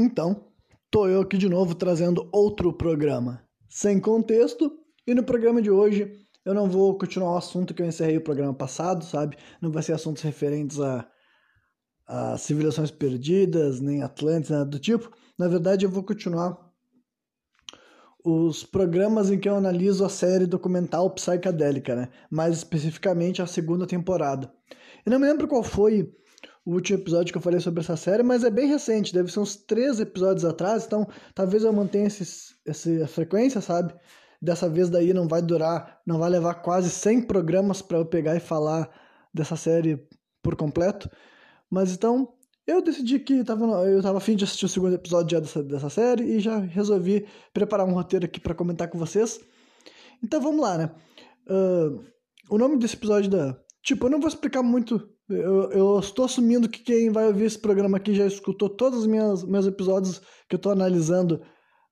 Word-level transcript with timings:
Então, 0.00 0.44
tô 0.92 1.08
eu 1.08 1.22
aqui 1.22 1.36
de 1.36 1.48
novo 1.48 1.74
trazendo 1.74 2.28
outro 2.30 2.72
programa, 2.72 3.42
sem 3.68 3.98
contexto, 3.98 4.70
e 5.04 5.12
no 5.12 5.24
programa 5.24 5.60
de 5.60 5.72
hoje 5.72 6.08
eu 6.44 6.54
não 6.54 6.70
vou 6.70 6.96
continuar 6.96 7.32
o 7.32 7.36
assunto 7.36 7.74
que 7.74 7.82
eu 7.82 7.86
encerrei 7.86 8.16
o 8.16 8.22
programa 8.22 8.54
passado, 8.54 9.04
sabe? 9.04 9.36
Não 9.60 9.72
vai 9.72 9.82
ser 9.82 9.94
assuntos 9.94 10.22
referentes 10.22 10.78
a, 10.78 11.04
a 12.06 12.38
civilizações 12.38 12.92
perdidas, 12.92 13.80
nem 13.80 14.00
Atlantis, 14.00 14.50
nada 14.50 14.66
do 14.66 14.78
tipo. 14.78 15.10
Na 15.36 15.48
verdade, 15.48 15.84
eu 15.84 15.90
vou 15.90 16.04
continuar 16.04 16.56
os 18.24 18.62
programas 18.62 19.32
em 19.32 19.38
que 19.40 19.48
eu 19.48 19.56
analiso 19.56 20.04
a 20.04 20.08
série 20.08 20.46
documental 20.46 21.10
psicadélica, 21.10 21.96
né? 21.96 22.08
Mais 22.30 22.58
especificamente 22.58 23.42
a 23.42 23.48
segunda 23.48 23.84
temporada. 23.84 24.48
Eu 25.04 25.10
não 25.10 25.18
me 25.18 25.26
lembro 25.26 25.48
qual 25.48 25.64
foi 25.64 26.08
o 26.68 26.74
último 26.74 26.98
episódio 26.98 27.32
que 27.32 27.38
eu 27.38 27.40
falei 27.40 27.60
sobre 27.60 27.80
essa 27.80 27.96
série, 27.96 28.22
mas 28.22 28.44
é 28.44 28.50
bem 28.50 28.68
recente, 28.68 29.14
deve 29.14 29.32
ser 29.32 29.40
uns 29.40 29.56
três 29.56 30.00
episódios 30.00 30.44
atrás, 30.44 30.84
então 30.84 31.08
talvez 31.34 31.64
eu 31.64 31.72
mantenha 31.72 32.06
esses, 32.06 32.56
essa 32.66 33.06
frequência, 33.06 33.62
sabe? 33.62 33.94
Dessa 34.40 34.68
vez 34.68 34.90
daí 34.90 35.14
não 35.14 35.26
vai 35.26 35.40
durar, 35.40 35.98
não 36.06 36.18
vai 36.18 36.28
levar 36.28 36.56
quase 36.56 36.90
100 36.90 37.22
programas 37.22 37.80
para 37.80 37.96
eu 37.96 38.04
pegar 38.04 38.36
e 38.36 38.40
falar 38.40 38.86
dessa 39.32 39.56
série 39.56 40.06
por 40.42 40.56
completo. 40.56 41.10
Mas 41.70 41.94
então, 41.94 42.34
eu 42.66 42.82
decidi 42.82 43.18
que 43.18 43.42
tava, 43.44 43.64
eu 43.88 44.00
estava 44.00 44.18
afim 44.18 44.36
de 44.36 44.44
assistir 44.44 44.66
o 44.66 44.68
segundo 44.68 44.94
episódio 44.94 45.40
dessa, 45.40 45.62
dessa 45.62 45.88
série 45.88 46.24
e 46.24 46.38
já 46.38 46.58
resolvi 46.58 47.26
preparar 47.50 47.86
um 47.86 47.94
roteiro 47.94 48.26
aqui 48.26 48.38
para 48.38 48.54
comentar 48.54 48.88
com 48.88 48.98
vocês. 48.98 49.40
Então 50.22 50.38
vamos 50.38 50.60
lá, 50.60 50.76
né? 50.76 50.90
Uh, 51.48 52.04
o 52.50 52.58
nome 52.58 52.76
desse 52.76 52.94
episódio 52.94 53.30
da. 53.30 53.58
Tipo, 53.82 54.04
eu 54.04 54.10
não 54.10 54.20
vou 54.20 54.28
explicar 54.28 54.62
muito 54.62 55.16
eu, 55.28 55.70
eu 55.72 55.98
estou 55.98 56.24
assumindo 56.24 56.68
que 56.68 56.82
quem 56.82 57.10
vai 57.10 57.26
ouvir 57.26 57.44
esse 57.44 57.58
programa 57.58 57.98
aqui 57.98 58.14
já 58.14 58.26
escutou 58.26 58.68
todos 58.68 59.00
os 59.00 59.06
meus, 59.06 59.44
meus 59.44 59.66
episódios 59.66 60.20
que 60.48 60.54
eu 60.54 60.58
estou 60.58 60.72
analisando 60.72 61.40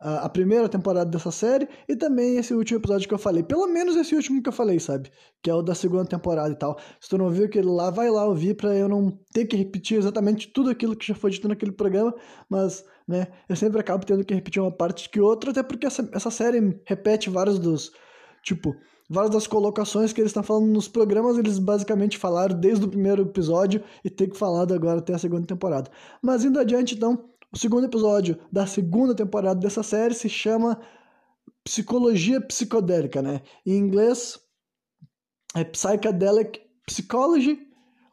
a, 0.00 0.26
a, 0.26 0.28
primeira 0.28 0.68
temporada 0.68 1.10
dessa 1.10 1.30
série 1.30 1.68
e 1.88 1.96
também 1.96 2.36
esse 2.36 2.54
último 2.54 2.78
episódio 2.78 3.06
que 3.06 3.14
eu 3.14 3.18
falei. 3.18 3.42
Pelo 3.42 3.66
menos 3.66 3.96
esse 3.96 4.14
último 4.14 4.42
que 4.42 4.48
eu 4.48 4.52
falei, 4.52 4.78
sabe? 4.78 5.10
Que 5.42 5.50
é 5.50 5.54
o 5.54 5.62
da 5.62 5.74
segunda 5.74 6.06
temporada 6.06 6.50
e 6.50 6.56
tal. 6.56 6.78
Se 7.00 7.08
tu 7.08 7.18
não 7.18 7.30
viu 7.30 7.46
aquele 7.46 7.66
lá, 7.66 7.90
vai 7.90 8.10
lá 8.10 8.24
ouvir 8.24 8.54
para 8.54 8.74
eu 8.74 8.88
não 8.88 9.18
ter 9.32 9.46
que 9.46 9.56
repetir 9.56 9.98
exatamente 9.98 10.48
tudo 10.48 10.70
aquilo 10.70 10.96
que 10.96 11.06
já 11.06 11.14
foi 11.14 11.30
dito 11.30 11.48
naquele 11.48 11.72
programa, 11.72 12.14
mas, 12.48 12.84
né, 13.06 13.26
eu 13.48 13.56
sempre 13.56 13.80
acabo 13.80 14.04
tendo 14.04 14.24
que 14.24 14.34
repetir 14.34 14.60
uma 14.60 14.72
parte 14.72 15.08
que 15.10 15.20
outra, 15.20 15.50
até 15.50 15.62
porque 15.62 15.86
essa, 15.86 16.08
essa 16.12 16.30
série 16.30 16.80
repete 16.86 17.30
vários 17.30 17.58
dos. 17.58 17.90
Tipo, 18.42 18.74
várias 19.08 19.32
das 19.32 19.46
colocações 19.46 20.12
que 20.12 20.20
eles 20.20 20.30
estão 20.30 20.42
falando 20.42 20.66
nos 20.66 20.88
programas, 20.88 21.38
eles 21.38 21.58
basicamente 21.58 22.18
falaram 22.18 22.58
desde 22.58 22.84
o 22.84 22.88
primeiro 22.88 23.22
episódio 23.22 23.82
e 24.04 24.10
tem 24.10 24.28
que 24.28 24.36
falar 24.36 24.70
agora 24.72 24.98
até 24.98 25.14
a 25.14 25.18
segunda 25.18 25.46
temporada. 25.46 25.90
Mas 26.22 26.44
indo 26.44 26.58
adiante, 26.58 26.94
então, 26.94 27.28
o 27.52 27.58
segundo 27.58 27.84
episódio 27.84 28.38
da 28.50 28.66
segunda 28.66 29.14
temporada 29.14 29.60
dessa 29.60 29.82
série 29.82 30.14
se 30.14 30.28
chama 30.28 30.80
Psicologia 31.64 32.40
Psicodélica, 32.40 33.22
né? 33.22 33.42
Em 33.64 33.76
inglês 33.76 34.38
é 35.54 35.64
Psychedelic 35.64 36.60
Psychology 36.86 37.65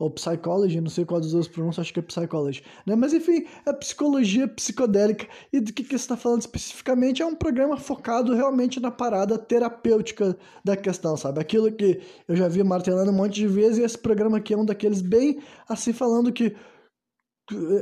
ou 0.04 0.12
psychology, 0.12 0.82
não 0.82 0.90
sei 0.90 1.06
qual 1.06 1.22
dos 1.22 1.32
dois 1.32 1.48
pronunciam, 1.48 1.82
acho 1.82 1.94
que 1.94 2.00
é 2.00 2.04
psychology, 2.04 2.62
né? 2.86 2.94
Mas 2.96 3.14
enfim, 3.14 3.46
é 3.66 3.72
psicologia 3.72 4.48
psicodélica. 4.48 5.26
E 5.52 5.62
do 5.62 5.72
que, 5.72 5.84
que 5.84 5.96
está 5.96 6.18
falando 6.18 6.42
especificamente 6.42 7.22
é 7.22 7.26
um 7.26 7.36
programa 7.36 7.78
focado 7.78 8.34
realmente 8.34 8.82
na 8.82 8.92
parada 8.92 9.38
terapêutica 9.38 10.38
da 10.64 10.76
questão, 10.76 11.16
sabe? 11.16 11.40
Aquilo 11.40 11.72
que 11.72 12.02
eu 12.28 12.36
já 12.36 12.50
vi 12.50 12.62
martelando 12.64 13.12
um 13.12 13.16
monte 13.16 13.36
de 13.36 13.48
vezes, 13.48 13.78
e 13.78 13.84
esse 13.84 13.98
programa 13.98 14.38
aqui 14.38 14.54
é 14.54 14.58
um 14.58 14.66
daqueles 14.66 15.02
bem 15.02 15.40
assim, 15.70 15.94
falando 15.94 16.34
que 16.34 16.54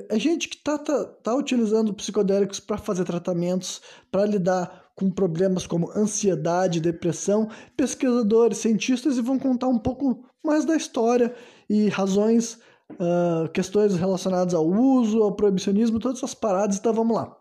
é 0.10 0.20
gente 0.20 0.48
que 0.50 0.58
tá, 0.58 0.78
tá, 0.78 1.06
tá 1.06 1.36
utilizando 1.36 1.94
psicodélicos 1.94 2.60
para 2.60 2.78
fazer 2.78 3.04
tratamentos, 3.04 3.82
para 4.12 4.26
lidar 4.26 4.92
com 4.96 5.10
problemas 5.10 5.66
como 5.66 5.92
ansiedade, 5.92 6.80
depressão, 6.80 7.50
pesquisadores, 7.76 8.60
cientistas 8.60 9.18
e 9.18 9.22
vão 9.22 9.40
contar 9.40 9.68
um 9.68 9.80
pouco 9.80 10.24
mais 10.44 10.66
da 10.66 10.76
história 10.76 11.34
e 11.72 11.88
razões, 11.88 12.60
uh, 12.92 13.48
questões 13.54 13.96
relacionadas 13.96 14.54
ao 14.54 14.68
uso, 14.68 15.24
ao 15.24 15.32
proibicionismo, 15.32 16.00
todas 16.00 16.18
essas 16.18 16.34
paradas, 16.34 16.76
então 16.76 16.94
vamos 16.94 17.16
lá. 17.16 17.34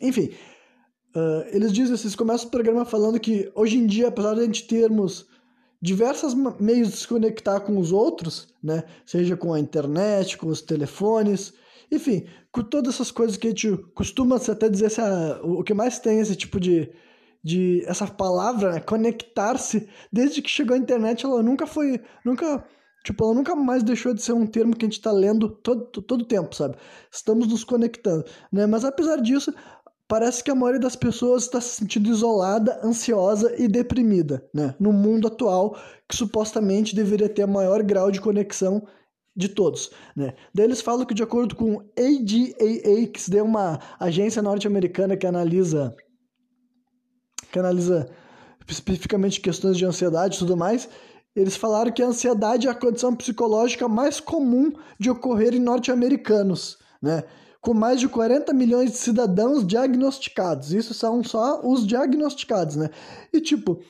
Enfim, 0.00 0.30
uh, 1.16 1.44
eles 1.50 1.72
dizem, 1.72 1.96
vocês 1.96 2.14
começam 2.14 2.46
o 2.46 2.50
programa 2.52 2.84
falando 2.84 3.18
que 3.18 3.50
hoje 3.56 3.76
em 3.76 3.88
dia, 3.88 4.06
apesar 4.06 4.34
de 4.34 4.40
a 4.42 4.44
gente 4.44 4.68
termos 4.68 5.26
diversos 5.82 6.32
meios 6.60 6.90
de 6.90 6.96
se 6.98 7.08
conectar 7.08 7.58
com 7.58 7.76
os 7.76 7.90
outros, 7.90 8.54
né? 8.62 8.84
Seja 9.04 9.36
com 9.36 9.52
a 9.52 9.58
internet, 9.58 10.38
com 10.38 10.46
os 10.46 10.62
telefones, 10.62 11.52
enfim, 11.90 12.24
com 12.52 12.62
todas 12.62 12.94
essas 12.94 13.10
coisas 13.10 13.36
que 13.36 13.48
a 13.48 13.50
gente 13.50 13.76
costuma 13.96 14.36
até 14.36 14.68
dizer 14.68 14.92
se 14.92 15.00
a, 15.00 15.40
o 15.42 15.64
que 15.64 15.74
mais 15.74 15.98
tem 15.98 16.20
esse 16.20 16.36
tipo 16.36 16.60
de, 16.60 16.88
de 17.42 17.82
essa 17.84 18.06
palavra, 18.06 18.74
né? 18.74 18.80
conectar-se, 18.80 19.88
desde 20.12 20.40
que 20.40 20.48
chegou 20.48 20.76
a 20.76 20.78
internet, 20.78 21.24
ela 21.24 21.42
nunca 21.42 21.66
foi, 21.66 22.00
nunca 22.24 22.64
Tipo, 23.04 23.24
ela 23.24 23.34
nunca 23.34 23.54
mais 23.54 23.82
deixou 23.82 24.12
de 24.12 24.22
ser 24.22 24.32
um 24.32 24.46
termo 24.46 24.76
que 24.76 24.84
a 24.84 24.88
gente 24.88 24.98
está 24.98 25.12
lendo 25.12 25.48
todo, 25.48 25.86
todo 26.02 26.24
tempo, 26.24 26.54
sabe? 26.54 26.76
Estamos 27.10 27.46
nos 27.46 27.64
conectando, 27.64 28.24
né? 28.52 28.66
Mas 28.66 28.84
apesar 28.84 29.16
disso, 29.20 29.54
parece 30.06 30.42
que 30.42 30.50
a 30.50 30.54
maioria 30.54 30.80
das 30.80 30.96
pessoas 30.96 31.44
está 31.44 31.60
se 31.60 31.76
sentindo 31.76 32.10
isolada, 32.10 32.80
ansiosa 32.84 33.54
e 33.58 33.68
deprimida, 33.68 34.46
né? 34.52 34.74
No 34.80 34.92
mundo 34.92 35.28
atual, 35.28 35.76
que 36.08 36.16
supostamente 36.16 36.94
deveria 36.94 37.28
ter 37.28 37.46
maior 37.46 37.82
grau 37.82 38.10
de 38.10 38.20
conexão 38.20 38.86
de 39.36 39.48
todos, 39.48 39.90
né? 40.16 40.34
Daí 40.52 40.66
eles 40.66 40.80
falam 40.80 41.06
que 41.06 41.14
de 41.14 41.22
acordo 41.22 41.54
com 41.54 41.80
ADAA, 41.96 43.06
que 43.12 43.38
é 43.38 43.42
uma 43.42 43.78
agência 44.00 44.42
norte-americana 44.42 45.16
que 45.16 45.26
analisa 45.26 45.94
que 47.52 47.58
analisa 47.58 48.10
especificamente 48.66 49.40
questões 49.40 49.78
de 49.78 49.84
ansiedade 49.84 50.36
e 50.36 50.38
tudo 50.38 50.56
mais, 50.56 50.88
eles 51.40 51.56
falaram 51.56 51.92
que 51.92 52.02
a 52.02 52.06
ansiedade 52.06 52.66
é 52.66 52.70
a 52.70 52.74
condição 52.74 53.14
psicológica 53.14 53.86
mais 53.88 54.18
comum 54.18 54.72
de 54.98 55.10
ocorrer 55.10 55.54
em 55.54 55.60
norte-americanos, 55.60 56.78
né? 57.00 57.22
Com 57.60 57.74
mais 57.74 58.00
de 58.00 58.08
40 58.08 58.52
milhões 58.52 58.92
de 58.92 58.96
cidadãos 58.98 59.66
diagnosticados. 59.66 60.72
Isso 60.72 60.94
são 60.94 61.22
só 61.22 61.60
os 61.64 61.86
diagnosticados, 61.86 62.76
né? 62.76 62.90
E 63.32 63.40
tipo, 63.40 63.80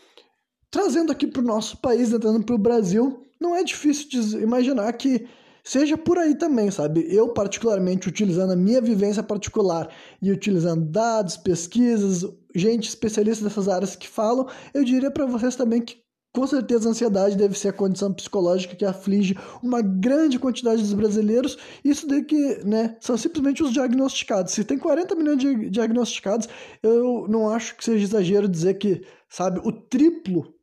trazendo 0.71 1.11
aqui 1.11 1.27
para 1.27 1.43
o 1.43 1.45
nosso 1.45 1.79
país, 1.79 2.13
entrando 2.13 2.45
para 2.45 2.55
o 2.55 2.59
Brasil, 2.59 3.23
não 3.41 3.55
é 3.55 3.63
difícil 3.65 4.09
de 4.09 4.37
imaginar 4.39 4.93
que 4.93 5.27
seja 5.65 5.97
por 5.97 6.19
aí 6.19 6.35
também, 6.35 6.71
sabe? 6.71 7.07
Eu, 7.09 7.29
particularmente, 7.29 8.09
utilizando 8.09 8.53
a 8.53 8.57
minha 8.57 8.81
vivência 8.81 9.23
particular 9.23 9.89
e 10.21 10.31
utilizando 10.31 10.85
dados, 10.85 11.37
pesquisas, 11.37 12.25
gente 12.55 12.89
especialista 12.89 13.45
dessas 13.45 13.69
áreas 13.69 13.95
que 13.95 14.09
falam, 14.09 14.47
eu 14.73 14.85
diria 14.85 15.11
para 15.11 15.27
vocês 15.27 15.57
também 15.57 15.83
que 15.83 16.08
com 16.39 16.47
certeza, 16.47 16.89
a 16.89 16.93
ansiedade 16.93 17.37
deve 17.37 17.59
ser 17.59 17.71
a 17.71 17.73
condição 17.73 18.13
psicológica 18.13 18.77
que 18.77 18.85
aflige 18.85 19.37
uma 19.61 19.83
grande 19.83 20.39
quantidade 20.39 20.81
dos 20.81 20.93
brasileiros. 20.93 21.59
Isso 21.85 22.07
daí 22.07 22.23
que, 22.25 22.65
né, 22.65 22.97
são 23.01 23.17
simplesmente 23.17 23.61
os 23.61 23.73
diagnosticados. 23.73 24.53
Se 24.53 24.63
tem 24.63 24.79
40 24.79 25.17
milhões 25.17 25.39
de 25.39 25.69
diagnosticados, 25.69 26.49
eu 26.81 27.27
não 27.29 27.51
acho 27.51 27.77
que 27.77 27.85
seja 27.85 28.05
exagero 28.05 28.47
dizer 28.47 28.75
que, 28.75 29.05
sabe, 29.29 29.61
o 29.65 29.73
triplo, 29.73 30.55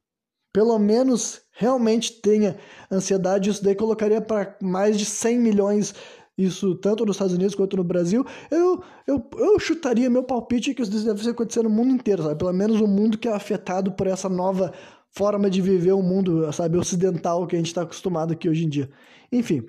pelo 0.53 0.80
menos, 0.80 1.41
realmente 1.52 2.22
tenha 2.22 2.56
ansiedade. 2.90 3.50
Isso 3.50 3.62
daí 3.62 3.75
colocaria 3.75 4.22
para 4.22 4.56
mais 4.62 4.97
de 4.97 5.03
100 5.03 5.40
milhões 5.40 5.94
isso 6.38 6.75
tanto 6.75 7.06
nos 7.06 7.16
Estados 7.16 7.34
Unidos 7.34 7.56
quanto 7.56 7.78
no 7.78 7.84
Brasil, 7.84 8.25
eu, 8.52 8.84
eu, 9.08 9.25
eu 9.38 9.58
chutaria 9.58 10.09
meu 10.09 10.24
palpite 10.24 10.74
que 10.74 10.81
isso 10.81 10.91
deve 10.91 11.30
acontecer 11.30 11.64
no 11.64 11.69
mundo 11.69 11.94
inteiro, 11.94 12.24
sabe? 12.24 12.38
Pelo 12.38 12.52
menos 12.52 12.81
o 12.81 12.88
mundo 12.88 13.18
que 13.18 13.28
é 13.28 13.34
afetado 13.34 13.94
por 13.94 14.06
essa 14.06 14.28
nova 14.28 14.74
forma 15.16 15.50
de 15.50 15.62
viver 15.62 15.94
o 15.94 16.02
mundo, 16.02 16.52
sabe, 16.52 16.78
ocidental 16.78 17.48
que 17.48 17.56
a 17.56 17.59
gente 17.59 17.68
está 17.68 17.84
acostumado 17.84 18.34
aqui 18.34 18.50
hoje 18.50 18.66
em 18.66 18.70
dia. 18.70 18.90
Enfim, 19.31 19.66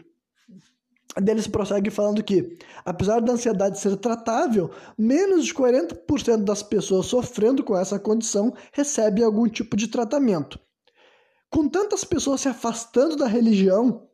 deles 1.23 1.47
prossegue 1.47 1.89
falando 1.89 2.23
que, 2.23 2.59
apesar 2.84 3.21
da 3.21 3.33
ansiedade 3.33 3.79
ser 3.79 3.97
tratável, 3.97 4.71
menos 4.98 5.47
de 5.47 5.54
40% 5.54 6.45
das 6.45 6.63
pessoas 6.63 7.07
sofrendo 7.07 7.63
com 7.63 7.77
essa 7.77 7.98
condição 7.98 8.53
recebem 8.72 9.25
algum 9.25 9.48
tipo 9.48 9.77
de 9.77 9.89
tratamento. 9.89 10.59
Com 11.48 11.69
tantas 11.69 12.04
pessoas 12.04 12.41
se 12.41 12.48
afastando 12.48 13.16
da 13.16 13.27
religião, 13.27 14.06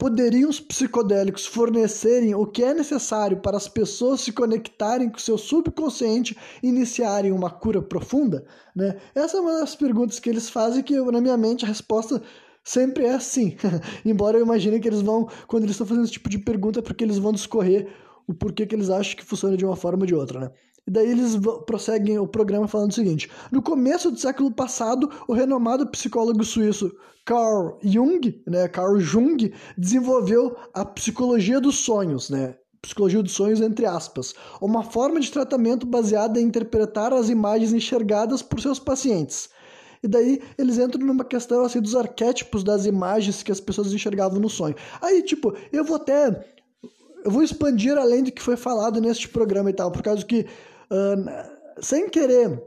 poderiam 0.00 0.48
os 0.48 0.58
psicodélicos 0.58 1.44
fornecerem 1.44 2.34
o 2.34 2.46
que 2.46 2.64
é 2.64 2.72
necessário 2.72 3.36
para 3.36 3.58
as 3.58 3.68
pessoas 3.68 4.22
se 4.22 4.32
conectarem 4.32 5.10
com 5.10 5.18
seu 5.18 5.36
subconsciente 5.36 6.34
e 6.62 6.68
iniciarem 6.68 7.30
uma 7.32 7.50
cura 7.50 7.82
profunda? 7.82 8.46
Né? 8.74 8.96
Essa 9.14 9.36
é 9.36 9.40
uma 9.40 9.60
das 9.60 9.76
perguntas 9.76 10.18
que 10.18 10.30
eles 10.30 10.48
fazem 10.48 10.82
que 10.82 10.98
na 10.98 11.20
minha 11.20 11.36
mente 11.36 11.66
a 11.66 11.68
resposta 11.68 12.22
sempre 12.64 13.04
é 13.04 13.20
sim. 13.20 13.58
Embora 14.02 14.38
eu 14.38 14.42
imagine 14.42 14.80
que 14.80 14.88
eles 14.88 15.02
vão, 15.02 15.28
quando 15.46 15.64
eles 15.64 15.74
estão 15.74 15.86
fazendo 15.86 16.04
esse 16.04 16.14
tipo 16.14 16.30
de 16.30 16.38
pergunta, 16.38 16.78
é 16.78 16.82
porque 16.82 17.04
eles 17.04 17.18
vão 17.18 17.30
discorrer 17.30 17.86
o 18.26 18.32
porquê 18.32 18.64
que 18.64 18.74
eles 18.74 18.88
acham 18.88 19.16
que 19.16 19.24
funciona 19.24 19.54
de 19.54 19.66
uma 19.66 19.76
forma 19.76 20.04
ou 20.04 20.06
de 20.06 20.14
outra, 20.14 20.40
né? 20.40 20.50
E 20.90 20.92
daí 20.92 21.08
eles 21.08 21.36
prosseguem 21.66 22.18
o 22.18 22.26
programa 22.26 22.66
falando 22.66 22.90
o 22.90 22.94
seguinte: 22.94 23.30
no 23.52 23.62
começo 23.62 24.10
do 24.10 24.18
século 24.18 24.50
passado, 24.50 25.08
o 25.28 25.32
renomado 25.32 25.86
psicólogo 25.86 26.42
suíço 26.42 26.92
Carl 27.24 27.78
Jung, 27.80 28.42
né, 28.44 28.66
Carl 28.66 28.98
Jung, 28.98 29.54
desenvolveu 29.78 30.56
a 30.74 30.84
psicologia 30.84 31.60
dos 31.60 31.76
sonhos, 31.76 32.28
né? 32.28 32.56
psicologia 32.82 33.22
dos 33.22 33.32
sonhos, 33.32 33.60
entre 33.60 33.86
aspas, 33.86 34.34
uma 34.60 34.82
forma 34.82 35.20
de 35.20 35.30
tratamento 35.30 35.86
baseada 35.86 36.40
em 36.40 36.44
interpretar 36.44 37.12
as 37.12 37.28
imagens 37.28 37.72
enxergadas 37.72 38.42
por 38.42 38.58
seus 38.58 38.80
pacientes. 38.80 39.50
E 40.02 40.08
daí 40.08 40.40
eles 40.58 40.78
entram 40.78 41.06
numa 41.06 41.24
questão 41.24 41.62
assim 41.62 41.80
dos 41.80 41.94
arquétipos 41.94 42.64
das 42.64 42.86
imagens 42.86 43.42
que 43.42 43.52
as 43.52 43.60
pessoas 43.60 43.92
enxergavam 43.92 44.40
no 44.40 44.48
sonho. 44.48 44.74
Aí, 45.00 45.22
tipo, 45.22 45.54
eu 45.70 45.84
vou 45.84 45.96
até. 45.96 46.52
Eu 47.22 47.30
vou 47.30 47.42
expandir 47.42 47.98
além 47.98 48.24
do 48.24 48.32
que 48.32 48.40
foi 48.40 48.56
falado 48.56 48.98
neste 48.98 49.28
programa 49.28 49.68
e 49.68 49.74
tal, 49.74 49.92
por 49.92 50.02
causa 50.02 50.24
que, 50.24 50.46
sem 51.80 52.08
querer 52.08 52.62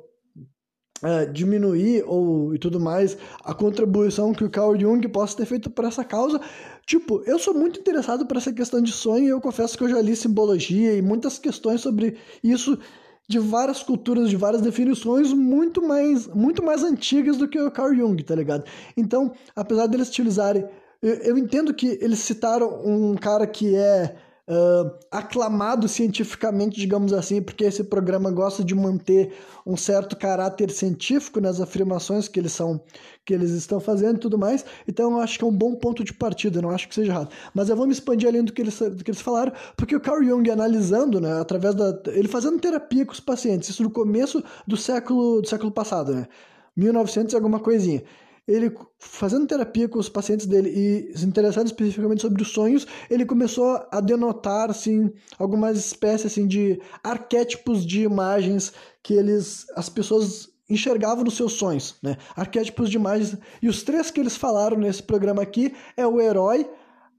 Uh, 1.04 1.30
diminuir 1.34 2.02
ou 2.08 2.56
e 2.56 2.58
tudo 2.58 2.80
mais 2.80 3.18
a 3.44 3.54
contribuição 3.54 4.32
que 4.32 4.46
o 4.46 4.50
Carl 4.50 4.80
Jung 4.80 5.06
possa 5.10 5.36
ter 5.36 5.46
feito 5.46 5.70
para 5.70 5.90
essa 5.90 6.02
causa. 6.06 6.40
Tipo, 6.86 7.22
eu 7.26 7.38
sou 7.38 7.54
muito 7.54 7.78
interessado 7.78 8.26
por 8.26 8.38
essa 8.38 8.54
questão 8.54 8.82
de 8.82 8.94
sonho 8.94 9.26
e 9.26 9.28
eu 9.28 9.42
confesso 9.42 9.78
que 9.78 9.84
eu 9.84 9.90
já 9.90 10.02
li 10.02 10.16
simbologia 10.16 10.94
e 10.94 11.02
muitas 11.02 11.38
questões 11.38 11.82
sobre 11.82 12.16
isso 12.42 12.80
de 13.28 13.40
várias 13.40 13.82
culturas, 13.84 14.30
de 14.30 14.38
várias 14.38 14.62
definições 14.62 15.34
muito 15.34 15.82
mais, 15.82 16.28
muito 16.28 16.64
mais 16.64 16.84
antigas 16.84 17.36
do 17.36 17.48
que 17.50 17.60
o 17.60 17.72
Carl 17.72 17.94
Jung, 17.94 18.24
tá 18.24 18.36
ligado? 18.36 18.64
Então, 18.96 19.34
apesar 19.54 19.88
deles 19.88 20.08
utilizarem. 20.08 20.66
Eu, 21.02 21.16
eu 21.16 21.38
entendo 21.38 21.74
que 21.74 21.98
eles 22.02 22.20
citaram 22.20 22.82
um 22.86 23.16
cara 23.16 23.46
que 23.46 23.76
é 23.76 24.16
uh, 24.48 24.92
aclamado 25.12 25.88
cientificamente, 25.88 26.80
digamos 26.80 27.14
assim, 27.14 27.42
porque 27.42 27.64
esse 27.64 27.84
programa 27.84 28.32
gosta 28.32 28.64
de 28.64 28.76
manter 28.76 29.34
um 29.66 29.78
certo 29.78 30.16
caráter 30.16 30.70
científico 30.70 31.40
nas 31.40 31.62
afirmações 31.62 32.28
que 32.28 32.40
eles 32.40 32.52
são 32.52 32.82
que 33.26 33.34
eles 33.34 33.52
estão 33.52 33.80
fazendo 33.80 34.18
e 34.18 34.20
tudo 34.20 34.38
mais. 34.38 34.66
Então 34.86 35.12
eu 35.12 35.20
acho 35.20 35.38
que 35.40 35.46
é 35.46 35.48
um 35.48 35.52
bom 35.52 35.76
ponto 35.76 36.04
de 36.04 36.14
partida, 36.14 36.62
não 36.62 36.72
acho 36.72 36.90
que 36.90 36.96
seja 36.96 37.12
errado. 37.12 37.30
Mas 37.54 37.70
eu 37.70 37.76
vou 37.76 37.86
me 37.86 37.94
expandir 37.94 38.28
além 38.28 38.44
do 38.44 38.52
que 38.52 38.62
eles, 38.62 38.78
do 38.78 39.02
que 39.04 39.12
eles 39.12 39.22
falaram, 39.22 39.54
porque 39.78 39.96
o 39.96 40.02
Carl 40.02 40.22
Jung 40.24 40.50
analisando, 40.52 41.22
né, 41.22 41.40
através 41.40 41.74
da 41.74 41.98
ele 42.08 42.28
fazendo 42.28 42.60
terapia 42.60 43.06
com 43.06 43.14
os 43.14 43.22
pacientes, 43.22 43.70
isso 43.70 43.84
no 43.84 43.90
começo 43.90 44.44
do 44.68 44.76
século 44.76 45.42
do 45.42 45.48
século 45.48 45.72
passado, 45.72 46.14
né? 46.14 46.28
1900 46.76 47.34
e 47.34 47.36
alguma 47.36 47.60
coisinha 47.60 48.04
ele 48.48 48.76
fazendo 49.00 49.48
terapia 49.48 49.88
com 49.88 50.00
os 50.00 50.10
pacientes 50.10 50.46
dele 50.46 50.70
e 50.70 51.18
se 51.18 51.26
interessando 51.26 51.68
especificamente 51.68 52.22
sobre 52.22 52.42
os 52.42 52.50
sonhos, 52.50 52.86
ele 53.10 53.26
começou 53.26 53.86
a 53.92 54.02
denotar 54.02 54.70
assim 54.70 55.12
algumas 55.40 55.78
espécies 55.78 56.32
assim 56.32 56.48
de 56.48 56.82
arquétipos 57.04 57.86
de 57.86 58.04
imagens 58.04 58.74
que 59.02 59.14
eles 59.14 59.66
as 59.76 59.90
pessoas 59.90 60.52
enxergavam 60.70 61.24
nos 61.24 61.36
seus 61.36 61.54
sonhos, 61.54 61.96
né? 62.02 62.18
Arquétipos 62.36 62.90
de 62.90 62.98
imagens 62.98 63.38
e 63.62 63.70
os 63.70 63.84
três 63.84 64.10
que 64.10 64.20
eles 64.20 64.36
falaram 64.36 64.78
nesse 64.78 65.04
programa 65.04 65.42
aqui 65.42 65.74
é 65.96 66.06
o 66.06 66.20
herói, 66.20 66.70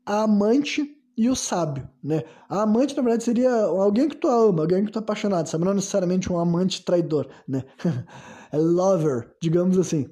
a 0.05 0.23
amante 0.23 0.95
e 1.17 1.29
o 1.31 1.37
sábio, 1.37 1.89
né? 2.03 2.23
A 2.49 2.63
amante, 2.63 2.97
na 2.97 3.03
verdade, 3.03 3.25
seria 3.25 3.51
alguém 3.53 4.09
que 4.09 4.17
tu 4.17 4.29
ama, 4.29 4.63
alguém 4.63 4.85
que 4.85 4.91
tu 4.91 4.99
é 4.99 5.03
apaixonado, 5.03 5.49
sabe? 5.49 5.65
Não 5.65 5.75
necessariamente 5.75 6.33
um 6.33 6.39
amante 6.39 6.85
traidor, 6.85 7.29
né? 7.47 7.63
é 8.51 8.59
lover, 8.59 9.31
digamos 9.41 9.79
assim. 9.79 10.11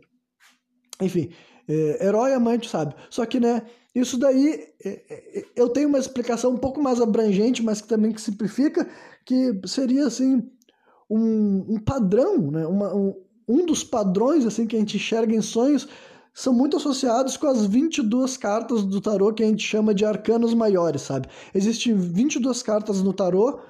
Enfim, 1.03 1.31
é, 1.69 2.07
herói, 2.07 2.33
amante, 2.33 2.69
sabe? 2.69 2.95
Só 3.11 3.25
que, 3.27 3.39
né, 3.39 3.63
isso 3.95 4.19
daí 4.19 4.69
é, 4.85 4.89
é, 4.89 5.45
eu 5.55 5.69
tenho 5.69 5.89
uma 5.89 5.99
explicação 5.99 6.53
um 6.53 6.57
pouco 6.59 6.81
mais 6.83 7.01
abrangente, 7.01 7.63
mas 7.63 7.81
que 7.81 7.89
também 7.89 8.13
que 8.13 8.21
simplifica, 8.21 8.89
que 9.25 9.61
seria 9.67 10.07
assim 10.07 10.43
um, 11.11 11.75
um 11.75 11.79
padrão, 11.79 12.51
né? 12.51 12.67
Uma, 12.67 12.95
um, 12.95 13.15
um 13.47 13.67
dos 13.67 13.85
padrões 13.85 14.47
assim 14.47 14.67
que 14.67 14.77
a 14.77 14.79
gente 14.79 14.97
enxerga 14.97 15.35
em 15.35 15.43
sonhos 15.43 15.87
são 16.33 16.55
muito 16.55 16.79
associados 16.79 17.37
com 17.37 17.47
as 17.47 17.67
22 17.67 18.39
cartas 18.39 18.85
do 18.85 19.01
tarô 19.01 19.35
que 19.35 19.43
a 19.43 19.47
gente 19.47 19.63
chama 19.63 19.95
de 19.95 20.07
arcanos 20.07 20.55
maiores, 20.55 21.03
sabe? 21.03 21.29
Existem 21.55 21.95
22 21.95 22.63
cartas 22.63 23.03
no 23.03 23.13
tarô, 23.13 23.61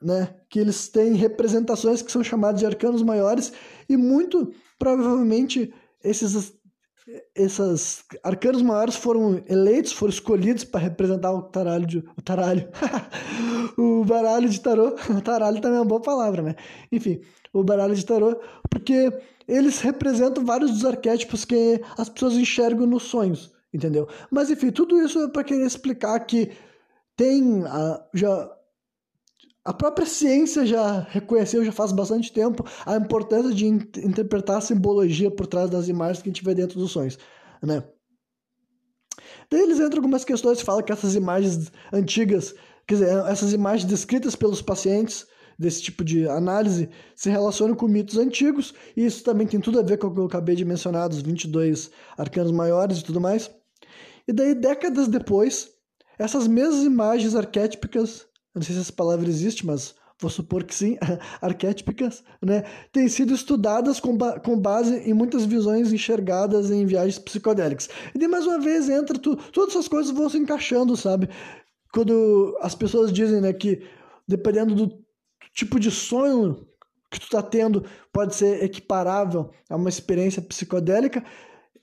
né, 0.00 0.34
que 0.48 0.58
eles 0.58 0.88
têm 0.88 1.12
representações 1.14 2.00
que 2.00 2.10
são 2.10 2.24
chamadas 2.24 2.60
de 2.60 2.66
arcanos 2.66 3.02
maiores 3.02 3.52
e 3.88 3.96
muito 3.96 4.52
provavelmente 4.78 5.72
esses 6.04 6.54
esses 7.34 8.02
arcanos 8.22 8.62
maiores 8.62 8.96
foram 8.96 9.42
eleitos, 9.46 9.92
foram 9.92 10.10
escolhidos 10.12 10.64
para 10.64 10.80
representar 10.80 11.32
o 11.32 11.42
taralho 11.42 11.86
de, 11.86 11.98
o 11.98 12.22
taralho 12.22 12.66
o 13.76 14.04
baralho 14.04 14.48
de 14.48 14.60
tarô. 14.60 14.92
Taralho 15.22 15.60
também 15.60 15.78
é 15.78 15.80
uma 15.80 15.86
boa 15.86 16.00
palavra, 16.00 16.42
né? 16.42 16.54
Enfim, 16.90 17.20
o 17.52 17.62
baralho 17.62 17.94
de 17.94 18.04
tarô, 18.04 18.40
porque 18.70 19.12
eles 19.46 19.80
representam 19.80 20.44
vários 20.44 20.70
dos 20.70 20.84
arquétipos 20.84 21.44
que 21.44 21.80
as 21.98 22.08
pessoas 22.08 22.34
enxergam 22.34 22.86
nos 22.86 23.04
sonhos, 23.04 23.52
entendeu? 23.72 24.08
Mas 24.30 24.50
enfim, 24.50 24.70
tudo 24.70 25.00
isso 25.02 25.22
é 25.22 25.28
para 25.28 25.44
querer 25.44 25.66
explicar 25.66 26.18
que 26.20 26.52
tem 27.16 27.64
a, 27.66 28.02
já 28.14 28.50
a 29.64 29.72
própria 29.72 30.06
ciência 30.06 30.66
já 30.66 31.00
reconheceu 31.08 31.64
já 31.64 31.72
faz 31.72 31.90
bastante 31.90 32.32
tempo 32.32 32.64
a 32.84 32.96
importância 32.96 33.54
de 33.54 33.66
in 33.66 33.78
interpretar 34.02 34.58
a 34.58 34.60
simbologia 34.60 35.30
por 35.30 35.46
trás 35.46 35.70
das 35.70 35.88
imagens 35.88 36.22
que 36.22 36.28
a 36.28 36.32
gente 36.32 36.44
vê 36.44 36.54
dentro 36.54 36.78
dos 36.78 36.92
sonhos, 36.92 37.18
né? 37.62 37.82
Daí 39.50 39.62
eles 39.62 39.80
entram 39.80 39.98
algumas 39.98 40.24
questões 40.24 40.58
que 40.58 40.64
falam 40.64 40.82
que 40.82 40.92
essas 40.92 41.14
imagens 41.14 41.72
antigas, 41.92 42.54
quer 42.86 42.94
dizer, 42.94 43.08
essas 43.26 43.52
imagens 43.52 43.88
descritas 43.88 44.36
pelos 44.36 44.60
pacientes 44.60 45.26
desse 45.58 45.82
tipo 45.82 46.04
de 46.04 46.28
análise 46.28 46.88
se 47.14 47.30
relacionam 47.30 47.74
com 47.74 47.86
mitos 47.86 48.18
antigos, 48.18 48.74
e 48.96 49.06
isso 49.06 49.22
também 49.22 49.46
tem 49.46 49.60
tudo 49.60 49.78
a 49.78 49.82
ver 49.82 49.98
com 49.98 50.08
o 50.08 50.14
que 50.14 50.20
eu 50.20 50.26
acabei 50.26 50.56
de 50.56 50.64
mencionar, 50.64 51.08
dos 51.08 51.22
22 51.22 51.90
arcanos 52.18 52.50
maiores 52.50 52.98
e 52.98 53.04
tudo 53.04 53.20
mais. 53.20 53.50
E 54.26 54.32
daí, 54.32 54.54
décadas 54.54 55.06
depois, 55.06 55.70
essas 56.18 56.48
mesmas 56.48 56.84
imagens 56.84 57.34
arquétipicas 57.34 58.26
não 58.54 58.62
sei 58.62 58.74
se 58.74 58.80
essa 58.82 58.92
palavra 58.92 59.28
existe, 59.28 59.66
mas 59.66 59.94
vou 60.20 60.30
supor 60.30 60.64
que 60.64 60.74
sim, 60.74 60.96
arquétipicas, 61.42 62.22
né, 62.40 62.64
têm 62.92 63.08
sido 63.08 63.34
estudadas 63.34 63.98
com, 63.98 64.16
ba 64.16 64.38
com 64.38 64.58
base 64.58 64.96
em 64.98 65.12
muitas 65.12 65.44
visões 65.44 65.92
enxergadas 65.92 66.70
em 66.70 66.86
viagens 66.86 67.18
psicodélicas. 67.18 67.88
E 68.14 68.18
de 68.18 68.28
mais 68.28 68.46
uma 68.46 68.60
vez 68.60 68.88
entra 68.88 69.18
tu, 69.18 69.36
todas 69.36 69.74
essas 69.74 69.88
coisas 69.88 70.14
vão 70.14 70.28
se 70.28 70.38
encaixando, 70.38 70.96
sabe? 70.96 71.28
Quando 71.92 72.56
as 72.60 72.74
pessoas 72.74 73.12
dizem, 73.12 73.40
né, 73.40 73.52
que 73.52 73.82
dependendo 74.26 74.74
do 74.74 75.04
tipo 75.52 75.78
de 75.78 75.90
sonho 75.90 76.66
que 77.10 77.20
tu 77.20 77.28
tá 77.28 77.42
tendo, 77.42 77.84
pode 78.12 78.34
ser 78.34 78.64
equiparável 78.64 79.50
a 79.68 79.76
uma 79.76 79.88
experiência 79.88 80.42
psicodélica, 80.42 81.24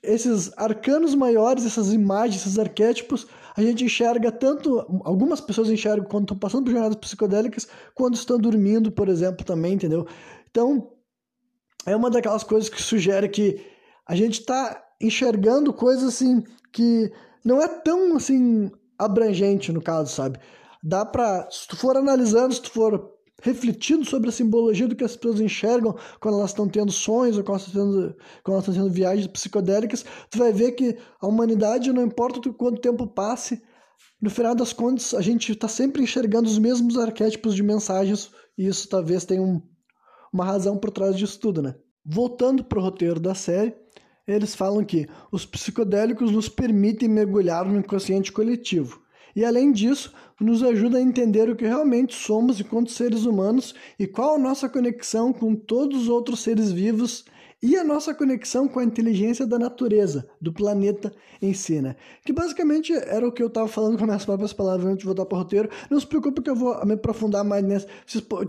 esses 0.02 0.52
arcanos 0.58 1.14
maiores, 1.14 1.64
essas 1.64 1.92
imagens, 1.92 2.42
esses 2.42 2.58
arquétipos, 2.58 3.26
a 3.56 3.62
gente 3.62 3.84
enxerga 3.84 4.32
tanto, 4.32 4.78
algumas 5.04 5.40
pessoas 5.40 5.70
enxergam 5.70 6.08
quando 6.08 6.24
estão 6.24 6.38
passando 6.38 6.64
por 6.64 6.70
jornadas 6.70 6.96
psicodélicas, 6.96 7.68
quando 7.94 8.14
estão 8.14 8.38
dormindo, 8.38 8.90
por 8.90 9.08
exemplo, 9.08 9.44
também, 9.44 9.74
entendeu? 9.74 10.06
Então, 10.50 10.90
é 11.86 11.94
uma 11.94 12.10
daquelas 12.10 12.44
coisas 12.44 12.68
que 12.68 12.80
sugere 12.80 13.28
que 13.28 13.64
a 14.06 14.14
gente 14.14 14.40
está 14.40 14.82
enxergando 15.00 15.72
coisas 15.72 16.04
assim 16.04 16.42
que 16.72 17.12
não 17.44 17.60
é 17.60 17.68
tão 17.68 18.16
assim 18.16 18.70
abrangente 18.98 19.72
no 19.72 19.82
caso, 19.82 20.14
sabe? 20.14 20.38
Dá 20.82 21.04
pra, 21.04 21.48
se 21.50 21.66
tu 21.68 21.76
for 21.76 21.96
analisando, 21.96 22.54
se 22.54 22.62
tu 22.62 22.70
for 22.70 23.11
refletindo 23.40 24.04
sobre 24.04 24.28
a 24.28 24.32
simbologia 24.32 24.86
do 24.86 24.94
que 24.94 25.04
as 25.04 25.16
pessoas 25.16 25.40
enxergam 25.40 25.96
quando 26.20 26.38
elas 26.38 26.50
estão 26.50 26.68
tendo 26.68 26.92
sonhos 26.92 27.36
ou 27.36 27.44
quando 27.44 27.58
elas 27.58 27.66
estão 27.66 27.92
tendo, 27.92 28.16
quando 28.42 28.54
elas 28.54 28.68
estão 28.68 28.84
tendo 28.84 28.94
viagens 28.94 29.26
psicodélicas, 29.26 30.04
tu 30.30 30.38
vai 30.38 30.52
ver 30.52 30.72
que 30.72 30.96
a 31.20 31.26
humanidade, 31.26 31.92
não 31.92 32.02
importa 32.02 32.40
quanto 32.52 32.80
tempo 32.80 33.06
passe, 33.06 33.62
no 34.20 34.30
final 34.30 34.54
das 34.54 34.72
contas, 34.72 35.14
a 35.14 35.20
gente 35.20 35.50
está 35.50 35.66
sempre 35.66 36.02
enxergando 36.02 36.48
os 36.48 36.58
mesmos 36.58 36.96
arquétipos 36.96 37.54
de 37.54 37.62
mensagens 37.62 38.30
e 38.56 38.66
isso 38.66 38.88
talvez 38.88 39.24
tenha 39.24 39.42
um, 39.42 39.60
uma 40.32 40.44
razão 40.44 40.76
por 40.76 40.90
trás 40.90 41.16
disso 41.16 41.40
tudo, 41.40 41.60
né? 41.60 41.74
Voltando 42.04 42.62
para 42.62 42.78
o 42.78 42.82
roteiro 42.82 43.18
da 43.18 43.34
série, 43.34 43.74
eles 44.26 44.54
falam 44.54 44.84
que 44.84 45.08
os 45.32 45.44
psicodélicos 45.44 46.30
nos 46.30 46.48
permitem 46.48 47.08
mergulhar 47.08 47.64
no 47.64 47.78
inconsciente 47.78 48.30
coletivo 48.30 49.01
e, 49.34 49.44
além 49.44 49.72
disso, 49.72 50.12
nos 50.40 50.62
ajuda 50.62 50.98
a 50.98 51.02
entender 51.02 51.48
o 51.48 51.56
que 51.56 51.66
realmente 51.66 52.14
somos 52.14 52.60
enquanto 52.60 52.90
seres 52.90 53.24
humanos 53.24 53.74
e 53.98 54.06
qual 54.06 54.34
a 54.34 54.38
nossa 54.38 54.68
conexão 54.68 55.32
com 55.32 55.54
todos 55.54 56.02
os 56.02 56.08
outros 56.08 56.40
seres 56.40 56.70
vivos 56.70 57.24
e 57.62 57.76
a 57.76 57.84
nossa 57.84 58.12
conexão 58.12 58.66
com 58.66 58.80
a 58.80 58.84
inteligência 58.84 59.46
da 59.46 59.56
natureza, 59.56 60.28
do 60.40 60.52
planeta 60.52 61.14
em 61.40 61.54
si, 61.54 61.80
né? 61.80 61.94
Que 62.24 62.32
basicamente 62.32 62.92
era 62.92 63.26
o 63.26 63.30
que 63.30 63.40
eu 63.40 63.46
estava 63.46 63.68
falando 63.68 63.96
com 63.96 64.02
as 64.02 64.08
minhas 64.08 64.24
próprias 64.24 64.52
palavras 64.52 64.86
antes 64.86 64.98
de 64.98 65.04
voltar 65.06 65.24
para 65.26 65.36
o 65.36 65.38
roteiro. 65.38 65.70
Não 65.88 66.00
se 66.00 66.06
preocupe 66.06 66.42
que 66.42 66.50
eu 66.50 66.56
vou 66.56 66.84
me 66.84 66.94
aprofundar 66.94 67.44
mais 67.44 67.62
nessa. 67.62 67.86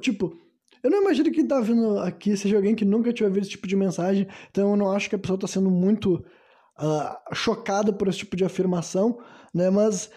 Tipo, 0.02 0.36
eu 0.82 0.90
não 0.90 1.02
imagino 1.02 1.30
que 1.30 1.36
quem 1.36 1.44
está 1.44 1.62
vindo 1.62 2.00
aqui 2.00 2.36
seja 2.36 2.56
alguém 2.56 2.74
que 2.74 2.84
nunca 2.84 3.14
tinha 3.14 3.28
ouvido 3.28 3.44
esse 3.44 3.52
tipo 3.52 3.68
de 3.68 3.76
mensagem, 3.76 4.28
então 4.50 4.72
eu 4.72 4.76
não 4.76 4.92
acho 4.92 5.08
que 5.08 5.16
a 5.16 5.20
pessoa 5.20 5.36
está 5.36 5.48
sendo 5.48 5.70
muito 5.70 6.16
uh, 6.16 7.36
chocada 7.36 7.94
por 7.94 8.08
esse 8.08 8.18
tipo 8.20 8.36
de 8.36 8.44
afirmação, 8.44 9.20
né? 9.54 9.70
Mas 9.70 10.10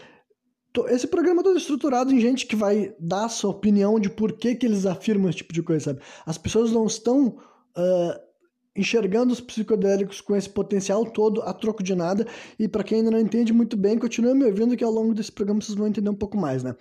esse 0.89 1.07
programa 1.07 1.41
é 1.41 1.45
todo 1.45 1.57
estruturado 1.57 2.13
em 2.13 2.21
gente 2.21 2.47
que 2.47 2.57
vai 2.57 2.95
dar 2.99 3.27
a 3.27 3.29
sua 3.29 3.51
opinião 3.51 3.99
de 3.99 4.11
por 4.11 4.33
que, 4.33 4.55
que 4.55 4.67
eles 4.67 4.85
afirmam 4.85 5.29
esse 5.29 5.39
tipo 5.39 5.53
de 5.53 5.63
coisa, 5.63 5.87
sabe? 5.87 6.01
As 6.27 6.37
pessoas 6.37 6.73
não 6.73 6.87
estão 6.87 7.29
uh, 7.29 8.21
enxergando 8.77 9.33
os 9.33 9.41
psicodélicos 9.41 10.21
com 10.21 10.37
esse 10.37 10.49
potencial 10.49 11.05
todo 11.05 11.43
a 11.43 11.53
troco 11.53 11.83
de 11.83 11.95
nada. 11.95 12.27
E 12.59 12.69
para 12.69 12.85
quem 12.85 12.99
ainda 12.99 13.11
não 13.11 13.21
entende 13.21 13.53
muito 13.53 13.77
bem, 13.77 13.99
continue 13.99 14.35
me 14.35 14.45
ouvindo 14.45 14.77
que 14.77 14.85
ao 14.85 14.93
longo 14.93 15.15
desse 15.15 15.33
programa 15.33 15.61
vocês 15.61 15.77
vão 15.77 15.87
entender 15.87 16.11
um 16.11 16.15
pouco 16.15 16.37
mais, 16.37 16.63
né? 16.63 16.77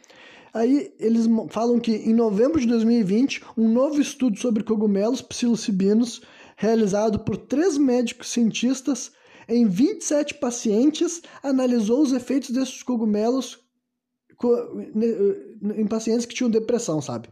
Aí 0.54 0.94
eles 1.00 1.26
falam 1.50 1.80
que 1.80 1.92
em 1.92 2.14
novembro 2.14 2.60
de 2.60 2.68
2020, 2.68 3.44
um 3.58 3.68
novo 3.68 4.00
estudo 4.00 4.38
sobre 4.38 4.64
cogumelos 4.64 5.22
psilocibinos, 5.22 6.22
realizado 6.56 7.20
por 7.20 7.36
três 7.36 7.78
médicos 7.78 8.30
cientistas 8.30 9.12
em 9.50 9.68
27 9.68 10.36
pacientes, 10.36 11.22
analisou 11.44 12.02
os 12.02 12.14
efeitos 12.14 12.52
desses 12.52 12.82
cogumelos 12.82 13.65
em 15.78 15.88
pacientes 15.88 16.26
que 16.26 16.36
tinham 16.36 16.50
depressão, 16.50 17.02
sabe? 17.02 17.30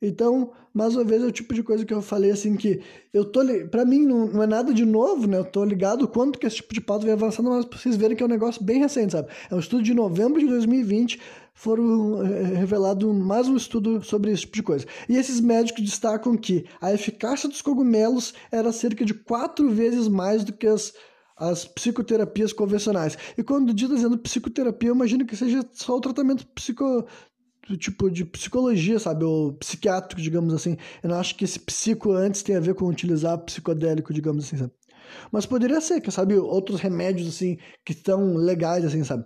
Então, 0.00 0.52
mais 0.72 0.94
uma 0.94 1.02
vez, 1.02 1.22
é 1.22 1.26
o 1.26 1.32
tipo 1.32 1.52
de 1.52 1.62
coisa 1.62 1.84
que 1.84 1.92
eu 1.92 2.00
falei 2.00 2.30
assim 2.30 2.54
que 2.54 2.80
eu 3.12 3.24
tô 3.24 3.40
para 3.68 3.84
mim 3.84 4.06
não, 4.06 4.28
não, 4.28 4.42
é 4.42 4.46
nada 4.46 4.72
de 4.72 4.84
novo, 4.84 5.26
né? 5.26 5.38
Eu 5.38 5.44
tô 5.44 5.64
ligado 5.64 6.06
quanto 6.06 6.38
que 6.38 6.46
esse 6.46 6.56
tipo 6.56 6.72
de 6.72 6.80
pauta 6.80 7.04
vem 7.04 7.14
avançando, 7.14 7.50
mas 7.50 7.64
pra 7.64 7.76
vocês 7.76 7.96
verem 7.96 8.16
que 8.16 8.22
é 8.22 8.26
um 8.26 8.28
negócio 8.28 8.62
bem 8.62 8.78
recente, 8.78 9.12
sabe? 9.12 9.28
É 9.50 9.54
um 9.54 9.58
estudo 9.58 9.82
de 9.82 9.92
novembro 9.92 10.38
de 10.38 10.46
2020, 10.46 11.18
foram 11.52 12.24
é, 12.24 12.42
revelado 12.54 13.12
mais 13.12 13.48
um 13.48 13.56
estudo 13.56 14.00
sobre 14.04 14.30
esse 14.30 14.42
tipo 14.42 14.54
de 14.54 14.62
coisa. 14.62 14.86
E 15.08 15.16
esses 15.16 15.40
médicos 15.40 15.82
destacam 15.82 16.36
que 16.36 16.64
a 16.80 16.94
eficácia 16.94 17.48
dos 17.48 17.60
cogumelos 17.60 18.32
era 18.52 18.70
cerca 18.70 19.04
de 19.04 19.12
quatro 19.12 19.68
vezes 19.68 20.06
mais 20.06 20.44
do 20.44 20.52
que 20.52 20.68
as 20.68 20.94
as 21.38 21.64
psicoterapias 21.64 22.52
convencionais. 22.52 23.16
E 23.36 23.42
quando 23.42 23.72
diz 23.72 23.88
dizendo 23.88 24.18
psicoterapia, 24.18 24.90
eu 24.90 24.94
imagino 24.94 25.26
que 25.26 25.36
seja 25.36 25.64
só 25.72 25.96
o 25.96 26.00
tratamento 26.00 26.46
psico, 26.48 27.06
tipo 27.78 28.10
de 28.10 28.24
psicologia, 28.24 28.98
sabe? 28.98 29.24
Ou 29.24 29.52
psiquiátrico, 29.54 30.20
digamos 30.20 30.52
assim. 30.54 30.76
Eu 31.02 31.10
não 31.10 31.18
acho 31.18 31.36
que 31.36 31.44
esse 31.44 31.58
psico 31.60 32.12
antes 32.12 32.42
tem 32.42 32.56
a 32.56 32.60
ver 32.60 32.74
com 32.74 32.86
utilizar 32.86 33.38
psicodélico, 33.38 34.12
digamos 34.12 34.44
assim, 34.44 34.56
sabe? 34.56 34.72
Mas 35.32 35.46
poderia 35.46 35.80
ser, 35.80 36.00
que 36.00 36.10
sabe, 36.10 36.34
outros 36.36 36.80
remédios 36.80 37.28
assim 37.28 37.58
que 37.84 37.92
estão 37.92 38.34
legais 38.36 38.84
assim, 38.84 39.04
sabe? 39.04 39.24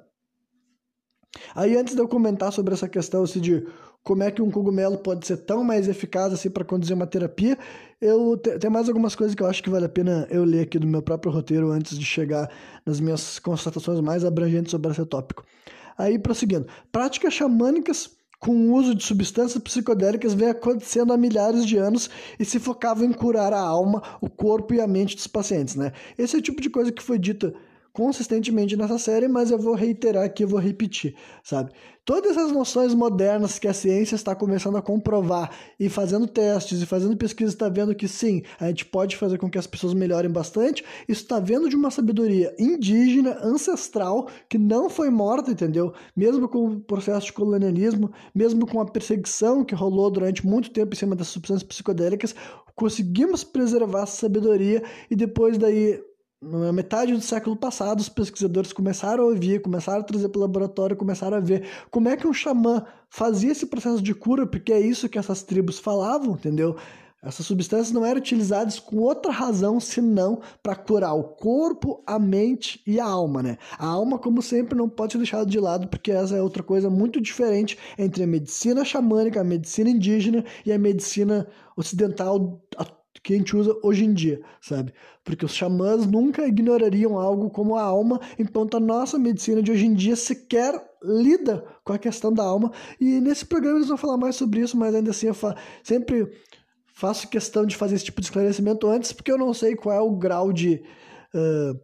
Aí 1.55 1.77
antes 1.77 1.95
de 1.95 2.01
eu 2.01 2.09
comentar 2.09 2.53
sobre 2.53 2.75
essa 2.75 2.89
questão 2.89 3.23
assim, 3.23 3.41
de 3.41 3.67
como 4.03 4.23
é 4.23 4.31
que 4.31 4.43
um 4.43 4.51
cogumelo 4.51 4.99
pode 4.99 5.27
ser 5.27 5.39
tão 5.39 5.63
mais 5.63 5.89
eficaz 5.89 6.33
assim 6.33 6.51
para 6.51 6.65
conduzir 6.65 6.95
uma 6.95 7.07
terapia, 7.07 7.57
eu 8.01 8.37
tem 8.37 8.71
mais 8.71 8.89
algumas 8.89 9.15
coisas 9.15 9.35
que 9.35 9.43
eu 9.43 9.47
acho 9.47 9.63
que 9.63 9.71
vale 9.71 9.87
a 9.87 9.89
pena 9.89 10.27
eu 10.31 10.45
ler 10.45 10.63
aqui 10.63 10.79
do 10.79 10.87
meu 10.87 11.03
próprio 11.03 11.33
roteiro 11.33 11.71
antes 11.71 11.97
de 11.97 12.05
chegar 12.05 12.51
nas 12.85 12.99
minhas 12.99 13.39
constatações 13.39 14.01
mais 14.01 14.25
abrangentes 14.25 14.73
sobre 14.73 14.91
esse 14.91 15.05
tópico. 15.07 15.45
Aí 15.97 16.19
prosseguindo, 16.19 16.67
práticas 16.91 17.35
xamânicas 17.35 18.11
com 18.41 18.51
o 18.51 18.75
uso 18.75 18.93
de 18.93 19.05
substâncias 19.05 19.63
psicodélicas 19.63 20.35
vem 20.35 20.49
acontecendo 20.49 21.13
há 21.13 21.17
milhares 21.17 21.65
de 21.65 21.77
anos 21.77 22.11
e 22.41 22.45
se 22.45 22.59
focava 22.59 23.05
em 23.05 23.13
curar 23.13 23.53
a 23.53 23.61
alma, 23.61 24.03
o 24.21 24.29
corpo 24.29 24.75
e 24.75 24.81
a 24.81 24.87
mente 24.87 25.15
dos 25.15 25.29
pacientes, 25.29 25.77
né? 25.77 25.93
Esse 26.19 26.35
é 26.35 26.41
o 26.41 26.43
tipo 26.43 26.61
de 26.61 26.69
coisa 26.69 26.91
que 26.91 27.01
foi 27.01 27.21
dita 27.21 27.55
consistentemente 27.93 28.77
nessa 28.77 28.99
série, 28.99 29.29
mas 29.29 29.51
eu 29.51 29.59
vou 29.59 29.75
reiterar 29.75 30.25
aqui, 30.25 30.45
eu 30.45 30.49
vou 30.49 30.59
repetir, 30.59 31.15
sabe? 31.43 31.73
Todas 32.05 32.37
as 32.37 32.51
noções 32.51 32.95
modernas 32.95 33.61
que 33.61 33.69
a 33.69 33.73
ciência 33.73 34.17
está 34.17 34.35
começando 34.35 34.77
a 34.77 34.83
comprovar 34.83 35.55
e 35.79 35.89
fazendo 35.89 36.27
testes 36.27 36.83
e 36.83 36.87
fazendo 36.87 37.17
pesquisas, 37.17 37.55
está 37.55 37.69
vendo 37.69 37.95
que 37.95 38.09
sim, 38.09 38.43
a 38.59 38.67
gente 38.67 38.85
pode 38.87 39.17
fazer 39.17 39.39
com 39.39 39.49
que 39.49 39.59
as 39.59 39.69
pessoas 39.69 39.95
melhorem 39.95 40.31
bastante. 40.31 40.83
Isso 41.09 41.23
está 41.23 41.39
vendo 41.39 41.69
de 41.69 41.77
uma 41.77 41.93
sabedoria 41.93 42.53
indígena, 42.59 43.39
ancestral, 43.41 44.29
que 44.49 44.59
não 44.59 44.91
foi 44.91 45.11
morta, 45.11 45.53
entendeu? 45.53 45.93
Mesmo 46.17 46.49
com 46.49 46.67
o 46.67 46.81
processo 46.81 47.27
de 47.27 47.33
colonialismo, 47.35 48.11
mesmo 48.35 48.67
com 48.67 48.81
a 48.81 48.87
perseguição 48.87 49.65
que 49.65 49.75
rolou 49.75 50.11
durante 50.11 50.45
muito 50.45 50.71
tempo 50.71 50.95
em 50.95 50.99
cima 50.99 51.15
das 51.15 51.29
substâncias 51.29 51.63
psicodélicas, 51.63 52.35
conseguimos 52.75 53.45
preservar 53.45 54.03
essa 54.03 54.23
sabedoria 54.23 54.83
e 55.09 55.15
depois 55.15 55.57
daí 55.57 56.01
na 56.43 56.73
metade 56.73 57.13
do 57.13 57.21
século 57.21 57.55
passado, 57.55 58.01
os 58.01 58.09
pesquisadores 58.09 58.73
começaram 58.73 59.23
a 59.23 59.27
ouvir, 59.29 59.63
começaram 59.63 60.01
a 60.01 60.05
trazer 60.05 60.29
para 60.29 60.39
o 60.39 60.43
laboratório, 60.43 60.97
começaram 60.97 61.37
a 61.37 61.41
ver 61.41 61.69
como 61.89 62.09
é 62.09 62.17
que 62.17 62.27
um 62.27 62.33
xamã 62.33 62.85
fazia 63.09 63.53
esse 63.53 63.67
processo 63.67 64.03
de 64.03 64.13
cura, 64.13 64.45
porque 64.45 64.73
é 64.73 64.81
isso 64.81 65.09
que 65.09 65.19
essas 65.19 65.43
tribos 65.45 65.79
falavam, 65.79 66.33
entendeu? 66.35 66.77
Essas 67.23 67.47
substâncias 67.47 67.93
não 67.93 68.05
eram 68.05 68.19
utilizadas 68.19 68.81
com 68.81 68.97
outra 68.97 69.31
razão 69.31 69.79
senão 69.79 70.41
para 70.61 70.75
curar 70.75 71.15
o 71.15 71.23
corpo, 71.23 72.03
a 72.05 72.19
mente 72.19 72.83
e 72.85 72.99
a 72.99 73.05
alma, 73.05 73.41
né? 73.41 73.59
A 73.79 73.87
alma, 73.87 74.19
como 74.19 74.43
sempre, 74.43 74.77
não 74.77 74.89
pode 74.89 75.13
ser 75.13 75.19
deixada 75.19 75.47
de 75.47 75.61
lado, 75.61 75.87
porque 75.87 76.11
essa 76.11 76.35
é 76.35 76.43
outra 76.43 76.65
coisa 76.65 76.91
muito 76.91 77.21
diferente 77.21 77.79
entre 77.97 78.25
a 78.25 78.27
medicina 78.27 78.85
xamânica, 78.85 79.41
a 79.41 79.45
medicina 79.45 79.91
indígena 79.91 80.45
e 80.67 80.73
a 80.73 80.79
medicina 80.79 81.47
ocidental 81.77 82.61
que 83.23 83.35
a 83.35 83.37
gente 83.37 83.57
usa 83.57 83.77
hoje 83.83 84.05
em 84.05 84.13
dia, 84.13 84.41
sabe? 84.61 84.93
Porque 85.23 85.45
os 85.45 85.55
xamãs 85.55 86.07
nunca 86.07 86.47
ignorariam 86.47 87.19
algo 87.19 87.51
como 87.51 87.77
a 87.77 87.83
alma, 87.83 88.21
enquanto 88.39 88.77
a 88.77 88.81
nossa 88.81 89.19
medicina 89.19 89.63
de 89.63 89.71
hoje 89.71 89.87
em 89.87 89.95
dia 89.95 90.17
sequer 90.17 90.75
lida 91.03 91.65
com 91.85 91.93
a 91.93 91.99
questão 91.99 92.33
da 92.33 92.43
alma. 92.43 92.73
E 93.01 93.21
nesse 93.21 93.47
programa 93.47 93.79
eles 93.79 93.89
vão 93.89 93.97
falar 93.97 94.17
mais 94.17 94.35
sobre 94.35 94.61
isso, 94.61 94.77
mas 94.77 94.95
ainda 94.95 95.11
assim 95.11 95.29
eu 95.29 95.35
fa 95.35 95.57
sempre 95.85 96.29
faço 96.95 97.29
questão 97.29 97.65
de 97.65 97.77
fazer 97.77 97.95
esse 97.95 98.05
tipo 98.05 98.21
de 98.21 98.27
esclarecimento 98.27 98.89
antes, 98.89 99.13
porque 99.13 99.31
eu 99.31 99.39
não 99.39 99.55
sei 99.55 99.77
qual 99.77 99.97
é 99.97 100.01
o 100.01 100.13
grau 100.13 100.53
de. 100.53 100.83
Uh, 101.35 101.79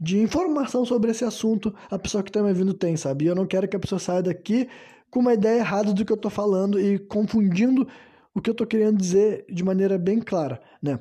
de 0.00 0.20
informação 0.20 0.84
sobre 0.84 1.10
esse 1.10 1.24
assunto 1.24 1.74
a 1.90 1.98
pessoa 1.98 2.22
que 2.22 2.30
está 2.30 2.40
me 2.40 2.50
ouvindo 2.50 2.72
tem, 2.72 2.96
sabe? 2.96 3.24
E 3.24 3.28
eu 3.28 3.34
não 3.34 3.44
quero 3.44 3.66
que 3.66 3.74
a 3.74 3.80
pessoa 3.80 3.98
saia 3.98 4.22
daqui 4.22 4.68
com 5.10 5.18
uma 5.18 5.34
ideia 5.34 5.58
errada 5.58 5.92
do 5.92 6.04
que 6.04 6.12
eu 6.12 6.16
estou 6.16 6.30
falando 6.30 6.80
e 6.80 7.00
confundindo 7.00 7.86
o 8.38 8.42
que 8.42 8.50
eu 8.50 8.52
estou 8.52 8.66
querendo 8.66 8.96
dizer 8.96 9.44
de 9.48 9.64
maneira 9.64 9.98
bem 9.98 10.20
clara, 10.20 10.60
né? 10.82 11.00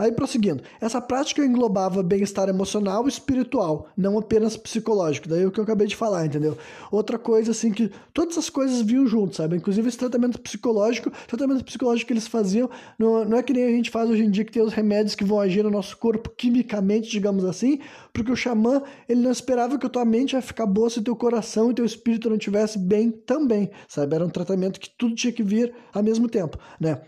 Aí 0.00 0.10
prosseguindo, 0.10 0.62
essa 0.80 0.98
prática 0.98 1.44
englobava 1.44 2.02
bem-estar 2.02 2.48
emocional 2.48 3.04
e 3.04 3.08
espiritual, 3.10 3.88
não 3.94 4.18
apenas 4.18 4.56
psicológico. 4.56 5.28
Daí 5.28 5.42
é 5.42 5.46
o 5.46 5.50
que 5.50 5.60
eu 5.60 5.64
acabei 5.64 5.86
de 5.86 5.94
falar, 5.94 6.24
entendeu? 6.24 6.56
Outra 6.90 7.18
coisa 7.18 7.50
assim 7.50 7.70
que 7.70 7.90
todas 8.14 8.38
as 8.38 8.48
coisas 8.48 8.80
vinham 8.80 9.06
junto, 9.06 9.36
sabe? 9.36 9.56
Inclusive 9.56 9.86
esse 9.88 9.98
tratamento 9.98 10.40
psicológico, 10.40 11.12
tratamento 11.26 11.62
psicológico 11.62 12.06
que 12.06 12.12
eles 12.14 12.26
faziam, 12.26 12.70
não, 12.98 13.26
não 13.26 13.36
é 13.36 13.42
que 13.42 13.52
nem 13.52 13.64
a 13.64 13.70
gente 13.70 13.90
faz 13.90 14.08
hoje 14.08 14.24
em 14.24 14.30
dia 14.30 14.42
que 14.42 14.52
tem 14.52 14.62
os 14.62 14.72
remédios 14.72 15.14
que 15.14 15.22
vão 15.22 15.38
agir 15.38 15.62
no 15.62 15.70
nosso 15.70 15.96
corpo 15.98 16.30
quimicamente, 16.30 17.10
digamos 17.10 17.44
assim, 17.44 17.78
porque 18.10 18.32
o 18.32 18.36
xamã, 18.36 18.82
ele 19.06 19.20
não 19.20 19.30
esperava 19.30 19.78
que 19.78 19.86
a 19.86 19.90
tua 19.90 20.06
mente 20.06 20.32
ia 20.32 20.40
ficar 20.40 20.64
boa 20.64 20.88
se 20.88 21.02
teu 21.02 21.14
coração 21.14 21.70
e 21.70 21.74
teu 21.74 21.84
espírito 21.84 22.30
não 22.30 22.36
estivesse 22.36 22.78
bem 22.78 23.10
também, 23.10 23.70
sabe? 23.86 24.14
Era 24.14 24.24
um 24.24 24.30
tratamento 24.30 24.80
que 24.80 24.88
tudo 24.96 25.14
tinha 25.14 25.32
que 25.32 25.42
vir 25.42 25.74
ao 25.92 26.02
mesmo 26.02 26.26
tempo, 26.26 26.58
né? 26.80 27.02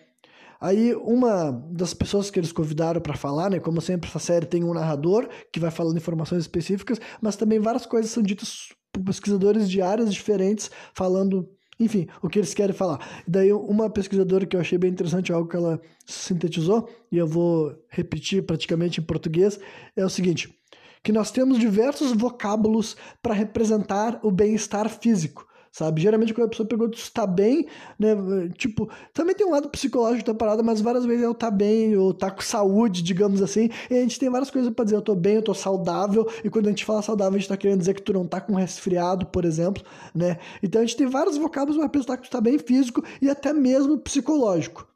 Aí 0.62 0.95
uma 0.95 1.50
das 1.73 1.92
pessoas 1.92 2.31
que 2.31 2.38
eles 2.38 2.52
convidaram 2.52 3.00
para 3.00 3.16
falar, 3.16 3.50
né, 3.50 3.59
como 3.59 3.81
sempre 3.81 4.09
essa 4.09 4.21
série 4.21 4.47
tem 4.47 4.62
um 4.62 4.73
narrador 4.73 5.28
que 5.52 5.59
vai 5.59 5.73
falando 5.73 5.97
informações 5.97 6.42
específicas, 6.42 7.00
mas 7.21 7.35
também 7.35 7.59
várias 7.59 7.85
coisas 7.85 8.12
são 8.12 8.23
ditas 8.23 8.69
por 8.92 9.02
pesquisadores 9.02 9.69
de 9.69 9.83
áreas 9.83 10.14
diferentes 10.14 10.71
falando 10.95 11.50
enfim, 11.81 12.07
o 12.23 12.28
que 12.28 12.38
eles 12.38 12.54
querem 12.54 12.73
falar. 12.73 13.25
Daí, 13.26 13.52
uma 13.52 13.90
pesquisadora 13.90 14.47
que 14.47 14.54
eu 14.54 14.61
achei 14.61 14.78
bem 14.78 14.92
interessante, 14.92 15.33
algo 15.33 15.49
que 15.49 15.57
ela 15.57 15.81
sintetizou, 16.07 16.88
e 17.11 17.19
eu 17.19 17.26
vou 17.26 17.75
repetir 17.88 18.45
praticamente 18.45 19.00
em 19.00 19.02
português, 19.02 19.59
é 19.97 20.04
o 20.04 20.11
seguinte: 20.11 20.54
que 21.02 21.11
nós 21.11 21.33
temos 21.33 21.59
diversos 21.59 22.12
vocábulos 22.12 22.97
para 23.21 23.35
representar 23.35 24.21
o 24.23 24.31
bem-estar 24.31 24.88
físico 24.88 25.45
sabe? 25.73 26.02
Geralmente 26.02 26.35
quando 26.35 26.47
a 26.47 26.50
pessoa 26.50 26.69
pergunta 26.69 26.99
se 26.99 27.11
tá 27.11 27.26
bem, 27.26 27.67
né? 27.99 28.14
Tipo, 28.57 28.91
também 29.14 29.35
tem 29.35 29.47
um 29.47 29.50
lado 29.50 29.71
psicológico 29.71 30.26
da 30.26 30.35
parada, 30.35 30.62
mas 30.62 30.81
várias 30.81 31.07
vezes 31.07 31.25
eu 31.25 31.35
tá 31.35 31.50
bem, 31.50 31.97
ou 31.97 32.12
tá 32.12 32.31
com 32.31 32.43
saúde, 32.43 33.02
digamos 33.02 33.41
assim, 33.41 33.71
e 33.91 33.97
a 33.97 34.00
gente 34.02 34.21
tem 34.21 34.29
várias 34.29 34.50
coisas 34.50 34.73
para 34.73 34.85
dizer, 34.85 34.97
eu 34.97 35.02
tô 35.02 35.14
bem, 35.14 35.37
eu 35.37 35.43
tô 35.43 35.55
saudável, 35.55 36.31
e 36.45 36.50
quando 36.50 36.67
a 36.67 36.71
gente 36.71 36.85
fala 36.85 37.00
saudável, 37.00 37.37
a 37.37 37.38
gente 37.38 37.49
tá 37.49 37.57
querendo 37.57 37.79
dizer 37.81 37.95
que 37.95 38.02
tu 38.02 38.12
não 38.12 38.26
tá 38.26 38.41
com 38.41 38.55
resfriado, 38.55 39.26
por 39.26 39.45
exemplo, 39.45 39.83
né? 40.14 40.38
Então 40.62 40.83
a 40.83 40.85
gente 40.85 40.97
tem 40.97 41.07
vários 41.07 41.38
vocábulos 41.38 41.79
para 41.79 41.88
pensar 41.88 42.19
que 42.19 42.29
tu 42.29 42.31
tá 42.31 42.41
bem 42.41 42.59
físico 42.59 43.02
e 43.21 43.31
até 43.31 43.52
mesmo 43.52 43.99
psicológico 43.99 44.87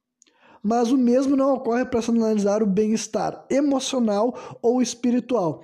mas 0.63 0.91
o 0.91 0.99
mesmo 0.99 1.37
não 1.37 1.55
ocorre 1.55 1.85
para 1.85 2.01
analisar 2.09 2.61
o 2.61 2.67
bem-estar 2.67 3.47
emocional 3.49 4.59
ou 4.61 4.83
espiritual. 4.83 5.63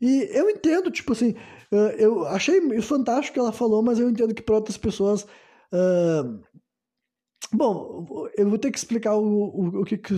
E 0.00 0.28
eu 0.32 0.48
entendo, 0.48 0.88
tipo 0.88 1.12
assim, 1.12 1.34
eu 1.70 2.26
achei 2.26 2.80
fantástico 2.80 3.30
o 3.30 3.34
que 3.34 3.40
ela 3.40 3.52
falou, 3.52 3.82
mas 3.82 3.98
eu 3.98 4.08
entendo 4.08 4.34
que 4.34 4.42
para 4.42 4.56
outras 4.56 4.76
pessoas. 4.76 5.26
Uh, 5.72 6.40
Bom, 7.52 8.28
eu 8.36 8.48
vou 8.48 8.58
ter 8.58 8.72
que 8.72 8.78
explicar 8.78 9.14
o, 9.14 9.22
o, 9.24 9.80
o 9.82 9.84
que, 9.84 9.96
que, 9.96 10.12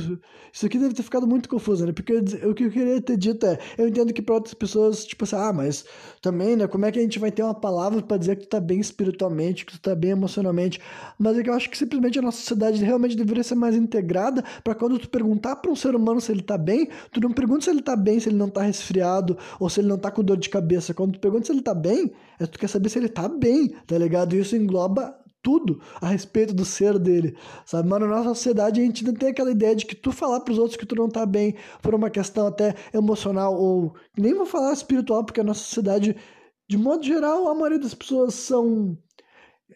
Isso 0.50 0.64
aqui 0.64 0.78
deve 0.78 0.94
ter 0.94 1.02
ficado 1.02 1.26
muito 1.26 1.47
confuso, 1.47 1.85
né? 1.85 1.92
Porque 1.92 2.14
o 2.14 2.54
que 2.54 2.64
eu 2.64 2.70
queria 2.70 3.02
ter 3.02 3.18
dito 3.18 3.44
é: 3.44 3.58
eu 3.76 3.87
entendo 3.87 4.14
que 4.14 4.23
para 4.23 4.37
outras 4.37 4.54
pessoas, 4.54 5.04
tipo 5.04 5.25
assim, 5.25 5.37
ah, 5.37 5.52
mas 5.52 5.85
também, 6.23 6.56
né? 6.56 6.66
Como 6.66 6.87
é 6.87 6.90
que 6.90 6.99
a 6.99 7.02
gente 7.02 7.18
vai 7.18 7.30
ter 7.30 7.42
uma 7.42 7.54
palavra 7.54 8.00
para 8.00 8.16
dizer 8.16 8.37
que 8.37 8.47
tu 8.47 8.49
tá 8.49 8.61
bem 8.61 8.80
espiritualmente, 8.80 9.66
que 9.66 9.73
tu 9.73 9.80
tá 9.80 9.94
bem 9.94 10.12
emocionalmente? 10.12 10.80
Mas 11.18 11.38
é 11.38 11.42
que 11.42 11.50
eu 11.50 11.54
acho 11.54 11.68
que 11.68 11.76
simplesmente 11.76 12.18
a 12.18 12.23
nossa 12.23 12.38
sociedade 12.38 12.82
realmente 12.82 13.14
deveria 13.14 13.44
ser 13.44 13.56
mais 13.56 13.76
integrada 13.76 14.42
para 14.64 14.75
quando 14.75 14.99
tu 14.99 15.08
perguntar 15.08 15.56
para 15.56 15.70
um 15.70 15.76
ser 15.76 15.94
humano 15.94 16.23
se 16.23 16.32
ele 16.32 16.42
tá 16.42 16.56
bem, 16.56 16.88
tu 17.12 17.20
não 17.20 17.30
pergunta 17.30 17.64
se 17.64 17.70
ele 17.70 17.82
tá 17.82 17.94
bem, 17.94 18.18
se 18.18 18.30
ele 18.30 18.37
não 18.37 18.49
tá 18.49 18.62
resfriado 18.62 19.37
ou 19.61 19.68
se 19.68 19.80
ele 19.80 19.88
não 19.88 19.99
tá 19.99 20.11
com 20.11 20.25
dor 20.25 20.38
de 20.38 20.49
cabeça. 20.49 20.94
Quando 20.94 21.12
tu 21.12 21.20
pergunta 21.20 21.44
se 21.44 21.52
ele 21.52 21.62
tá 21.62 21.75
bem, 21.75 22.11
é 22.40 22.47
tu 22.47 22.58
quer 22.58 22.68
saber 22.68 22.88
se 22.88 22.99
ele 22.99 23.08
tá 23.08 23.28
bem, 23.28 23.68
tá 23.87 23.99
ligado? 23.99 24.35
E 24.35 24.40
isso 24.40 24.56
engloba 24.56 25.14
tudo 25.42 25.80
a 26.00 26.09
respeito 26.09 26.54
do 26.54 26.64
ser 26.64 26.99
dele, 26.99 27.37
sabe? 27.64 27.88
Mas 27.88 28.00
na 28.00 28.07
nossa 28.07 28.28
sociedade 28.30 28.80
a 28.80 28.85
gente 28.85 29.04
não 29.04 29.14
tem 29.14 29.30
aquela 29.30 29.50
ideia 29.50 29.75
de 29.75 29.87
que 29.87 29.95
tu 29.95 30.12
falar 30.12 30.40
para 30.40 30.52
os 30.52 30.59
outros 30.59 30.76
que 30.76 30.87
tu 30.87 30.95
não 30.95 31.09
tá 31.09 31.25
bem 31.25 31.54
por 31.83 31.95
uma 31.95 32.11
questão 32.11 32.47
até 32.47 32.75
emocional 32.92 33.54
ou 33.54 33.95
nem 34.16 34.35
vou 34.35 34.47
falar 34.47 34.73
espiritual, 34.73 35.25
porque 35.25 35.40
a 35.40 35.45
nossa 35.45 35.61
sociedade, 35.61 36.16
de 36.68 36.76
modo 36.76 37.04
geral, 37.04 37.49
a 37.49 37.54
maioria 37.54 37.78
das 37.78 37.95
pessoas 37.95 38.35
são 38.35 38.99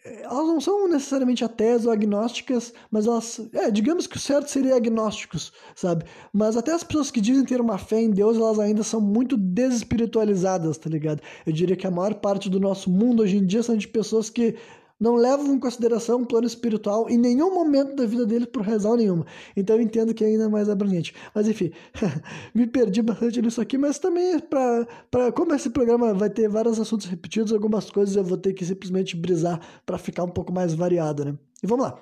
elas 0.03 0.47
não 0.47 0.59
são 0.59 0.87
necessariamente 0.87 1.45
ateias 1.45 1.85
ou 1.85 1.91
agnósticas, 1.91 2.73
mas 2.91 3.05
elas, 3.05 3.39
é, 3.53 3.71
digamos 3.71 4.07
que 4.07 4.17
o 4.17 4.19
certo 4.19 4.49
seria 4.49 4.75
agnósticos, 4.75 5.53
sabe? 5.75 6.03
Mas 6.33 6.57
até 6.57 6.73
as 6.73 6.83
pessoas 6.83 7.11
que 7.11 7.21
dizem 7.21 7.45
ter 7.45 7.61
uma 7.61 7.77
fé 7.77 8.01
em 8.01 8.09
Deus, 8.09 8.35
elas 8.37 8.59
ainda 8.59 8.83
são 8.83 8.99
muito 8.99 9.37
desespiritualizadas, 9.37 10.77
tá 10.77 10.89
ligado? 10.89 11.21
Eu 11.45 11.53
diria 11.53 11.75
que 11.75 11.87
a 11.87 11.91
maior 11.91 12.15
parte 12.15 12.49
do 12.49 12.59
nosso 12.59 12.89
mundo 12.89 13.21
hoje 13.21 13.37
em 13.37 13.45
dia 13.45 13.63
são 13.63 13.77
de 13.77 13.87
pessoas 13.87 14.29
que 14.29 14.55
não 14.99 15.15
levam 15.15 15.53
em 15.53 15.59
consideração 15.59 16.19
um 16.19 16.25
plano 16.25 16.47
espiritual 16.47 17.09
em 17.09 17.17
nenhum 17.17 17.53
momento 17.53 17.95
da 17.95 18.05
vida 18.05 18.25
deles 18.25 18.47
por 18.47 18.63
razão 18.63 18.95
nenhuma. 18.95 19.25
Então 19.55 19.75
eu 19.75 19.81
entendo 19.81 20.13
que 20.13 20.23
é 20.23 20.27
ainda 20.27 20.49
mais 20.49 20.69
abrangente. 20.69 21.13
Mas 21.33 21.47
enfim, 21.47 21.71
me 22.53 22.67
perdi 22.67 23.01
bastante 23.01 23.41
nisso 23.41 23.59
aqui, 23.59 23.77
mas 23.77 23.99
também 23.99 24.39
para 24.39 25.31
como 25.33 25.53
esse 25.53 25.69
programa 25.69 26.13
vai 26.13 26.29
ter 26.29 26.47
vários 26.47 26.79
assuntos 26.79 27.07
repetidos, 27.07 27.51
algumas 27.51 27.89
coisas 27.89 28.15
eu 28.15 28.23
vou 28.23 28.37
ter 28.37 28.53
que 28.53 28.65
simplesmente 28.65 29.15
brisar 29.15 29.59
para 29.85 29.97
ficar 29.97 30.23
um 30.23 30.29
pouco 30.29 30.53
mais 30.53 30.73
variado, 30.73 31.25
né? 31.25 31.37
E 31.61 31.67
vamos 31.67 31.85
lá. 31.85 31.99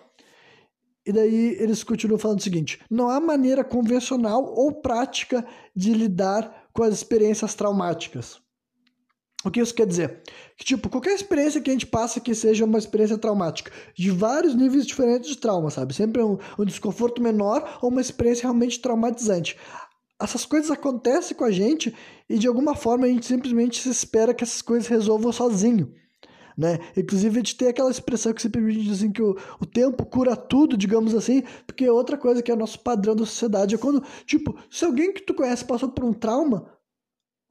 E 1.06 1.12
daí 1.12 1.58
eles 1.60 1.84
continuam 1.84 2.20
falando 2.20 2.40
o 2.40 2.44
seguinte: 2.44 2.80
não 2.90 3.10
há 3.10 3.20
maneira 3.20 3.64
convencional 3.64 4.54
ou 4.56 4.72
prática 4.72 5.46
de 5.76 5.94
lidar 5.94 6.70
com 6.74 6.84
as 6.84 6.94
experiências 6.94 7.56
traumáticas. 7.56 8.40
O 9.44 9.50
que 9.50 9.60
isso 9.60 9.74
quer 9.74 9.88
dizer? 9.88 10.22
Que, 10.56 10.64
tipo, 10.64 10.90
qualquer 10.90 11.14
experiência 11.14 11.60
que 11.60 11.70
a 11.70 11.74
gente 11.74 11.88
passa 11.88 12.20
que 12.20 12.36
seja 12.36 12.64
uma 12.64 12.78
experiência 12.78 13.18
traumática, 13.18 13.72
de 13.96 14.12
vários 14.12 14.54
níveis 14.54 14.86
diferentes 14.86 15.30
de 15.30 15.38
trauma, 15.38 15.72
sabe? 15.72 15.94
Sempre 15.94 16.22
um, 16.22 16.38
um 16.60 16.66
desconforto 16.66 17.22
menor 17.22 17.80
ou 17.82 17.90
uma 17.90 18.02
experiência 18.02 18.44
realmente 18.44 18.80
traumatizante. 18.80 19.58
Essas 20.22 20.46
coisas 20.46 20.70
acontecem 20.70 21.36
com 21.36 21.44
a 21.44 21.52
gente 21.52 21.96
e, 22.30 22.38
de 22.38 22.48
alguma 22.48 22.76
forma, 22.76 23.06
a 23.06 23.10
gente 23.10 23.26
simplesmente 23.26 23.82
se 23.82 23.90
espera 23.90 24.34
que 24.34 24.44
essas 24.44 24.62
coisas 24.62 24.88
resolvam 24.88 25.32
sozinho. 25.32 25.92
Né? 26.56 26.78
Inclusive, 26.96 27.38
a 27.38 27.40
gente 27.40 27.56
tem 27.56 27.70
aquela 27.70 27.90
expressão 27.90 28.32
que 28.32 28.42
sempre 28.42 28.62
diz 28.72 28.92
assim, 28.92 29.12
que 29.12 29.22
o, 29.22 29.36
o 29.60 29.66
tempo 29.66 30.06
cura 30.06 30.36
tudo, 30.36 30.78
digamos 30.78 31.16
assim, 31.16 31.42
porque 31.66 31.90
outra 31.90 32.18
coisa 32.18 32.44
que 32.44 32.52
é 32.52 32.56
nosso 32.56 32.80
padrão 32.80 33.16
da 33.16 33.26
sociedade 33.26 33.74
é 33.74 33.78
quando, 33.80 34.04
tipo, 34.28 34.56
se 34.70 34.86
alguém 34.86 35.12
que 35.12 35.24
tu 35.24 35.34
conhece 35.34 35.66
passou 35.66 35.90
por 35.90 36.04
um 36.04 36.14
trauma, 36.14 36.70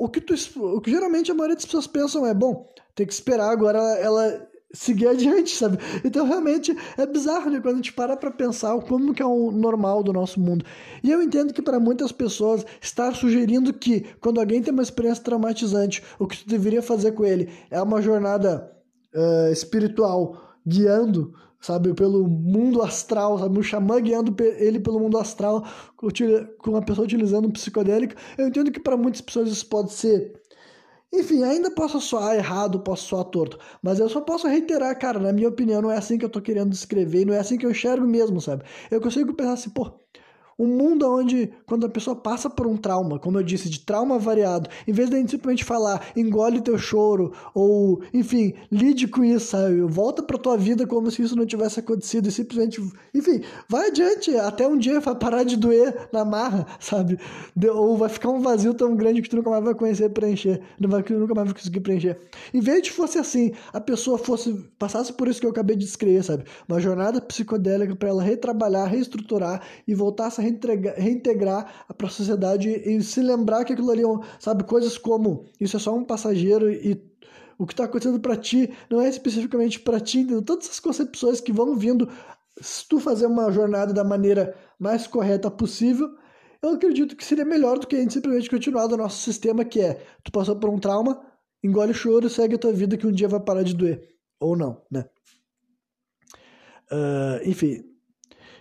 o 0.00 0.08
que, 0.08 0.18
tu, 0.18 0.34
o 0.56 0.80
que 0.80 0.90
geralmente 0.90 1.30
a 1.30 1.34
maioria 1.34 1.54
das 1.54 1.66
pessoas 1.66 1.86
pensam 1.86 2.26
é, 2.26 2.32
bom, 2.32 2.66
tem 2.94 3.06
que 3.06 3.12
esperar 3.12 3.50
agora 3.50 3.78
ela 3.98 4.48
seguir 4.72 5.06
adiante, 5.08 5.54
sabe? 5.54 5.76
Então 6.02 6.26
realmente 6.26 6.74
é 6.96 7.04
bizarro, 7.04 7.50
né? 7.50 7.60
Quando 7.60 7.74
a 7.74 7.76
gente 7.76 7.92
para 7.92 8.16
pra 8.16 8.30
pensar 8.30 8.74
como 8.80 9.12
que 9.12 9.20
é 9.20 9.26
o 9.26 9.50
normal 9.50 10.02
do 10.02 10.10
nosso 10.10 10.40
mundo. 10.40 10.64
E 11.02 11.10
eu 11.10 11.20
entendo 11.20 11.52
que 11.52 11.60
para 11.60 11.78
muitas 11.78 12.12
pessoas 12.12 12.64
estar 12.80 13.14
sugerindo 13.14 13.74
que 13.74 14.06
quando 14.22 14.40
alguém 14.40 14.62
tem 14.62 14.72
uma 14.72 14.82
experiência 14.82 15.22
traumatizante, 15.22 16.02
o 16.18 16.26
que 16.26 16.38
tu 16.38 16.48
deveria 16.48 16.80
fazer 16.80 17.12
com 17.12 17.26
ele 17.26 17.50
é 17.70 17.82
uma 17.82 18.00
jornada 18.00 18.72
uh, 19.14 19.52
espiritual 19.52 20.56
guiando 20.66 21.34
sabe, 21.60 21.92
pelo 21.94 22.26
mundo 22.26 22.82
astral, 22.82 23.38
sabe, 23.38 23.58
um 23.58 23.62
xamã 23.62 24.00
guiando 24.00 24.34
ele 24.42 24.80
pelo 24.80 24.98
mundo 24.98 25.18
astral, 25.18 25.64
com 25.96 26.70
uma 26.70 26.82
pessoa 26.82 27.04
utilizando 27.04 27.46
um 27.48 27.52
psicodélico. 27.52 28.14
Eu 28.38 28.48
entendo 28.48 28.70
que 28.72 28.80
para 28.80 28.96
muitas 28.96 29.20
pessoas 29.20 29.50
isso 29.50 29.66
pode 29.66 29.92
ser. 29.92 30.40
Enfim, 31.12 31.42
ainda 31.42 31.70
posso 31.72 32.00
soar 32.00 32.36
errado, 32.36 32.80
posso 32.80 33.06
soar 33.08 33.24
torto, 33.24 33.58
mas 33.82 33.98
eu 33.98 34.08
só 34.08 34.20
posso 34.20 34.46
reiterar, 34.46 34.96
cara, 34.96 35.18
na 35.18 35.32
minha 35.32 35.48
opinião, 35.48 35.82
não 35.82 35.90
é 35.90 35.96
assim 35.96 36.16
que 36.16 36.24
eu 36.24 36.30
tô 36.30 36.40
querendo 36.40 36.70
descrever, 36.70 37.24
não 37.24 37.34
é 37.34 37.40
assim 37.40 37.58
que 37.58 37.66
eu 37.66 37.70
enxergo 37.72 38.06
mesmo, 38.06 38.40
sabe? 38.40 38.62
Eu 38.90 39.00
consigo 39.00 39.34
pensar 39.34 39.54
assim, 39.54 39.70
pô, 39.70 39.90
um 40.60 40.66
mundo 40.66 41.10
onde, 41.10 41.50
quando 41.64 41.86
a 41.86 41.88
pessoa 41.88 42.14
passa 42.14 42.50
por 42.50 42.66
um 42.66 42.76
trauma, 42.76 43.18
como 43.18 43.38
eu 43.38 43.42
disse, 43.42 43.70
de 43.70 43.80
trauma 43.80 44.18
variado, 44.18 44.68
em 44.86 44.92
vez 44.92 45.08
de 45.08 45.16
a 45.16 45.18
gente 45.18 45.30
simplesmente 45.30 45.64
falar, 45.64 46.12
engole 46.14 46.60
teu 46.60 46.76
choro, 46.76 47.32
ou, 47.54 48.02
enfim, 48.12 48.52
lide 48.70 49.08
com 49.08 49.24
isso, 49.24 49.52
sabe? 49.52 49.80
Volta 49.80 50.22
pra 50.22 50.36
tua 50.36 50.58
vida 50.58 50.86
como 50.86 51.10
se 51.10 51.22
isso 51.22 51.34
não 51.34 51.46
tivesse 51.46 51.80
acontecido 51.80 52.28
e 52.28 52.30
simplesmente, 52.30 52.78
enfim, 53.14 53.40
vai 53.70 53.88
adiante, 53.88 54.36
até 54.36 54.68
um 54.68 54.76
dia 54.76 55.00
vai 55.00 55.14
parar 55.14 55.44
de 55.44 55.56
doer 55.56 56.08
na 56.12 56.26
marra, 56.26 56.66
sabe? 56.78 57.18
Ou 57.72 57.96
vai 57.96 58.10
ficar 58.10 58.28
um 58.28 58.40
vazio 58.40 58.74
tão 58.74 58.94
grande 58.94 59.22
que 59.22 59.30
tu 59.30 59.36
nunca 59.36 59.48
mais 59.48 59.64
vai 59.64 59.74
conhecer 59.74 60.10
preencher, 60.10 60.60
não 60.78 60.90
vai, 60.90 61.02
nunca 61.08 61.34
mais 61.34 61.48
vai 61.48 61.54
conseguir 61.54 61.80
preencher. 61.80 62.18
Em 62.52 62.60
vez 62.60 62.82
de 62.82 62.90
fosse 62.90 63.18
assim, 63.18 63.52
a 63.72 63.80
pessoa 63.80 64.18
fosse, 64.18 64.52
passasse 64.78 65.10
por 65.10 65.26
isso 65.26 65.40
que 65.40 65.46
eu 65.46 65.50
acabei 65.50 65.74
de 65.74 65.86
descrever, 65.86 66.22
sabe? 66.22 66.44
Uma 66.68 66.78
jornada 66.78 67.18
psicodélica 67.18 67.96
para 67.96 68.10
ela 68.10 68.22
retrabalhar, 68.22 68.86
reestruturar 68.86 69.62
e 69.88 69.94
voltar 69.94 70.26
a 70.26 70.30
reintegrar, 70.50 70.94
reintegrar 70.96 71.86
para 71.96 72.06
a 72.06 72.10
sociedade 72.10 72.68
e 72.68 73.02
se 73.02 73.20
lembrar 73.20 73.64
que 73.64 73.72
aquilo 73.72 73.90
ali, 73.90 74.02
é 74.02 74.06
sabe, 74.38 74.64
coisas 74.64 74.98
como 74.98 75.44
isso 75.60 75.76
é 75.76 75.80
só 75.80 75.94
um 75.94 76.04
passageiro 76.04 76.70
e 76.70 77.02
o 77.58 77.66
que 77.66 77.72
está 77.74 77.84
acontecendo 77.84 78.18
para 78.18 78.36
ti 78.36 78.70
não 78.88 79.02
é 79.02 79.08
especificamente 79.08 79.78
para 79.80 80.00
ti, 80.00 80.20
entendeu? 80.20 80.42
todas 80.42 80.64
essas 80.64 80.80
concepções 80.80 81.40
que 81.40 81.52
vão 81.52 81.76
vindo, 81.76 82.08
se 82.60 82.88
tu 82.88 82.98
fazer 82.98 83.26
uma 83.26 83.52
jornada 83.52 83.92
da 83.92 84.02
maneira 84.02 84.56
mais 84.78 85.06
correta 85.06 85.50
possível, 85.50 86.10
eu 86.62 86.70
acredito 86.70 87.16
que 87.16 87.24
seria 87.24 87.44
melhor 87.44 87.78
do 87.78 87.86
que 87.86 87.96
a 87.96 88.00
gente 88.00 88.14
simplesmente 88.14 88.48
continuar 88.48 88.86
do 88.86 88.96
nosso 88.96 89.22
sistema, 89.22 89.64
que 89.64 89.80
é, 89.80 90.02
tu 90.24 90.32
passou 90.32 90.56
por 90.56 90.70
um 90.70 90.78
trauma, 90.78 91.20
engole 91.62 91.92
o 91.92 91.94
choro, 91.94 92.28
segue 92.28 92.54
a 92.54 92.58
tua 92.58 92.72
vida 92.72 92.96
que 92.96 93.06
um 93.06 93.12
dia 93.12 93.28
vai 93.28 93.40
parar 93.40 93.62
de 93.62 93.74
doer. 93.74 94.08
Ou 94.38 94.56
não, 94.56 94.82
né? 94.90 95.04
Uh, 96.90 97.48
enfim, 97.48 97.84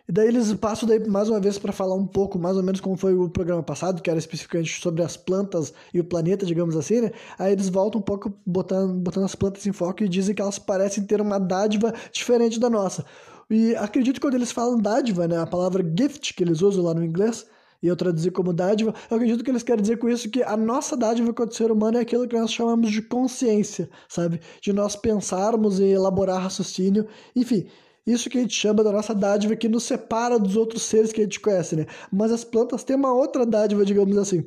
e 0.10 0.12
daí 0.12 0.28
eles 0.28 0.52
passam 0.56 0.89
daí 0.89 1.08
mais 1.08 1.30
uma 1.30 1.39
vez 1.39 1.60
para 1.60 1.72
falar 1.72 1.93
um 1.93 2.08
pouco, 2.08 2.39
mais 2.39 2.58
ou 2.58 2.63
menos 2.63 2.82
como 2.82 2.98
foi 2.98 3.13
o 3.13 3.30
programa 3.30 3.62
passado, 3.62 4.02
que 4.02 4.10
era 4.10 4.17
especificamente 4.17 4.82
sobre 4.82 5.04
as 5.04 5.15
plantas 5.15 5.72
e 5.93 6.00
o 6.00 6.04
planeta, 6.04 6.48
digamos 6.48 6.76
assim, 6.76 7.02
né? 7.02 7.12
Aí 7.38 7.52
eles 7.52 7.69
voltam 7.69 8.02
um 8.02 8.04
pouco 8.04 8.34
botando, 8.43 8.91
botando 8.95 9.26
as 9.26 9.36
plantas 9.36 9.67
em 9.67 9.72
foco 9.72 10.04
e 10.04 10.10
dizem 10.10 10.34
que 10.34 10.41
elas 10.41 10.58
parecem 10.58 11.06
ter 11.06 11.22
uma 11.22 11.38
dádiva 11.39 11.93
diferente 12.12 12.60
da 12.60 12.72
nossa. 12.72 13.06
E 13.52 13.76
acredito 13.76 14.15
que 14.15 14.22
quando 14.22 14.34
eles 14.34 14.52
falam 14.52 14.80
dádiva, 14.80 15.28
né, 15.28 15.38
a 15.38 15.45
palavra 15.45 15.84
gift 15.84 16.34
que 16.34 16.43
eles 16.43 16.63
usam 16.63 16.86
lá 16.86 16.95
no 16.95 17.06
inglês, 17.06 17.45
e 17.82 17.88
eu 17.88 17.95
traduzir 17.95 18.32
como 18.32 18.52
dádiva, 18.52 18.95
eu 19.12 19.15
acredito 19.15 19.43
que 19.43 19.52
eles 19.52 19.62
querem 19.62 19.84
dizer 19.84 19.98
com 19.98 20.10
isso 20.10 20.28
que 20.28 20.41
a 20.41 20.58
nossa 20.58 20.98
dádiva 20.98 21.32
quanto 21.34 21.56
ser 21.56 21.72
humano 21.72 22.00
é 22.00 22.02
aquilo 22.02 22.28
que 22.28 22.38
nós 22.38 22.52
chamamos 22.52 22.89
de 22.89 23.04
consciência, 23.04 23.88
sabe? 24.08 24.41
De 24.60 24.74
nós 24.74 24.95
pensarmos 24.95 25.80
e 25.80 25.86
elaborar 25.86 26.41
raciocínio, 26.41 27.08
enfim. 27.36 27.67
Isso 28.10 28.28
que 28.28 28.39
a 28.39 28.41
gente 28.41 28.56
chama 28.56 28.84
da 28.84 28.91
nossa 28.91 29.13
dádiva 29.13 29.56
que 29.56 29.69
nos 29.69 29.84
separa 29.84 30.39
dos 30.39 30.56
outros 30.56 30.82
seres 30.82 31.12
que 31.12 31.22
a 31.22 31.24
gente 31.24 31.39
conhece, 31.39 31.76
né? 31.76 31.86
Mas 32.12 32.32
as 32.32 32.43
plantas 32.43 32.84
têm 32.84 32.95
uma 32.95 33.13
outra 33.13 33.45
dádiva, 33.45 33.86
digamos 33.86 34.17
assim. 34.17 34.43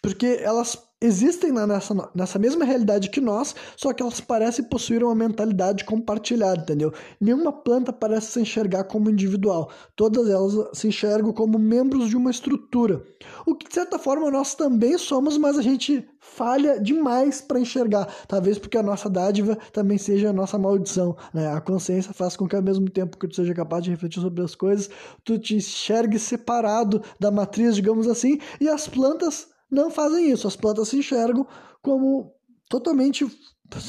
Porque 0.00 0.38
elas 0.40 0.78
existem 1.00 1.52
nessa, 1.52 2.10
nessa 2.14 2.38
mesma 2.38 2.64
realidade 2.64 3.08
que 3.08 3.20
nós, 3.20 3.54
só 3.76 3.92
que 3.92 4.02
elas 4.02 4.20
parecem 4.20 4.64
possuir 4.64 5.02
uma 5.02 5.14
mentalidade 5.14 5.84
compartilhada, 5.84 6.62
entendeu? 6.62 6.92
Nenhuma 7.20 7.52
planta 7.52 7.92
parece 7.92 8.32
se 8.32 8.40
enxergar 8.40 8.84
como 8.84 9.10
individual, 9.10 9.70
todas 9.96 10.28
elas 10.28 10.68
se 10.74 10.88
enxergam 10.88 11.32
como 11.32 11.58
membros 11.58 12.10
de 12.10 12.16
uma 12.16 12.30
estrutura. 12.30 13.02
O 13.46 13.54
que 13.54 13.68
de 13.68 13.74
certa 13.74 13.98
forma 13.98 14.30
nós 14.30 14.54
também 14.54 14.98
somos, 14.98 15.38
mas 15.38 15.58
a 15.58 15.62
gente 15.62 16.06
falha 16.18 16.78
demais 16.78 17.40
para 17.40 17.58
enxergar, 17.58 18.06
talvez 18.28 18.58
porque 18.58 18.76
a 18.76 18.82
nossa 18.82 19.08
dádiva 19.08 19.56
também 19.72 19.96
seja 19.96 20.30
a 20.30 20.32
nossa 20.32 20.58
maldição, 20.58 21.16
né? 21.32 21.50
A 21.50 21.60
consciência 21.60 22.12
faz 22.12 22.36
com 22.36 22.46
que 22.46 22.54
ao 22.54 22.62
mesmo 22.62 22.88
tempo 22.90 23.16
que 23.16 23.26
tu 23.26 23.36
seja 23.36 23.54
capaz 23.54 23.82
de 23.84 23.90
refletir 23.90 24.20
sobre 24.20 24.42
as 24.42 24.54
coisas, 24.54 24.90
tu 25.24 25.38
te 25.38 25.56
enxergue 25.56 26.18
separado 26.18 27.02
da 27.18 27.30
matriz, 27.30 27.74
digamos 27.74 28.06
assim, 28.06 28.38
e 28.60 28.68
as 28.68 28.86
plantas 28.86 29.48
não 29.70 29.90
fazem 29.90 30.30
isso. 30.30 30.46
As 30.46 30.56
plantas 30.56 30.88
se 30.88 30.98
enxergam 30.98 31.46
como 31.82 32.32
totalmente 32.68 33.26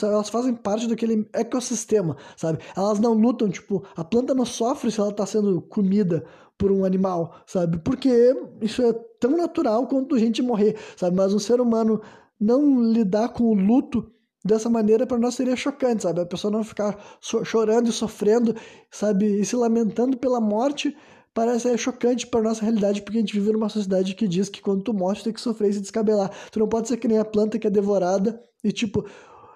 elas 0.04 0.30
fazem 0.30 0.54
parte 0.54 0.88
daquele 0.88 1.28
ecossistema, 1.34 2.16
sabe? 2.38 2.60
Elas 2.78 3.00
não 3.00 3.14
lutam, 3.14 3.50
tipo, 3.50 3.84
a 3.96 4.04
planta 4.04 4.34
não 4.36 4.46
sofre 4.46 4.92
se 4.92 5.00
ela 5.00 5.10
está 5.10 5.26
sendo 5.26 5.62
comida 5.62 6.24
por 6.58 6.72
um 6.72 6.86
animal, 6.86 7.42
sabe? 7.48 7.80
Porque 7.80 8.36
isso 8.62 8.84
é 8.84 8.94
tão 9.20 9.36
natural 9.36 9.88
quanto 9.88 10.14
a 10.14 10.20
gente 10.20 10.42
morrer, 10.42 10.78
sabe? 10.96 11.16
Mas 11.16 11.34
um 11.34 11.40
ser 11.40 11.60
humano 11.60 12.00
não 12.40 12.84
lidar 12.92 13.30
com 13.30 13.46
o 13.46 13.54
luto 13.56 14.12
dessa 14.46 14.70
maneira 14.70 15.08
para 15.08 15.18
nós 15.18 15.36
seria 15.36 15.56
chocante, 15.56 16.04
sabe? 16.04 16.22
A 16.22 16.26
pessoa 16.26 16.52
não 16.52 16.64
ficar 16.64 16.98
chorando 17.20 17.90
e 17.90 17.92
sofrendo, 17.92 18.56
sabe? 18.92 19.40
E 19.40 19.46
se 19.46 19.56
lamentando 19.56 20.18
pela 20.18 20.40
morte 20.40 20.96
parece 21.34 21.70
é 21.70 21.78
chocante 21.78 22.28
para 22.28 22.42
nossa 22.42 22.62
realidade, 22.62 23.02
porque 23.02 23.18
a 23.18 23.22
gente 23.22 23.34
vive 23.34 23.52
numa 23.52 23.70
sociedade 23.70 24.16
que 24.16 24.28
diz 24.28 24.50
que 24.50 24.62
quando 24.62 24.84
tu 24.84 24.94
morre, 24.94 25.18
tu 25.18 25.24
tem 25.26 25.34
que 25.34 25.42
sofrer 25.42 25.70
e 25.70 25.74
se 25.74 25.82
descabelar. 25.82 26.32
Tu 26.52 26.60
não 26.60 26.68
pode 26.68 26.88
ser 26.88 26.98
que 26.98 27.08
nem 27.08 27.18
a 27.18 27.26
planta 27.26 27.58
que 27.58 27.68
é 27.68 27.70
devorada 27.70 28.44
e, 28.64 28.72
tipo, 28.72 29.06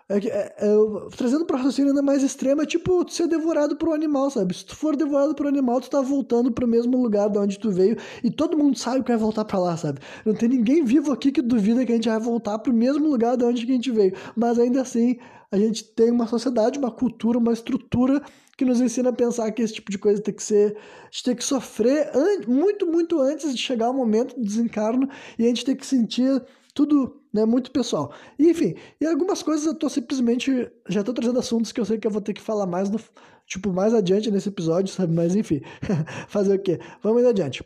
é, 0.07 0.17
é, 0.17 0.55
é, 0.59 0.75
trazendo 1.17 1.45
para 1.45 1.57
raciocínio 1.57 1.89
ainda 1.89 2.01
mais 2.01 2.21
extremo, 2.21 2.61
é 2.61 2.65
tipo 2.65 3.09
ser 3.09 3.27
devorado 3.27 3.75
por 3.75 3.89
um 3.89 3.93
animal, 3.93 4.29
sabe? 4.29 4.53
Se 4.53 4.63
tu 4.63 4.75
for 4.75 4.95
devorado 4.95 5.33
por 5.33 5.47
um 5.47 5.49
animal, 5.49 5.81
tu 5.81 5.89
tá 5.89 5.99
voltando 5.99 6.51
pro 6.51 6.67
mesmo 6.67 7.01
lugar 7.01 7.27
de 7.27 7.39
onde 7.39 7.57
tu 7.57 7.71
veio 7.71 7.97
e 8.23 8.29
todo 8.29 8.55
mundo 8.55 8.77
sabe 8.77 9.03
que 9.03 9.09
vai 9.09 9.17
voltar 9.17 9.45
para 9.45 9.57
lá, 9.57 9.75
sabe? 9.75 9.99
Não 10.23 10.35
tem 10.35 10.47
ninguém 10.47 10.85
vivo 10.85 11.11
aqui 11.11 11.31
que 11.31 11.41
duvida 11.41 11.83
que 11.83 11.91
a 11.91 11.95
gente 11.95 12.07
vai 12.07 12.19
voltar 12.19 12.59
pro 12.59 12.71
mesmo 12.71 13.07
lugar 13.07 13.35
de 13.35 13.45
onde 13.45 13.63
a 13.63 13.65
gente 13.65 13.91
veio. 13.91 14.13
Mas 14.35 14.59
ainda 14.59 14.81
assim, 14.81 15.17
a 15.55 15.57
gente 15.57 15.85
tem 15.85 16.11
uma 16.11 16.27
sociedade, 16.27 16.77
uma 16.77 16.91
cultura, 16.91 17.39
uma 17.39 17.53
estrutura 17.53 18.21
que 18.57 18.65
nos 18.65 18.81
ensina 18.81 19.09
a 19.09 19.13
pensar 19.13 19.49
que 19.51 19.61
esse 19.61 19.73
tipo 19.75 19.89
de 19.89 19.97
coisa 19.97 20.21
tem 20.21 20.33
que 20.33 20.43
ser. 20.43 20.75
A 20.75 21.05
gente 21.05 21.23
tem 21.23 21.35
que 21.35 21.43
sofrer 21.43 22.11
muito, 22.45 22.85
muito 22.85 23.21
antes 23.21 23.55
de 23.55 23.61
chegar 23.61 23.89
o 23.89 23.93
momento 23.93 24.35
do 24.35 24.43
desencarno 24.43 25.07
e 25.39 25.45
a 25.45 25.47
gente 25.47 25.63
tem 25.63 25.75
que 25.75 25.85
sentir 25.85 26.43
tudo 26.73 27.21
né, 27.33 27.45
muito 27.45 27.71
pessoal. 27.71 28.13
Enfim, 28.37 28.75
e 28.99 29.05
algumas 29.05 29.41
coisas 29.41 29.65
eu 29.65 29.73
tô 29.73 29.89
simplesmente. 29.89 30.69
Já 30.89 31.03
tô 31.03 31.13
trazendo 31.13 31.39
assuntos 31.39 31.71
que 31.71 31.79
eu 31.79 31.85
sei 31.85 31.97
que 31.97 32.05
eu 32.05 32.11
vou 32.11 32.21
ter 32.21 32.33
que 32.33 32.41
falar 32.41 32.65
mais 32.65 32.89
no. 32.89 32.99
Tipo, 33.47 33.71
mais 33.71 33.93
adiante 33.93 34.29
nesse 34.29 34.49
episódio, 34.49 34.93
sabe? 34.93 35.13
Mas 35.13 35.35
enfim, 35.35 35.61
fazer 36.27 36.55
o 36.55 36.61
quê? 36.61 36.79
Vamos 37.01 37.23
adiante. 37.25 37.63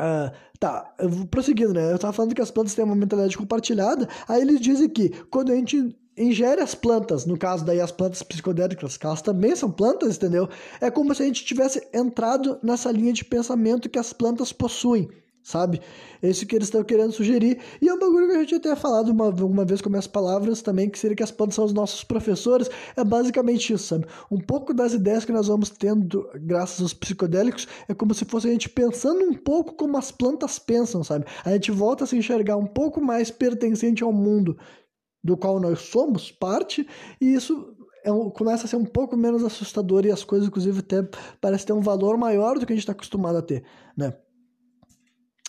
Uh, 0.00 0.30
tá, 0.58 0.94
prosseguindo, 1.30 1.74
né? 1.74 1.92
Eu 1.92 1.98
tava 1.98 2.12
falando 2.12 2.34
que 2.34 2.40
as 2.40 2.50
plantas 2.50 2.74
têm 2.74 2.84
uma 2.84 2.94
mentalidade 2.94 3.36
compartilhada. 3.36 4.08
Aí 4.28 4.40
eles 4.40 4.60
dizem 4.60 4.88
que 4.88 5.10
quando 5.30 5.50
a 5.50 5.54
gente 5.54 5.94
ingere 6.20 6.60
as 6.60 6.74
plantas, 6.74 7.24
no 7.24 7.38
caso 7.38 7.64
daí 7.64 7.80
as 7.80 7.90
plantas 7.90 8.22
psicodélicas, 8.22 8.96
que 8.96 9.06
elas 9.06 9.22
também 9.22 9.56
são 9.56 9.70
plantas, 9.70 10.16
entendeu? 10.16 10.48
É 10.80 10.90
como 10.90 11.14
se 11.14 11.22
a 11.22 11.26
gente 11.26 11.44
tivesse 11.44 11.86
entrado 11.92 12.58
nessa 12.62 12.92
linha 12.92 13.12
de 13.12 13.24
pensamento 13.24 13.88
que 13.88 13.98
as 13.98 14.12
plantas 14.12 14.52
possuem, 14.52 15.08
sabe? 15.42 15.80
Esse 16.22 16.44
que 16.44 16.54
eles 16.54 16.66
estão 16.68 16.84
querendo 16.84 17.12
sugerir. 17.12 17.58
E 17.80 17.88
é 17.88 17.94
um 17.94 17.98
bagulho 17.98 18.28
que 18.28 18.34
a 18.34 18.40
gente 18.40 18.54
até 18.56 18.76
falado 18.76 19.08
uma, 19.08 19.28
uma 19.28 19.64
vez 19.64 19.80
com 19.80 19.88
minhas 19.88 20.06
palavras 20.06 20.60
também, 20.60 20.90
que 20.90 20.98
seria 20.98 21.16
que 21.16 21.22
as 21.22 21.30
plantas 21.30 21.54
são 21.54 21.64
os 21.64 21.72
nossos 21.72 22.04
professores. 22.04 22.68
É 22.94 23.02
basicamente 23.02 23.72
isso, 23.72 23.86
sabe? 23.86 24.06
Um 24.30 24.38
pouco 24.38 24.74
das 24.74 24.92
ideias 24.92 25.24
que 25.24 25.32
nós 25.32 25.46
vamos 25.46 25.70
tendo 25.70 26.28
graças 26.34 26.82
aos 26.82 26.92
psicodélicos 26.92 27.66
é 27.88 27.94
como 27.94 28.12
se 28.12 28.26
fosse 28.26 28.48
a 28.48 28.52
gente 28.52 28.68
pensando 28.68 29.24
um 29.24 29.34
pouco 29.34 29.72
como 29.74 29.96
as 29.96 30.10
plantas 30.10 30.58
pensam, 30.58 31.02
sabe? 31.02 31.24
A 31.44 31.52
gente 31.52 31.70
volta 31.70 32.04
a 32.04 32.06
se 32.06 32.16
enxergar 32.16 32.58
um 32.58 32.66
pouco 32.66 33.00
mais 33.00 33.30
pertencente 33.30 34.04
ao 34.04 34.12
mundo 34.12 34.58
do 35.22 35.36
qual 35.36 35.60
nós 35.60 35.80
somos 35.80 36.30
parte, 36.32 36.86
e 37.20 37.34
isso 37.34 37.76
é 38.04 38.12
um, 38.12 38.30
começa 38.30 38.64
a 38.64 38.68
ser 38.68 38.76
um 38.76 38.84
pouco 38.84 39.16
menos 39.16 39.44
assustador 39.44 40.06
e 40.06 40.10
as 40.10 40.24
coisas, 40.24 40.48
inclusive, 40.48 40.80
até 40.80 41.08
parece 41.40 41.66
ter 41.66 41.72
um 41.72 41.80
valor 41.80 42.16
maior 42.16 42.58
do 42.58 42.66
que 42.66 42.72
a 42.72 42.76
gente 42.76 42.82
está 42.82 42.92
acostumado 42.92 43.36
a 43.36 43.42
ter, 43.42 43.64
né? 43.96 44.14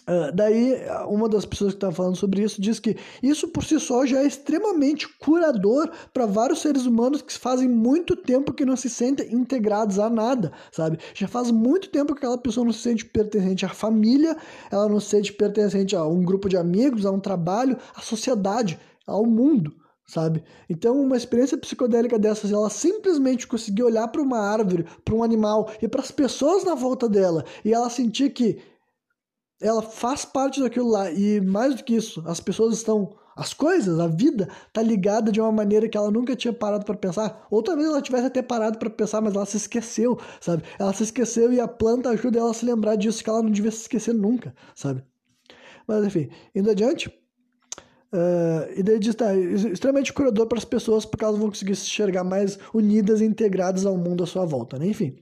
Uh, 0.01 0.35
daí, 0.35 0.75
uma 1.07 1.29
das 1.29 1.45
pessoas 1.45 1.73
que 1.73 1.77
estava 1.77 1.93
falando 1.93 2.15
sobre 2.15 2.41
isso 2.41 2.59
diz 2.59 2.79
que 2.79 2.97
isso 3.21 3.47
por 3.49 3.63
si 3.63 3.79
só 3.79 4.03
já 4.03 4.19
é 4.19 4.25
extremamente 4.25 5.07
curador 5.19 5.91
para 6.11 6.25
vários 6.25 6.59
seres 6.59 6.87
humanos 6.87 7.21
que 7.21 7.31
fazem 7.37 7.69
muito 7.69 8.15
tempo 8.15 8.51
que 8.51 8.65
não 8.65 8.75
se 8.75 8.89
sentem 8.89 9.31
integrados 9.31 9.99
a 9.99 10.09
nada, 10.09 10.51
sabe? 10.71 10.97
Já 11.13 11.27
faz 11.27 11.51
muito 11.51 11.87
tempo 11.89 12.15
que 12.15 12.19
aquela 12.19 12.37
pessoa 12.37 12.65
não 12.65 12.73
se 12.73 12.79
sente 12.79 13.05
pertencente 13.05 13.63
à 13.63 13.69
família, 13.69 14.35
ela 14.71 14.89
não 14.89 14.99
se 14.99 15.09
sente 15.09 15.31
pertencente 15.31 15.95
a 15.95 16.03
um 16.03 16.23
grupo 16.23 16.49
de 16.49 16.57
amigos, 16.57 17.05
a 17.05 17.11
um 17.11 17.19
trabalho, 17.19 17.77
à 17.95 18.01
sociedade 18.01 18.79
ao 19.11 19.25
mundo, 19.25 19.73
sabe? 20.07 20.43
Então, 20.69 20.99
uma 20.99 21.17
experiência 21.17 21.57
psicodélica 21.57 22.17
dessas, 22.17 22.51
ela 22.51 22.69
simplesmente 22.69 23.47
conseguir 23.47 23.83
olhar 23.83 24.07
para 24.07 24.21
uma 24.21 24.39
árvore, 24.39 24.85
para 25.03 25.15
um 25.15 25.23
animal 25.23 25.69
e 25.81 25.87
para 25.87 26.01
as 26.01 26.11
pessoas 26.11 26.63
na 26.63 26.75
volta 26.75 27.07
dela 27.07 27.45
e 27.63 27.73
ela 27.73 27.89
sentir 27.89 28.31
que 28.31 28.59
ela 29.61 29.81
faz 29.81 30.25
parte 30.25 30.59
daquilo 30.59 30.89
lá 30.89 31.11
e 31.11 31.39
mais 31.39 31.75
do 31.75 31.83
que 31.83 31.95
isso, 31.95 32.23
as 32.25 32.39
pessoas 32.39 32.73
estão 32.73 33.15
as 33.35 33.53
coisas, 33.53 33.99
a 33.99 34.07
vida 34.07 34.49
tá 34.73 34.81
ligada 34.81 35.31
de 35.31 35.39
uma 35.39 35.51
maneira 35.51 35.87
que 35.87 35.97
ela 35.97 36.11
nunca 36.11 36.35
tinha 36.35 36.53
parado 36.53 36.85
para 36.85 36.95
pensar. 36.95 37.47
Ou 37.49 37.63
talvez 37.63 37.87
ela 37.87 38.01
tivesse 38.01 38.25
até 38.25 38.41
parado 38.41 38.77
para 38.77 38.89
pensar, 38.89 39.21
mas 39.21 39.33
ela 39.33 39.45
se 39.45 39.57
esqueceu, 39.57 40.19
sabe? 40.39 40.63
Ela 40.77 40.93
se 40.93 41.03
esqueceu 41.03 41.51
e 41.53 41.59
a 41.59 41.67
planta 41.67 42.09
ajuda 42.09 42.39
ela 42.39 42.51
a 42.51 42.53
se 42.53 42.65
lembrar 42.65 42.95
disso 42.95 43.23
que 43.23 43.29
ela 43.29 43.41
não 43.41 43.49
devia 43.49 43.71
se 43.71 43.81
esquecer 43.81 44.13
nunca, 44.13 44.53
sabe? 44.75 45.03
Mas 45.87 46.05
enfim, 46.05 46.29
indo 46.53 46.69
adiante, 46.69 47.11
Uh, 48.13 48.67
e 48.75 48.83
daí 48.83 48.99
diz, 48.99 49.15
tá, 49.15 49.33
extremamente 49.35 50.11
curador 50.11 50.45
para 50.45 50.57
as 50.57 50.65
pessoas, 50.65 51.05
porque 51.05 51.23
elas 51.23 51.37
vão 51.37 51.47
conseguir 51.47 51.75
se 51.75 51.85
enxergar 51.85 52.23
mais 52.23 52.59
unidas 52.73 53.21
e 53.21 53.25
integradas 53.25 53.85
ao 53.85 53.97
mundo 53.97 54.23
à 54.23 54.27
sua 54.27 54.45
volta, 54.45 54.77
né? 54.77 54.87
Enfim. 54.87 55.15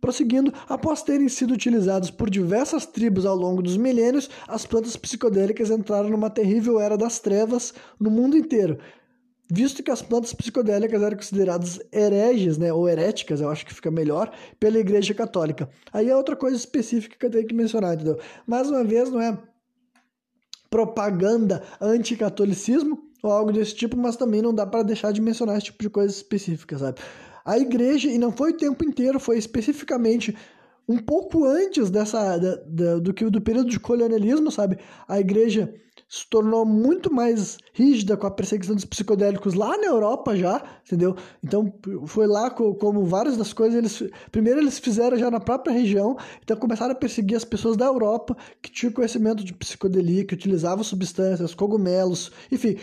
Prosseguindo, 0.00 0.50
após 0.66 1.02
terem 1.02 1.28
sido 1.28 1.52
utilizados 1.52 2.10
por 2.10 2.30
diversas 2.30 2.86
tribos 2.86 3.26
ao 3.26 3.36
longo 3.36 3.60
dos 3.60 3.76
milênios, 3.76 4.30
as 4.48 4.64
plantas 4.64 4.96
psicodélicas 4.96 5.70
entraram 5.70 6.08
numa 6.08 6.30
terrível 6.30 6.80
era 6.80 6.96
das 6.96 7.20
trevas 7.20 7.74
no 7.98 8.10
mundo 8.10 8.38
inteiro. 8.38 8.78
Visto 9.52 9.82
que 9.82 9.90
as 9.90 10.00
plantas 10.00 10.32
psicodélicas 10.32 11.02
eram 11.02 11.16
consideradas 11.16 11.78
hereges, 11.92 12.56
né, 12.56 12.72
ou 12.72 12.88
heréticas, 12.88 13.42
eu 13.42 13.50
acho 13.50 13.66
que 13.66 13.74
fica 13.74 13.90
melhor, 13.90 14.32
pela 14.58 14.78
Igreja 14.78 15.12
Católica. 15.12 15.68
Aí 15.92 16.08
é 16.08 16.16
outra 16.16 16.36
coisa 16.36 16.56
específica 16.56 17.16
que 17.18 17.26
eu 17.26 17.30
tenho 17.30 17.46
que 17.46 17.54
mencionar, 17.54 17.94
entendeu? 17.94 18.18
Mais 18.46 18.70
uma 18.70 18.84
vez, 18.84 19.10
não 19.10 19.20
é 19.20 19.36
propaganda 20.70 21.62
anticatolicismo 21.80 23.02
ou 23.22 23.30
algo 23.30 23.52
desse 23.52 23.74
tipo, 23.74 23.96
mas 23.96 24.16
também 24.16 24.40
não 24.40 24.54
dá 24.54 24.66
para 24.66 24.82
deixar 24.82 25.12
de 25.12 25.20
mencionar 25.20 25.58
esse 25.58 25.66
tipo 25.66 25.82
de 25.82 25.90
coisa 25.90 26.14
específica, 26.14 26.78
sabe? 26.78 27.00
A 27.44 27.58
igreja, 27.58 28.08
e 28.08 28.18
não 28.18 28.30
foi 28.30 28.52
o 28.52 28.56
tempo 28.56 28.84
inteiro, 28.84 29.18
foi 29.18 29.36
especificamente 29.36 30.36
um 30.88 30.98
pouco 30.98 31.44
antes 31.44 31.90
dessa 31.90 32.36
da, 32.38 32.56
da, 32.66 32.98
do 32.98 33.12
que 33.12 33.24
do 33.28 33.40
período 33.40 33.70
de 33.70 33.78
colonialismo, 33.78 34.50
sabe? 34.50 34.78
A 35.06 35.20
igreja 35.20 35.72
se 36.10 36.26
tornou 36.28 36.66
muito 36.66 37.10
mais 37.10 37.56
rígida 37.72 38.16
com 38.16 38.26
a 38.26 38.30
perseguição 38.32 38.74
dos 38.74 38.84
psicodélicos 38.84 39.54
lá 39.54 39.78
na 39.78 39.86
Europa 39.86 40.36
já, 40.36 40.60
entendeu? 40.84 41.16
Então 41.42 41.72
foi 42.04 42.26
lá 42.26 42.50
como 42.50 43.04
várias 43.04 43.36
das 43.36 43.52
coisas 43.52 43.78
eles 43.78 44.12
primeiro 44.32 44.58
eles 44.58 44.80
fizeram 44.80 45.16
já 45.16 45.30
na 45.30 45.38
própria 45.38 45.72
região, 45.72 46.16
então 46.42 46.56
começaram 46.56 46.90
a 46.90 46.96
perseguir 46.96 47.36
as 47.36 47.44
pessoas 47.44 47.76
da 47.76 47.84
Europa 47.84 48.36
que 48.60 48.72
tinham 48.72 48.92
conhecimento 48.92 49.44
de 49.44 49.54
psicodelia, 49.54 50.24
que 50.24 50.34
utilizavam 50.34 50.82
substâncias, 50.82 51.54
cogumelos, 51.54 52.32
enfim, 52.50 52.76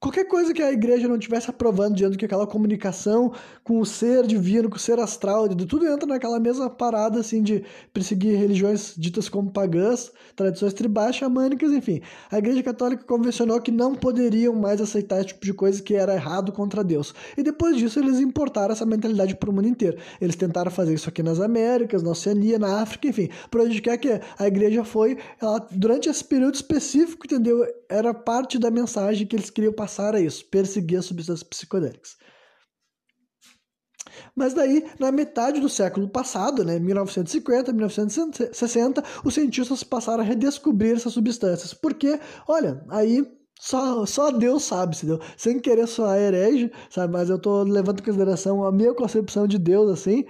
qualquer 0.00 0.24
coisa 0.26 0.54
que 0.54 0.62
a 0.62 0.72
igreja 0.72 1.08
não 1.08 1.16
estivesse 1.16 1.50
aprovando 1.50 1.96
diante 1.96 2.16
que 2.16 2.24
aquela 2.24 2.46
comunicação 2.46 3.32
com 3.64 3.80
o 3.80 3.86
ser 3.86 4.26
divino, 4.26 4.70
com 4.70 4.76
o 4.76 4.78
ser 4.78 4.98
astral, 5.00 5.48
tudo 5.48 5.86
entra 5.86 6.06
naquela 6.06 6.38
mesma 6.38 6.70
parada 6.70 7.18
assim 7.18 7.42
de 7.42 7.64
perseguir 7.92 8.38
religiões 8.38 8.94
ditas 8.96 9.28
como 9.28 9.50
pagãs, 9.50 10.12
tradições 10.36 10.72
tribais, 10.72 11.16
xamânicas, 11.16 11.72
enfim. 11.72 12.00
A 12.30 12.38
igreja 12.38 12.62
católica 12.62 13.04
convencionou 13.04 13.60
que 13.60 13.72
não 13.72 13.94
poderiam 13.94 14.54
mais 14.54 14.80
aceitar 14.80 15.18
esse 15.18 15.28
tipo 15.28 15.44
de 15.44 15.52
coisa 15.52 15.82
que 15.82 15.94
era 15.94 16.14
errado 16.14 16.52
contra 16.52 16.84
Deus. 16.84 17.12
E 17.36 17.42
depois 17.42 17.76
disso 17.76 17.98
eles 17.98 18.20
importaram 18.20 18.72
essa 18.72 18.86
mentalidade 18.86 19.34
para 19.34 19.50
o 19.50 19.52
mundo 19.52 19.66
inteiro. 19.66 19.98
Eles 20.20 20.36
tentaram 20.36 20.70
fazer 20.70 20.94
isso 20.94 21.08
aqui 21.08 21.22
nas 21.22 21.40
Américas, 21.40 22.02
na 22.02 22.10
Oceania, 22.10 22.58
na 22.58 22.80
África, 22.80 23.08
enfim. 23.08 23.28
Por 23.50 23.62
onde 23.62 23.82
quer 23.82 23.98
que 23.98 24.20
a 24.38 24.46
igreja 24.46 24.84
foi, 24.84 25.18
ela, 25.40 25.66
durante 25.72 26.08
esse 26.08 26.22
período 26.22 26.54
específico, 26.54 27.26
entendeu? 27.26 27.66
Era 27.88 28.14
parte 28.14 28.58
da 28.58 28.70
mensagem 28.70 29.26
que 29.26 29.34
eles 29.34 29.50
queriam 29.50 29.72
passar 29.72 29.87
passar 29.88 30.14
a 30.14 30.20
isso, 30.20 30.44
perseguir 30.50 30.98
as 30.98 31.06
substâncias 31.06 31.42
psicodélicas. 31.42 32.16
Mas 34.36 34.52
daí, 34.52 34.84
na 34.98 35.10
metade 35.10 35.60
do 35.60 35.68
século 35.68 36.08
passado, 36.08 36.64
né, 36.64 36.78
1950, 36.78 37.72
1960, 37.72 39.02
os 39.24 39.34
cientistas 39.34 39.82
passaram 39.82 40.22
a 40.22 40.26
redescobrir 40.26 40.96
essas 40.96 41.12
substâncias. 41.12 41.72
Porque, 41.72 42.20
olha, 42.46 42.84
aí 42.90 43.24
só, 43.58 44.04
só 44.06 44.30
Deus 44.30 44.64
sabe, 44.64 44.96
entendeu? 44.96 45.20
Sem 45.36 45.58
querer 45.58 45.86
soar 45.86 46.18
herege, 46.18 46.70
sabe? 46.90 47.12
Mas 47.12 47.30
eu 47.30 47.36
estou 47.36 47.62
levando 47.62 48.00
em 48.00 48.04
consideração 48.04 48.64
a 48.64 48.72
minha 48.72 48.94
concepção 48.94 49.46
de 49.46 49.58
Deus, 49.58 49.90
assim. 49.90 50.24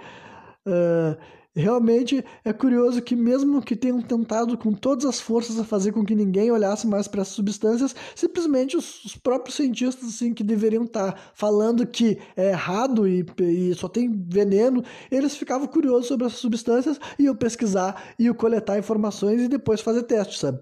Uh, 0.65 1.17
Realmente 1.59 2.23
é 2.45 2.53
curioso 2.53 3.01
que, 3.01 3.17
mesmo 3.17 3.61
que 3.61 3.75
tenham 3.75 4.01
tentado 4.01 4.57
com 4.57 4.71
todas 4.71 5.03
as 5.03 5.19
forças 5.19 5.59
a 5.59 5.65
fazer 5.65 5.91
com 5.91 6.05
que 6.05 6.15
ninguém 6.15 6.49
olhasse 6.49 6.87
mais 6.87 7.05
para 7.05 7.21
essas 7.21 7.35
substâncias, 7.35 7.93
simplesmente 8.15 8.77
os, 8.77 9.03
os, 9.03 9.17
próprios 9.17 9.57
cientistas 9.57 10.07
assim, 10.07 10.33
que 10.33 10.41
deveriam 10.41 10.85
estar 10.85 11.11
tá 11.11 11.19
falando 11.33 11.85
que 11.85 12.17
é 12.37 12.51
errado 12.51 13.05
e, 13.05 13.25
e, 13.39 13.75
só 13.75 13.89
tem 13.89 14.09
veneno, 14.09 14.81
eles 15.11 15.35
ficavam 15.35 15.67
curiosos 15.67 16.07
sobre 16.07 16.27
essas 16.27 16.39
substâncias 16.39 16.97
e 17.19 17.23
iam 17.23 17.35
pesquisar, 17.35 18.13
iam 18.17 18.33
coletar 18.33 18.79
informações 18.79 19.41
e 19.41 19.49
depois 19.49 19.81
fazer 19.81 20.03
testes, 20.03 20.39
sabe? 20.39 20.59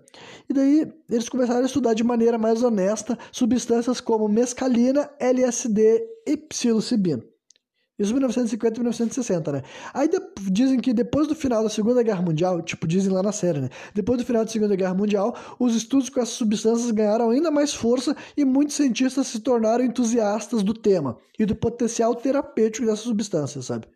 E 0.49 0.53
daí 0.53 0.91
eles 1.11 1.29
começaram 1.29 1.61
a 1.61 1.67
estudar 1.67 1.93
de 1.93 2.03
maneira 2.03 2.39
mais 2.39 2.63
honesta 2.63 3.15
substâncias 3.31 4.01
como 4.01 4.27
mescalina, 4.27 5.07
LSD 5.19 6.03
e 6.25 6.35
psilocibina. 6.35 7.36
Isso 7.99 8.11
em 8.11 8.13
1950 8.13 8.75
e 8.75 8.79
1960, 8.79 9.51
né? 9.51 9.63
Aí 9.91 10.07
dizem 10.51 10.79
que 10.79 10.93
depois 10.93 11.27
do 11.27 11.33
final 11.33 11.63
da 11.63 11.69
Segunda 11.69 12.03
Guerra 12.03 12.21
Mundial, 12.21 12.61
tipo, 12.61 12.87
dizem 12.87 13.11
lá 13.11 13.23
na 13.23 13.31
série, 13.31 13.59
né? 13.59 13.69
Depois 13.93 14.19
do 14.19 14.25
final 14.25 14.45
da 14.45 14.51
Segunda 14.51 14.75
Guerra 14.75 14.93
Mundial, 14.93 15.35
os 15.57 15.75
estudos 15.75 16.07
com 16.07 16.19
essas 16.19 16.35
substâncias 16.35 16.91
ganharam 16.91 17.31
ainda 17.31 17.49
mais 17.49 17.73
força 17.73 18.15
e 18.35 18.45
muitos 18.45 18.75
cientistas 18.75 19.27
se 19.27 19.39
tornaram 19.39 19.83
entusiastas 19.83 20.61
do 20.61 20.75
tema 20.75 21.17
e 21.39 21.45
do 21.45 21.55
potencial 21.55 22.13
terapêutico 22.13 22.85
dessas 22.85 23.05
substâncias, 23.05 23.65
sabe? 23.65 23.87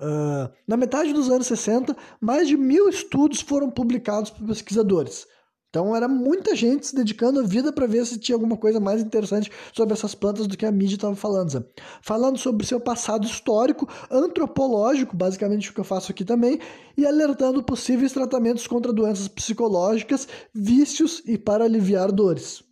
Uh, 0.00 0.52
na 0.66 0.76
metade 0.76 1.12
dos 1.12 1.30
anos 1.30 1.46
60, 1.46 1.96
mais 2.20 2.46
de 2.46 2.56
mil 2.56 2.88
estudos 2.88 3.40
foram 3.40 3.68
publicados 3.68 4.30
por 4.30 4.46
pesquisadores. 4.46 5.26
Então 5.74 5.96
era 5.96 6.06
muita 6.06 6.54
gente 6.54 6.86
se 6.86 6.94
dedicando 6.94 7.40
a 7.40 7.42
vida 7.42 7.72
para 7.72 7.84
ver 7.84 8.06
se 8.06 8.16
tinha 8.16 8.36
alguma 8.36 8.56
coisa 8.56 8.78
mais 8.78 9.02
interessante 9.02 9.50
sobre 9.72 9.92
essas 9.92 10.14
plantas 10.14 10.46
do 10.46 10.56
que 10.56 10.64
a 10.64 10.70
mídia 10.70 10.94
estava 10.94 11.16
falando. 11.16 11.50
Sabe? 11.50 11.66
Falando 12.00 12.38
sobre 12.38 12.64
seu 12.64 12.78
passado 12.78 13.26
histórico, 13.26 13.88
antropológico, 14.08 15.16
basicamente 15.16 15.70
o 15.70 15.74
que 15.74 15.80
eu 15.80 15.84
faço 15.84 16.12
aqui 16.12 16.24
também, 16.24 16.60
e 16.96 17.04
alertando 17.04 17.60
possíveis 17.60 18.12
tratamentos 18.12 18.68
contra 18.68 18.92
doenças 18.92 19.26
psicológicas, 19.26 20.28
vícios 20.54 21.20
e 21.26 21.36
para 21.36 21.64
aliviar 21.64 22.12
dores. 22.12 22.63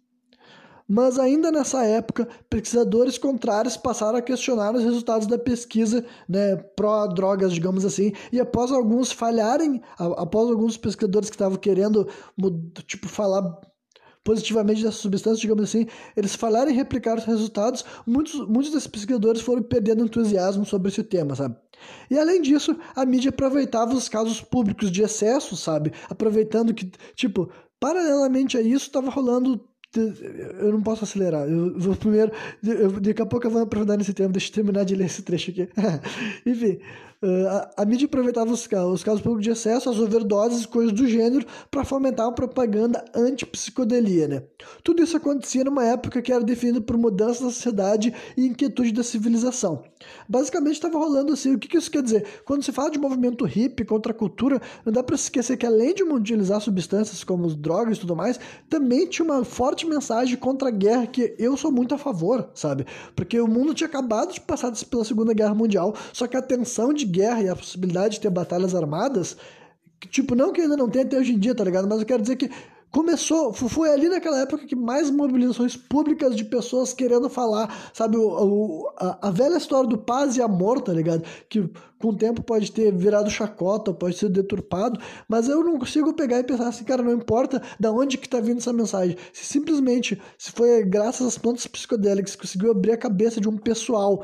Mas 0.89 1.19
ainda 1.19 1.51
nessa 1.51 1.85
época, 1.85 2.29
pesquisadores 2.51 3.19
contrários 3.19 3.77
passaram 3.77 4.19
a 4.19 4.23
questionar 4.23 4.75
os 4.75 4.83
resultados 4.83 5.27
da 5.27 5.39
pesquisa 5.39 6.05
né, 6.29 6.57
pró-drogas, 6.57 7.53
digamos 7.53 7.85
assim, 7.85 8.13
e 8.31 8.41
após 8.41 8.71
alguns 8.71 9.13
falharem, 9.13 9.81
após 9.99 10.51
alguns 10.51 10.77
pesquisadores 10.77 11.31
que 11.31 11.37
estavam 11.37 11.57
querendo 11.59 12.09
tipo, 12.87 13.09
falar 13.09 13.61
positivamente 14.25 14.83
dessa 14.83 14.99
substância, 14.99 15.41
digamos 15.41 15.65
assim, 15.65 15.87
eles 16.17 16.35
falaram 16.35 16.71
em 16.71 16.75
replicar 16.75 17.19
os 17.19 17.25
resultados, 17.25 17.85
muitos, 18.07 18.47
muitos 18.47 18.71
desses 18.71 18.87
pesquisadores 18.87 19.43
foram 19.43 19.63
perdendo 19.63 20.05
entusiasmo 20.05 20.65
sobre 20.65 20.89
esse 20.89 21.03
tema, 21.03 21.35
sabe? 21.35 21.57
E 22.11 22.19
além 22.19 22.41
disso, 22.41 22.77
a 22.95 23.05
mídia 23.05 23.31
aproveitava 23.31 23.95
os 23.95 24.09
casos 24.09 24.41
públicos 24.41 24.91
de 24.91 25.03
excesso, 25.03 25.57
sabe? 25.57 25.93
Aproveitando 26.09 26.73
que, 26.73 26.91
tipo, 27.15 27.51
paralelamente 27.81 28.57
a 28.57 28.61
isso, 28.61 28.87
estava 28.87 29.11
rolando 29.11 29.61
eu 29.95 30.73
não 30.73 30.83
posso 30.83 31.05
acelerar. 31.05 31.49
Eu 31.49 31.79
vou 31.79 31.95
primeiro. 31.97 32.33
Daqui 33.01 33.23
a 33.23 33.27
pouco 33.27 33.47
eu 33.47 33.51
vou 33.51 33.63
aprofundar 33.63 33.99
nesse 33.99 34.15
tema. 34.15 34.31
Deixa 34.31 34.49
eu 34.49 34.55
terminar 34.55 34.85
de 34.85 34.95
ler 34.95 35.07
esse 35.07 35.23
trecho 35.23 35.51
aqui. 35.51 35.69
Enfim, 36.47 36.79
Uh, 37.25 37.47
a, 37.47 37.83
a, 37.83 37.85
mídia 37.85 38.07
aproveitava 38.07 38.51
os, 38.51 38.69
os 38.69 39.05
casos 39.05 39.21
públicos 39.21 39.45
de 39.45 39.51
excesso, 39.51 39.89
as 39.89 39.97
overdoses, 40.01 40.67
coisas 40.67 40.93
do 40.93 41.07
gênero, 41.07 41.47
para 41.71 41.85
fomentar 41.85 42.27
uma 42.27 42.35
propaganda 42.35 43.05
anti-psicodelia. 43.15 44.27
Né? 44.27 44.43
Tudo 44.83 45.05
isso 45.05 45.17
acontecia 45.17 45.63
numa 45.63 45.85
época 45.85 46.21
que 46.21 46.33
era 46.33 46.43
definida 46.43 46.81
por 46.81 46.99
mudança 46.99 47.45
da 47.45 47.51
sociedade 47.51 48.13
e 48.37 48.45
inquietude 48.45 48.91
da 48.91 49.05
civilização. 49.05 49.85
Basicamente 50.29 50.75
estava 50.75 50.99
rolando 50.99 51.33
assim, 51.33 51.55
o 51.55 51.61
que, 51.61 51.77
isso 51.79 51.93
quer 51.93 52.03
dizer? 52.03 52.27
Quando 52.45 52.65
se 52.65 52.73
fala 52.73 52.91
de 52.91 52.99
movimento 52.99 53.45
hippie 53.45 53.85
contra 53.85 54.11
a 54.11 54.15
cultura, 54.15 54.61
não 54.85 54.93
dá 54.93 55.01
para 55.01 55.15
esquecer 55.15 55.57
que 55.57 55.65
além 55.65 55.95
de 55.95 56.03
utilizar 56.03 56.61
substâncias 56.61 57.23
como 57.23 57.47
drogas 57.55 57.99
e 57.99 58.01
tudo 58.01 58.17
mais, 58.17 58.41
também 58.69 59.07
tinha 59.07 59.25
uma 59.25 59.45
forte 59.45 59.82
mensagem 59.87 60.37
contra 60.37 60.69
a 60.69 60.71
guerra 60.71 61.07
que 61.07 61.35
eu 61.39 61.57
sou 61.57 61.71
muito 61.71 61.95
a 61.95 61.99
favor, 61.99 62.51
sabe? 62.55 62.87
Porque 63.15 63.41
o 63.41 63.49
mundo 63.49 63.75
tinha 63.75 63.89
acabado 63.89 64.33
de 64.33 64.41
passar 64.41 64.73
pela 64.91 65.05
Segunda 65.05 65.33
Guerra 65.35 65.55
Mundial, 65.55 65.95
só 66.13 66.27
que 66.27 66.37
a 66.37 66.43
tensão 66.43 66.93
de 66.93 67.05
guerra 67.05 67.43
e 67.43 67.49
a 67.49 67.57
possibilidade 67.57 68.15
de 68.15 68.21
ter 68.21 68.31
batalhas 68.31 68.75
armadas, 68.75 69.37
tipo, 70.11 70.35
não 70.35 70.53
que 70.53 70.61
ainda 70.61 70.77
não 70.77 70.89
tem 70.89 71.03
até 71.03 71.19
hoje 71.19 71.33
em 71.33 71.39
dia, 71.39 71.55
tá 71.55 71.65
ligado? 71.65 71.89
Mas 71.89 72.01
eu 72.01 72.07
quero 72.07 72.23
dizer 72.23 72.37
que 72.37 72.51
começou, 72.93 73.55
foi 73.55 73.91
ali 73.91 74.07
naquela 74.07 74.41
época 74.41 74.67
que 74.67 74.77
mais 74.77 75.11
mobilizações 75.11 75.75
públicas 75.75 76.37
de 76.37 76.45
pessoas 76.45 76.93
querendo 76.93 77.29
falar, 77.31 77.91
sabe, 77.95 78.19
o, 78.19 78.29
o 78.29 78.93
a, 78.99 79.29
a, 79.29 79.31
velha 79.31 79.57
história 79.57 79.89
do 79.89 79.97
paz 79.97 80.37
e 80.37 80.43
amor, 80.43 80.83
tá 80.83 80.93
ligado? 80.93 81.25
Que 81.49 81.69
com 81.99 82.09
o 82.09 82.17
tempo 82.17 82.43
pode 82.43 82.71
ter 82.71 82.93
virado 82.93 83.31
chacota, 83.31 83.95
pode 83.95 84.19
ser 84.19 84.29
deturpado, 84.29 85.01
mas 85.27 85.49
eu 85.49 85.65
não 85.65 85.79
consigo 85.79 86.13
pegar 86.13 86.41
e 86.41 86.45
pensar 86.45 86.69
assim, 86.69 86.85
cara, 86.85 87.03
não 87.03 87.13
importa 87.13 87.63
da 87.81 87.91
onde 87.91 88.19
que 88.19 88.29
tá 88.29 88.41
vindo 88.41 88.59
essa 88.59 88.73
mensagem. 88.75 89.17
Se 89.33 89.47
simplesmente, 89.47 90.21
se 90.37 90.53
foi 90.53 90.85
graças 90.85 91.27
às 91.27 91.39
plantas 91.39 91.67
psicodélicas 91.67 92.37
que 92.37 92.43
conseguiu 92.43 92.73
abrir 92.73 92.93
a 92.93 92.99
cabeça 92.99 93.41
de 93.41 93.49
um 93.49 93.57
pessoal 93.57 94.23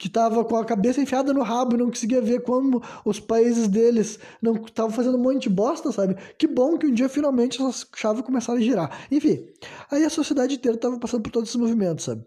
que 0.00 0.06
estava 0.06 0.42
com 0.46 0.56
a 0.56 0.64
cabeça 0.64 0.98
enfiada 0.98 1.30
no 1.34 1.42
rabo 1.42 1.74
e 1.74 1.78
não 1.78 1.90
conseguia 1.90 2.22
ver 2.22 2.42
como 2.42 2.82
os 3.04 3.20
países 3.20 3.68
deles 3.68 4.18
não 4.40 4.54
estavam 4.54 4.90
fazendo 4.90 5.18
um 5.18 5.22
monte 5.22 5.42
de 5.42 5.50
bosta, 5.50 5.92
sabe? 5.92 6.16
Que 6.38 6.46
bom 6.46 6.78
que 6.78 6.86
um 6.86 6.94
dia 6.94 7.06
finalmente 7.06 7.60
essas 7.60 7.86
chaves 7.94 8.22
começaram 8.22 8.58
a 8.58 8.62
girar. 8.62 9.06
Enfim, 9.10 9.46
aí 9.90 10.02
a 10.02 10.08
sociedade 10.08 10.54
inteira 10.54 10.76
estava 10.76 10.98
passando 10.98 11.20
por 11.20 11.30
todos 11.30 11.50
esses 11.50 11.60
movimentos, 11.60 12.06
sabe? 12.06 12.24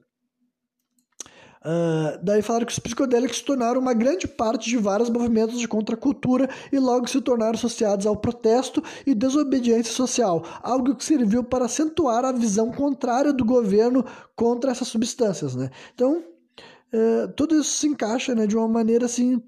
Uh, 1.65 2.19
daí 2.21 2.43
falaram 2.43 2.67
que 2.67 2.73
os 2.73 2.77
psicodélicos 2.77 3.37
se 3.37 3.43
tornaram 3.43 3.81
uma 3.81 3.93
grande 3.95 4.27
parte 4.27 4.69
de 4.69 4.77
vários 4.77 5.09
movimentos 5.09 5.57
de 5.57 5.67
contracultura 5.67 6.47
e 6.71 6.77
logo 6.77 7.07
se 7.07 7.19
tornaram 7.21 7.53
associados 7.53 8.05
ao 8.05 8.15
protesto 8.15 8.83
e 9.03 9.15
desobediência 9.15 9.93
social, 9.93 10.45
algo 10.61 10.93
que 10.93 11.03
serviu 11.03 11.43
para 11.43 11.65
acentuar 11.65 12.23
a 12.23 12.31
visão 12.31 12.71
contrária 12.71 13.33
do 13.33 13.43
governo 13.43 14.05
contra 14.35 14.69
essas 14.69 14.89
substâncias, 14.89 15.55
né? 15.55 15.71
Então, 15.95 16.23
é, 16.93 17.27
tudo 17.35 17.55
isso 17.55 17.71
se 17.71 17.87
encaixa 17.87 18.35
né, 18.35 18.45
de 18.45 18.55
uma 18.55 18.67
maneira 18.67 19.05
assim. 19.05 19.41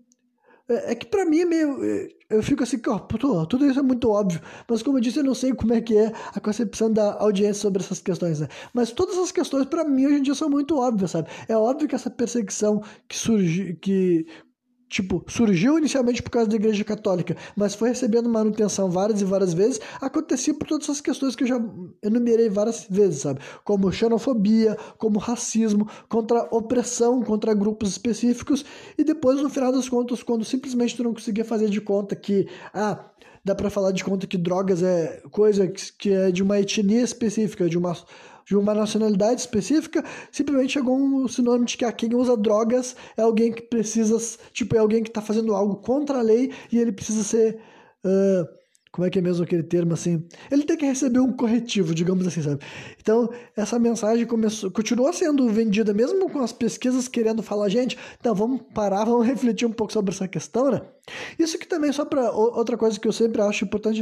É, 0.67 0.93
é 0.93 0.95
que 0.95 1.05
para 1.05 1.25
mim 1.25 1.41
é 1.41 1.45
meio. 1.45 1.84
É, 1.84 2.10
eu 2.27 2.41
fico 2.41 2.63
assim, 2.63 2.81
ó, 2.88 2.97
tudo 3.45 3.67
isso 3.67 3.77
é 3.79 3.84
muito 3.84 4.10
óbvio, 4.10 4.41
mas 4.67 4.81
como 4.81 4.97
eu 4.97 5.01
disse, 5.01 5.19
eu 5.19 5.23
não 5.23 5.36
sei 5.36 5.53
como 5.53 5.73
é 5.75 5.79
que 5.79 5.95
é 5.95 6.12
a 6.34 6.39
concepção 6.39 6.91
da 6.91 7.13
audiência 7.19 7.62
sobre 7.62 7.84
essas 7.84 8.01
questões, 8.01 8.39
né? 8.39 8.47
Mas 8.73 8.91
todas 8.91 9.15
essas 9.15 9.31
questões, 9.31 9.67
para 9.67 9.84
mim, 9.84 10.08
hoje 10.08 10.15
em 10.15 10.21
dia 10.23 10.34
são 10.34 10.49
muito 10.49 10.75
óbvias, 10.75 11.12
sabe? 11.12 11.29
É 11.47 11.55
óbvio 11.55 11.88
que 11.88 11.93
essa 11.93 12.10
perseguição 12.10 12.81
que 13.08 13.15
surge, 13.15 13.75
que 13.75 14.25
tipo, 14.95 15.25
surgiu 15.27 15.77
inicialmente 15.77 16.23
por 16.23 16.29
causa 16.29 16.49
da 16.49 16.55
Igreja 16.55 16.84
Católica, 16.86 17.36
mas 17.53 17.75
foi 17.75 17.89
recebendo 17.89 18.29
manutenção 18.29 18.89
várias 18.89 19.19
e 19.19 19.25
várias 19.25 19.53
vezes, 19.53 19.81
acontecia 19.99 20.53
por 20.53 20.65
todas 20.65 20.86
essas 20.86 21.01
questões 21.01 21.36
que 21.36 21.43
eu 21.43 21.47
já 21.47 21.62
enumerei 22.01 22.47
várias 22.47 22.88
vezes, 22.89 23.21
sabe? 23.21 23.41
Como 23.65 23.91
xenofobia, 23.91 24.77
como 24.97 25.19
racismo, 25.19 25.86
contra 26.08 26.47
opressão, 26.49 27.21
contra 27.21 27.53
grupos 27.53 27.89
específicos, 27.89 28.63
e 28.97 29.03
depois, 29.03 29.41
no 29.41 29.49
final 29.49 29.73
das 29.73 29.89
contas, 29.89 30.23
quando 30.23 30.45
simplesmente 30.45 30.95
tu 30.95 31.03
não 31.03 31.13
conseguia 31.13 31.43
fazer 31.43 31.69
de 31.69 31.81
conta 31.81 32.15
que, 32.15 32.47
ah, 32.73 33.12
dá 33.43 33.53
para 33.53 33.69
falar 33.69 33.91
de 33.91 34.01
conta 34.01 34.25
que 34.25 34.38
drogas 34.38 34.81
é 34.81 35.21
coisa 35.29 35.67
que 35.67 36.10
é 36.10 36.31
de 36.31 36.41
uma 36.41 36.58
etnia 36.58 37.03
específica, 37.03 37.67
de 37.67 37.77
uma 37.77 37.93
de 38.45 38.55
uma 38.55 38.73
nacionalidade 38.73 39.41
específica, 39.41 40.03
simplesmente 40.31 40.73
chegou 40.73 40.97
um 40.97 41.27
sinônimo 41.27 41.65
de 41.65 41.77
que 41.77 41.91
quem 41.93 42.13
usa 42.13 42.38
drogas 42.38 42.95
é 43.17 43.21
alguém 43.21 43.51
que 43.51 43.63
precisa, 43.63 44.17
tipo, 44.53 44.75
é 44.75 44.79
alguém 44.79 45.01
que 45.01 45.10
está 45.10 45.21
fazendo 45.21 45.53
algo 45.53 45.77
contra 45.77 46.19
a 46.19 46.21
lei 46.21 46.51
e 46.71 46.77
ele 46.77 46.91
precisa 46.91 47.23
ser. 47.23 47.60
Uh, 48.05 48.65
como 48.95 49.05
é 49.05 49.10
que 49.10 49.19
é 49.19 49.21
mesmo 49.21 49.43
aquele 49.43 49.63
termo 49.63 49.91
assim? 49.91 50.25
Ele 50.49 50.63
tem 50.63 50.77
que 50.77 50.86
receber 50.86 51.19
um 51.19 51.34
corretivo, 51.34 51.93
digamos 51.93 52.25
assim, 52.25 52.41
sabe? 52.41 52.63
Então, 52.97 53.29
essa 53.53 53.77
mensagem 53.77 54.25
começou, 54.25 54.71
continuou 54.71 55.12
sendo 55.12 55.49
vendida, 55.49 55.93
mesmo 55.93 56.29
com 56.29 56.39
as 56.39 56.53
pesquisas 56.53 57.05
querendo 57.10 57.43
falar, 57.43 57.67
gente, 57.67 57.97
então 58.17 58.34
vamos 58.34 58.62
parar, 58.73 59.03
vamos 59.03 59.27
refletir 59.27 59.65
um 59.65 59.71
pouco 59.73 59.91
sobre 59.91 60.15
essa 60.15 60.29
questão, 60.29 60.71
né? 60.71 60.81
Isso 61.38 61.60
que 61.60 61.67
também, 61.67 61.91
só 61.91 62.05
para 62.05 62.31
outra 62.31 62.77
coisa 62.77 62.97
que 62.97 63.05
eu 63.05 63.12
sempre 63.12 63.41
acho 63.41 63.65
importante 63.65 64.01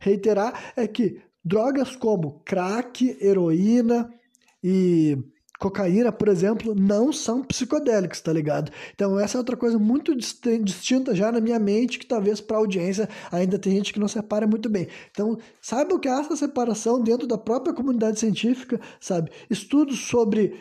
reiterar, 0.00 0.72
é 0.74 0.86
que 0.86 1.20
Drogas 1.44 1.96
como 1.96 2.40
crack, 2.44 3.16
heroína 3.20 4.12
e 4.62 5.18
cocaína, 5.58 6.12
por 6.12 6.28
exemplo, 6.28 6.72
não 6.74 7.12
são 7.12 7.42
psicodélicos, 7.42 8.20
tá 8.20 8.32
ligado? 8.32 8.70
Então 8.94 9.18
essa 9.18 9.36
é 9.36 9.40
outra 9.40 9.56
coisa 9.56 9.76
muito 9.78 10.14
distinta 10.14 11.14
já 11.14 11.32
na 11.32 11.40
minha 11.40 11.58
mente 11.58 11.98
que 11.98 12.06
talvez 12.06 12.40
para 12.40 12.58
audiência 12.58 13.08
ainda 13.32 13.58
tem 13.58 13.72
gente 13.72 13.92
que 13.92 13.98
não 13.98 14.06
separa 14.06 14.46
muito 14.46 14.68
bem. 14.68 14.86
Então 15.10 15.36
saiba 15.60 15.98
que 15.98 16.08
há 16.08 16.20
essa 16.20 16.36
separação 16.36 17.02
dentro 17.02 17.26
da 17.26 17.36
própria 17.36 17.74
comunidade 17.74 18.20
científica, 18.20 18.80
sabe? 19.00 19.32
Estudos 19.50 19.98
sobre 19.98 20.60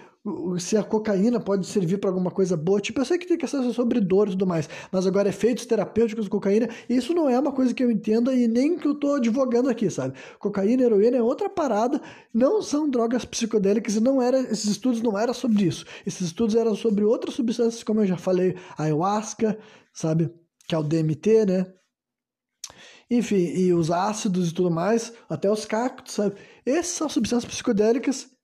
se 0.59 0.75
a 0.77 0.83
cocaína 0.83 1.39
pode 1.39 1.65
servir 1.65 1.97
para 1.97 2.09
alguma 2.09 2.31
coisa 2.31 2.57
boa. 2.57 2.81
Tipo, 2.81 3.01
eu 3.01 3.05
sei 3.05 3.17
que 3.17 3.27
tem 3.27 3.37
questões 3.37 3.73
sobre 3.75 3.99
dor 3.99 4.27
e 4.27 4.31
tudo 4.31 4.47
mais, 4.47 4.69
mas 4.91 5.07
agora 5.07 5.29
efeitos 5.29 5.65
terapêuticos 5.65 6.25
de 6.25 6.29
cocaína, 6.29 6.69
isso 6.89 7.13
não 7.13 7.29
é 7.29 7.39
uma 7.39 7.51
coisa 7.51 7.73
que 7.73 7.83
eu 7.83 7.91
entenda 7.91 8.33
e 8.33 8.47
nem 8.47 8.77
que 8.77 8.87
eu 8.87 8.95
tô 8.95 9.15
advogando 9.15 9.69
aqui, 9.69 9.89
sabe? 9.89 10.17
Cocaína 10.39 10.83
heroína 10.83 11.17
é 11.17 11.21
outra 11.21 11.49
parada, 11.49 12.01
não 12.33 12.61
são 12.61 12.89
drogas 12.89 13.25
psicodélicas 13.25 13.95
e 13.95 13.99
não 13.99 14.21
era, 14.21 14.39
esses 14.39 14.65
estudos 14.65 15.01
não 15.01 15.17
eram 15.17 15.33
sobre 15.33 15.65
isso. 15.65 15.85
Esses 16.05 16.27
estudos 16.27 16.55
eram 16.55 16.75
sobre 16.75 17.03
outras 17.03 17.35
substâncias, 17.35 17.83
como 17.83 18.01
eu 18.01 18.05
já 18.05 18.17
falei, 18.17 18.55
ayahuasca, 18.77 19.57
sabe? 19.93 20.31
Que 20.67 20.75
é 20.75 20.77
o 20.77 20.83
DMT, 20.83 21.45
né? 21.45 21.73
Enfim, 23.09 23.37
e 23.37 23.73
os 23.73 23.89
ácidos 23.89 24.49
e 24.49 24.53
tudo 24.53 24.69
mais, 24.69 25.13
até 25.29 25.49
os 25.49 25.65
cactos, 25.65 26.15
sabe? 26.15 26.35
Essas 26.65 26.87
são 26.87 27.07
substâncias 27.07 27.49
psicodélicas 27.49 28.36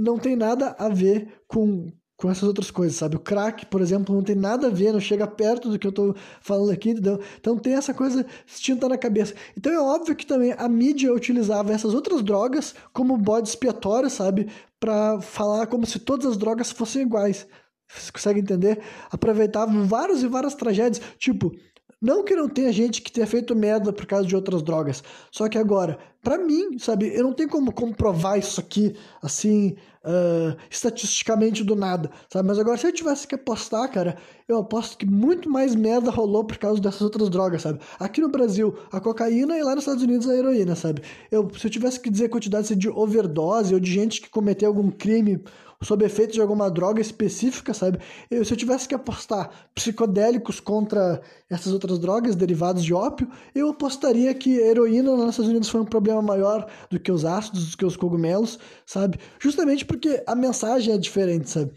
não 0.00 0.18
tem 0.18 0.34
nada 0.34 0.74
a 0.78 0.88
ver 0.88 1.28
com, 1.46 1.92
com 2.16 2.30
essas 2.30 2.44
outras 2.44 2.70
coisas, 2.70 2.96
sabe? 2.96 3.16
O 3.16 3.20
crack, 3.20 3.66
por 3.66 3.80
exemplo, 3.80 4.14
não 4.14 4.22
tem 4.22 4.34
nada 4.34 4.66
a 4.68 4.70
ver, 4.70 4.92
não 4.92 5.00
chega 5.00 5.26
perto 5.26 5.68
do 5.68 5.78
que 5.78 5.86
eu 5.86 5.92
tô 5.92 6.14
falando 6.40 6.70
aqui, 6.70 6.90
entendeu? 6.90 7.20
Então 7.38 7.56
tem 7.58 7.74
essa 7.74 7.94
coisa 7.94 8.24
distinta 8.46 8.88
na 8.88 8.98
cabeça. 8.98 9.34
Então 9.56 9.72
é 9.72 9.80
óbvio 9.80 10.16
que 10.16 10.26
também 10.26 10.52
a 10.56 10.68
mídia 10.68 11.12
utilizava 11.12 11.72
essas 11.72 11.94
outras 11.94 12.22
drogas 12.22 12.74
como 12.92 13.16
bode 13.16 13.48
expiatório, 13.48 14.10
sabe? 14.10 14.48
Para 14.78 15.20
falar 15.20 15.66
como 15.66 15.86
se 15.86 15.98
todas 15.98 16.26
as 16.26 16.36
drogas 16.36 16.70
fossem 16.70 17.02
iguais. 17.02 17.46
Você 17.92 18.12
consegue 18.12 18.40
entender? 18.40 18.80
Aproveitavam 19.10 19.84
várias 19.84 20.22
e 20.22 20.28
várias 20.28 20.54
tragédias, 20.54 21.02
tipo, 21.18 21.52
não 22.00 22.24
que 22.24 22.34
não 22.34 22.48
tenha 22.48 22.72
gente 22.72 23.02
que 23.02 23.12
tenha 23.12 23.26
feito 23.26 23.54
merda 23.54 23.92
por 23.92 24.06
causa 24.06 24.26
de 24.26 24.34
outras 24.34 24.62
drogas. 24.62 25.02
Só 25.30 25.48
que 25.48 25.58
agora, 25.58 25.98
para 26.22 26.38
mim, 26.38 26.78
sabe, 26.78 27.14
eu 27.14 27.22
não 27.22 27.32
tenho 27.32 27.48
como 27.48 27.72
comprovar 27.72 28.38
isso 28.38 28.58
aqui, 28.58 28.96
assim, 29.22 29.76
uh, 30.04 30.56
estatisticamente 30.70 31.62
do 31.62 31.76
nada, 31.76 32.10
sabe? 32.32 32.48
Mas 32.48 32.58
agora, 32.58 32.78
se 32.78 32.86
eu 32.86 32.92
tivesse 32.92 33.26
que 33.26 33.34
apostar, 33.34 33.90
cara, 33.90 34.16
eu 34.48 34.58
aposto 34.58 34.96
que 34.96 35.06
muito 35.06 35.50
mais 35.50 35.74
merda 35.74 36.10
rolou 36.10 36.44
por 36.44 36.58
causa 36.58 36.80
dessas 36.80 37.02
outras 37.02 37.28
drogas, 37.28 37.62
sabe? 37.62 37.80
Aqui 37.98 38.20
no 38.20 38.28
Brasil, 38.28 38.74
a 38.90 39.00
cocaína 39.00 39.58
e 39.58 39.62
lá 39.62 39.74
nos 39.74 39.84
Estados 39.84 40.02
Unidos 40.02 40.28
a 40.28 40.34
heroína, 40.34 40.74
sabe? 40.74 41.02
Eu, 41.30 41.50
se 41.56 41.66
eu 41.66 41.70
tivesse 41.70 42.00
que 42.00 42.10
dizer 42.10 42.28
quantidade 42.28 42.64
assim, 42.64 42.78
de 42.78 42.88
overdose 42.88 43.74
ou 43.74 43.80
de 43.80 43.92
gente 43.92 44.20
que 44.20 44.30
cometeu 44.30 44.68
algum 44.68 44.90
crime 44.90 45.42
sob 45.82 46.04
efeito 46.04 46.34
de 46.34 46.40
alguma 46.40 46.70
droga 46.70 47.00
específica, 47.00 47.72
sabe? 47.72 47.98
Eu, 48.30 48.44
se 48.44 48.52
eu 48.52 48.56
tivesse 48.56 48.86
que 48.86 48.94
apostar 48.94 49.50
psicodélicos 49.74 50.60
contra 50.60 51.22
essas 51.48 51.72
outras 51.72 51.98
drogas 51.98 52.36
derivadas 52.36 52.84
de 52.84 52.92
ópio, 52.92 53.30
eu 53.54 53.70
apostaria 53.70 54.32
que 54.34 54.60
a 54.60 54.66
heroína 54.66 55.16
nos 55.16 55.30
Estados 55.30 55.50
Unidos 55.50 55.68
foi 55.68 55.80
um 55.80 55.86
problema 55.86 56.20
maior 56.20 56.70
do 56.90 57.00
que 57.00 57.10
os 57.10 57.24
ácidos, 57.24 57.70
do 57.70 57.76
que 57.76 57.84
os 57.84 57.96
cogumelos, 57.96 58.58
sabe? 58.84 59.18
Justamente 59.38 59.84
porque 59.84 60.22
a 60.26 60.34
mensagem 60.34 60.94
é 60.94 60.98
diferente, 60.98 61.48
sabe? 61.48 61.72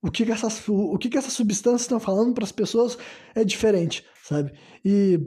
O 0.00 0.10
que, 0.10 0.24
que 0.24 0.32
essas, 0.32 0.66
o, 0.68 0.94
o 0.94 0.98
que, 0.98 1.08
que 1.08 1.18
essas 1.18 1.32
substâncias 1.32 1.82
estão 1.82 2.00
falando 2.00 2.34
para 2.34 2.44
as 2.44 2.52
pessoas 2.52 2.96
é 3.34 3.44
diferente, 3.44 4.04
sabe? 4.22 4.52
E 4.84 5.26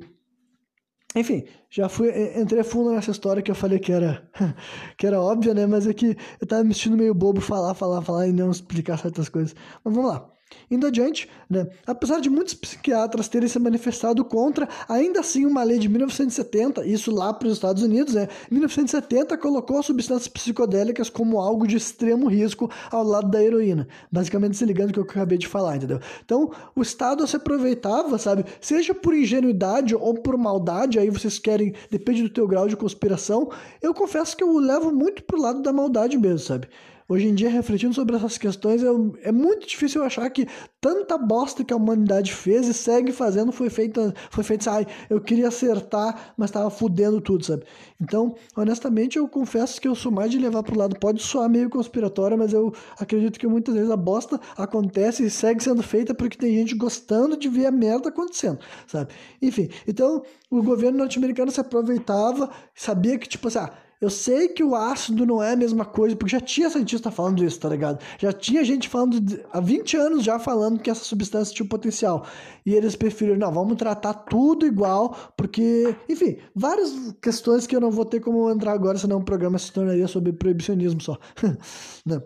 enfim, 1.15 1.45
já 1.69 1.87
fui, 1.89 2.09
entrei 2.39 2.63
fundo 2.63 2.91
nessa 2.91 3.11
história 3.11 3.41
que 3.41 3.49
eu 3.49 3.55
falei 3.55 3.79
que 3.79 3.91
era, 3.91 4.29
que 4.97 5.07
era 5.07 5.21
óbvia, 5.21 5.53
né? 5.53 5.65
Mas 5.65 5.87
é 5.87 5.93
que 5.93 6.17
eu 6.41 6.47
tava 6.47 6.63
me 6.63 6.73
sentindo 6.73 6.97
meio 6.97 7.13
bobo 7.15 7.39
falar, 7.41 7.73
falar, 7.73 8.01
falar 8.01 8.27
e 8.27 8.33
não 8.33 8.51
explicar 8.51 8.97
certas 8.97 9.29
coisas. 9.29 9.55
Mas 9.83 9.93
vamos 9.93 10.11
lá. 10.11 10.34
Indo 10.69 10.87
adiante, 10.87 11.29
né, 11.49 11.67
apesar 11.85 12.19
de 12.19 12.29
muitos 12.29 12.53
psiquiatras 12.53 13.27
terem 13.27 13.47
se 13.47 13.59
manifestado 13.59 14.23
contra, 14.23 14.67
ainda 14.87 15.19
assim 15.19 15.45
uma 15.45 15.63
lei 15.63 15.79
de 15.79 15.89
1970, 15.89 16.85
isso 16.85 17.11
lá 17.11 17.33
para 17.33 17.47
os 17.47 17.55
Estados 17.55 17.83
Unidos, 17.83 18.13
né, 18.13 18.27
1970 18.49 19.37
colocou 19.37 19.81
substâncias 19.81 20.27
psicodélicas 20.27 21.09
como 21.09 21.39
algo 21.39 21.67
de 21.67 21.77
extremo 21.77 22.27
risco 22.27 22.69
ao 22.91 23.03
lado 23.03 23.29
da 23.29 23.43
heroína, 23.43 23.87
basicamente 24.11 24.57
se 24.57 24.65
ligando 24.65 24.93
com 24.93 25.01
o 25.01 25.03
que 25.03 25.09
eu 25.09 25.21
acabei 25.21 25.37
de 25.37 25.47
falar, 25.47 25.77
entendeu? 25.77 25.99
Então, 26.23 26.51
o 26.75 26.81
Estado 26.81 27.25
se 27.27 27.35
aproveitava, 27.35 28.17
sabe, 28.17 28.45
seja 28.61 28.93
por 28.93 29.15
ingenuidade 29.15 29.95
ou 29.95 30.13
por 30.15 30.37
maldade, 30.37 30.99
aí 30.99 31.09
vocês 31.09 31.39
querem, 31.39 31.73
depende 31.89 32.23
do 32.23 32.29
teu 32.29 32.47
grau 32.47 32.67
de 32.67 32.75
conspiração, 32.75 33.49
eu 33.81 33.93
confesso 33.93 34.37
que 34.37 34.43
eu 34.43 34.57
levo 34.57 34.91
muito 34.91 35.23
pro 35.23 35.41
lado 35.41 35.61
da 35.61 35.73
maldade 35.73 36.17
mesmo, 36.17 36.39
sabe? 36.39 36.67
Hoje 37.07 37.27
em 37.27 37.35
dia, 37.35 37.51
refletindo 37.51 37.93
sobre 37.93 38.15
essas 38.15 38.35
questões, 38.35 38.81
eu, 38.81 39.15
é 39.21 39.31
muito 39.31 39.67
difícil 39.67 40.03
achar 40.03 40.27
que 40.31 40.47
tanta 40.81 41.19
bosta 41.19 41.63
que 41.63 41.71
a 41.71 41.77
humanidade 41.77 42.33
fez 42.33 42.67
e 42.67 42.73
segue 42.73 43.11
fazendo 43.11 43.51
foi 43.51 43.69
feita, 43.69 44.11
foi 44.31 44.43
feita, 44.43 44.71
ai, 44.71 44.87
eu 45.07 45.21
queria 45.21 45.49
acertar, 45.49 46.33
mas 46.35 46.49
estava 46.49 46.67
fudendo 46.71 47.21
tudo, 47.21 47.45
sabe? 47.45 47.63
Então, 48.01 48.35
honestamente, 48.57 49.19
eu 49.19 49.27
confesso 49.27 49.79
que 49.79 49.87
eu 49.87 49.93
sou 49.93 50.11
mais 50.11 50.31
de 50.31 50.39
levar 50.39 50.63
pro 50.63 50.75
lado, 50.75 50.99
pode 50.99 51.21
soar 51.21 51.47
meio 51.47 51.69
conspiratório, 51.69 52.35
mas 52.39 52.53
eu 52.53 52.73
acredito 52.99 53.39
que 53.39 53.45
muitas 53.45 53.75
vezes 53.75 53.91
a 53.91 53.97
bosta 53.97 54.41
acontece 54.57 55.23
e 55.23 55.29
segue 55.29 55.63
sendo 55.63 55.83
feita 55.83 56.15
porque 56.15 56.35
tem 56.35 56.55
gente 56.55 56.73
gostando 56.73 57.37
de 57.37 57.47
ver 57.47 57.67
a 57.67 57.71
merda 57.71 58.09
acontecendo, 58.09 58.57
sabe? 58.87 59.13
Enfim, 59.39 59.69
então, 59.87 60.23
o 60.49 60.63
governo 60.63 60.97
norte-americano 60.97 61.51
se 61.51 61.59
aproveitava, 61.59 62.49
sabia 62.73 63.19
que, 63.19 63.29
tipo 63.29 63.47
assim, 63.47 63.59
ah, 63.59 63.71
eu 64.05 64.09
sei 64.11 64.47
que 64.47 64.63
o 64.63 64.75
ácido 64.75 65.25
não 65.25 65.41
é 65.41 65.53
a 65.53 65.55
mesma 65.55 65.83
coisa, 65.83 66.15
porque 66.15 66.31
já 66.31 66.39
tinha 66.39 66.69
cientista 66.69 67.09
falando 67.09 67.43
isso, 67.43 67.59
tá 67.59 67.67
ligado? 67.67 67.99
Já 68.19 68.31
tinha 68.31 68.63
gente 68.63 68.87
falando, 68.87 69.19
de, 69.19 69.43
há 69.51 69.59
20 69.59 69.97
anos 69.97 70.23
já 70.23 70.37
falando 70.37 70.79
que 70.79 70.91
essa 70.91 71.03
substância 71.03 71.55
tinha 71.55 71.67
potencial. 71.67 72.23
E 72.63 72.73
eles 72.75 72.95
preferiram, 72.95 73.37
não, 73.37 73.51
vamos 73.51 73.77
tratar 73.77 74.13
tudo 74.13 74.63
igual, 74.63 75.33
porque, 75.35 75.95
enfim, 76.07 76.37
várias 76.55 76.93
questões 77.19 77.65
que 77.65 77.75
eu 77.75 77.81
não 77.81 77.89
vou 77.89 78.05
ter 78.05 78.19
como 78.19 78.47
entrar 78.51 78.73
agora, 78.73 78.95
senão 78.95 79.17
o 79.17 79.25
programa 79.25 79.57
se 79.57 79.71
tornaria 79.71 80.07
sobre 80.07 80.31
proibicionismo 80.31 81.01
só. 81.01 81.17
não. 82.05 82.23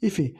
Enfim, 0.00 0.34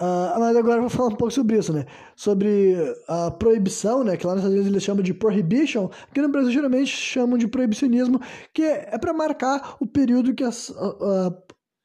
Uh, 0.00 0.38
mas 0.38 0.56
agora 0.56 0.76
eu 0.76 0.82
vou 0.82 0.90
falar 0.90 1.08
um 1.08 1.16
pouco 1.16 1.32
sobre 1.32 1.58
isso, 1.58 1.72
né? 1.72 1.84
Sobre 2.14 2.76
a 3.08 3.32
proibição, 3.32 4.04
né? 4.04 4.16
Que 4.16 4.24
lá 4.26 4.34
nos 4.34 4.42
Estados 4.42 4.54
Unidos 4.54 4.72
eles 4.72 4.82
chamam 4.84 5.02
de 5.02 5.12
prohibition, 5.12 5.88
que 6.14 6.22
no 6.22 6.28
Brasil 6.28 6.52
geralmente 6.52 6.86
chamam 6.86 7.36
de 7.36 7.48
proibicionismo, 7.48 8.20
que 8.54 8.62
é, 8.62 8.96
para 8.96 9.12
marcar 9.12 9.76
o 9.80 9.86
período 9.86 10.32
que 10.34 10.44
a, 10.44 10.50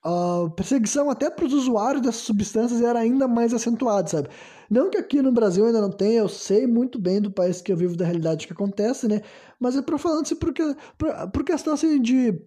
a, 0.03 0.43
a 0.45 0.49
perseguição 0.51 1.09
até 1.09 1.29
para 1.31 1.45
os 1.45 1.53
usuários 1.53 2.03
dessas 2.03 2.21
substâncias 2.21 2.81
era 2.81 2.99
ainda 2.99 3.27
mais 3.27 3.51
acentuada, 3.51 4.07
sabe? 4.07 4.29
Não 4.69 4.91
que 4.91 4.97
aqui 4.97 5.19
no 5.21 5.31
Brasil 5.31 5.65
ainda 5.65 5.81
não 5.81 5.91
tenha, 5.91 6.19
eu 6.19 6.29
sei 6.29 6.67
muito 6.67 6.99
bem 6.99 7.19
do 7.19 7.31
país 7.31 7.61
que 7.61 7.71
eu 7.71 7.77
vivo, 7.77 7.97
da 7.97 8.05
realidade 8.05 8.45
que 8.45 8.53
acontece, 8.53 9.07
né? 9.07 9.21
Mas 9.59 9.75
é 9.75 9.81
para 9.81 9.97
falando 9.97 10.21
assim, 10.21 10.35
porque, 10.35 10.61
por, 10.97 11.31
por 11.31 11.43
questão 11.43 11.73
assim 11.73 11.99
de. 12.01 12.39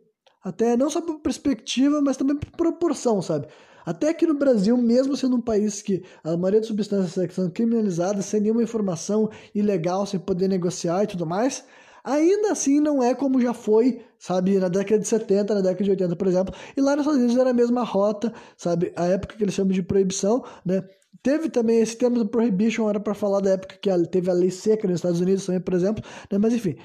Até 0.44 0.76
não 0.76 0.88
só 0.88 1.00
por 1.00 1.18
perspectiva, 1.20 2.00
mas 2.00 2.16
também 2.16 2.36
por 2.36 2.50
proporção, 2.52 3.20
sabe? 3.20 3.48
Até 3.86 4.12
que 4.12 4.26
no 4.26 4.34
Brasil, 4.34 4.76
mesmo 4.76 5.16
sendo 5.16 5.36
um 5.36 5.40
país 5.40 5.80
que 5.80 6.02
a 6.24 6.36
maioria 6.36 6.58
das 6.58 6.66
substâncias 6.66 7.32
são 7.32 7.48
criminalizadas 7.48 8.24
sem 8.26 8.40
nenhuma 8.40 8.64
informação 8.64 9.30
ilegal, 9.54 10.04
sem 10.04 10.18
poder 10.18 10.48
negociar 10.48 11.04
e 11.04 11.06
tudo 11.06 11.24
mais, 11.24 11.64
ainda 12.02 12.50
assim 12.50 12.80
não 12.80 13.00
é 13.00 13.14
como 13.14 13.40
já 13.40 13.54
foi, 13.54 14.02
sabe, 14.18 14.58
na 14.58 14.68
década 14.68 14.98
de 15.00 15.06
70, 15.06 15.54
na 15.54 15.60
década 15.60 15.84
de 15.84 15.90
80, 15.90 16.16
por 16.16 16.26
exemplo. 16.26 16.54
E 16.76 16.80
lá 16.80 16.96
nos 16.96 17.02
Estados 17.02 17.20
Unidos 17.22 17.40
era 17.40 17.50
a 17.50 17.54
mesma 17.54 17.84
rota, 17.84 18.34
sabe, 18.56 18.92
a 18.96 19.06
época 19.06 19.36
que 19.36 19.44
eles 19.44 19.54
chamam 19.54 19.72
de 19.72 19.82
proibição, 19.82 20.44
né? 20.64 20.82
Teve 21.22 21.48
também 21.48 21.80
esse 21.80 21.96
termo 21.96 22.18
do 22.18 22.28
prohibition, 22.28 22.88
era 22.88 23.00
para 23.00 23.14
falar 23.14 23.40
da 23.40 23.50
época 23.50 23.76
que 23.76 23.90
teve 24.08 24.30
a 24.30 24.34
lei 24.34 24.50
seca 24.50 24.86
nos 24.88 24.96
Estados 24.96 25.20
Unidos 25.20 25.46
também, 25.46 25.60
por 25.60 25.74
exemplo, 25.74 26.04
né? 26.30 26.38
Mas 26.38 26.52
enfim. 26.54 26.76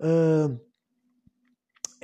Uh 0.00 0.73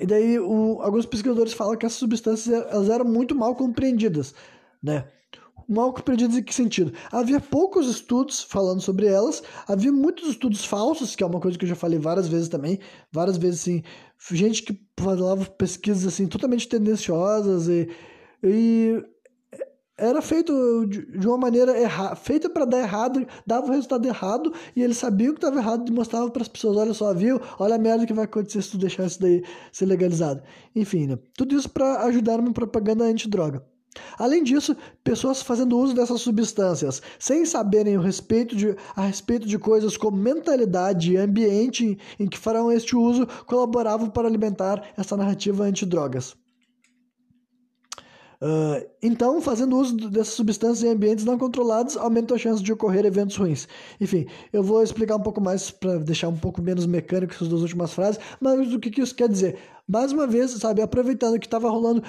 e 0.01 0.07
daí 0.07 0.39
o, 0.39 0.81
alguns 0.81 1.07
pesquisadores 1.07 1.53
falam 1.53 1.77
que 1.77 1.87
essas 1.87 1.99
substâncias 1.99 2.67
elas 2.71 2.89
eram 2.89 3.05
muito 3.05 3.35
mal 3.35 3.55
compreendidas, 3.55 4.35
né? 4.83 5.05
Mal 5.69 5.93
compreendidas 5.93 6.37
em 6.37 6.43
que 6.43 6.55
sentido? 6.55 6.93
Havia 7.13 7.39
poucos 7.39 7.87
estudos 7.87 8.43
falando 8.43 8.81
sobre 8.81 9.07
elas, 9.07 9.43
havia 9.69 9.93
muitos 9.93 10.29
estudos 10.29 10.65
falsos, 10.65 11.15
que 11.15 11.23
é 11.23 11.27
uma 11.27 11.39
coisa 11.39 11.57
que 11.57 11.65
eu 11.65 11.69
já 11.69 11.77
falei 11.77 11.99
várias 11.99 12.27
vezes 12.27 12.49
também, 12.49 12.81
várias 13.13 13.37
vezes 13.37 13.61
assim, 13.61 13.83
gente 14.33 14.63
que 14.65 14.81
falava 14.99 15.45
pesquisas 15.45 16.13
assim 16.13 16.27
totalmente 16.27 16.69
tendenciosas 16.69 17.69
e, 17.69 17.89
e 18.43 19.01
era 20.01 20.23
feito 20.23 20.87
de 20.87 21.27
uma 21.27 21.37
maneira 21.37 21.79
errada, 21.79 22.17
feita 22.17 22.49
para 22.49 22.65
dar 22.65 22.79
errado, 22.79 23.27
dava 23.47 23.67
o 23.67 23.71
resultado 23.71 24.07
errado 24.07 24.53
e 24.75 24.83
eles 24.83 24.97
sabiam 24.97 25.35
que 25.35 25.39
estava 25.39 25.59
errado 25.59 25.87
e 25.87 25.93
mostravam 25.93 26.31
para 26.31 26.43
as 26.43 26.49
pessoas, 26.49 26.77
olha 26.77 26.95
só, 26.95 27.13
viu? 27.13 27.39
Olha 27.59 27.75
a 27.75 27.79
merda 27.79 28.07
que 28.07 28.13
vai 28.13 28.25
acontecer 28.25 28.63
se 28.63 28.71
tu 28.71 28.79
deixar 28.79 29.07
isso 29.07 29.21
daí 29.21 29.45
ser 29.71 29.87
legalizado. 29.87 30.43
Enfim, 30.75 31.07
né? 31.07 31.19
tudo 31.37 31.55
isso 31.55 31.69
para 31.69 32.05
ajudar 32.05 32.41
uma 32.41 32.53
propaganda 32.53 33.05
antidroga. 33.05 33.63
Além 34.17 34.43
disso, 34.43 34.77
pessoas 35.03 35.43
fazendo 35.43 35.77
uso 35.77 35.95
dessas 35.95 36.21
substâncias 36.21 37.03
sem 37.19 37.45
saberem 37.45 37.99
o 37.99 38.01
respeito 38.01 38.55
de, 38.55 38.77
a 38.95 39.03
respeito 39.03 39.47
de 39.47 39.59
coisas 39.59 39.97
como 39.97 40.17
mentalidade 40.17 41.13
e 41.13 41.17
ambiente 41.17 41.99
em 42.19 42.27
que 42.27 42.39
farão 42.39 42.71
este 42.71 42.97
uso 42.97 43.27
colaboravam 43.47 44.09
para 44.09 44.29
alimentar 44.29 44.93
essa 44.97 45.17
narrativa 45.17 45.65
antidrogas. 45.65 46.40
Uh, 48.43 48.89
então, 49.03 49.39
fazendo 49.43 49.77
uso 49.77 49.95
dessas 50.09 50.33
substâncias 50.33 50.83
em 50.83 50.95
ambientes 50.95 51.27
não 51.27 51.39
controlados, 51.39 51.97
aumenta 51.97 52.35
a 52.35 52.39
chance 52.39 52.63
de 52.63 52.73
ocorrer 52.73 53.05
eventos 53.05 53.37
ruins. 53.37 53.69
Enfim, 54.01 54.27
eu 54.51 54.63
vou 54.63 54.83
explicar 54.83 55.17
um 55.17 55.23
pouco 55.23 55.41
mais 55.43 55.71
para 55.71 55.99
deixar 55.99 56.29
um 56.29 56.37
pouco 56.37 56.63
menos 56.63 56.87
mecânico 56.87 57.35
essas 57.35 57.49
duas 57.49 57.61
últimas 57.61 57.93
frases, 57.93 58.19
mas 58.41 58.73
o 58.73 58.81
que, 58.81 58.91
que 58.91 59.03
isso 59.03 59.15
quer 59.15 59.29
dizer? 59.29 59.59
Mais 59.87 60.11
uma 60.11 60.27
vez, 60.27 60.53
sabe, 60.53 60.81
aproveitando 60.81 61.39
que 61.39 61.47
estava 61.47 61.69
rolando, 61.69 62.03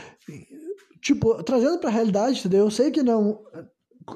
tipo, 1.02 1.44
trazendo 1.44 1.80
para 1.80 1.90
a 1.90 1.94
realidade, 1.94 2.40
entendeu? 2.40 2.66
Eu 2.66 2.72
sei 2.72 2.92
que 2.92 3.04
não 3.04 3.42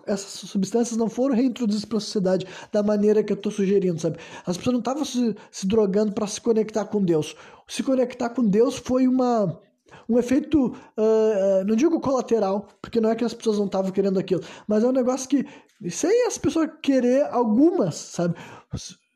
essas 0.07 0.49
substâncias 0.49 0.97
não 0.97 1.09
foram 1.09 1.35
reintroduzidas 1.35 1.85
para 1.85 1.97
a 1.97 2.01
sociedade 2.01 2.45
da 2.71 2.81
maneira 2.81 3.23
que 3.23 3.31
eu 3.31 3.35
estou 3.35 3.51
sugerindo, 3.51 3.99
sabe? 3.99 4.17
As 4.45 4.57
pessoas 4.57 4.73
não 4.73 4.79
estavam 4.79 5.05
se, 5.05 5.35
se 5.51 5.67
drogando 5.67 6.11
para 6.13 6.27
se 6.27 6.41
conectar 6.41 6.85
com 6.85 7.03
Deus. 7.03 7.35
Se 7.67 7.83
conectar 7.83 8.29
com 8.29 8.43
Deus 8.43 8.77
foi 8.77 9.07
uma 9.07 9.59
um 10.07 10.17
efeito, 10.17 10.67
uh, 10.97 11.65
não 11.65 11.75
digo 11.75 11.99
colateral, 11.99 12.67
porque 12.81 12.99
não 13.01 13.09
é 13.09 13.15
que 13.15 13.23
as 13.23 13.33
pessoas 13.33 13.57
não 13.57 13.65
estavam 13.65 13.91
querendo 13.91 14.19
aquilo, 14.19 14.41
mas 14.67 14.83
é 14.83 14.87
um 14.87 14.91
negócio 14.91 15.29
que, 15.29 15.45
sem 15.89 16.27
as 16.27 16.37
pessoas 16.37 16.69
querer, 16.81 17.25
algumas, 17.31 17.95
sabe? 17.95 18.35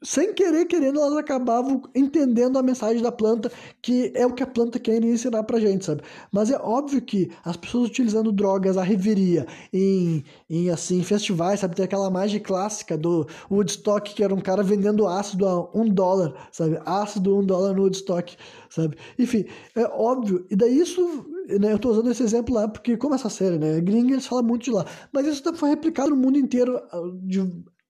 Sem 0.02 0.34
querer 0.34 0.66
querendo, 0.66 1.00
elas 1.00 1.18
acabavam 1.18 1.82
entendendo 1.94 2.58
a 2.58 2.64
mensagem 2.64 3.02
da 3.02 3.12
planta, 3.12 3.52
que 3.82 4.12
é 4.16 4.26
o 4.26 4.34
que 4.34 4.42
a 4.42 4.48
planta 4.48 4.80
quer 4.80 5.04
ensinar 5.04 5.44
pra 5.44 5.60
gente, 5.60 5.86
sabe? 5.86 6.02
Mas 6.32 6.50
é 6.50 6.58
óbvio 6.58 7.02
que 7.02 7.32
as 7.44 7.58
pessoas 7.58 7.90
utilizando 7.90 8.32
drogas 8.32 8.78
à 8.78 8.84
reveria 8.84 9.46
em, 9.74 10.24
em 10.50 10.70
assim, 10.70 11.04
festivais, 11.04 11.60
sabe? 11.60 11.76
Tem 11.76 11.86
aquela 11.86 12.08
imagem 12.08 12.40
clássica 12.40 12.98
do 12.98 13.28
Woodstock, 13.52 14.14
que 14.14 14.24
era 14.24 14.34
um 14.34 14.40
cara 14.40 14.64
vendendo 14.64 15.08
ácido 15.08 15.46
a 15.48 15.70
um 15.78 15.88
dólar, 15.90 16.48
sabe? 16.52 16.80
Ácido 16.86 17.38
um 17.38 17.46
dólar 17.46 17.74
no 17.74 17.84
Woodstock, 17.84 18.38
sabe? 18.70 18.98
Enfim, 19.18 19.46
é 19.76 19.84
óbvio. 19.84 20.46
E 20.50 20.56
daí 20.56 20.80
isso, 20.80 21.02
né? 21.60 21.74
Eu 21.74 21.80
tô 21.80 21.90
usando 21.90 22.10
esse 22.10 22.24
exemplo 22.24 22.56
lá, 22.56 22.68
porque 22.68 22.96
como 22.96 23.16
essa 23.16 23.30
série, 23.30 23.58
né? 23.58 23.82
Gringa, 23.82 24.14
eles 24.14 24.28
falam 24.28 24.46
muito 24.46 24.64
de 24.64 24.72
lá. 24.72 24.86
Mas 25.12 25.28
isso 25.28 25.54
foi 25.56 25.70
replicado 25.70 26.12
no 26.12 26.16
mundo 26.16 26.38
inteiro 26.38 26.82
de 27.24 27.42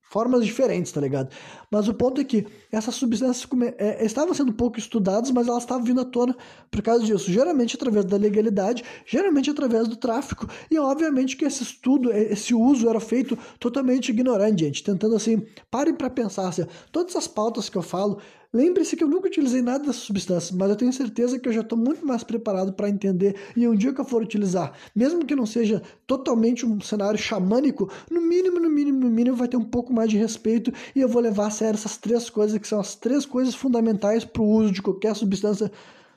formas 0.10 0.44
diferentes, 0.44 0.92
tá 0.92 1.00
ligado? 1.00 1.30
Mas 1.70 1.88
o 1.88 1.94
ponto 1.94 2.20
é 2.20 2.24
que 2.24 2.46
essas 2.72 2.96
substâncias 2.96 3.48
é, 3.78 4.04
estavam 4.04 4.34
sendo 4.34 4.52
pouco 4.52 4.80
estudadas, 4.80 5.30
mas 5.30 5.48
elas 5.48 5.64
estavam 5.64 5.84
vindo 5.84 6.02
à 6.02 6.06
tona 6.06 6.36
por 6.72 6.82
causa 6.82 7.06
disso. 7.06 7.32
Geralmente 7.32 7.76
através 7.76 8.06
da 8.06 8.18
legalidade, 8.18 8.84
geralmente 9.06 9.52
através 9.52 9.88
do 9.88 9.96
tráfico. 9.96 10.48
E 10.70 10.80
obviamente 10.80 11.38
que 11.38 11.46
esse 11.46 11.62
estudo, 11.62 12.12
esse 12.12 12.56
uso 12.56 12.90
era 12.90 13.00
feito 13.00 13.38
totalmente 13.60 14.10
ignorante, 14.10 14.66
gente. 14.66 14.84
Tentando 14.84 15.16
assim, 15.16 15.46
parem 15.70 15.94
para 15.94 16.10
pensar. 16.10 16.48
Assim, 16.48 16.66
todas 16.92 17.16
as 17.16 17.28
pautas 17.28 17.70
que 17.70 17.78
eu 17.78 17.84
falo, 17.84 18.20
Lembre-se 18.52 18.96
que 18.96 19.04
eu 19.04 19.08
nunca 19.08 19.28
utilizei 19.28 19.62
nada 19.62 19.86
dessas 19.86 20.02
substâncias, 20.02 20.50
mas 20.50 20.72
eu 20.72 20.76
tenho 20.76 20.92
certeza 20.92 21.38
que 21.38 21.48
eu 21.48 21.54
já 21.54 21.62
estou 21.62 21.78
muito 21.78 22.04
mais 22.04 22.24
preparado 22.24 22.74
para 22.74 22.90
entender 22.90 23.36
e 23.56 23.68
um 23.68 23.76
dia 23.76 23.94
que 23.94 24.02
eu 24.02 24.06
for 24.06 24.24
utilizar, 24.24 24.74
mesmo 24.96 25.24
que 25.24 25.36
não 25.36 25.46
seja 25.46 25.84
totalmente 26.08 26.66
um 26.66 26.82
cenário 26.82 27.20
xamânico, 27.20 27.92
no 28.10 28.20
mínimo, 28.20 28.60
no 28.60 28.68
mínimo, 28.68 29.02
no 29.02 29.10
mínimo 29.12 29.36
vai 29.38 29.48
ter 29.48 29.58
um 29.58 29.64
pouco 29.64 29.94
mais 29.94 30.10
de 30.10 30.18
respeito 30.18 30.74
e 30.96 31.00
eu 31.00 31.08
vou 31.08 31.22
levar 31.22 31.46
a 31.46 31.52
sério 31.52 31.78
essas 31.78 31.96
três 31.96 32.28
coisas 32.28 32.58
que 32.58 32.68
são 32.68 32.80
as 32.80 32.96
três 32.96 33.24
coisas 33.24 33.54
fundamentais 33.54 34.26
para 34.26 34.42
o 34.42 34.50
uso 34.50 34.72
de 34.72 34.82
qualquer 34.82 35.16
substância 35.16 35.72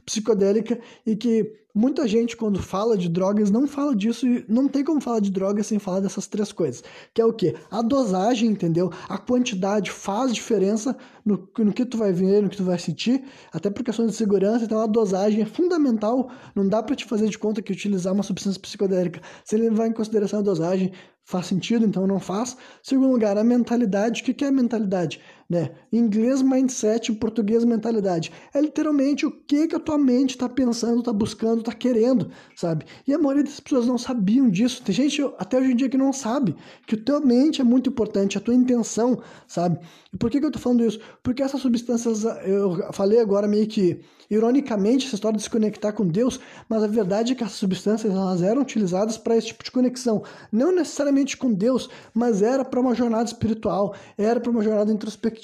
psicodélica 0.04 0.78
e 1.06 1.16
que 1.16 1.62
muita 1.74 2.06
gente 2.06 2.36
quando 2.36 2.60
fala 2.60 2.98
de 2.98 3.08
drogas 3.08 3.50
não 3.50 3.66
fala 3.66 3.96
disso 3.96 4.26
e 4.26 4.44
não 4.48 4.68
tem 4.68 4.84
como 4.84 5.00
falar 5.00 5.20
de 5.20 5.30
drogas 5.30 5.66
sem 5.66 5.78
falar 5.78 6.00
dessas 6.00 6.26
três 6.26 6.52
coisas, 6.52 6.84
que 7.14 7.20
é 7.20 7.24
o 7.24 7.32
que? 7.32 7.54
A 7.70 7.80
dosagem, 7.80 8.50
entendeu? 8.50 8.90
A 9.08 9.16
quantidade 9.16 9.90
faz 9.90 10.34
diferença 10.34 10.96
no, 11.24 11.48
no 11.58 11.72
que 11.72 11.86
tu 11.86 11.96
vai 11.96 12.12
ver, 12.12 12.42
no 12.42 12.50
que 12.50 12.56
tu 12.56 12.64
vai 12.64 12.78
sentir, 12.78 13.24
até 13.52 13.70
por 13.70 13.82
questões 13.82 14.10
de 14.10 14.16
segurança, 14.16 14.64
então 14.64 14.80
a 14.80 14.86
dosagem 14.86 15.42
é 15.42 15.46
fundamental, 15.46 16.30
não 16.54 16.68
dá 16.68 16.82
para 16.82 16.94
te 16.94 17.04
fazer 17.04 17.28
de 17.28 17.38
conta 17.38 17.62
que 17.62 17.72
utilizar 17.72 18.12
uma 18.12 18.22
substância 18.22 18.60
psicodélica 18.60 19.20
sem 19.44 19.58
levar 19.58 19.86
em 19.86 19.92
consideração 19.92 20.40
a 20.40 20.42
dosagem 20.42 20.92
faz 21.24 21.46
sentido, 21.46 21.84
então 21.86 22.06
não 22.06 22.18
faz. 22.18 22.56
Segundo 22.82 23.12
lugar, 23.12 23.38
a 23.38 23.44
mentalidade, 23.44 24.22
o 24.22 24.24
que 24.24 24.44
é 24.44 24.48
a 24.48 24.52
mentalidade? 24.52 25.20
Né? 25.52 25.70
Inglês, 25.92 26.40
mindset, 26.40 27.12
português, 27.12 27.62
mentalidade. 27.62 28.32
É 28.54 28.60
literalmente 28.62 29.26
o 29.26 29.30
que, 29.30 29.68
que 29.68 29.76
a 29.76 29.78
tua 29.78 29.98
mente 29.98 30.30
está 30.30 30.48
pensando, 30.48 31.00
está 31.00 31.12
buscando, 31.12 31.58
está 31.58 31.74
querendo, 31.74 32.30
sabe? 32.56 32.86
E 33.06 33.12
a 33.12 33.18
maioria 33.18 33.44
das 33.44 33.60
pessoas 33.60 33.86
não 33.86 33.98
sabiam 33.98 34.48
disso. 34.48 34.82
Tem 34.82 34.94
gente 34.94 35.22
até 35.36 35.58
hoje 35.58 35.72
em 35.72 35.76
dia 35.76 35.90
que 35.90 35.98
não 35.98 36.10
sabe 36.10 36.56
que 36.86 36.94
a 36.94 36.98
tua 36.98 37.20
mente 37.20 37.60
é 37.60 37.64
muito 37.64 37.90
importante, 37.90 38.38
a 38.38 38.40
tua 38.40 38.54
intenção, 38.54 39.20
sabe? 39.46 39.78
E 40.10 40.16
por 40.16 40.30
que, 40.30 40.38
que 40.38 40.46
eu 40.46 40.48
estou 40.48 40.62
falando 40.62 40.86
isso? 40.86 40.98
Porque 41.22 41.42
essas 41.42 41.60
substâncias, 41.60 42.24
eu 42.46 42.90
falei 42.94 43.20
agora 43.20 43.46
meio 43.46 43.66
que 43.66 44.00
ironicamente 44.32 45.06
essa 45.06 45.16
história 45.16 45.36
de 45.36 45.42
se 45.42 45.50
conectar 45.50 45.92
com 45.92 46.06
Deus, 46.06 46.40
mas 46.66 46.82
a 46.82 46.86
verdade 46.86 47.32
é 47.32 47.34
que 47.34 47.44
essas 47.44 47.58
substâncias 47.58 48.10
elas 48.10 48.40
eram 48.40 48.62
utilizadas 48.62 49.18
para 49.18 49.36
esse 49.36 49.48
tipo 49.48 49.62
de 49.62 49.70
conexão, 49.70 50.22
não 50.50 50.74
necessariamente 50.74 51.36
com 51.36 51.52
Deus, 51.52 51.90
mas 52.14 52.40
era 52.40 52.64
para 52.64 52.80
uma 52.80 52.94
jornada 52.94 53.24
espiritual, 53.24 53.94
era 54.16 54.40
para 54.40 54.50
uma 54.50 54.62
jornada 54.62 54.90
introspectiva, 54.90 55.41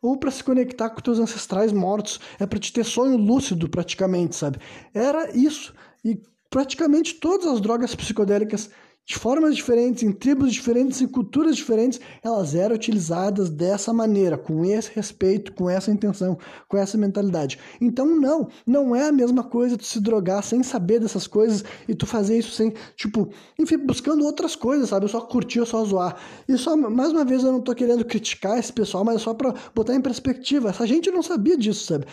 ou 0.00 0.16
para 0.16 0.30
se 0.30 0.42
conectar 0.42 0.90
com 0.90 1.00
teus 1.00 1.18
ancestrais 1.18 1.72
mortos, 1.72 2.20
é 2.38 2.46
para 2.46 2.58
te 2.58 2.72
ter 2.72 2.84
sonho 2.84 3.16
lúcido 3.16 3.68
praticamente, 3.68 4.36
sabe? 4.36 4.58
Era 4.92 5.36
isso. 5.36 5.74
E 6.04 6.20
praticamente 6.50 7.14
todas 7.14 7.46
as 7.46 7.60
drogas 7.60 7.94
psicodélicas 7.94 8.70
de 9.06 9.16
formas 9.16 9.54
diferentes, 9.54 10.02
em 10.02 10.12
tribos 10.12 10.52
diferentes, 10.52 11.02
em 11.02 11.06
culturas 11.06 11.56
diferentes, 11.56 12.00
elas 12.22 12.54
eram 12.54 12.74
utilizadas 12.74 13.50
dessa 13.50 13.92
maneira, 13.92 14.38
com 14.38 14.64
esse 14.64 14.90
respeito, 14.94 15.52
com 15.52 15.68
essa 15.68 15.90
intenção, 15.90 16.38
com 16.66 16.78
essa 16.78 16.96
mentalidade. 16.96 17.58
Então, 17.80 18.06
não, 18.18 18.48
não 18.66 18.96
é 18.96 19.08
a 19.08 19.12
mesma 19.12 19.44
coisa 19.44 19.76
tu 19.76 19.84
se 19.84 20.00
drogar 20.00 20.42
sem 20.42 20.62
saber 20.62 21.00
dessas 21.00 21.26
coisas 21.26 21.62
e 21.86 21.94
tu 21.94 22.06
fazer 22.06 22.38
isso 22.38 22.52
sem, 22.52 22.72
tipo, 22.96 23.28
enfim, 23.58 23.76
buscando 23.76 24.24
outras 24.24 24.56
coisas, 24.56 24.88
sabe? 24.88 25.04
Eu 25.04 25.10
só 25.10 25.20
curtir, 25.20 25.58
eu 25.58 25.66
só 25.66 25.84
zoar. 25.84 26.16
E 26.48 26.56
só, 26.56 26.74
mais 26.74 27.12
uma 27.12 27.26
vez, 27.26 27.44
eu 27.44 27.52
não 27.52 27.60
tô 27.60 27.74
querendo 27.74 28.04
criticar 28.06 28.58
esse 28.58 28.72
pessoal, 28.72 29.04
mas 29.04 29.16
é 29.16 29.18
só 29.18 29.34
pra 29.34 29.52
botar 29.74 29.94
em 29.94 30.00
perspectiva. 30.00 30.70
Essa 30.70 30.86
gente 30.86 31.10
não 31.10 31.22
sabia 31.22 31.58
disso, 31.58 31.86
sabe? 31.86 32.06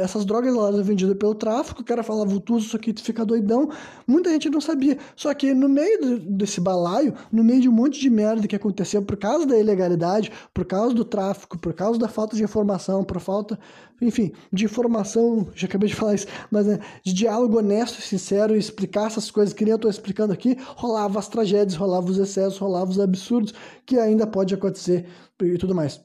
essas 0.00 0.24
drogas, 0.24 0.54
elas 0.54 0.74
eram 0.74 0.84
vendidas 0.84 1.16
pelo 1.16 1.34
tráfico, 1.34 1.80
o 1.80 1.84
cara 1.84 2.02
falava, 2.02 2.38
tu 2.40 2.56
usa 2.56 2.66
isso 2.66 2.76
aqui, 2.76 2.92
tu 2.92 3.02
fica 3.02 3.24
doidão. 3.24 3.70
Muita 4.06 4.30
gente 4.30 4.50
não 4.50 4.60
sabia. 4.60 4.98
Só 5.16 5.32
que 5.32 5.54
no 5.54 5.68
meio 5.68 6.20
desse 6.36 6.60
balaio 6.60 7.14
no 7.30 7.42
meio 7.44 7.60
de 7.60 7.68
um 7.68 7.72
monte 7.72 8.00
de 8.00 8.10
merda 8.10 8.46
que 8.46 8.56
aconteceu 8.56 9.02
por 9.02 9.16
causa 9.16 9.46
da 9.46 9.58
ilegalidade, 9.58 10.30
por 10.52 10.64
causa 10.64 10.94
do 10.94 11.04
tráfico, 11.04 11.58
por 11.58 11.72
causa 11.72 11.98
da 11.98 12.08
falta 12.08 12.36
de 12.36 12.42
informação, 12.42 13.04
por 13.04 13.20
falta, 13.20 13.58
enfim, 14.00 14.32
de 14.52 14.64
informação, 14.64 15.48
já 15.54 15.66
acabei 15.66 15.88
de 15.88 15.94
falar 15.94 16.14
isso, 16.14 16.26
mas 16.50 16.66
né, 16.66 16.78
de 17.02 17.12
diálogo 17.12 17.58
honesto 17.58 18.00
sincero 18.00 18.54
e 18.54 18.58
explicar 18.58 19.06
essas 19.06 19.30
coisas 19.30 19.54
que 19.54 19.64
nem 19.64 19.72
eu 19.72 19.76
estou 19.76 19.90
explicando 19.90 20.32
aqui, 20.32 20.56
rolava 20.76 21.18
as 21.18 21.28
tragédias, 21.28 21.76
rolava 21.76 22.10
os 22.10 22.18
excessos, 22.18 22.58
rolava 22.58 22.90
os 22.90 23.00
absurdos 23.00 23.54
que 23.86 23.98
ainda 23.98 24.26
pode 24.26 24.54
acontecer 24.54 25.06
e 25.42 25.58
tudo 25.58 25.74
mais. 25.74 26.00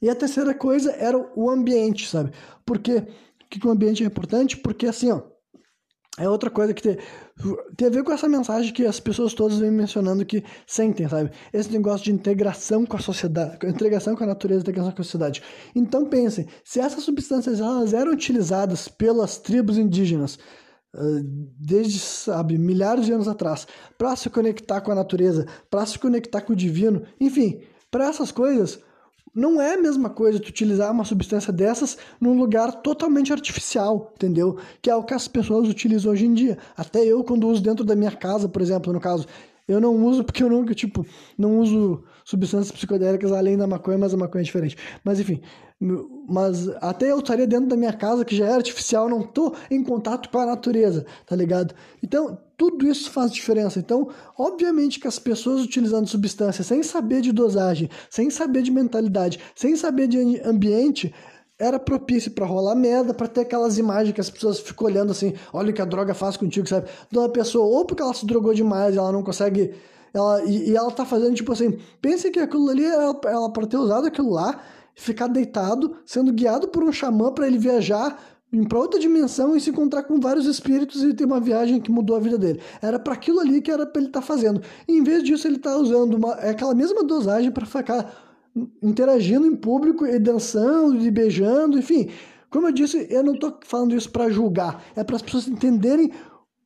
E 0.00 0.08
a 0.08 0.14
terceira 0.14 0.54
coisa 0.54 0.92
era 0.92 1.18
o 1.34 1.50
ambiente, 1.50 2.08
sabe? 2.08 2.30
Porque 2.64 3.04
que 3.50 3.66
o 3.66 3.70
ambiente 3.70 4.02
é 4.02 4.06
importante? 4.06 4.56
Porque 4.56 4.86
assim, 4.86 5.10
ó, 5.10 5.22
é 6.18 6.28
outra 6.28 6.50
coisa 6.50 6.74
que 6.74 6.82
tem, 6.82 6.98
tem 7.76 7.88
a 7.88 7.90
ver 7.90 8.02
com 8.02 8.12
essa 8.12 8.28
mensagem 8.28 8.72
que 8.72 8.84
as 8.84 8.98
pessoas 8.98 9.32
todas 9.34 9.58
vêm 9.58 9.70
mencionando 9.70 10.24
que 10.24 10.44
sentem, 10.66 11.08
sabe? 11.08 11.30
Esse 11.52 11.70
negócio 11.70 12.04
de 12.04 12.12
integração 12.12 12.84
com 12.84 12.96
a 12.96 13.00
sociedade, 13.00 13.58
integração 13.66 14.16
com 14.16 14.24
a 14.24 14.26
natureza, 14.26 14.62
integração 14.62 14.92
com 14.92 15.00
a 15.00 15.04
sociedade. 15.04 15.42
Então 15.74 16.06
pensem, 16.06 16.46
se 16.64 16.80
essas 16.80 17.04
substâncias 17.04 17.60
elas 17.60 17.92
eram 17.92 18.12
utilizadas 18.12 18.88
pelas 18.88 19.38
tribos 19.38 19.78
indígenas 19.78 20.38
ah, 20.94 21.00
desde, 21.58 21.98
sabe, 21.98 22.58
milhares 22.58 23.06
de 23.06 23.12
anos 23.12 23.28
atrás, 23.28 23.66
para 23.96 24.16
se 24.16 24.28
conectar 24.30 24.80
com 24.80 24.90
a 24.90 24.94
natureza, 24.94 25.46
para 25.70 25.84
se 25.86 25.98
conectar 25.98 26.40
com 26.40 26.52
o 26.52 26.56
divino, 26.56 27.02
enfim, 27.20 27.60
para 27.90 28.08
essas 28.08 28.32
coisas, 28.32 28.80
não 29.38 29.62
é 29.62 29.74
a 29.74 29.80
mesma 29.80 30.10
coisa 30.10 30.40
tu 30.40 30.48
utilizar 30.48 30.90
uma 30.90 31.04
substância 31.04 31.52
dessas 31.52 31.96
num 32.20 32.36
lugar 32.36 32.72
totalmente 32.82 33.32
artificial, 33.32 34.12
entendeu? 34.16 34.58
Que 34.82 34.90
é 34.90 34.96
o 34.96 35.04
que 35.04 35.14
as 35.14 35.28
pessoas 35.28 35.68
utilizam 35.68 36.12
hoje 36.12 36.26
em 36.26 36.34
dia. 36.34 36.58
Até 36.76 37.04
eu, 37.04 37.22
quando 37.22 37.46
uso 37.48 37.62
dentro 37.62 37.84
da 37.84 37.94
minha 37.94 38.10
casa, 38.10 38.48
por 38.48 38.60
exemplo, 38.60 38.92
no 38.92 39.00
caso, 39.00 39.26
eu 39.68 39.80
não 39.80 39.94
uso 40.04 40.24
porque 40.24 40.42
eu 40.42 40.50
nunca, 40.50 40.74
tipo, 40.74 41.06
não 41.38 41.60
uso 41.60 42.02
substâncias 42.24 42.72
psicodélicas 42.72 43.30
além 43.30 43.56
da 43.56 43.66
maconha, 43.66 43.98
mas 43.98 44.12
a 44.12 44.16
maconha 44.16 44.42
é 44.42 44.44
diferente. 44.44 44.76
Mas 45.04 45.20
enfim, 45.20 45.40
mas 46.28 46.68
até 46.80 47.12
eu 47.12 47.20
estaria 47.20 47.46
dentro 47.46 47.68
da 47.68 47.76
minha 47.76 47.92
casa, 47.92 48.24
que 48.24 48.34
já 48.34 48.46
é 48.46 48.52
artificial, 48.54 49.08
não 49.08 49.22
tô 49.22 49.54
em 49.70 49.84
contato 49.84 50.28
com 50.30 50.38
a 50.38 50.46
natureza, 50.46 51.06
tá 51.24 51.36
ligado? 51.36 51.74
Então, 52.02 52.38
tudo 52.58 52.88
isso 52.88 53.10
faz 53.12 53.32
diferença. 53.32 53.78
Então, 53.78 54.08
obviamente 54.36 54.98
que 54.98 55.06
as 55.06 55.18
pessoas 55.18 55.62
utilizando 55.62 56.08
substâncias 56.08 56.66
sem 56.66 56.82
saber 56.82 57.20
de 57.20 57.30
dosagem, 57.30 57.88
sem 58.10 58.28
saber 58.28 58.62
de 58.62 58.72
mentalidade, 58.72 59.38
sem 59.54 59.76
saber 59.76 60.08
de 60.08 60.40
ambiente, 60.40 61.14
era 61.56 61.78
propício 61.78 62.32
para 62.32 62.44
rolar 62.44 62.74
merda, 62.74 63.14
para 63.14 63.28
ter 63.28 63.42
aquelas 63.42 63.78
imagens 63.78 64.12
que 64.12 64.20
as 64.20 64.28
pessoas 64.28 64.58
ficam 64.58 64.88
olhando 64.88 65.12
assim, 65.12 65.34
olha 65.52 65.70
o 65.70 65.72
que 65.72 65.80
a 65.80 65.84
droga 65.84 66.14
faz 66.14 66.36
contigo, 66.36 66.68
sabe? 66.68 66.88
De 67.10 67.16
uma 67.16 67.28
pessoa, 67.28 67.64
ou 67.64 67.84
porque 67.84 68.02
ela 68.02 68.12
se 68.12 68.26
drogou 68.26 68.52
demais, 68.52 68.96
ela 68.96 69.12
não 69.12 69.22
consegue. 69.22 69.72
Ela, 70.12 70.42
e, 70.44 70.70
e 70.70 70.76
ela 70.76 70.90
tá 70.90 71.04
fazendo 71.04 71.34
tipo 71.34 71.52
assim, 71.52 71.78
pense 72.02 72.28
que 72.30 72.40
aquilo 72.40 72.68
ali, 72.68 72.84
ela, 72.84 73.20
ela 73.24 73.52
para 73.52 73.66
ter 73.68 73.76
usado 73.76 74.08
aquilo 74.08 74.30
lá, 74.30 74.60
ficar 74.96 75.28
deitado, 75.28 75.96
sendo 76.04 76.32
guiado 76.32 76.68
por 76.68 76.82
um 76.82 76.90
xamã 76.90 77.32
para 77.32 77.46
ele 77.46 77.58
viajar 77.58 78.20
para 78.68 78.78
outra 78.78 78.98
dimensão 78.98 79.56
e 79.56 79.60
se 79.60 79.70
encontrar 79.70 80.04
com 80.04 80.18
vários 80.18 80.46
espíritos 80.46 81.02
e 81.02 81.12
ter 81.12 81.24
uma 81.24 81.40
viagem 81.40 81.80
que 81.80 81.90
mudou 81.90 82.16
a 82.16 82.20
vida 82.20 82.38
dele. 82.38 82.60
Era 82.80 82.98
para 82.98 83.12
aquilo 83.12 83.40
ali 83.40 83.60
que 83.60 83.70
era 83.70 83.86
para 83.86 84.00
ele 84.00 84.08
estar 84.08 84.20
tá 84.20 84.26
fazendo. 84.26 84.62
E, 84.86 84.96
em 84.96 85.02
vez 85.02 85.22
disso, 85.22 85.46
ele 85.46 85.56
está 85.56 85.76
usando 85.76 86.14
uma, 86.14 86.34
é 86.34 86.50
aquela 86.50 86.74
mesma 86.74 87.04
dosagem 87.04 87.50
para 87.50 87.66
ficar 87.66 88.10
interagindo 88.82 89.46
em 89.46 89.54
público 89.54 90.06
e 90.06 90.18
dançando 90.18 90.98
e 90.98 91.10
beijando, 91.10 91.78
enfim. 91.78 92.08
Como 92.50 92.66
eu 92.66 92.72
disse, 92.72 93.06
eu 93.10 93.22
não 93.22 93.34
estou 93.34 93.58
falando 93.64 93.94
isso 93.94 94.10
para 94.10 94.30
julgar, 94.30 94.82
é 94.96 95.04
para 95.04 95.16
as 95.16 95.22
pessoas 95.22 95.46
entenderem 95.46 96.10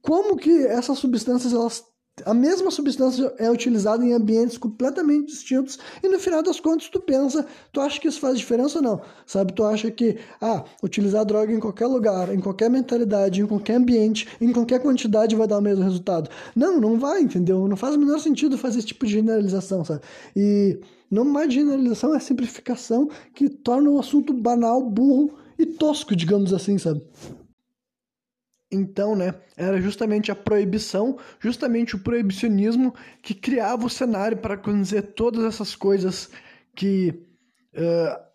como 0.00 0.36
que 0.36 0.64
essas 0.66 0.98
substâncias 0.98 1.52
elas 1.52 1.84
a 2.26 2.34
mesma 2.34 2.70
substância 2.70 3.32
é 3.38 3.50
utilizada 3.50 4.04
em 4.04 4.12
ambientes 4.12 4.58
completamente 4.58 5.28
distintos 5.28 5.78
e 6.02 6.08
no 6.08 6.18
final 6.18 6.42
das 6.42 6.60
contas 6.60 6.90
tu 6.90 7.00
pensa, 7.00 7.46
tu 7.72 7.80
acha 7.80 7.98
que 7.98 8.06
isso 8.06 8.20
faz 8.20 8.38
diferença 8.38 8.78
ou 8.78 8.84
não? 8.84 9.00
Sabe, 9.24 9.54
tu 9.54 9.64
acha 9.64 9.90
que, 9.90 10.18
ah, 10.38 10.62
utilizar 10.82 11.24
droga 11.24 11.50
em 11.50 11.58
qualquer 11.58 11.86
lugar, 11.86 12.32
em 12.34 12.38
qualquer 12.38 12.68
mentalidade, 12.68 13.40
em 13.40 13.46
qualquer 13.46 13.76
ambiente, 13.76 14.28
em 14.40 14.52
qualquer 14.52 14.80
quantidade 14.80 15.34
vai 15.34 15.46
dar 15.46 15.58
o 15.58 15.62
mesmo 15.62 15.82
resultado. 15.82 16.28
Não, 16.54 16.78
não 16.78 16.98
vai, 16.98 17.22
entendeu? 17.22 17.66
Não 17.66 17.78
faz 17.78 17.94
o 17.94 17.98
menor 17.98 18.18
sentido 18.18 18.58
fazer 18.58 18.80
esse 18.80 18.88
tipo 18.88 19.06
de 19.06 19.12
generalização, 19.12 19.82
sabe? 19.82 20.02
E 20.36 20.78
não 21.10 21.24
mais 21.24 21.52
generalização, 21.52 22.14
é 22.14 22.20
simplificação 22.20 23.08
que 23.34 23.48
torna 23.48 23.88
o 23.88 23.98
assunto 23.98 24.34
banal, 24.34 24.82
burro 24.82 25.32
e 25.58 25.64
tosco, 25.64 26.14
digamos 26.14 26.52
assim, 26.52 26.76
sabe? 26.76 27.02
Então, 28.72 29.14
né, 29.14 29.34
era 29.54 29.78
justamente 29.80 30.32
a 30.32 30.34
proibição, 30.34 31.18
justamente 31.38 31.94
o 31.94 31.98
proibicionismo 31.98 32.94
que 33.20 33.34
criava 33.34 33.84
o 33.84 33.90
cenário 33.90 34.38
para 34.38 34.54
acontecer 34.54 35.02
todas 35.02 35.44
essas 35.44 35.76
coisas 35.76 36.30
que 36.74 37.22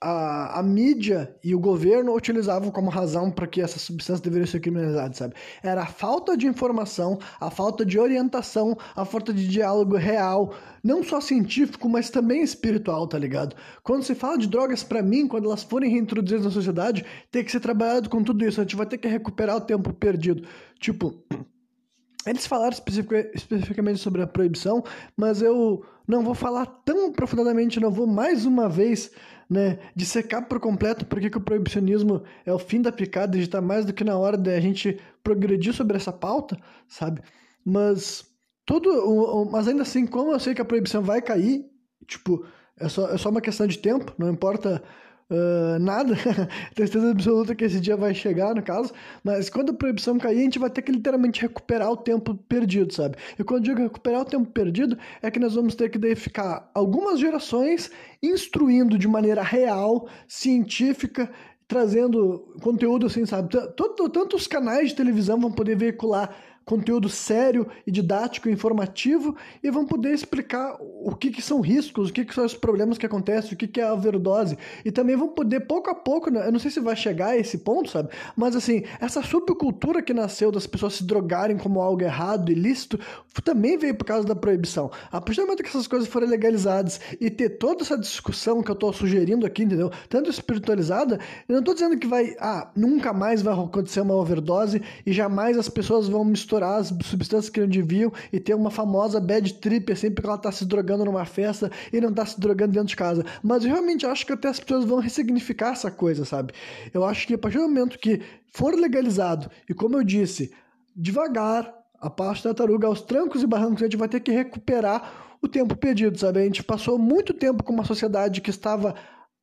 a, 0.02 0.60
a 0.60 0.64
mídia 0.64 1.36
e 1.44 1.54
o 1.54 1.60
governo 1.60 2.14
utilizavam 2.16 2.72
como 2.72 2.90
razão 2.90 3.30
para 3.30 3.46
que 3.46 3.62
essas 3.62 3.84
substâncias 3.84 4.22
deveriam 4.22 4.48
ser 4.48 4.60
criminalizadas, 4.60 5.18
sabe? 5.18 5.36
Era 5.62 5.84
a 5.84 5.86
falta 5.86 6.36
de 6.36 6.48
informação, 6.48 7.20
a 7.40 7.52
falta 7.52 7.86
de 7.86 8.00
orientação, 8.00 8.76
a 8.96 9.06
falta 9.06 9.32
de 9.32 9.48
diálogo 9.48 9.96
real, 9.96 10.56
não 10.84 11.04
só 11.04 11.22
científico, 11.22 11.88
mas 11.88 12.10
também 12.10 12.42
espiritual, 12.42 13.08
tá 13.08 13.20
ligado? 13.20 13.56
Quando 13.84 14.04
se 14.04 14.16
fala 14.16 14.38
de 14.38 14.48
drogas, 14.48 14.84
para 14.84 15.04
mim, 15.04 15.28
quando 15.28 15.46
elas 15.46 15.64
forem 15.64 15.92
reintroduzidas 15.92 16.46
na 16.46 16.52
sociedade, 16.52 17.06
tem 17.32 17.44
que 17.44 17.52
ser 17.52 17.60
trabalhado 17.60 18.10
com 18.10 18.24
tudo 18.24 18.44
isso. 18.44 18.60
A 18.60 18.64
gente 18.64 18.76
vai 18.76 18.88
ter 18.88 18.98
que 18.98 19.08
recuperar 19.08 19.58
o 19.58 19.62
tempo 19.62 19.94
perdido. 19.94 20.48
Tipo, 20.80 21.14
eles 22.26 22.48
falaram 22.48 22.72
especificamente 22.72 24.00
sobre 24.00 24.24
a 24.24 24.28
proibição, 24.28 24.84
mas 25.16 25.44
eu 25.44 25.86
não 26.08 26.24
vou 26.24 26.34
falar 26.34 26.66
tão 26.66 27.12
profundamente, 27.12 27.80
não 27.80 27.92
vou 27.92 28.08
mais 28.08 28.46
uma 28.46 28.70
vez 28.70 29.12
né, 29.50 29.80
dissecar 29.96 30.48
por 30.48 30.60
completo 30.60 31.06
porque 31.06 31.30
que 31.30 31.38
o 31.38 31.42
proibicionismo 31.42 32.24
é 32.46 32.54
o 32.54 32.60
fim 32.60 32.82
da 32.82 32.92
picada 32.92 33.38
e 33.38 33.42
está 33.42 33.62
mais 33.62 33.86
do 33.86 33.94
que 33.94 34.04
na 34.04 34.18
hora 34.18 34.38
de 34.38 34.54
a 34.54 34.60
gente 34.60 35.00
progredir 35.24 35.74
sobre 35.74 35.98
essa 35.98 36.12
pauta, 36.12 36.58
sabe? 36.88 37.22
Mas 37.64 38.26
tudo, 38.66 39.46
mas 39.52 39.68
ainda 39.68 39.84
assim, 39.84 40.06
como 40.06 40.32
eu 40.32 40.40
sei 40.40 40.54
que 40.54 40.62
a 40.62 40.66
proibição 40.66 41.02
vai 41.02 41.22
cair, 41.22 41.66
tipo, 42.06 42.46
é 42.80 42.88
só, 42.88 43.10
é 43.10 43.18
só 43.18 43.30
uma 43.30 43.42
questão 43.42 43.68
de 43.68 43.78
tempo, 43.78 44.14
não 44.18 44.30
importa 44.30 44.84
uh, 45.30 45.80
nada, 45.80 46.16
certeza 46.76 47.12
absoluta 47.12 47.56
que 47.56 47.66
esse 47.66 47.80
dia 47.80 47.96
vai 47.96 48.14
chegar, 48.14 48.56
no 48.56 48.62
caso, 48.62 48.94
mas 49.24 49.50
quando 49.50 49.72
a 49.72 49.74
proibição 49.74 50.18
cair, 50.18 50.40
a 50.40 50.44
gente 50.44 50.60
vai 50.60 50.70
ter 50.70 50.82
que 50.82 50.92
literalmente 50.92 51.42
recuperar 51.42 51.92
o 51.92 51.98
tempo 51.98 52.36
perdido, 52.36 52.94
sabe? 52.94 53.18
E 53.38 53.44
quando 53.44 53.66
eu 53.66 53.74
digo 53.74 53.82
recuperar 53.82 54.22
o 54.22 54.26
tempo 54.26 54.50
perdido, 54.52 54.98
é 55.22 55.30
que 55.30 55.40
nós 55.40 55.56
vamos 55.56 55.76
ter 55.76 55.90
que 55.90 55.98
daí 55.98 56.16
ficar 56.16 56.70
algumas 56.74 57.20
gerações 57.20 57.92
instruindo 58.22 58.98
de 58.98 59.08
maneira 59.08 59.42
real, 59.42 60.08
científica, 60.28 61.30
trazendo 61.68 62.56
conteúdo 62.62 63.08
assim, 63.08 63.26
sabe? 63.26 63.50
Tanto, 63.50 64.10
tanto 64.10 64.36
os 64.38 64.48
canais 64.48 64.90
de 64.90 64.96
televisão 64.96 65.40
vão 65.40 65.52
poder 65.52 65.76
veicular 65.76 66.34
conteúdo 66.68 67.08
sério 67.08 67.66
e 67.88 67.92
didático, 67.92 68.50
informativo, 68.50 69.38
e 69.64 69.72
vão 69.72 69.86
poder 69.86 70.14
explicar 70.14 70.76
o 70.82 71.16
que, 71.16 71.32
que 71.32 71.42
são 71.42 71.62
riscos, 71.62 72.10
o 72.10 72.14
que, 72.14 72.26
que 72.26 72.36
são 72.36 72.46
os 72.46 72.54
problemas 72.54 72.98
que 72.98 73.06
acontecem, 73.06 73.54
o 73.54 73.56
que, 73.56 73.70
que 73.70 73.80
é 73.80 73.86
a 73.86 73.94
overdose. 73.94 74.58
E 74.84 74.92
também 74.92 75.16
vão 75.16 75.30
poder, 75.30 75.62
pouco 75.62 75.90
a 75.90 75.96
pouco, 75.96 76.30
né, 76.30 76.46
eu 76.46 76.52
não 76.52 76.60
sei 76.60 76.70
se 76.70 76.82
vai 76.82 76.96
chegar 76.96 77.30
a 77.30 77.38
esse 77.38 77.60
ponto, 77.60 77.90
sabe? 77.90 78.10
Mas 78.36 78.54
assim, 78.54 78.84
essa 79.00 79.24
subcultura 79.24 80.02
que 80.02 80.14
nasceu 80.14 80.52
das 80.52 80.68
pessoas 80.68 80.96
se 80.96 81.06
drogarem 81.06 81.58
como 81.58 81.80
algo 81.80 82.02
errado, 82.02 82.52
ilícito, 82.52 83.00
também 83.46 83.78
veio 83.78 83.96
por 83.96 84.04
causa 84.04 84.28
da 84.28 84.36
proibição. 84.36 84.92
A 85.10 85.22
partir 85.22 85.40
do 85.40 85.48
momento 85.48 85.64
que 85.64 85.70
essas 85.70 85.88
coisas 85.88 86.10
forem 86.10 86.28
legalizadas 86.28 87.00
e 87.22 87.30
ter 87.30 87.52
toda 87.52 87.84
essa 87.84 87.98
discussão 87.98 88.62
que 88.62 88.70
eu 88.70 88.74
estou 88.74 88.92
sugerindo 88.92 89.46
aqui, 89.46 89.64
entendeu? 89.64 89.90
Tanto 90.10 90.30
espiritualizada, 90.30 91.18
eu 91.48 91.54
não 91.54 91.60
estou 91.60 91.74
dizendo 91.74 91.98
que 91.98 92.08
vai, 92.08 92.36
ah, 92.42 92.70
nunca 92.76 93.14
mais 93.14 93.42
vai 93.42 93.54
acontecer 93.54 94.02
uma 94.02 94.16
overdose 94.16 94.82
e 95.06 95.14
jamais 95.14 95.58
as 95.58 95.70
pessoas 95.70 96.10
vão 96.10 96.26
misturar 96.26 96.57
as 96.64 96.94
substâncias 97.04 97.50
que 97.50 97.60
não 97.60 97.68
deviam 97.68 98.12
e 98.32 98.40
ter 98.40 98.54
uma 98.54 98.72
famosa 98.72 99.20
bad 99.20 99.54
trip 99.56 99.88
sempre 99.88 99.94
assim, 99.94 100.16
que 100.16 100.26
ela 100.26 100.38
tá 100.38 100.52
se 100.52 100.66
drogando 100.66 101.06
numa 101.06 101.26
festa 101.26 101.72
e 101.92 102.02
não 102.02 102.14
tá 102.14 102.26
se 102.26 102.40
drogando 102.40 102.74
dentro 102.74 102.90
de 102.90 102.96
casa. 102.96 103.26
Mas 103.44 103.64
eu 103.64 103.72
realmente 103.72 104.06
acho 104.06 104.26
que 104.26 104.34
até 104.34 104.48
as 104.48 104.60
pessoas 104.60 104.86
vão 104.86 105.00
ressignificar 105.00 105.72
essa 105.72 105.92
coisa, 105.92 106.26
sabe? 106.26 106.54
Eu 106.94 107.06
acho 107.06 107.28
que 107.28 107.34
a 107.34 107.38
partir 107.38 107.58
do 107.58 107.64
momento 107.64 108.00
que 108.00 108.22
for 108.52 108.76
legalizado, 108.76 109.50
e 109.70 109.74
como 109.74 109.98
eu 109.98 110.04
disse, 110.04 110.52
devagar, 110.96 111.74
a 112.00 112.10
parte 112.10 112.44
da 112.44 112.54
tartaruga, 112.54 112.88
aos 112.88 113.02
trancos 113.02 113.42
e 113.42 113.48
barrancos, 113.48 113.82
a 113.82 113.86
gente 113.86 113.98
vai 113.98 114.08
ter 114.08 114.20
que 114.20 114.32
recuperar 114.32 115.38
o 115.42 115.48
tempo 115.48 115.76
perdido, 115.76 116.18
sabe? 116.18 116.40
A 116.40 116.44
gente 116.44 116.64
passou 116.64 116.98
muito 116.98 117.34
tempo 117.34 117.64
com 117.64 117.74
uma 117.74 117.86
sociedade 117.86 118.42
que 118.42 118.50
estava 118.50 118.96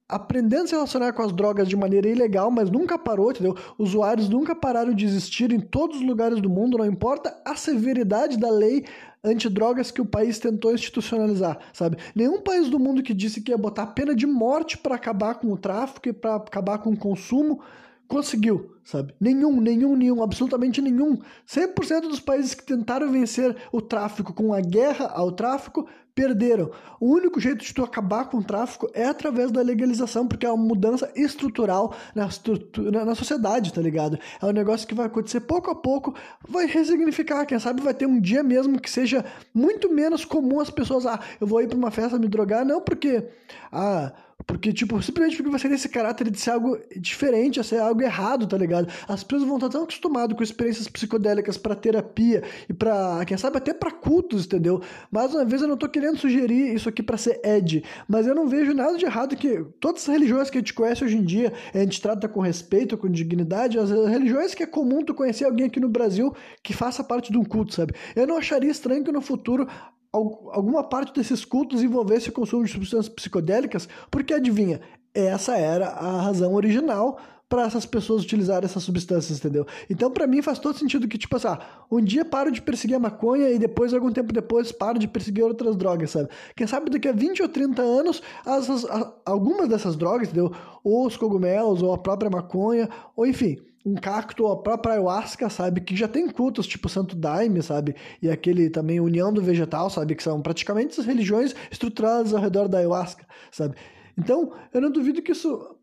aprendendo 0.09 0.65
a 0.65 0.67
se 0.67 0.73
relacionar 0.75 1.13
com 1.13 1.23
as 1.23 1.33
drogas 1.33 1.69
de 1.69 1.77
maneira 1.77 2.09
ilegal, 2.09 2.51
mas 2.51 2.71
nunca 2.71 2.99
parou, 2.99 3.31
entendeu? 3.31 3.57
Usuários 3.79 4.29
nunca 4.29 4.55
pararam 4.55 4.95
de 4.95 5.05
existir 5.05 5.51
em 5.53 5.61
todos 5.61 5.97
os 5.97 6.07
lugares 6.07 6.41
do 6.41 6.51
mundo, 6.51 6.79
não 6.79 6.87
importa 6.87 7.35
a 7.45 7.57
severidade 7.57 8.39
da 8.39 8.51
lei 8.51 8.85
antidrogas 9.25 9.91
que 9.91 10.03
o 10.03 10.07
país 10.07 10.39
tentou 10.39 10.75
institucionalizar, 10.75 11.59
sabe? 11.73 11.97
Nenhum 12.15 12.43
país 12.43 12.69
do 12.69 12.79
mundo 12.79 13.03
que 13.03 13.15
disse 13.15 13.41
que 13.41 13.51
ia 13.51 13.59
botar 13.59 13.87
pena 13.89 14.15
de 14.15 14.27
morte 14.27 14.77
para 14.77 14.95
acabar 14.95 15.37
com 15.37 15.51
o 15.51 15.57
tráfico 15.57 16.09
e 16.09 16.13
para 16.13 16.37
acabar 16.37 16.79
com 16.79 16.91
o 16.91 16.97
consumo 16.97 17.63
conseguiu, 18.07 18.77
sabe? 18.85 19.15
Nenhum, 19.19 19.61
nenhum, 19.61 19.97
nenhum, 19.97 20.23
absolutamente 20.23 20.83
nenhum. 20.83 21.19
100% 21.49 22.03
dos 22.03 22.21
países 22.21 22.55
que 22.55 22.65
tentaram 22.65 23.11
vencer 23.11 23.57
o 23.73 23.81
tráfico 23.81 24.35
com 24.35 24.53
a 24.53 24.61
guerra 24.61 25.07
ao 25.07 25.33
tráfico 25.33 25.89
perderam. 26.15 26.71
O 27.01 27.13
único 27.13 27.41
jeito 27.41 27.65
de 27.65 27.75
tu 27.75 27.83
acabar 27.83 28.27
com 28.27 28.39
o 28.39 28.45
tráfico 28.45 28.89
é 28.95 29.05
através 29.05 29.51
da 29.51 29.61
legalização, 29.61 30.27
porque 30.27 30.47
é 30.47 30.51
uma 30.51 30.65
mudança 30.65 31.11
estrutural 31.17 31.95
na, 32.15 32.27
estrutura, 32.27 33.05
na 33.05 33.15
sociedade, 33.15 33.73
tá 33.73 33.81
ligado? 33.81 34.19
É 34.41 34.47
um 34.47 34.53
negócio 34.53 34.87
que 34.87 34.95
vai 34.95 35.07
acontecer 35.07 35.41
pouco 35.41 35.71
a 35.71 35.75
pouco, 35.75 36.15
vai 36.49 36.67
resignificar, 36.67 37.45
quem 37.45 37.59
sabe 37.59 37.83
vai 37.83 37.95
ter 37.95 38.07
um 38.07 38.21
dia 38.21 38.43
mesmo 38.43 38.81
que 38.81 38.91
seja 38.91 39.25
muito 39.53 39.93
menos 39.93 40.25
comum 40.25 40.61
as 40.61 40.71
pessoas, 40.71 41.05
ah, 41.07 41.19
eu 41.41 41.47
vou 41.47 41.61
ir 41.61 41.69
para 41.69 41.77
uma 41.77 41.91
festa 41.91 42.19
me 42.19 42.29
drogar, 42.29 42.65
não 42.65 42.81
porque, 42.81 43.27
ah, 43.73 44.13
porque, 44.47 44.73
tipo, 44.73 45.01
simplesmente 45.03 45.37
porque 45.37 45.51
você 45.51 45.69
tem 45.69 45.75
esse 45.75 45.89
caráter 45.89 46.31
de 46.31 46.39
ser 46.39 46.51
algo 46.51 46.79
diferente, 46.97 47.61
de 47.61 47.67
ser 47.67 47.79
algo 47.79 48.03
errado, 48.03 48.47
tá 48.47 48.57
ligado? 48.57 48.89
As 49.09 49.25
pessoas 49.25 49.49
vão 49.49 49.57
estar 49.57 49.69
tão 49.69 49.85
acostumadas 49.85 50.37
com 50.37 50.43
experiências 50.43 50.89
psicodélicas 50.89 51.57
para 51.57 51.75
terapia 51.75 52.43
e 52.69 52.73
para, 52.73 53.25
quem 53.27 53.37
sabe, 53.37 53.59
até 53.59 53.73
para 53.73 53.91
cultos, 53.91 54.45
entendeu? 54.45 54.83
Mais 55.11 55.35
uma 55.35 55.45
vez, 55.45 55.63
eu 55.63 55.69
não 55.69 55.77
tô 55.77 55.89
querendo 55.89 56.19
sugerir 56.19 56.75
isso 56.75 56.89
aqui 56.89 57.03
para 57.03 57.17
ser 57.17 57.41
ed, 57.45 57.83
mas 58.09 58.27
eu 58.27 58.35
não 58.35 58.49
vejo 58.49 58.75
nada 58.75 58.97
de 58.99 59.05
errado 59.05 59.37
que 59.37 59.65
todas 59.81 60.03
as 60.03 60.09
religiões 60.09 60.51
que 60.51 60.59
a 60.59 60.61
gente 60.61 60.75
conhece 60.75 61.05
hoje 61.05 61.17
em 61.17 61.25
dia, 61.25 61.53
a 61.73 61.79
gente 61.79 62.01
trata 62.01 62.29
com 62.29 62.41
respeito, 62.41 62.97
com 62.97 63.09
dignidade, 63.09 63.79
as 63.79 63.91
religiões 63.91 64.55
que 64.55 64.63
é 64.63 64.67
comum 64.67 65.05
tu 65.05 65.15
conhecer 65.15 65.45
alguém 65.45 65.67
aqui 65.67 65.81
no 65.81 65.89
Brasil 65.89 66.35
que 66.63 66.73
faça 66.73 67.03
parte 67.03 67.33
de 67.33 67.39
um 67.39 67.45
culto, 67.45 67.75
sabe? 67.75 67.95
Eu 68.15 68.27
não 68.27 68.37
acharia 68.37 68.71
estranho 68.71 69.05
que 69.05 69.13
no 69.13 69.21
futuro 69.21 69.67
alguma 70.15 70.85
parte 70.85 71.13
desses 71.13 71.45
cultos 71.45 71.83
envolvesse 71.83 72.29
o 72.29 72.33
consumo 72.33 72.65
de 72.65 72.71
substâncias 72.71 73.09
psicodélicas, 73.09 73.89
porque 74.11 74.33
adivinha, 74.33 74.81
essa 75.13 75.57
era 75.57 75.89
a 75.89 76.23
razão 76.23 76.55
original 76.55 77.19
para 77.49 77.67
essas 77.67 77.87
pessoas 77.87 78.25
utilizarem 78.25 78.65
essas 78.65 78.83
substâncias, 78.83 79.39
entendeu? 79.39 79.67
Então, 79.89 80.11
para 80.11 80.27
mim, 80.27 80.43
faz 80.43 80.59
todo 80.59 80.79
sentido 80.79 81.07
que, 81.07 81.19
tipo 81.19 81.37
assim, 81.37 81.49
ah, 81.49 81.61
um 81.91 82.01
dia 82.01 82.25
paro 82.25 82.51
de 82.51 82.61
perseguir 82.61 82.97
a 82.97 82.99
maconha 82.99 83.51
e 83.51 83.59
depois, 83.59 83.93
algum 83.93 84.11
tempo 84.11 84.33
depois, 84.33 84.73
paro 84.73 84.99
de 84.99 85.07
perseguir 85.07 85.45
outras 85.45 85.77
drogas, 85.77 86.11
sabe? 86.11 86.29
Quem 86.57 86.67
sabe 86.67 86.91
daqui 86.91 87.07
a 87.07 87.13
20 87.13 87.43
ou 87.43 87.49
30 87.49 87.83
anos, 87.83 88.23
as, 88.45 88.69
as, 88.69 88.87
algumas 89.25 89.69
dessas 89.69 89.95
drogas, 89.95 90.29
entendeu? 90.29 90.53
Ou 90.83 91.07
os 91.07 91.17
cogumelos, 91.17 91.83
ou 91.83 91.93
a 91.93 91.99
própria 91.99 92.31
maconha, 92.31 92.89
ou 93.15 93.27
enfim, 93.27 93.57
um 93.85 93.95
cacto, 93.95 94.47
a 94.47 94.57
própria 94.57 94.95
ayahuasca, 94.95 95.51
sabe? 95.51 95.81
Que 95.81 95.95
já 95.95 96.09
tem 96.09 96.29
cultos, 96.29 96.67
tipo 96.67 96.89
Santo 96.89 97.15
Daime, 97.15 97.63
sabe? 97.63 97.95
E 98.23 98.31
aquele 98.31 98.71
também 98.71 98.99
União 98.99 99.33
do 99.33 99.43
Vegetal, 99.43 99.91
sabe? 99.91 100.15
Que 100.15 100.23
são 100.23 100.41
praticamente 100.41 100.99
as 100.99 101.07
religiões 101.07 101.55
estruturadas 101.71 102.33
ao 102.33 102.41
redor 102.41 102.67
da 102.67 102.79
ayahuasca, 102.79 103.27
sabe? 103.51 103.77
Então, 104.17 104.53
eu 104.73 104.81
não 104.81 104.91
duvido 104.91 105.21
que 105.21 105.33
isso 105.33 105.74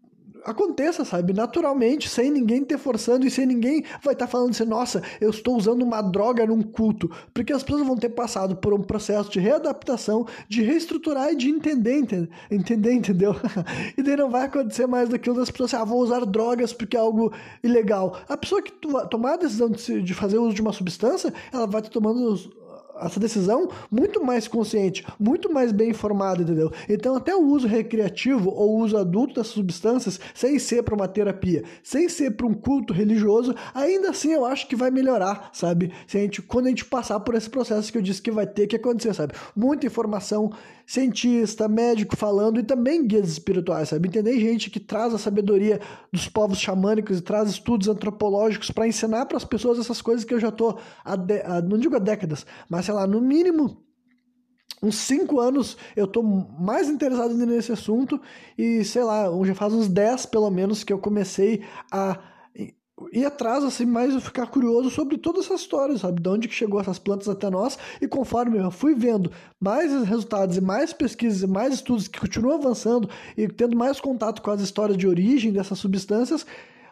aconteça, 0.45 1.03
sabe? 1.05 1.33
Naturalmente, 1.33 2.09
sem 2.09 2.31
ninguém 2.31 2.63
ter 2.63 2.77
forçando 2.77 3.25
e 3.25 3.31
sem 3.31 3.45
ninguém 3.45 3.83
vai 4.03 4.13
estar 4.13 4.25
tá 4.25 4.31
falando 4.31 4.51
assim, 4.51 4.65
nossa, 4.65 5.01
eu 5.19 5.29
estou 5.29 5.57
usando 5.57 5.81
uma 5.81 6.01
droga 6.01 6.45
num 6.45 6.61
culto. 6.61 7.09
Porque 7.33 7.53
as 7.53 7.63
pessoas 7.63 7.85
vão 7.85 7.95
ter 7.95 8.09
passado 8.09 8.55
por 8.55 8.73
um 8.73 8.81
processo 8.81 9.29
de 9.29 9.39
readaptação, 9.39 10.25
de 10.47 10.61
reestruturar 10.61 11.31
e 11.31 11.35
de 11.35 11.49
entender, 11.49 11.97
entender, 11.97 12.29
entender 12.49 12.93
entendeu? 12.93 13.35
e 13.97 14.01
daí 14.01 14.15
não 14.15 14.29
vai 14.29 14.45
acontecer 14.45 14.87
mais 14.87 15.09
daquilo 15.09 15.35
das 15.35 15.51
pessoas 15.51 15.73
assim, 15.73 15.81
ah, 15.81 15.85
vou 15.85 16.01
usar 16.01 16.25
drogas 16.25 16.73
porque 16.73 16.95
é 16.95 16.99
algo 16.99 17.33
ilegal. 17.63 18.19
A 18.27 18.37
pessoa 18.37 18.61
que 18.61 18.71
tomar 19.09 19.33
a 19.33 19.37
decisão 19.37 19.69
de, 19.69 20.01
de 20.01 20.13
fazer 20.13 20.37
uso 20.37 20.55
de 20.55 20.61
uma 20.61 20.73
substância, 20.73 21.33
ela 21.51 21.67
vai 21.67 21.81
estar 21.81 21.91
tomando 21.91 22.33
essa 23.01 23.19
decisão 23.19 23.69
muito 23.89 24.23
mais 24.23 24.47
consciente, 24.47 25.05
muito 25.19 25.51
mais 25.51 25.71
bem 25.71 25.89
informada, 25.89 26.41
entendeu? 26.41 26.71
Então, 26.89 27.15
até 27.15 27.35
o 27.35 27.43
uso 27.45 27.67
recreativo 27.67 28.49
ou 28.49 28.79
uso 28.79 28.97
adulto 28.97 29.35
dessas 29.35 29.53
substâncias, 29.53 30.19
sem 30.33 30.59
ser 30.59 30.83
para 30.83 30.95
uma 30.95 31.07
terapia, 31.07 31.63
sem 31.83 32.07
ser 32.07 32.31
para 32.31 32.45
um 32.45 32.53
culto 32.53 32.93
religioso, 32.93 33.55
ainda 33.73 34.09
assim 34.09 34.31
eu 34.33 34.45
acho 34.45 34.67
que 34.67 34.75
vai 34.75 34.91
melhorar, 34.91 35.49
sabe? 35.53 35.91
Se 36.07 36.17
a 36.17 36.21
gente, 36.21 36.41
quando 36.41 36.67
a 36.67 36.69
gente 36.69 36.85
passar 36.85 37.19
por 37.19 37.35
esse 37.35 37.49
processo 37.49 37.91
que 37.91 37.97
eu 37.97 38.01
disse 38.01 38.21
que 38.21 38.31
vai 38.31 38.45
ter 38.45 38.67
que 38.67 38.75
acontecer, 38.75 39.13
sabe? 39.13 39.33
Muita 39.55 39.85
informação, 39.87 40.51
cientista, 40.91 41.69
médico 41.69 42.17
falando 42.17 42.59
e 42.59 42.63
também 42.63 43.07
guias 43.07 43.29
espirituais, 43.29 43.87
sabe? 43.87 44.09
Entender 44.09 44.37
gente 44.41 44.69
que 44.69 44.77
traz 44.79 45.13
a 45.13 45.17
sabedoria 45.17 45.79
dos 46.11 46.27
povos 46.27 46.59
xamânicos 46.59 47.19
e 47.19 47.21
traz 47.21 47.49
estudos 47.49 47.87
antropológicos 47.87 48.71
para 48.71 48.85
ensinar 48.85 49.25
para 49.25 49.37
as 49.37 49.45
pessoas 49.45 49.79
essas 49.79 50.01
coisas 50.01 50.25
que 50.25 50.33
eu 50.33 50.39
já 50.39 50.51
tô, 50.51 50.77
há 51.05 51.15
de, 51.15 51.41
não 51.63 51.77
digo 51.77 51.95
há 51.95 51.99
décadas, 51.99 52.45
mas 52.67 52.85
sei 52.85 52.93
lá, 52.93 53.07
no 53.07 53.21
mínimo 53.21 53.81
uns 54.83 54.95
cinco 54.95 55.39
anos 55.39 55.77
eu 55.95 56.05
tô 56.05 56.21
mais 56.21 56.89
interessado 56.89 57.37
nesse 57.37 57.71
assunto 57.71 58.19
e 58.57 58.83
sei 58.83 59.03
lá, 59.03 59.27
já 59.45 59.55
faz 59.55 59.71
uns 59.71 59.87
10 59.87 60.25
pelo 60.25 60.49
menos 60.51 60.83
que 60.83 60.91
eu 60.91 60.99
comecei 60.99 61.63
a 61.89 62.19
ir 63.11 63.25
atrás, 63.25 63.63
assim, 63.63 63.85
mais 63.85 64.13
eu 64.13 64.21
ficar 64.21 64.47
curioso 64.47 64.89
sobre 64.89 65.17
toda 65.17 65.39
essa 65.39 65.53
história, 65.53 65.97
sabe? 65.97 66.21
De 66.21 66.29
onde 66.29 66.47
que 66.47 66.53
chegou 66.53 66.79
essas 66.79 66.99
plantas 66.99 67.27
até 67.29 67.49
nós. 67.49 67.77
E 68.01 68.07
conforme 68.07 68.57
eu 68.57 68.71
fui 68.71 68.95
vendo 68.95 69.31
mais 69.59 69.91
resultados 70.03 70.57
e 70.57 70.61
mais 70.61 70.93
pesquisas 70.93 71.41
e 71.41 71.47
mais 71.47 71.73
estudos 71.73 72.07
que 72.07 72.19
continuam 72.19 72.55
avançando 72.55 73.09
e 73.37 73.47
tendo 73.47 73.77
mais 73.77 73.99
contato 73.99 74.41
com 74.41 74.51
as 74.51 74.61
histórias 74.61 74.97
de 74.97 75.07
origem 75.07 75.51
dessas 75.51 75.79
substâncias, 75.79 76.45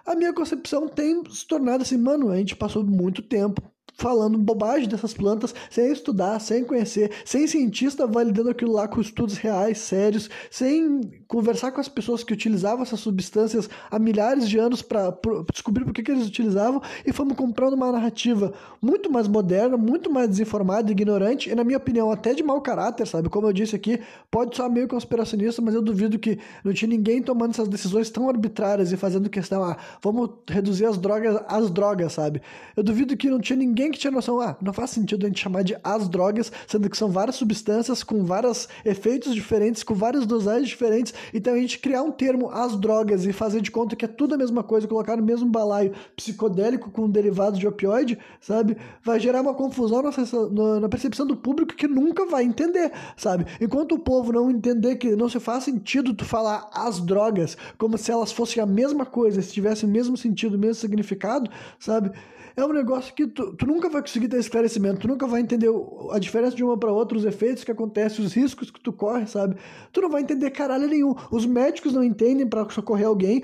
a 0.06 0.16
minha 0.16 0.34
concepção 0.34 0.88
tem 0.88 1.24
se 1.30 1.46
tornado 1.46 1.84
assim, 1.84 1.98
mano, 1.98 2.30
a 2.32 2.38
gente 2.38 2.56
passou 2.56 2.84
muito 2.84 3.22
tempo 3.22 3.62
falando 4.00 4.38
bobagem 4.38 4.88
dessas 4.88 5.14
plantas, 5.14 5.54
sem 5.70 5.92
estudar, 5.92 6.40
sem 6.40 6.64
conhecer, 6.64 7.12
sem 7.26 7.46
cientista 7.46 8.08
validando 8.08 8.50
aquilo 8.50 8.72
lá 8.72 8.88
com 8.88 9.02
estudos 9.02 9.38
reais, 9.38 9.78
sérios, 9.80 10.30
sem 10.50 11.02
conversar 11.28 11.72
com 11.72 11.82
as 11.82 11.90
pessoas 11.90 12.24
que 12.24 12.34
utilizavam 12.34 12.82
essas 12.82 13.02
substâncias 13.02 13.70
há 13.92 14.00
milhares 14.00 14.48
de 14.48 14.58
anos 14.58 14.82
para 14.82 15.14
descobrir 15.52 15.84
por 15.84 15.94
que, 15.94 16.10
eles 16.10 16.28
utilizavam 16.28 16.82
e 17.06 17.12
fomos 17.12 17.36
comprando 17.36 17.74
uma 17.74 17.92
narrativa 17.92 18.54
muito 18.82 19.12
mais 19.12 19.28
moderna, 19.28 19.76
muito 19.76 20.10
mais 20.10 20.30
desinformada, 20.30 20.92
ignorante 20.92 21.50
e, 21.50 21.56
na 21.56 21.64
minha 21.64 21.78
opinião, 21.78 22.10
até 22.10 22.34
de 22.34 22.42
mau 22.42 22.62
caráter, 22.62 23.06
sabe? 23.06 23.28
Como 23.28 23.48
eu 23.48 23.54
disse 23.54 23.76
aqui, 23.76 24.00
pode 24.32 24.56
soar 24.56 24.72
meio 24.72 24.88
conspiracionista, 24.88 25.62
mas 25.62 25.76
eu 25.76 25.82
duvido 25.82 26.18
que 26.18 26.40
não 26.64 26.72
tinha 26.72 26.90
ninguém 26.90 27.22
tomando 27.22 27.52
essas 27.52 27.68
decisões 27.68 28.10
tão 28.10 28.30
arbitrárias 28.30 28.94
e 28.94 28.98
fazendo 28.98 29.30
questão, 29.30 29.62
ah, 29.64 29.78
vamos 30.02 30.30
reduzir 30.50 30.86
as 30.86 30.98
drogas 30.98 31.42
às 31.48 31.70
drogas, 31.70 32.14
sabe? 32.14 32.42
Eu 32.76 32.84
duvido 32.84 33.18
que 33.18 33.30
não 33.30 33.40
tinha 33.40 33.58
ninguém 33.58 33.89
que 33.92 34.00
tinha 34.00 34.12
noção, 34.12 34.40
ah, 34.40 34.58
não 34.62 34.74
faz 34.74 34.92
sentido 34.92 35.26
a 35.26 35.30
gente 35.30 35.42
chamar 35.42 35.64
de 35.64 35.78
as 35.84 36.08
drogas, 36.08 36.52
sendo 36.68 36.90
que 36.90 36.98
são 36.98 37.10
várias 37.10 37.36
substâncias 37.36 38.04
com 38.04 38.24
vários 38.24 38.68
efeitos 38.86 39.34
diferentes, 39.34 39.84
com 39.84 39.94
várias 39.94 40.26
dosagens 40.26 40.70
diferentes, 40.70 41.14
então 41.34 41.54
a 41.54 41.58
gente 41.58 41.80
criar 41.80 42.04
um 42.04 42.12
termo 42.12 42.50
as 42.50 42.76
drogas 42.76 43.26
e 43.26 43.34
fazer 43.34 43.62
de 43.62 43.72
conta 43.72 43.96
que 43.96 44.06
é 44.06 44.08
tudo 44.08 44.36
a 44.36 44.38
mesma 44.38 44.64
coisa, 44.64 44.88
colocar 44.88 45.16
no 45.18 45.24
mesmo 45.24 45.50
balaio 45.50 45.94
psicodélico 46.16 46.92
com 46.92 47.10
derivados 47.10 47.60
de 47.60 47.68
opioide, 47.68 48.18
sabe? 48.40 48.78
Vai 49.04 49.20
gerar 49.20 49.42
uma 49.42 49.54
confusão 49.54 50.02
na, 50.02 50.80
na 50.80 50.90
percepção 50.90 51.26
do 51.26 51.36
público 51.36 51.76
que 51.76 51.88
nunca 51.88 52.26
vai 52.26 52.44
entender, 52.44 52.92
sabe? 53.16 53.46
Enquanto 53.60 53.94
o 53.96 54.00
povo 54.00 54.32
não 54.32 54.50
entender 54.50 54.96
que 54.96 55.16
não 55.16 55.30
se 55.30 55.40
faz 55.40 55.64
sentido 55.64 56.14
tu 56.14 56.26
falar 56.26 56.70
as 56.74 57.00
drogas 57.00 57.58
como 57.78 57.98
se 57.98 58.12
elas 58.12 58.32
fossem 58.32 58.62
a 58.62 58.66
mesma 58.66 59.06
coisa, 59.06 59.42
se 59.42 59.54
tivessem 59.54 59.88
o 59.88 59.92
mesmo 59.92 60.18
sentido, 60.18 60.56
o 60.56 60.60
mesmo 60.60 60.76
significado, 60.76 61.50
sabe? 61.80 62.12
É 62.60 62.66
um 62.66 62.74
negócio 62.74 63.14
que 63.14 63.28
tu, 63.28 63.54
tu 63.54 63.66
nunca 63.66 63.90
vai 63.90 64.02
conseguir 64.02 64.28
ter 64.28 64.38
esclarecimento, 64.38 65.00
tu 65.00 65.08
nunca 65.08 65.26
vai 65.28 65.42
entender 65.42 65.70
a 66.12 66.20
diferença 66.20 66.56
de 66.56 66.64
uma 66.64 66.78
para 66.78 66.92
outra, 66.92 67.18
os 67.18 67.26
efeitos 67.26 67.64
que 67.64 67.72
acontecem, 67.72 68.24
os 68.24 68.34
riscos 68.34 68.70
que 68.70 68.80
tu 68.80 68.92
corre, 68.92 69.26
sabe? 69.28 69.56
Tu 69.92 70.02
não 70.02 70.10
vai 70.10 70.22
entender 70.22 70.50
caralho 70.52 70.88
nenhum. 70.88 71.16
Os 71.32 71.46
médicos 71.46 71.94
não 71.94 72.04
entendem 72.04 72.48
para 72.48 72.70
socorrer 72.70 73.08
alguém, 73.08 73.44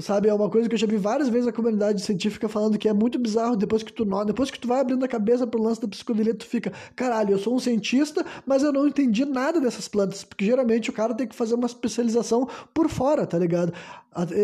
sabe? 0.00 0.28
É 0.28 0.34
uma 0.34 0.48
coisa 0.48 0.68
que 0.68 0.74
eu 0.74 0.78
já 0.78 0.86
vi 0.86 0.96
várias 0.96 1.28
vezes 1.28 1.46
a 1.48 1.52
comunidade 1.52 2.02
científica 2.02 2.48
falando 2.48 2.78
que 2.78 2.88
é 2.88 2.92
muito 2.92 3.18
bizarro 3.18 3.56
depois 3.56 3.82
que 3.82 3.92
tu 3.92 4.04
depois 4.24 4.50
que 4.50 4.58
tu 4.58 4.68
vai 4.68 4.80
abrindo 4.80 5.04
a 5.04 5.08
cabeça 5.08 5.46
pro 5.46 5.62
lance 5.62 5.80
da 5.80 5.88
psicodelia, 5.88 6.34
tu 6.34 6.46
fica, 6.46 6.72
caralho, 6.94 7.32
eu 7.32 7.38
sou 7.38 7.54
um 7.54 7.58
cientista, 7.58 8.24
mas 8.46 8.62
eu 8.62 8.72
não 8.72 8.86
entendi 8.86 9.24
nada 9.24 9.60
dessas 9.60 9.88
plantas, 9.88 10.24
porque 10.24 10.44
geralmente 10.44 10.90
o 10.90 10.92
cara 10.92 11.14
tem 11.14 11.26
que 11.26 11.34
fazer 11.34 11.54
uma 11.54 11.66
especialização 11.66 12.48
por 12.74 12.88
fora, 12.88 13.26
tá 13.26 13.38
ligado? 13.38 13.72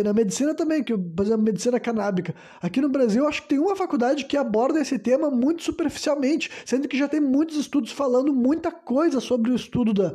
Na 0.05 0.13
medicina 0.15 0.55
também, 0.55 0.83
que, 0.83 0.97
por 0.97 1.27
exemplo, 1.27 1.43
medicina 1.43 1.79
canábica. 1.79 2.35
Aqui 2.63 2.81
no 2.81 2.89
Brasil, 2.89 3.29
acho 3.29 3.43
que 3.43 3.49
tem 3.49 3.59
uma 3.59 3.77
faculdade 3.77 4.25
que 4.25 4.37
aborda 4.37 4.81
esse 4.81 4.99
tema 4.99 5.31
muito 5.31 5.63
superficialmente, 5.63 6.51
sendo 6.65 6.89
que 6.89 6.97
já 6.97 7.07
tem 7.07 7.21
muitos 7.21 7.57
estudos 7.57 7.93
falando 7.93 8.33
muita 8.33 8.71
coisa 8.71 9.21
sobre 9.21 9.51
o 9.51 9.55
estudo 9.55 9.93
da, 9.93 10.15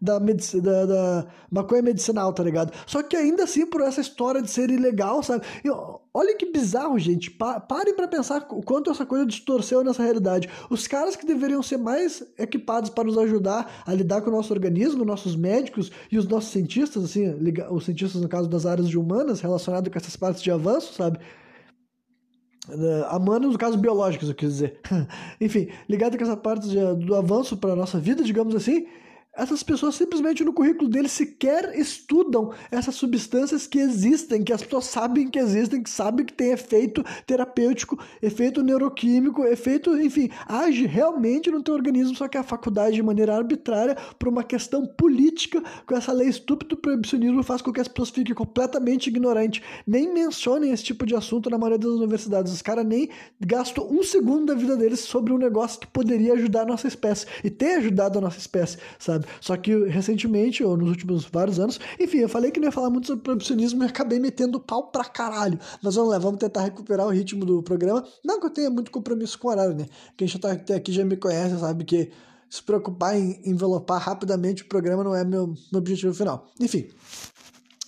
da, 0.00 0.18
da, 0.18 0.86
da 0.86 1.26
maconha 1.50 1.82
medicinal, 1.82 2.32
tá 2.32 2.42
ligado? 2.42 2.72
Só 2.86 3.02
que 3.02 3.16
ainda 3.16 3.44
assim, 3.44 3.66
por 3.66 3.80
essa 3.80 4.00
história 4.00 4.40
de 4.40 4.50
ser 4.50 4.70
ilegal, 4.70 5.22
sabe? 5.22 5.44
E, 5.64 5.70
olha 6.14 6.36
que 6.36 6.46
bizarro, 6.50 6.98
gente. 6.98 7.30
Pa 7.30 7.60
parem 7.60 7.94
para 7.94 8.08
pensar 8.08 8.46
o 8.50 8.62
quanto 8.62 8.90
essa 8.90 9.04
coisa 9.04 9.26
distorceu 9.26 9.84
nessa 9.84 10.02
realidade. 10.02 10.48
Os 10.68 10.86
caras 10.86 11.16
que 11.16 11.26
deveriam 11.26 11.62
ser 11.62 11.76
mais 11.76 12.22
equipados 12.38 12.90
para 12.90 13.04
nos 13.04 13.18
ajudar 13.18 13.82
a 13.86 13.92
lidar 13.92 14.22
com 14.22 14.30
o 14.30 14.32
nosso 14.32 14.52
organismo, 14.52 15.04
nossos 15.04 15.36
médicos 15.36 15.90
e 16.10 16.18
os 16.18 16.26
nossos 16.26 16.50
cientistas, 16.50 17.04
assim, 17.04 17.26
os 17.70 17.84
cientistas 17.84 18.20
no 18.20 18.28
caso 18.28 18.48
das 18.48 18.66
áreas 18.66 18.92
humanas, 18.94 19.40
relacionado 19.40 19.90
com 19.90 19.98
essas 19.98 20.16
partes 20.16 20.42
de 20.42 20.50
avanço, 20.50 20.94
sabe? 20.94 21.18
humanos, 23.16 23.52
no 23.52 23.58
caso 23.58 23.78
biológicos, 23.78 24.28
eu 24.28 24.34
quis 24.34 24.50
dizer. 24.50 24.80
Enfim, 25.40 25.68
ligado 25.88 26.16
com 26.16 26.24
essa 26.24 26.36
parte 26.36 26.68
de, 26.68 26.76
do 27.04 27.14
avanço 27.14 27.56
para 27.56 27.72
a 27.72 27.76
nossa 27.76 27.98
vida, 27.98 28.22
digamos 28.22 28.54
assim, 28.54 28.86
essas 29.32 29.62
pessoas 29.62 29.94
simplesmente 29.94 30.44
no 30.44 30.52
currículo 30.52 30.88
deles 30.88 31.12
sequer 31.12 31.78
estudam 31.78 32.52
essas 32.70 32.96
substâncias 32.96 33.66
que 33.66 33.78
existem, 33.78 34.42
que 34.42 34.52
as 34.52 34.62
pessoas 34.62 34.86
sabem 34.86 35.28
que 35.28 35.38
existem, 35.38 35.82
que 35.82 35.90
sabem 35.90 36.26
que 36.26 36.32
tem 36.32 36.50
efeito 36.50 37.04
terapêutico, 37.26 37.98
efeito 38.20 38.62
neuroquímico, 38.62 39.44
efeito, 39.44 39.96
enfim, 40.00 40.30
age 40.46 40.84
realmente 40.84 41.50
no 41.50 41.62
teu 41.62 41.74
organismo, 41.74 42.16
só 42.16 42.26
que 42.26 42.36
a 42.36 42.42
faculdade, 42.42 42.96
de 42.96 43.02
maneira 43.02 43.36
arbitrária, 43.36 43.96
por 44.18 44.28
uma 44.28 44.42
questão 44.42 44.84
política, 44.84 45.62
com 45.86 45.94
essa 45.94 46.12
lei 46.12 46.28
estúpida 46.28 46.70
do 46.70 46.76
proibicionismo, 46.76 47.42
faz 47.42 47.62
com 47.62 47.72
que 47.72 47.80
as 47.80 47.88
pessoas 47.88 48.10
fiquem 48.10 48.34
completamente 48.34 49.06
ignorantes, 49.06 49.62
nem 49.86 50.12
mencionem 50.12 50.72
esse 50.72 50.84
tipo 50.84 51.06
de 51.06 51.14
assunto 51.14 51.48
na 51.48 51.56
maioria 51.56 51.78
das 51.78 51.92
universidades. 51.92 52.52
Os 52.52 52.62
caras 52.62 52.84
nem 52.84 53.08
gastam 53.40 53.88
um 53.90 54.02
segundo 54.02 54.46
da 54.46 54.54
vida 54.54 54.76
deles 54.76 55.00
sobre 55.00 55.32
um 55.32 55.38
negócio 55.38 55.80
que 55.80 55.86
poderia 55.86 56.32
ajudar 56.34 56.62
a 56.62 56.66
nossa 56.66 56.88
espécie, 56.88 57.26
e 57.44 57.50
tem 57.50 57.76
ajudado 57.76 58.18
a 58.18 58.20
nossa 58.20 58.38
espécie, 58.38 58.78
sabe? 58.98 59.19
Sabe? 59.20 59.26
Só 59.40 59.56
que 59.56 59.84
recentemente, 59.86 60.64
ou 60.64 60.76
nos 60.76 60.88
últimos 60.88 61.24
vários 61.24 61.58
anos, 61.58 61.78
enfim, 61.98 62.18
eu 62.18 62.28
falei 62.28 62.50
que 62.50 62.60
não 62.60 62.68
ia 62.68 62.72
falar 62.72 62.90
muito 62.90 63.06
sobre 63.06 63.22
proibicionismo 63.22 63.82
e 63.82 63.86
acabei 63.86 64.18
metendo 64.18 64.60
pau 64.60 64.90
pra 64.90 65.04
caralho. 65.04 65.58
Mas 65.82 65.94
vamos 65.94 66.10
lá, 66.10 66.18
vamos 66.18 66.38
tentar 66.38 66.62
recuperar 66.62 67.06
o 67.06 67.10
ritmo 67.10 67.44
do 67.44 67.62
programa. 67.62 68.04
Não 68.24 68.40
que 68.40 68.46
eu 68.46 68.50
tenha 68.50 68.70
muito 68.70 68.90
compromisso 68.90 69.38
com 69.38 69.48
o 69.48 69.50
horário, 69.50 69.74
né? 69.74 69.86
Quem 70.16 70.26
já 70.26 70.38
tá 70.38 70.52
até 70.52 70.74
aqui 70.74 70.92
já 70.92 71.04
me 71.04 71.16
conhece, 71.16 71.58
sabe 71.58 71.84
que 71.84 72.10
se 72.48 72.62
preocupar 72.62 73.16
em 73.16 73.40
envelopar 73.44 74.00
rapidamente 74.00 74.64
o 74.64 74.66
programa 74.66 75.04
não 75.04 75.14
é 75.14 75.24
meu, 75.24 75.54
meu 75.70 75.78
objetivo 75.78 76.12
final. 76.12 76.50
Enfim, 76.58 76.88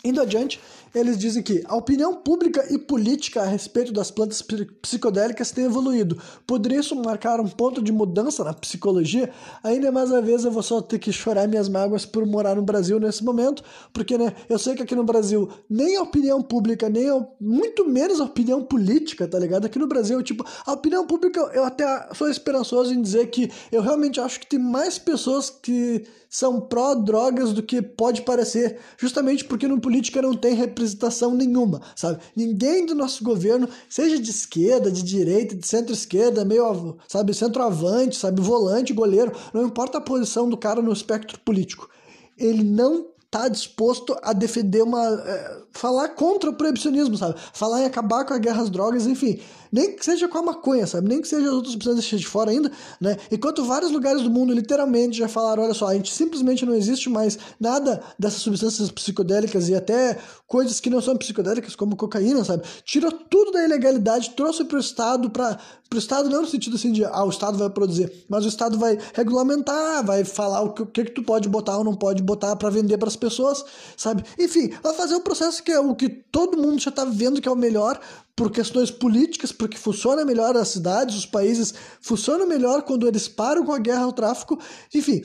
indo 0.04 0.20
adiante, 0.20 0.60
eles 0.94 1.18
dizem 1.18 1.42
que 1.42 1.62
a 1.66 1.76
opinião 1.76 2.14
pública 2.14 2.66
e 2.72 2.78
política 2.78 3.42
a 3.42 3.46
respeito 3.46 3.92
das 3.92 4.10
plantas 4.10 4.42
psicodélicas 4.82 5.50
tem 5.50 5.64
evoluído. 5.64 6.18
Poderia 6.46 6.80
isso 6.80 6.94
marcar 6.96 7.40
um 7.40 7.48
ponto 7.48 7.82
de 7.82 7.92
mudança 7.92 8.44
na 8.44 8.52
psicologia? 8.52 9.30
Ainda 9.62 9.90
mais 9.90 10.10
uma 10.10 10.20
vez 10.20 10.44
eu 10.44 10.50
vou 10.50 10.62
só 10.62 10.80
ter 10.80 10.98
que 10.98 11.12
chorar 11.12 11.48
minhas 11.48 11.68
mágoas 11.68 12.04
por 12.04 12.26
morar 12.26 12.56
no 12.56 12.62
Brasil 12.62 13.00
nesse 13.00 13.24
momento, 13.24 13.62
porque 13.92 14.18
né, 14.18 14.34
eu 14.48 14.58
sei 14.58 14.74
que 14.74 14.82
aqui 14.82 14.94
no 14.94 15.04
Brasil 15.04 15.48
nem 15.68 15.96
a 15.96 16.02
opinião 16.02 16.42
pública, 16.42 16.88
nem 16.88 17.08
a, 17.08 17.26
muito 17.40 17.88
menos 17.88 18.20
a 18.20 18.24
opinião 18.24 18.62
política, 18.62 19.26
tá 19.26 19.38
ligado? 19.38 19.64
Aqui 19.64 19.78
no 19.78 19.86
Brasil, 19.86 20.22
tipo, 20.22 20.44
a 20.66 20.72
opinião 20.72 21.06
pública 21.06 21.40
eu 21.54 21.64
até 21.64 22.08
sou 22.14 22.28
esperançoso 22.28 22.92
em 22.92 23.00
dizer 23.00 23.28
que 23.30 23.50
eu 23.70 23.82
realmente 23.82 24.20
acho 24.20 24.40
que 24.40 24.46
tem 24.46 24.58
mais 24.58 24.98
pessoas 24.98 25.50
que 25.50 26.04
são 26.32 26.58
pró-drogas 26.62 27.52
do 27.52 27.62
que 27.62 27.82
pode 27.82 28.22
parecer, 28.22 28.78
justamente 28.96 29.44
porque 29.44 29.68
no 29.68 29.78
política 29.78 30.22
não 30.22 30.34
tem 30.34 30.54
representação 30.54 31.34
nenhuma, 31.34 31.82
sabe? 31.94 32.20
Ninguém 32.34 32.86
do 32.86 32.94
nosso 32.94 33.22
governo, 33.22 33.68
seja 33.86 34.18
de 34.18 34.30
esquerda, 34.30 34.90
de 34.90 35.02
direita, 35.02 35.54
de 35.54 35.66
centro-esquerda, 35.66 36.42
meio, 36.42 36.96
sabe, 37.06 37.34
centroavante, 37.34 38.16
sabe, 38.16 38.40
volante, 38.40 38.94
goleiro, 38.94 39.30
não 39.52 39.66
importa 39.66 39.98
a 39.98 40.00
posição 40.00 40.48
do 40.48 40.56
cara 40.56 40.80
no 40.80 40.90
espectro 40.90 41.38
político. 41.40 41.90
Ele 42.38 42.64
não 42.64 43.08
tá 43.30 43.46
disposto 43.46 44.16
a 44.22 44.32
defender 44.32 44.82
uma. 44.82 45.06
É, 45.06 45.62
falar 45.72 46.08
contra 46.10 46.48
o 46.48 46.54
proibicionismo, 46.54 47.18
sabe? 47.18 47.34
Falar 47.52 47.82
em 47.82 47.84
acabar 47.84 48.24
com 48.24 48.32
a 48.32 48.38
guerra 48.38 48.62
às 48.62 48.70
drogas, 48.70 49.06
enfim 49.06 49.38
nem 49.72 49.96
que 49.96 50.04
seja 50.04 50.28
com 50.28 50.36
a 50.36 50.42
maconha, 50.42 50.86
sabe? 50.86 51.08
Nem 51.08 51.22
que 51.22 51.26
seja 51.26 51.46
as 51.48 51.54
outras 51.54 51.72
substâncias 51.72 52.20
de 52.20 52.26
fora 52.26 52.50
ainda, 52.50 52.70
né? 53.00 53.16
Enquanto 53.30 53.64
vários 53.64 53.90
lugares 53.90 54.20
do 54.20 54.30
mundo 54.30 54.52
literalmente 54.52 55.16
já 55.16 55.28
falaram, 55.28 55.62
olha 55.62 55.72
só, 55.72 55.88
a 55.88 55.94
gente 55.94 56.12
simplesmente 56.12 56.66
não 56.66 56.74
existe 56.74 57.08
mais 57.08 57.38
nada 57.58 58.02
dessas 58.18 58.42
substâncias 58.42 58.90
psicodélicas 58.90 59.70
e 59.70 59.74
até 59.74 60.18
coisas 60.46 60.78
que 60.78 60.90
não 60.90 61.00
são 61.00 61.16
psicodélicas, 61.16 61.74
como 61.74 61.96
cocaína, 61.96 62.44
sabe? 62.44 62.64
Tirou 62.84 63.10
tudo 63.10 63.52
da 63.52 63.64
ilegalidade, 63.64 64.30
trouxe 64.36 64.64
para 64.64 64.76
o 64.76 64.80
Estado, 64.80 65.30
para 65.30 65.58
o 65.94 65.96
Estado 65.96 66.28
não 66.28 66.42
no 66.42 66.48
sentido 66.48 66.76
assim 66.76 66.92
de, 66.92 67.04
ah, 67.04 67.24
o 67.24 67.30
Estado 67.30 67.56
vai 67.56 67.70
produzir, 67.70 68.12
mas 68.28 68.44
o 68.44 68.48
Estado 68.48 68.78
vai 68.78 68.98
regulamentar, 69.14 70.04
vai 70.04 70.24
falar 70.24 70.60
o 70.60 70.74
que, 70.74 70.82
o 70.82 70.86
que, 70.86 71.04
que 71.04 71.12
tu 71.12 71.22
pode 71.22 71.48
botar 71.48 71.78
ou 71.78 71.84
não 71.84 71.94
pode 71.94 72.22
botar 72.22 72.54
para 72.56 72.68
vender 72.68 72.98
para 72.98 73.08
as 73.08 73.16
pessoas, 73.16 73.64
sabe? 73.96 74.22
Enfim, 74.38 74.70
vai 74.82 74.92
fazer 74.92 75.14
o 75.14 75.18
um 75.18 75.22
processo 75.22 75.62
que 75.62 75.72
é 75.72 75.80
o 75.80 75.94
que 75.94 76.08
todo 76.08 76.58
mundo 76.58 76.80
já 76.80 76.90
está 76.90 77.04
vendo 77.04 77.40
que 77.40 77.48
é 77.48 77.52
o 77.52 77.56
melhor, 77.56 77.98
por 78.36 78.50
questões 78.50 78.90
políticas, 78.90 79.52
porque 79.52 79.76
funciona 79.76 80.24
melhor 80.24 80.56
as 80.56 80.68
cidades, 80.68 81.16
os 81.16 81.26
países 81.26 81.74
funcionam 82.00 82.46
melhor 82.46 82.82
quando 82.82 83.06
eles 83.06 83.28
param 83.28 83.64
com 83.64 83.72
a 83.72 83.78
guerra 83.78 84.04
ao 84.04 84.12
tráfico, 84.12 84.58
enfim. 84.94 85.22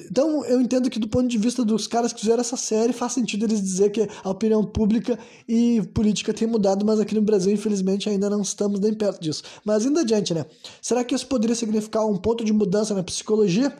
Então 0.00 0.44
eu 0.44 0.60
entendo 0.60 0.90
que 0.90 0.98
do 0.98 1.08
ponto 1.08 1.28
de 1.28 1.38
vista 1.38 1.64
dos 1.64 1.86
caras 1.86 2.12
que 2.12 2.20
fizeram 2.20 2.40
essa 2.40 2.56
série, 2.56 2.92
faz 2.92 3.12
sentido 3.12 3.44
eles 3.44 3.62
dizer 3.62 3.90
que 3.90 4.08
a 4.24 4.30
opinião 4.30 4.64
pública 4.64 5.18
e 5.48 5.82
política 5.94 6.34
tem 6.34 6.48
mudado, 6.48 6.84
mas 6.84 6.98
aqui 6.98 7.14
no 7.14 7.22
Brasil, 7.22 7.52
infelizmente, 7.52 8.08
ainda 8.08 8.28
não 8.28 8.42
estamos 8.42 8.80
nem 8.80 8.92
perto 8.92 9.20
disso. 9.20 9.44
Mas 9.64 9.84
indo 9.84 10.00
adiante, 10.00 10.34
né? 10.34 10.46
Será 10.82 11.04
que 11.04 11.14
isso 11.14 11.26
poderia 11.26 11.54
significar 11.54 12.04
um 12.06 12.16
ponto 12.16 12.44
de 12.44 12.52
mudança 12.52 12.92
na 12.94 13.04
psicologia? 13.04 13.72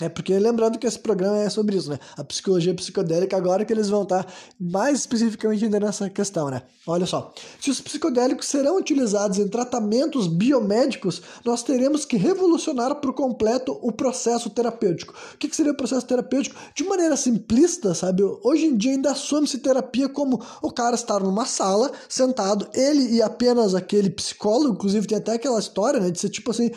É 0.00 0.08
porque 0.08 0.36
lembrando 0.36 0.76
que 0.76 0.88
esse 0.88 0.98
programa 0.98 1.38
é 1.38 1.48
sobre 1.48 1.76
isso, 1.76 1.88
né? 1.88 2.00
A 2.16 2.24
psicologia 2.24 2.74
psicodélica, 2.74 3.36
agora 3.36 3.64
que 3.64 3.72
eles 3.72 3.88
vão 3.88 4.02
estar 4.02 4.26
mais 4.58 4.98
especificamente 4.98 5.68
nessa 5.68 6.10
questão, 6.10 6.50
né? 6.50 6.62
Olha 6.84 7.06
só. 7.06 7.32
Se 7.60 7.70
os 7.70 7.80
psicodélicos 7.80 8.48
serão 8.48 8.76
utilizados 8.76 9.38
em 9.38 9.46
tratamentos 9.46 10.26
biomédicos, 10.26 11.22
nós 11.44 11.62
teremos 11.62 12.04
que 12.04 12.16
revolucionar 12.16 12.96
por 12.96 13.14
completo 13.14 13.78
o 13.82 13.92
processo 13.92 14.50
terapêutico. 14.50 15.14
O 15.32 15.38
que 15.38 15.54
seria 15.54 15.70
o 15.70 15.76
processo 15.76 16.04
terapêutico? 16.04 16.56
De 16.74 16.82
maneira 16.82 17.16
simplista, 17.16 17.94
sabe? 17.94 18.24
Hoje 18.42 18.66
em 18.66 18.76
dia 18.76 18.90
ainda 18.90 19.12
assume-se 19.12 19.58
terapia 19.58 20.08
como 20.08 20.44
o 20.60 20.72
cara 20.72 20.96
estar 20.96 21.20
numa 21.20 21.46
sala, 21.46 21.92
sentado, 22.08 22.66
ele 22.74 23.14
e 23.14 23.22
apenas 23.22 23.76
aquele 23.76 24.10
psicólogo, 24.10 24.74
inclusive 24.74 25.06
tem 25.06 25.18
até 25.18 25.34
aquela 25.34 25.60
história, 25.60 26.00
né? 26.00 26.10
De 26.10 26.18
ser 26.18 26.30
tipo 26.30 26.50
assim 26.50 26.72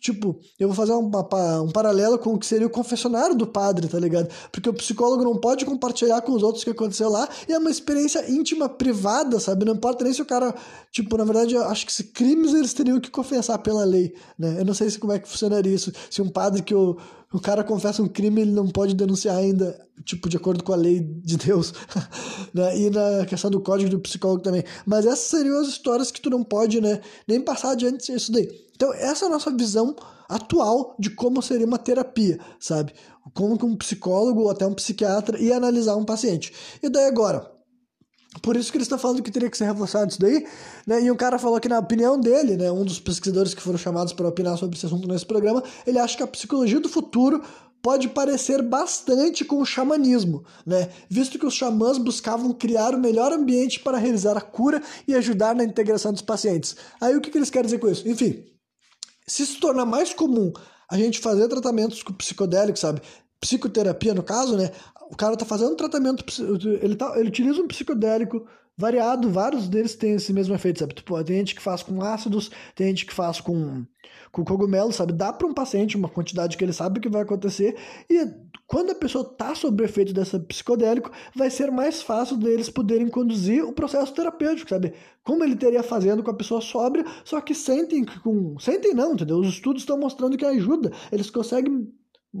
Tipo, 0.00 0.38
eu 0.58 0.68
vou 0.68 0.76
fazer 0.76 0.92
um, 0.92 1.10
um 1.62 1.70
paralelo 1.70 2.18
com 2.18 2.34
o 2.34 2.38
que 2.38 2.46
seria 2.46 2.66
o 2.66 2.70
confessionário 2.70 3.34
do 3.34 3.46
padre, 3.46 3.88
tá 3.88 3.98
ligado? 3.98 4.28
Porque 4.52 4.68
o 4.68 4.74
psicólogo 4.74 5.24
não 5.24 5.36
pode 5.36 5.64
compartilhar 5.64 6.20
com 6.22 6.32
os 6.32 6.42
outros 6.42 6.62
o 6.62 6.64
que 6.66 6.70
aconteceu 6.70 7.10
lá 7.10 7.28
e 7.48 7.52
é 7.52 7.58
uma 7.58 7.70
experiência 7.70 8.30
íntima, 8.30 8.68
privada, 8.68 9.40
sabe? 9.40 9.64
Não 9.64 9.74
importa 9.74 10.04
nem 10.04 10.12
se 10.12 10.22
o 10.22 10.26
cara. 10.26 10.54
Tipo, 10.92 11.16
na 11.16 11.24
verdade, 11.24 11.54
eu 11.54 11.64
acho 11.64 11.84
que 11.84 11.92
se 11.92 12.04
crimes 12.04 12.54
eles 12.54 12.72
teriam 12.72 13.00
que 13.00 13.10
confessar 13.10 13.58
pela 13.58 13.84
lei, 13.84 14.14
né? 14.38 14.60
Eu 14.60 14.64
não 14.64 14.74
sei 14.74 14.88
se 14.88 14.98
como 14.98 15.12
é 15.12 15.18
que 15.18 15.28
funcionaria 15.28 15.74
isso. 15.74 15.92
Se 16.10 16.22
um 16.22 16.28
padre 16.28 16.62
que 16.62 16.74
o, 16.74 16.96
o 17.32 17.40
cara 17.40 17.62
confessa 17.62 18.02
um 18.02 18.08
crime, 18.08 18.40
ele 18.40 18.52
não 18.52 18.66
pode 18.66 18.94
denunciar 18.94 19.36
ainda, 19.36 19.78
tipo, 20.04 20.28
de 20.28 20.36
acordo 20.36 20.64
com 20.64 20.72
a 20.72 20.76
lei 20.76 21.00
de 21.00 21.36
Deus. 21.36 21.74
né? 22.54 22.78
E 22.78 22.90
na 22.90 23.26
questão 23.26 23.50
do 23.50 23.60
código 23.60 23.90
do 23.90 24.00
psicólogo 24.00 24.42
também. 24.42 24.64
Mas 24.86 25.04
essas 25.04 25.26
seriam 25.26 25.60
as 25.60 25.68
histórias 25.68 26.10
que 26.10 26.20
tu 26.20 26.30
não 26.30 26.42
pode, 26.42 26.80
né? 26.80 27.00
Nem 27.26 27.40
passar 27.40 27.72
adiante 27.72 28.12
isso 28.12 28.32
daí. 28.32 28.48
Então, 28.74 28.94
essa 28.94 29.26
é 29.26 29.28
a 29.28 29.30
nossa 29.30 29.50
visão 29.50 29.94
atual 30.28 30.94
de 30.98 31.10
como 31.10 31.42
seria 31.42 31.66
uma 31.66 31.78
terapia, 31.78 32.38
sabe? 32.58 32.94
Como 33.34 33.58
que 33.58 33.64
um 33.66 33.76
psicólogo 33.76 34.42
ou 34.42 34.50
até 34.50 34.66
um 34.66 34.74
psiquiatra 34.74 35.38
ia 35.38 35.56
analisar 35.56 35.96
um 35.96 36.04
paciente. 36.04 36.52
E 36.82 36.88
daí 36.88 37.06
agora, 37.06 37.50
por 38.42 38.56
isso 38.56 38.70
que 38.70 38.78
ele 38.78 38.84
está 38.84 38.98
falando 38.98 39.22
que 39.22 39.30
teria 39.30 39.50
que 39.50 39.56
ser 39.56 39.64
reforçado 39.64 40.10
isso 40.10 40.20
daí, 40.20 40.46
né? 40.86 41.02
E 41.02 41.10
um 41.10 41.16
cara 41.16 41.38
falou 41.38 41.60
que 41.60 41.68
na 41.68 41.78
opinião 41.78 42.18
dele, 42.20 42.56
né, 42.56 42.70
um 42.70 42.84
dos 42.84 43.00
pesquisadores 43.00 43.54
que 43.54 43.62
foram 43.62 43.78
chamados 43.78 44.12
para 44.12 44.28
opinar 44.28 44.56
sobre 44.56 44.76
esse 44.76 44.86
assunto 44.86 45.08
nesse 45.08 45.26
programa, 45.26 45.62
ele 45.86 45.98
acha 45.98 46.16
que 46.16 46.22
a 46.22 46.26
psicologia 46.26 46.80
do 46.80 46.88
futuro 46.88 47.42
pode 47.82 48.08
parecer 48.08 48.62
bastante 48.62 49.44
com 49.44 49.60
o 49.60 49.66
xamanismo, 49.66 50.44
né? 50.66 50.88
Visto 51.08 51.38
que 51.38 51.46
os 51.46 51.54
xamãs 51.54 51.98
buscavam 51.98 52.52
criar 52.52 52.94
o 52.94 52.98
melhor 52.98 53.32
ambiente 53.32 53.80
para 53.80 53.98
realizar 53.98 54.36
a 54.36 54.40
cura 54.40 54.82
e 55.06 55.14
ajudar 55.14 55.54
na 55.54 55.64
integração 55.64 56.12
dos 56.12 56.22
pacientes. 56.22 56.76
Aí 57.00 57.16
o 57.16 57.20
que, 57.20 57.30
que 57.30 57.38
eles 57.38 57.50
querem 57.50 57.66
dizer 57.66 57.78
com 57.78 57.88
isso? 57.88 58.08
Enfim, 58.08 58.44
se 59.26 59.46
se 59.46 59.60
tornar 59.60 59.86
mais 59.86 60.12
comum 60.12 60.52
a 60.90 60.96
gente 60.96 61.18
fazer 61.18 61.46
tratamentos 61.48 62.02
com 62.02 62.12
psicodélicos, 62.14 62.80
sabe? 62.80 63.02
Psicoterapia, 63.40 64.14
no 64.14 64.22
caso, 64.22 64.56
né? 64.56 64.72
O 65.10 65.16
cara 65.16 65.36
tá 65.36 65.44
fazendo 65.44 65.74
tratamento, 65.76 66.24
ele, 66.82 66.96
tá, 66.96 67.18
ele 67.18 67.28
utiliza 67.28 67.60
um 67.60 67.66
psicodélico 67.66 68.46
variado, 68.76 69.28
vários 69.28 69.68
deles 69.68 69.96
têm 69.96 70.14
esse 70.14 70.32
mesmo 70.32 70.54
efeito, 70.54 70.78
sabe? 70.78 70.94
Tipo, 70.94 71.22
tem 71.24 71.38
gente 71.38 71.56
que 71.56 71.62
faz 71.62 71.82
com 71.82 72.00
ácidos, 72.00 72.50
tem 72.76 72.88
gente 72.88 73.06
que 73.06 73.12
faz 73.12 73.40
com, 73.40 73.84
com 74.30 74.44
cogumelo, 74.44 74.92
sabe? 74.92 75.12
Dá 75.12 75.32
para 75.32 75.48
um 75.48 75.52
paciente 75.52 75.96
uma 75.96 76.08
quantidade 76.08 76.56
que 76.56 76.64
ele 76.64 76.72
sabe 76.72 77.00
que 77.00 77.08
vai 77.08 77.22
acontecer 77.22 77.76
e 78.08 78.24
quando 78.68 78.90
a 78.90 78.94
pessoa 78.94 79.24
tá 79.24 79.54
sob 79.54 79.82
efeito 79.82 80.12
dessa 80.12 80.38
psicodélico, 80.38 81.10
vai 81.34 81.50
ser 81.50 81.72
mais 81.72 82.02
fácil 82.02 82.36
deles 82.36 82.68
poderem 82.68 83.08
conduzir 83.08 83.64
o 83.64 83.72
processo 83.72 84.12
terapêutico, 84.12 84.68
sabe? 84.68 84.92
Como 85.24 85.42
ele 85.42 85.56
teria 85.56 85.82
fazendo 85.82 86.22
com 86.22 86.30
a 86.30 86.36
pessoa 86.36 86.60
sóbria, 86.60 87.02
só 87.24 87.40
que 87.40 87.54
sentem 87.54 88.04
com... 88.04 88.58
Sentem 88.58 88.92
não, 88.92 89.14
entendeu? 89.14 89.38
Os 89.38 89.48
estudos 89.48 89.82
estão 89.82 89.98
mostrando 89.98 90.36
que 90.36 90.44
ajuda. 90.44 90.92
Eles 91.10 91.30
conseguem 91.30 91.90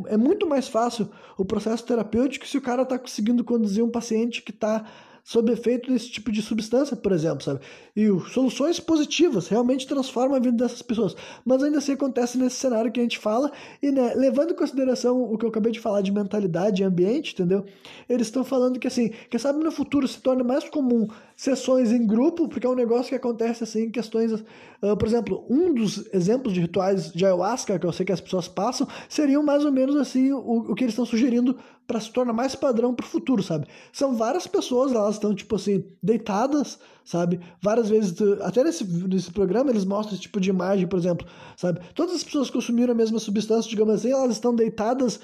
é 0.06 0.16
muito 0.16 0.46
mais 0.46 0.68
fácil 0.68 1.10
o 1.36 1.44
processo 1.44 1.84
terapêutico 1.84 2.46
se 2.46 2.58
o 2.58 2.62
cara 2.62 2.82
está 2.82 2.98
conseguindo 2.98 3.42
conduzir 3.42 3.82
um 3.82 3.90
paciente 3.90 4.42
que 4.42 4.50
está 4.50 4.84
sob 5.28 5.52
efeito 5.52 5.92
desse 5.92 6.10
tipo 6.10 6.32
de 6.32 6.40
substância, 6.40 6.96
por 6.96 7.12
exemplo, 7.12 7.42
sabe? 7.42 7.60
E 7.94 8.08
soluções 8.30 8.80
positivas 8.80 9.46
realmente 9.46 9.86
transformam 9.86 10.36
a 10.36 10.40
vida 10.40 10.56
dessas 10.56 10.80
pessoas. 10.80 11.14
Mas 11.44 11.62
ainda 11.62 11.76
assim 11.76 11.92
acontece 11.92 12.38
nesse 12.38 12.56
cenário 12.56 12.90
que 12.90 12.98
a 12.98 13.02
gente 13.02 13.18
fala, 13.18 13.52
e 13.82 13.90
né, 13.90 14.14
levando 14.14 14.52
em 14.52 14.56
consideração 14.56 15.22
o 15.22 15.36
que 15.36 15.44
eu 15.44 15.50
acabei 15.50 15.70
de 15.70 15.80
falar 15.80 16.00
de 16.00 16.10
mentalidade 16.10 16.80
e 16.80 16.84
ambiente, 16.86 17.34
entendeu? 17.34 17.66
Eles 18.08 18.28
estão 18.28 18.42
falando 18.42 18.78
que 18.78 18.86
assim, 18.86 19.10
quem 19.28 19.38
sabe 19.38 19.62
no 19.62 19.70
futuro 19.70 20.08
se 20.08 20.18
torne 20.18 20.42
mais 20.42 20.66
comum 20.70 21.06
sessões 21.36 21.92
em 21.92 22.06
grupo, 22.06 22.48
porque 22.48 22.66
é 22.66 22.70
um 22.70 22.74
negócio 22.74 23.10
que 23.10 23.14
acontece 23.14 23.62
assim 23.62 23.82
em 23.82 23.90
questões. 23.90 24.32
Uh, 24.32 24.96
por 24.96 25.06
exemplo, 25.06 25.44
um 25.50 25.74
dos 25.74 26.08
exemplos 26.10 26.54
de 26.54 26.60
rituais 26.62 27.12
de 27.12 27.26
ayahuasca 27.26 27.78
que 27.78 27.84
eu 27.84 27.92
sei 27.92 28.06
que 28.06 28.12
as 28.12 28.20
pessoas 28.22 28.48
passam 28.48 28.88
seriam 29.10 29.42
mais 29.42 29.62
ou 29.62 29.72
menos 29.72 29.94
assim 29.96 30.32
o, 30.32 30.70
o 30.70 30.74
que 30.74 30.84
eles 30.84 30.94
estão 30.94 31.04
sugerindo 31.04 31.54
para 31.88 31.98
se 32.00 32.12
tornar 32.12 32.34
mais 32.34 32.54
padrão 32.54 32.94
para 32.94 33.06
o 33.06 33.08
futuro, 33.08 33.42
sabe? 33.42 33.66
São 33.90 34.14
várias 34.14 34.46
pessoas, 34.46 34.92
elas 34.92 35.14
estão 35.14 35.34
tipo 35.34 35.56
assim, 35.56 35.82
deitadas, 36.02 36.78
sabe? 37.02 37.40
Várias 37.62 37.88
vezes, 37.88 38.14
até 38.42 38.62
nesse, 38.62 38.84
nesse 38.84 39.30
programa 39.30 39.70
eles 39.70 39.86
mostram 39.86 40.12
esse 40.12 40.20
tipo 40.20 40.38
de 40.38 40.50
imagem, 40.50 40.86
por 40.86 40.98
exemplo, 40.98 41.26
sabe? 41.56 41.80
Todas 41.94 42.14
as 42.14 42.22
pessoas 42.22 42.50
consumiram 42.50 42.92
a 42.92 42.96
mesma 42.96 43.18
substância, 43.18 43.70
digamos 43.70 43.94
assim, 43.94 44.12
elas 44.12 44.32
estão 44.32 44.54
deitadas 44.54 45.18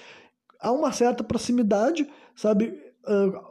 a 0.58 0.72
uma 0.72 0.90
certa 0.90 1.22
proximidade, 1.22 2.08
sabe? 2.34 2.80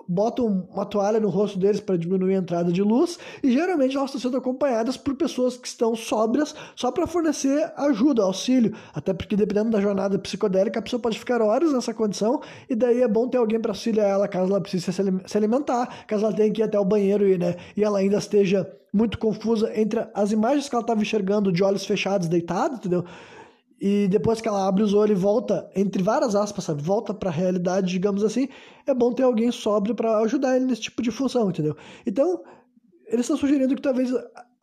Botam 0.07 0.67
uma 0.71 0.85
toalha 0.85 1.19
no 1.19 1.29
rosto 1.29 1.59
deles 1.59 1.79
para 1.79 1.97
diminuir 1.97 2.35
a 2.35 2.39
entrada 2.39 2.71
de 2.71 2.81
luz 2.81 3.19
e 3.41 3.51
geralmente 3.51 3.95
elas 3.95 4.09
estão 4.09 4.21
sendo 4.21 4.37
acompanhadas 4.37 4.97
por 4.97 5.15
pessoas 5.15 5.57
que 5.57 5.67
estão 5.67 5.95
sóbrias 5.95 6.55
só 6.75 6.91
para 6.91 7.05
fornecer 7.05 7.71
ajuda, 7.77 8.23
auxílio, 8.23 8.75
até 8.93 9.13
porque 9.13 9.35
dependendo 9.35 9.71
da 9.71 9.81
jornada 9.81 10.17
psicodélica 10.17 10.79
a 10.79 10.81
pessoa 10.81 10.99
pode 10.99 11.19
ficar 11.19 11.41
horas 11.41 11.71
nessa 11.71 11.93
condição 11.93 12.41
e 12.69 12.75
daí 12.75 13.01
é 13.01 13.07
bom 13.07 13.27
ter 13.27 13.37
alguém 13.37 13.59
para 13.59 13.71
auxiliar 13.71 14.09
ela 14.09 14.27
caso 14.27 14.51
ela 14.51 14.61
precise 14.61 14.91
se 14.91 15.37
alimentar, 15.37 16.05
caso 16.07 16.25
ela 16.25 16.33
tenha 16.33 16.51
que 16.51 16.61
ir 16.61 16.63
até 16.63 16.79
o 16.79 16.85
banheiro 16.85 17.27
e, 17.27 17.37
né, 17.37 17.55
e 17.77 17.83
ela 17.83 17.99
ainda 17.99 18.17
esteja 18.17 18.67
muito 18.91 19.17
confusa 19.17 19.71
entre 19.75 20.05
as 20.13 20.31
imagens 20.31 20.69
que 20.69 20.75
ela 20.75 20.83
estava 20.83 21.01
enxergando 21.01 21.51
de 21.51 21.63
olhos 21.63 21.83
fechados, 21.83 22.27
deitado, 22.27 22.75
entendeu? 22.75 23.03
E 23.85 24.07
depois 24.07 24.39
que 24.39 24.47
ela 24.47 24.65
abre 24.65 24.81
os 24.81 24.93
olhos 24.93 25.19
e 25.19 25.21
volta, 25.21 25.69
entre 25.75 26.01
várias 26.01 26.37
aspas, 26.37 26.63
sabe? 26.63 26.81
Volta 26.81 27.13
para 27.13 27.29
a 27.29 27.33
realidade, 27.33 27.91
digamos 27.91 28.23
assim, 28.23 28.47
é 28.87 28.93
bom 28.93 29.11
ter 29.11 29.23
alguém 29.23 29.51
sóbrio 29.51 29.93
para 29.93 30.19
ajudar 30.19 30.55
ele 30.55 30.63
nesse 30.63 30.83
tipo 30.83 31.01
de 31.01 31.11
função, 31.11 31.49
entendeu? 31.49 31.75
Então, 32.05 32.41
eles 33.07 33.25
estão 33.25 33.35
sugerindo 33.35 33.75
que 33.75 33.81
talvez 33.81 34.09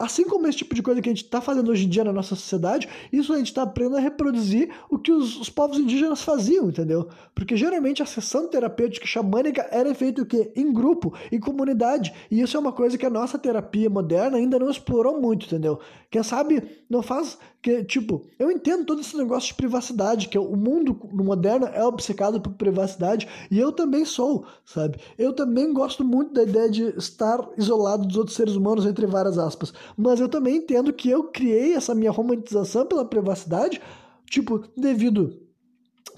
Assim 0.01 0.25
como 0.25 0.47
esse 0.47 0.57
tipo 0.57 0.75
de 0.75 0.83
coisa 0.83 1.03
que 1.03 1.11
a 1.11 1.13
gente 1.13 1.25
está 1.25 1.43
fazendo 1.43 1.71
hoje 1.71 1.85
em 1.85 1.89
dia 1.91 2.03
na 2.03 2.11
nossa 2.11 2.35
sociedade, 2.35 2.89
isso 3.13 3.35
a 3.35 3.37
gente 3.37 3.49
está 3.49 3.65
aprendendo 3.65 3.99
a 3.99 4.01
reproduzir 4.01 4.71
o 4.89 4.99
que 4.99 5.13
os, 5.13 5.39
os, 5.39 5.51
povos 5.51 5.79
indígenas 5.79 6.23
faziam, 6.23 6.71
entendeu? 6.71 7.07
Porque 7.35 7.55
geralmente 7.55 8.03
a 8.03 8.07
sessão 8.07 8.49
terapêutica 8.49 9.07
xamânica 9.07 9.69
era 9.71 9.95
feita 9.95 10.23
o 10.23 10.25
quê? 10.27 10.53
Em 10.57 10.73
grupo, 10.73 11.13
em 11.31 11.39
comunidade. 11.39 12.15
E 12.31 12.41
isso 12.41 12.57
é 12.57 12.61
uma 12.61 12.73
coisa 12.73 12.97
que 12.97 13.05
a 13.05 13.11
nossa 13.11 13.39
terapia 13.39 13.91
moderna 13.91 14.39
ainda 14.39 14.59
não 14.59 14.71
explorou 14.71 15.21
muito, 15.21 15.45
entendeu? 15.45 15.79
Quem 16.11 16.23
sabe 16.23 16.63
não 16.89 17.03
faz. 17.03 17.37
Que, 17.63 17.85
tipo, 17.85 18.23
eu 18.39 18.51
entendo 18.51 18.87
todo 18.87 19.03
esse 19.03 19.15
negócio 19.15 19.49
de 19.49 19.55
privacidade, 19.55 20.29
que 20.29 20.39
o 20.39 20.57
mundo 20.57 20.99
moderno 21.13 21.67
é 21.67 21.85
obcecado 21.85 22.41
por 22.41 22.55
privacidade, 22.55 23.29
e 23.51 23.59
eu 23.59 23.71
também 23.71 24.07
sou, 24.07 24.47
sabe? 24.65 24.99
Eu 25.19 25.35
também 25.35 25.71
gosto 25.71 26.03
muito 26.03 26.33
da 26.33 26.43
ideia 26.43 26.71
de 26.71 26.85
estar 26.97 27.47
isolado 27.59 28.07
dos 28.07 28.17
outros 28.17 28.35
seres 28.35 28.55
humanos, 28.55 28.87
entre 28.87 29.05
várias 29.05 29.37
aspas 29.37 29.75
mas 29.97 30.21
eu 30.21 30.29
também 30.29 30.57
entendo 30.57 30.93
que 30.93 31.11
eu 31.11 31.25
criei 31.25 31.75
essa 31.75 31.95
minha 31.95 32.11
romantização 32.11 32.87
pela 32.87 33.05
privacidade, 33.05 33.81
tipo, 34.27 34.65
devido 34.77 35.51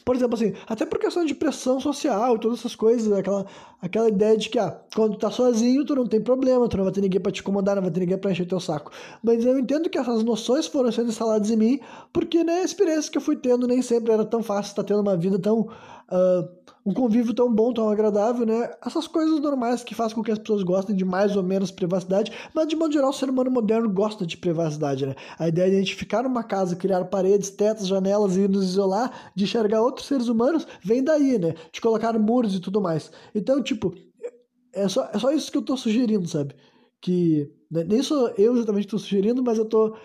por 0.04 0.16
exemplo, 0.16 0.34
assim, 0.34 0.52
até 0.66 0.84
por 0.84 0.98
questão 0.98 1.24
de 1.24 1.34
pressão 1.34 1.78
social 1.78 2.38
todas 2.38 2.58
essas 2.58 2.74
coisas, 2.74 3.12
aquela, 3.12 3.46
aquela 3.80 4.08
ideia 4.08 4.36
de 4.36 4.48
que, 4.48 4.58
ah, 4.58 4.76
quando 4.94 5.12
tu 5.12 5.18
tá 5.20 5.30
sozinho, 5.30 5.84
tu 5.84 5.94
não 5.94 6.06
tem 6.06 6.20
problema, 6.20 6.68
tu 6.68 6.76
não 6.76 6.84
vai 6.84 6.92
ter 6.92 7.00
ninguém 7.00 7.20
para 7.20 7.30
te 7.30 7.40
incomodar, 7.40 7.76
não 7.76 7.82
vai 7.82 7.90
ter 7.90 8.00
ninguém 8.00 8.18
pra 8.18 8.32
encher 8.32 8.46
teu 8.46 8.58
saco. 8.58 8.90
Mas 9.22 9.44
eu 9.44 9.58
entendo 9.58 9.88
que 9.88 9.98
essas 9.98 10.24
noções 10.24 10.66
foram 10.66 10.90
sendo 10.90 11.10
instaladas 11.10 11.50
em 11.50 11.56
mim, 11.56 11.80
porque, 12.12 12.42
né, 12.42 12.60
a 12.60 12.64
experiência 12.64 13.10
que 13.10 13.18
eu 13.18 13.22
fui 13.22 13.36
tendo 13.36 13.66
nem 13.66 13.80
sempre 13.80 14.12
era 14.12 14.24
tão 14.24 14.42
fácil, 14.42 14.70
estar 14.70 14.82
tá 14.82 14.88
tendo 14.88 15.00
uma 15.00 15.16
vida 15.16 15.38
tão. 15.38 15.60
Uh, 15.60 16.61
um 16.84 16.92
convívio 16.92 17.32
tão 17.32 17.52
bom, 17.52 17.72
tão 17.72 17.88
agradável, 17.88 18.44
né? 18.44 18.70
Essas 18.84 19.06
coisas 19.06 19.40
normais 19.40 19.84
que 19.84 19.94
fazem 19.94 20.14
com 20.14 20.22
que 20.22 20.32
as 20.32 20.38
pessoas 20.38 20.62
gostem 20.62 20.96
de 20.96 21.04
mais 21.04 21.36
ou 21.36 21.42
menos 21.42 21.70
privacidade, 21.70 22.32
mas 22.52 22.66
de 22.66 22.74
modo 22.74 22.92
geral 22.92 23.10
o 23.10 23.12
ser 23.12 23.30
humano 23.30 23.50
moderno 23.50 23.88
gosta 23.88 24.26
de 24.26 24.36
privacidade, 24.36 25.06
né? 25.06 25.14
A 25.38 25.48
ideia 25.48 25.70
de 25.70 25.76
a 25.76 25.78
gente 25.78 25.94
ficar 25.94 26.24
numa 26.24 26.42
casa, 26.42 26.74
criar 26.74 27.04
paredes, 27.04 27.50
tetos, 27.50 27.86
janelas 27.86 28.36
e 28.36 28.48
nos 28.48 28.64
isolar, 28.64 29.32
de 29.34 29.44
enxergar 29.44 29.80
outros 29.80 30.06
seres 30.06 30.28
humanos, 30.28 30.66
vem 30.82 31.02
daí, 31.04 31.38
né? 31.38 31.54
De 31.72 31.80
colocar 31.80 32.18
muros 32.18 32.54
e 32.54 32.60
tudo 32.60 32.80
mais. 32.80 33.12
Então, 33.34 33.62
tipo, 33.62 33.94
é 34.72 34.88
só, 34.88 35.08
é 35.12 35.18
só 35.18 35.30
isso 35.30 35.52
que 35.52 35.58
eu 35.58 35.62
tô 35.62 35.76
sugerindo, 35.76 36.26
sabe? 36.26 36.54
Que 37.00 37.50
né? 37.70 37.84
nem 37.84 38.02
sou 38.02 38.32
eu 38.36 38.54
exatamente 38.56 38.86
estou 38.86 38.98
sugerindo, 38.98 39.42
mas 39.42 39.58
eu 39.58 39.64
tô 39.64 39.96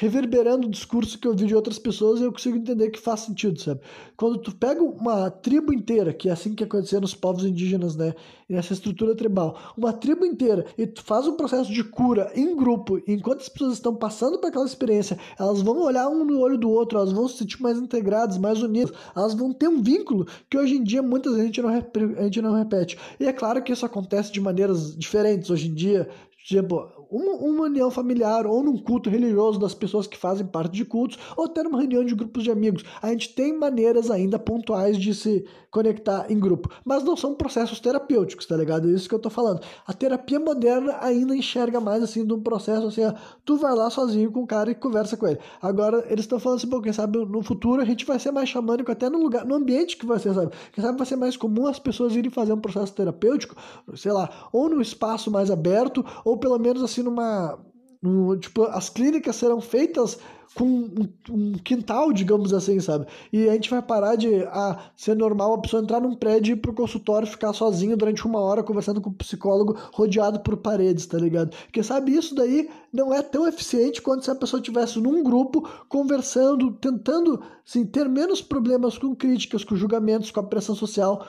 reverberando 0.00 0.66
o 0.66 0.70
discurso 0.70 1.18
que 1.18 1.28
eu 1.28 1.34
vi 1.34 1.44
de 1.44 1.54
outras 1.54 1.78
pessoas 1.78 2.22
eu 2.22 2.32
consigo 2.32 2.56
entender 2.56 2.88
que 2.88 2.98
faz 2.98 3.20
sentido, 3.20 3.60
sabe? 3.60 3.82
Quando 4.16 4.38
tu 4.38 4.56
pega 4.56 4.82
uma 4.82 5.30
tribo 5.30 5.74
inteira, 5.74 6.14
que 6.14 6.30
é 6.30 6.32
assim 6.32 6.54
que 6.54 6.64
acontecia 6.64 6.98
nos 6.98 7.14
povos 7.14 7.44
indígenas, 7.44 7.96
né? 7.96 8.14
Nessa 8.48 8.72
estrutura 8.72 9.14
tribal, 9.14 9.58
uma 9.76 9.92
tribo 9.92 10.24
inteira, 10.24 10.64
e 10.78 10.86
tu 10.86 11.04
faz 11.04 11.28
um 11.28 11.36
processo 11.36 11.70
de 11.70 11.84
cura 11.84 12.32
em 12.34 12.56
grupo, 12.56 12.98
enquanto 13.06 13.42
as 13.42 13.50
pessoas 13.50 13.74
estão 13.74 13.94
passando 13.94 14.38
por 14.38 14.46
aquela 14.46 14.64
experiência, 14.64 15.18
elas 15.38 15.60
vão 15.60 15.78
olhar 15.82 16.08
um 16.08 16.24
no 16.24 16.40
olho 16.40 16.56
do 16.56 16.70
outro, 16.70 16.98
elas 16.98 17.12
vão 17.12 17.28
se 17.28 17.36
sentir 17.36 17.60
mais 17.60 17.78
integradas, 17.78 18.38
mais 18.38 18.62
unidas, 18.62 18.96
elas 19.14 19.34
vão 19.34 19.52
ter 19.52 19.68
um 19.68 19.82
vínculo 19.82 20.26
que 20.48 20.56
hoje 20.56 20.76
em 20.76 20.82
dia 20.82 21.02
muitas 21.02 21.32
vezes 21.32 21.44
a 21.44 21.46
gente 21.46 21.62
não, 21.62 21.68
a 21.68 22.22
gente 22.22 22.40
não 22.40 22.54
repete. 22.54 22.98
E 23.20 23.26
é 23.26 23.32
claro 23.34 23.62
que 23.62 23.70
isso 23.70 23.84
acontece 23.84 24.32
de 24.32 24.40
maneiras 24.40 24.96
diferentes 24.96 25.50
hoje 25.50 25.68
em 25.68 25.74
dia, 25.74 26.08
tipo, 26.46 26.99
uma, 27.10 27.32
uma 27.32 27.64
união 27.64 27.90
familiar 27.90 28.46
ou 28.46 28.62
num 28.62 28.76
culto 28.76 29.10
religioso 29.10 29.58
das 29.58 29.74
pessoas 29.74 30.06
que 30.06 30.16
fazem 30.16 30.46
parte 30.46 30.72
de 30.72 30.84
cultos, 30.84 31.18
ou 31.36 31.46
até 31.46 31.62
numa 31.62 31.78
reunião 31.78 32.04
de 32.04 32.14
grupos 32.14 32.44
de 32.44 32.50
amigos. 32.50 32.84
A 33.02 33.08
gente 33.08 33.34
tem 33.34 33.56
maneiras 33.56 34.10
ainda 34.10 34.38
pontuais 34.38 34.96
de 34.96 35.14
se 35.14 35.44
conectar 35.70 36.26
em 36.30 36.38
grupo, 36.38 36.68
mas 36.84 37.04
não 37.04 37.16
são 37.16 37.34
processos 37.34 37.78
terapêuticos, 37.78 38.44
tá 38.44 38.56
ligado? 38.56 38.88
É 38.88 38.92
isso 38.92 39.08
que 39.08 39.14
eu 39.14 39.18
tô 39.18 39.30
falando. 39.30 39.60
A 39.86 39.92
terapia 39.92 40.40
moderna 40.40 40.98
ainda 41.00 41.34
enxerga 41.36 41.80
mais 41.80 42.02
assim 42.02 42.26
de 42.26 42.32
um 42.32 42.40
processo 42.40 42.88
assim, 42.88 43.04
ó, 43.04 43.14
tu 43.44 43.56
vai 43.56 43.74
lá 43.74 43.88
sozinho 43.88 44.32
com 44.32 44.42
o 44.42 44.46
cara 44.46 44.70
e 44.70 44.74
conversa 44.74 45.16
com 45.16 45.28
ele. 45.28 45.38
Agora 45.62 46.04
eles 46.08 46.24
estão 46.24 46.40
falando 46.40 46.58
assim, 46.58 46.68
pô, 46.68 46.80
quem 46.80 46.92
sabe 46.92 47.18
no 47.18 47.42
futuro 47.42 47.80
a 47.80 47.84
gente 47.84 48.04
vai 48.04 48.18
ser 48.18 48.32
mais 48.32 48.48
xamânico 48.48 48.90
até 48.90 49.08
no 49.08 49.18
lugar, 49.18 49.44
no 49.44 49.54
ambiente 49.54 49.96
que 49.96 50.06
ser, 50.18 50.34
sabe? 50.34 50.52
Quem 50.72 50.82
sabe 50.82 50.98
vai 50.98 51.06
ser 51.06 51.16
mais 51.16 51.36
comum 51.36 51.66
as 51.66 51.78
pessoas 51.78 52.16
irem 52.16 52.30
fazer 52.30 52.52
um 52.52 52.60
processo 52.60 52.92
terapêutico, 52.92 53.54
sei 53.94 54.12
lá, 54.12 54.48
ou 54.52 54.68
no 54.68 54.80
espaço 54.80 55.30
mais 55.30 55.50
aberto, 55.50 56.04
ou 56.24 56.36
pelo 56.36 56.58
menos 56.58 56.82
assim 56.82 56.99
numa 57.02 57.58
no, 58.02 58.36
tipo, 58.36 58.62
as 58.64 58.88
clínicas 58.88 59.36
serão 59.36 59.60
feitas 59.60 60.18
com 60.54 60.64
um, 60.64 61.08
um, 61.30 61.52
quintal, 61.52 62.12
digamos 62.12 62.52
assim, 62.52 62.80
sabe? 62.80 63.06
E 63.32 63.48
a 63.48 63.52
gente 63.52 63.70
vai 63.70 63.80
parar 63.80 64.16
de 64.16 64.42
ah, 64.46 64.90
ser 64.96 65.14
normal 65.14 65.54
a 65.54 65.60
pessoa 65.60 65.82
entrar 65.82 66.00
num 66.00 66.14
prédio 66.14 66.52
e 66.52 66.56
ir 66.56 66.60
pro 66.60 66.72
consultório 66.72 67.28
ficar 67.28 67.52
sozinho 67.52 67.96
durante 67.96 68.26
uma 68.26 68.40
hora 68.40 68.62
conversando 68.62 69.00
com 69.00 69.10
o 69.10 69.14
psicólogo 69.14 69.76
rodeado 69.92 70.40
por 70.40 70.56
paredes, 70.56 71.06
tá 71.06 71.18
ligado? 71.18 71.50
Porque 71.50 71.82
sabe, 71.82 72.16
isso 72.16 72.34
daí 72.34 72.68
não 72.92 73.14
é 73.14 73.22
tão 73.22 73.46
eficiente 73.46 74.02
quanto 74.02 74.24
se 74.24 74.30
a 74.30 74.34
pessoa 74.34 74.58
estivesse 74.60 74.98
num 74.98 75.22
grupo 75.22 75.68
conversando, 75.88 76.72
tentando 76.72 77.40
assim, 77.66 77.84
ter 77.84 78.08
menos 78.08 78.42
problemas 78.42 78.98
com 78.98 79.14
críticas, 79.14 79.62
com 79.62 79.76
julgamentos, 79.76 80.32
com 80.32 80.40
a 80.40 80.44
pressão 80.44 80.74
social 80.74 81.24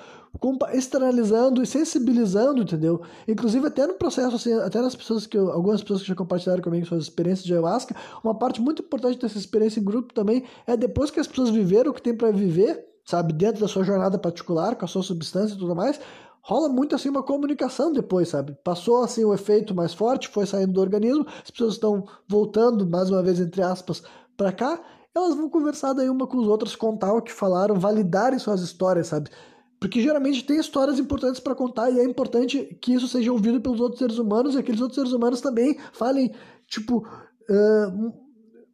externalizando 0.74 1.62
e 1.62 1.66
sensibilizando, 1.66 2.62
entendeu? 2.62 3.02
Inclusive 3.28 3.68
até 3.68 3.86
no 3.86 3.94
processo, 3.94 4.36
assim, 4.36 4.54
até 4.54 4.82
nas 4.82 4.96
pessoas 4.96 5.28
que 5.28 5.38
eu, 5.38 5.52
algumas 5.52 5.82
pessoas 5.82 6.02
que 6.02 6.08
já 6.08 6.16
compartilharam 6.16 6.62
comigo 6.62 6.86
suas 6.86 7.04
experiências 7.04 7.46
de 7.46 7.54
ayahuasca, 7.54 7.96
uma 8.24 8.34
parte 8.34 8.62
muito 8.62 8.82
importante 8.82 9.20
dessa 9.20 9.38
experiência 9.38 9.80
em 9.80 9.84
grupo 9.84 10.14
também 10.14 10.44
é 10.66 10.76
depois 10.78 11.12
que 11.12 11.20
as 11.20 11.28
pessoas 11.28 11.50
viveram 11.50 11.92
o 11.92 11.94
que 11.94 12.02
tem 12.02 12.16
para 12.16 12.32
viver, 12.32 12.84
sabe, 13.06 13.34
dentro 13.34 13.62
da 13.62 13.68
sua 13.68 13.84
jornada 13.84 14.18
particular, 14.18 14.76
com 14.76 14.86
a 14.86 14.88
sua 14.88 15.04
substância 15.04 15.54
e 15.54 15.58
tudo 15.58 15.76
mais, 15.76 16.00
rola 16.42 16.70
muito 16.70 16.96
assim 16.96 17.10
uma 17.10 17.24
comunicação 17.24 17.92
depois, 17.92 18.30
sabe? 18.30 18.58
Passou 18.64 19.04
assim 19.04 19.24
o 19.24 19.34
efeito 19.34 19.76
mais 19.76 19.94
forte, 19.94 20.28
foi 20.28 20.46
saindo 20.46 20.74
do 20.74 20.82
organismo, 20.82 21.26
as 21.44 21.52
pessoas 21.52 21.74
estão 21.74 22.06
voltando 22.28 22.88
mais 22.88 23.10
uma 23.10 23.22
vez 23.22 23.40
entre 23.40 23.62
aspas 23.62 24.02
para 24.36 24.52
cá, 24.52 24.82
elas 25.14 25.36
vão 25.36 25.50
conversar 25.50 25.94
daí 25.94 26.10
uma 26.10 26.26
com 26.26 26.38
os 26.38 26.48
outros, 26.48 26.76
contar 26.76 27.14
o 27.14 27.22
que 27.22 27.32
falaram, 27.32 27.76
validarem 27.76 28.40
suas 28.40 28.62
histórias, 28.62 29.08
sabe? 29.08 29.30
Porque 29.82 30.00
geralmente 30.00 30.44
tem 30.44 30.60
histórias 30.60 31.00
importantes 31.00 31.40
para 31.40 31.56
contar 31.56 31.90
e 31.90 32.00
é 32.00 32.04
importante 32.04 32.78
que 32.80 32.94
isso 32.94 33.08
seja 33.08 33.32
ouvido 33.32 33.60
pelos 33.60 33.80
outros 33.80 33.98
seres 33.98 34.20
humanos 34.20 34.54
e 34.54 34.60
aqueles 34.60 34.80
outros 34.80 34.96
seres 34.96 35.12
humanos 35.12 35.42
também 35.42 35.76
falem, 35.92 36.32
tipo, 36.68 37.00
uh, 37.00 38.14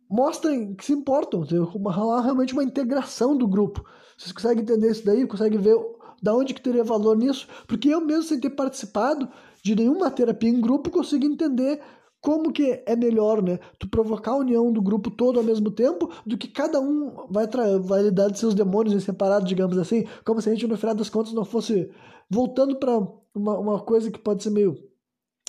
mostrem 0.10 0.76
que 0.76 0.84
se 0.84 0.91
importam, 0.91 1.45
rolar 1.86 2.24
realmente 2.24 2.51
uma 2.51 2.64
integração 2.64 3.38
do 3.38 3.47
grupo. 3.47 3.86
Vocês 4.18 4.34
conseguem 4.34 4.64
entender 4.64 4.91
isso 4.91 5.05
daí? 5.05 5.26
Conseguem 5.26 5.58
ver 5.58 5.78
da 6.22 6.36
onde 6.36 6.53
que 6.53 6.62
teria 6.62 6.84
valor 6.84 7.16
nisso? 7.16 7.47
Porque 7.66 7.88
eu 7.88 8.01
mesmo, 8.01 8.24
sem 8.24 8.41
ter 8.41 8.49
participado 8.49 9.30
de 9.64 9.76
nenhuma 9.78 10.12
terapia 10.12 10.49
em 10.49 10.60
grupo, 10.60 10.89
consigo 10.89 11.26
entender 11.26 11.80
como 12.28 12.52
que 12.52 12.84
é 12.86 12.94
melhor, 12.94 13.42
né? 13.42 13.58
Tu 13.80 13.88
provocar 13.88 14.32
a 14.32 14.36
união 14.36 14.70
do 14.70 14.82
grupo 14.82 15.10
todo 15.10 15.40
ao 15.40 15.46
mesmo 15.46 15.72
tempo 15.72 16.12
do 16.26 16.38
que 16.38 16.50
cada 16.50 16.78
um 16.78 17.26
vai, 17.30 17.48
vai 17.80 18.02
lidar 18.02 18.30
de 18.30 18.38
seus 18.38 18.54
demônios 18.54 18.94
em 18.94 19.00
separado, 19.00 19.46
digamos 19.46 19.78
assim, 19.78 20.06
como 20.26 20.42
se 20.42 20.50
a 20.50 20.52
gente 20.52 20.68
no 20.68 20.76
final 20.76 20.94
das 20.94 21.10
contas 21.10 21.32
não 21.32 21.46
fosse 21.46 21.90
voltando 22.30 22.76
para 22.76 22.98
uma, 23.34 23.58
uma 23.58 23.80
coisa 23.80 24.12
que 24.12 24.20
pode 24.20 24.44
ser 24.44 24.50
meio 24.50 24.78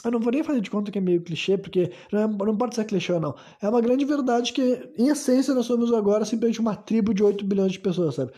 eu 0.04 0.12
não 0.12 0.20
vou 0.20 0.30
nem 0.30 0.44
fazer 0.44 0.60
de 0.60 0.70
conta 0.70 0.92
que 0.92 0.98
é 0.98 1.00
meio 1.00 1.20
clichê, 1.20 1.58
porque 1.58 1.90
não, 2.12 2.20
é, 2.20 2.28
não 2.28 2.56
pode 2.56 2.76
ser 2.76 2.84
clichê, 2.84 3.18
não. 3.18 3.34
É 3.60 3.68
uma 3.68 3.80
grande 3.80 4.04
verdade 4.04 4.52
que, 4.52 4.92
em 4.96 5.08
essência, 5.08 5.52
nós 5.52 5.66
somos 5.66 5.92
agora 5.92 6.24
simplesmente 6.24 6.60
uma 6.60 6.76
tribo 6.76 7.12
de 7.12 7.24
8 7.24 7.44
bilhões 7.44 7.72
de 7.72 7.80
pessoas, 7.80 8.14
sabe? 8.14 8.30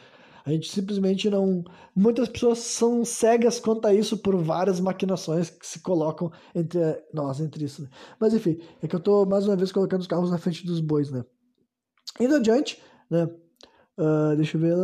A 0.45 0.51
gente 0.51 0.71
simplesmente 0.71 1.29
não. 1.29 1.65
Muitas 1.95 2.29
pessoas 2.29 2.59
são 2.59 3.05
cegas 3.05 3.61
quanto 3.61 3.87
a 3.87 3.95
isso 3.95 4.19
por 4.19 4.37
várias 4.37 4.81
maquinações 4.81 5.51
que 5.51 5.67
se 5.67 5.81
colocam 5.81 6.31
entre 6.55 6.81
nós, 7.13 7.41
entre 7.41 7.65
isso. 7.65 7.83
Né? 7.83 7.89
Mas 8.19 8.35
enfim, 8.35 8.59
é 8.83 8.89
que 8.89 8.97
eu 8.97 9.01
tô 9.01 9.27
mais 9.27 9.47
uma 9.47 9.57
vez 9.57 9.71
colocando 9.73 10.01
os 10.01 10.07
carros 10.07 10.31
na 10.31 10.39
frente 10.39 10.65
dos 10.65 10.81
bois, 10.81 11.11
né? 11.11 11.25
Indo 12.19 12.37
adiante, 12.37 12.81
né? 13.11 13.29
Uh, 13.99 14.35
deixa 14.37 14.57
eu 14.57 14.61
ver. 14.61 14.75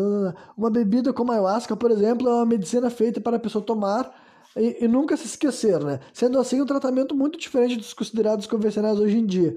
Uma 0.56 0.70
bebida 0.70 1.12
como 1.12 1.32
a 1.32 1.36
ayahuasca, 1.36 1.74
por 1.76 1.90
exemplo, 1.90 2.28
é 2.28 2.34
uma 2.34 2.46
medicina 2.46 2.90
feita 2.90 3.20
para 3.20 3.36
a 3.36 3.40
pessoa 3.40 3.64
tomar 3.64 4.14
e, 4.54 4.84
e, 4.84 4.88
nunca 4.88 5.16
se 5.16 5.26
esquecer, 5.26 5.82
né? 5.82 6.00
Sendo 6.12 6.38
assim, 6.38 6.60
um 6.60 6.66
tratamento 6.66 7.14
muito 7.14 7.38
diferente 7.38 7.76
dos 7.76 7.94
considerados 7.94 8.46
convencionais 8.46 8.98
hoje 8.98 9.18
em 9.18 9.26
dia. 9.26 9.56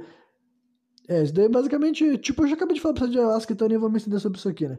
É, 1.07 1.23
isso 1.23 1.33
daí 1.33 1.49
basicamente, 1.49 2.17
tipo, 2.19 2.43
eu 2.43 2.47
já 2.47 2.55
acabei 2.55 2.75
de 2.75 2.81
falar 2.81 2.93
pra 2.93 3.05
você 3.05 3.11
de 3.11 3.17
ayahuasca, 3.17 3.51
então 3.51 3.65
eu 3.65 3.69
nem 3.69 3.79
vou 3.79 3.89
me 3.89 3.97
entender 3.97 4.19
sobre 4.19 4.37
isso 4.37 4.47
aqui, 4.47 4.67
né? 4.67 4.77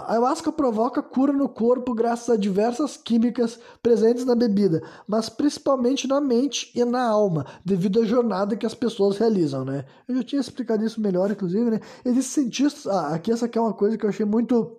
A 0.00 0.12
ayahuasca 0.12 0.50
provoca 0.50 1.02
cura 1.02 1.32
no 1.32 1.48
corpo 1.48 1.94
graças 1.94 2.30
a 2.30 2.36
diversas 2.36 2.96
químicas 2.96 3.58
presentes 3.82 4.24
na 4.24 4.34
bebida, 4.34 4.82
mas 5.06 5.28
principalmente 5.28 6.08
na 6.08 6.20
mente 6.20 6.70
e 6.74 6.84
na 6.84 7.02
alma, 7.02 7.44
devido 7.64 8.00
à 8.00 8.04
jornada 8.04 8.56
que 8.56 8.64
as 8.64 8.74
pessoas 8.74 9.18
realizam, 9.18 9.64
né? 9.64 9.84
Eu 10.08 10.16
já 10.16 10.22
tinha 10.22 10.40
explicado 10.40 10.84
isso 10.84 11.00
melhor, 11.00 11.30
inclusive, 11.30 11.70
né? 11.70 11.80
Existem 12.04 12.44
cientistas... 12.44 12.86
Ah, 12.86 13.14
aqui 13.14 13.30
essa 13.30 13.46
aqui 13.46 13.58
é 13.58 13.60
uma 13.60 13.74
coisa 13.74 13.98
que 13.98 14.04
eu 14.04 14.10
achei 14.10 14.24
muito... 14.24 14.76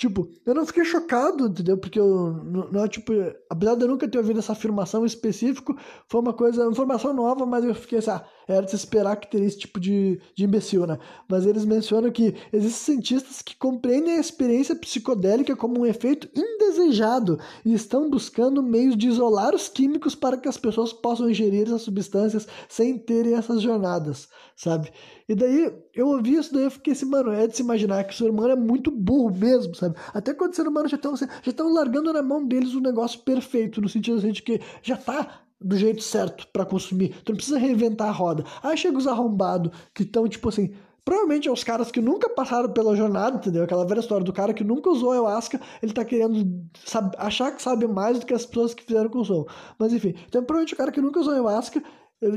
Tipo, 0.00 0.30
eu 0.46 0.54
não 0.54 0.64
fiquei 0.64 0.82
chocado, 0.82 1.48
entendeu? 1.48 1.76
Porque 1.76 2.00
eu 2.00 2.32
não 2.72 2.82
é 2.82 2.88
tipo, 2.88 3.12
apesar 3.50 3.74
de 3.74 3.82
eu 3.82 3.88
nunca 3.88 4.08
ter 4.08 4.16
ouvido 4.16 4.38
essa 4.38 4.52
afirmação 4.52 5.04
específica, 5.04 5.74
foi 6.08 6.22
uma 6.22 6.32
coisa, 6.32 6.62
uma 6.62 6.72
informação 6.72 7.12
nova, 7.12 7.44
mas 7.44 7.62
eu 7.66 7.74
fiquei 7.74 7.98
assim, 7.98 8.08
ah, 8.08 8.24
era 8.48 8.62
de 8.62 8.70
se 8.70 8.76
esperar 8.76 9.16
que 9.16 9.30
teria 9.30 9.46
esse 9.46 9.58
tipo 9.58 9.78
de, 9.78 10.18
de 10.34 10.44
imbecil, 10.44 10.86
né? 10.86 10.98
Mas 11.28 11.44
eles 11.44 11.66
mencionam 11.66 12.10
que 12.10 12.34
existem 12.50 12.94
cientistas 12.94 13.42
que 13.42 13.54
compreendem 13.54 14.16
a 14.16 14.20
experiência 14.20 14.74
psicodélica 14.74 15.54
como 15.54 15.80
um 15.80 15.84
efeito 15.84 16.30
indesejado 16.34 17.38
e 17.62 17.74
estão 17.74 18.08
buscando 18.08 18.62
meios 18.62 18.96
de 18.96 19.06
isolar 19.06 19.54
os 19.54 19.68
químicos 19.68 20.14
para 20.14 20.38
que 20.38 20.48
as 20.48 20.56
pessoas 20.56 20.94
possam 20.94 21.28
ingerir 21.28 21.66
essas 21.66 21.82
substâncias 21.82 22.48
sem 22.70 22.98
terem 22.98 23.34
essas 23.34 23.60
jornadas, 23.60 24.30
sabe? 24.56 24.90
E 25.30 25.34
daí 25.36 25.72
eu 25.94 26.08
ouvi 26.08 26.34
isso 26.34 26.52
daí 26.52 26.64
eu 26.64 26.70
fiquei 26.72 26.92
assim, 26.92 27.06
mano, 27.06 27.30
é 27.30 27.46
de 27.46 27.54
se 27.54 27.62
imaginar 27.62 28.02
que 28.02 28.12
o 28.12 28.16
ser 28.16 28.28
humano 28.28 28.50
é 28.50 28.56
muito 28.56 28.90
burro 28.90 29.32
mesmo, 29.32 29.72
sabe? 29.76 29.94
Até 30.12 30.34
quando 30.34 30.52
o 30.52 30.56
ser 30.56 30.66
humano 30.66 30.88
já 30.88 30.96
estão 30.96 31.14
já 31.16 31.28
estão 31.46 31.72
largando 31.72 32.12
na 32.12 32.20
mão 32.20 32.44
deles 32.44 32.74
um 32.74 32.80
negócio 32.80 33.20
perfeito, 33.20 33.80
no 33.80 33.88
sentido 33.88 34.18
assim, 34.18 34.32
de 34.32 34.42
que 34.42 34.60
já 34.82 34.96
tá 34.96 35.42
do 35.60 35.76
jeito 35.76 36.02
certo 36.02 36.48
para 36.52 36.66
consumir. 36.66 37.14
Tu 37.24 37.30
não 37.30 37.36
precisa 37.36 37.60
reinventar 37.60 38.08
a 38.08 38.10
roda. 38.10 38.44
Aí 38.60 38.76
chega 38.76 38.98
os 38.98 39.06
arrombados 39.06 39.70
que 39.94 40.02
estão, 40.02 40.26
tipo 40.26 40.48
assim, 40.48 40.72
Provavelmente 41.04 41.48
é 41.48 41.50
os 41.50 41.64
caras 41.64 41.90
que 41.90 42.00
nunca 42.00 42.28
passaram 42.28 42.72
pela 42.72 42.94
jornada, 42.94 43.36
entendeu? 43.36 43.64
Aquela 43.64 43.86
velha 43.86 44.00
história 44.00 44.24
do 44.24 44.32
cara 44.32 44.52
que 44.52 44.62
nunca 44.62 44.90
usou 44.90 45.12
ayahuasca, 45.12 45.60
ele 45.82 45.92
tá 45.92 46.04
querendo 46.04 46.68
achar 47.16 47.52
que 47.52 47.62
sabe 47.62 47.86
mais 47.86 48.20
do 48.20 48.26
que 48.26 48.34
as 48.34 48.44
pessoas 48.44 48.74
que 48.74 48.84
fizeram 48.84 49.08
consumo. 49.08 49.46
Mas 49.78 49.92
enfim, 49.92 50.14
então 50.28 50.42
provavelmente 50.44 50.74
o 50.74 50.76
cara 50.76 50.92
que 50.92 51.00
nunca 51.00 51.20
usou 51.20 51.32
ayahuasca, 51.32 51.82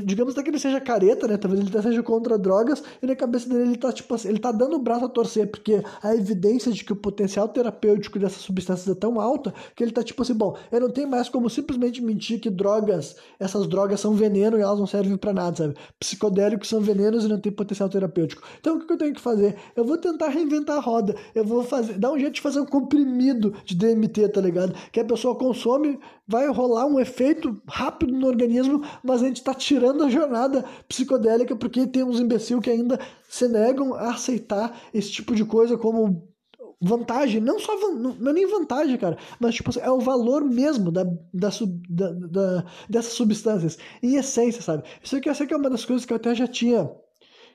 digamos 0.04 0.32
até 0.32 0.42
que 0.42 0.50
ele 0.50 0.58
seja 0.58 0.80
careta, 0.80 1.28
né? 1.28 1.36
Talvez 1.36 1.60
ele 1.60 1.68
até 1.70 1.82
seja 1.82 2.02
contra 2.02 2.38
drogas, 2.38 2.82
e 3.02 3.06
na 3.06 3.14
cabeça 3.14 3.48
dele 3.48 3.62
ele 3.62 3.76
tá, 3.76 3.92
tipo 3.92 4.14
assim, 4.14 4.28
ele 4.28 4.38
tá 4.38 4.50
dando 4.50 4.76
o 4.76 4.78
braço 4.78 5.04
a 5.04 5.08
torcer, 5.08 5.50
porque 5.50 5.82
a 6.02 6.14
evidência 6.14 6.72
de 6.72 6.82
que 6.82 6.92
o 6.92 6.96
potencial 6.96 7.48
terapêutico 7.48 8.18
dessas 8.18 8.42
substâncias 8.42 8.88
é 8.88 8.98
tão 8.98 9.20
alta 9.20 9.52
que 9.76 9.84
ele 9.84 9.92
tá 9.92 10.02
tipo 10.02 10.22
assim, 10.22 10.34
bom, 10.34 10.56
eu 10.72 10.80
não 10.80 10.90
tenho 10.90 11.08
mais 11.08 11.28
como 11.28 11.50
simplesmente 11.50 12.02
mentir 12.02 12.40
que 12.40 12.48
drogas, 12.48 13.16
essas 13.38 13.66
drogas 13.66 14.00
são 14.00 14.14
veneno 14.14 14.58
e 14.58 14.62
elas 14.62 14.78
não 14.78 14.86
servem 14.86 15.16
para 15.16 15.32
nada, 15.32 15.56
sabe? 15.56 15.74
Psicodélicos 16.00 16.68
são 16.68 16.80
venenos 16.80 17.24
e 17.24 17.28
não 17.28 17.38
tem 17.38 17.52
potencial 17.52 17.88
terapêutico. 17.88 18.42
Então 18.58 18.76
o 18.76 18.86
que 18.86 18.92
eu 18.92 18.96
tenho 18.96 19.14
que 19.14 19.20
fazer? 19.20 19.56
Eu 19.76 19.84
vou 19.84 19.98
tentar 19.98 20.28
reinventar 20.28 20.78
a 20.78 20.80
roda, 20.80 21.14
eu 21.34 21.44
vou 21.44 21.62
fazer, 21.62 21.98
dar 21.98 22.10
um 22.10 22.18
jeito 22.18 22.34
de 22.34 22.40
fazer 22.40 22.60
um 22.60 22.66
comprimido 22.66 23.54
de 23.64 23.74
DMT, 23.74 24.28
tá 24.28 24.40
ligado? 24.40 24.74
Que 24.90 25.00
a 25.00 25.04
pessoa 25.04 25.34
consome, 25.34 25.98
vai 26.26 26.48
rolar 26.48 26.86
um 26.86 26.98
efeito 26.98 27.60
rápido 27.68 28.12
no 28.12 28.26
organismo, 28.26 28.82
mas 29.02 29.22
a 29.22 29.26
gente 29.26 29.42
tá 29.44 29.52
tirando 29.52 29.73
tirando 29.74 30.04
a 30.04 30.08
jornada 30.08 30.64
psicodélica, 30.88 31.56
porque 31.56 31.84
tem 31.86 32.04
uns 32.04 32.20
imbecil 32.20 32.60
que 32.60 32.70
ainda 32.70 32.98
se 33.28 33.48
negam 33.48 33.92
a 33.94 34.10
aceitar 34.10 34.80
esse 34.94 35.10
tipo 35.10 35.34
de 35.34 35.44
coisa 35.44 35.76
como 35.76 36.32
vantagem, 36.80 37.40
não 37.40 37.58
só 37.58 37.76
não 37.90 38.30
é 38.30 38.32
nem 38.32 38.46
vantagem, 38.46 38.96
cara, 38.96 39.16
mas 39.40 39.54
tipo 39.56 39.76
é 39.80 39.90
o 39.90 40.00
valor 40.00 40.44
mesmo 40.44 40.92
da, 40.92 41.02
da, 41.32 41.48
da, 41.88 42.10
da 42.12 42.64
dessas 42.88 43.14
substâncias, 43.14 43.78
em 44.02 44.16
essência, 44.16 44.62
sabe? 44.62 44.84
Isso 45.02 45.16
aqui, 45.16 45.28
é 45.28 45.56
uma 45.56 45.70
das 45.70 45.84
coisas 45.84 46.04
que 46.04 46.12
eu 46.12 46.16
até 46.16 46.34
já 46.34 46.46
tinha 46.46 46.88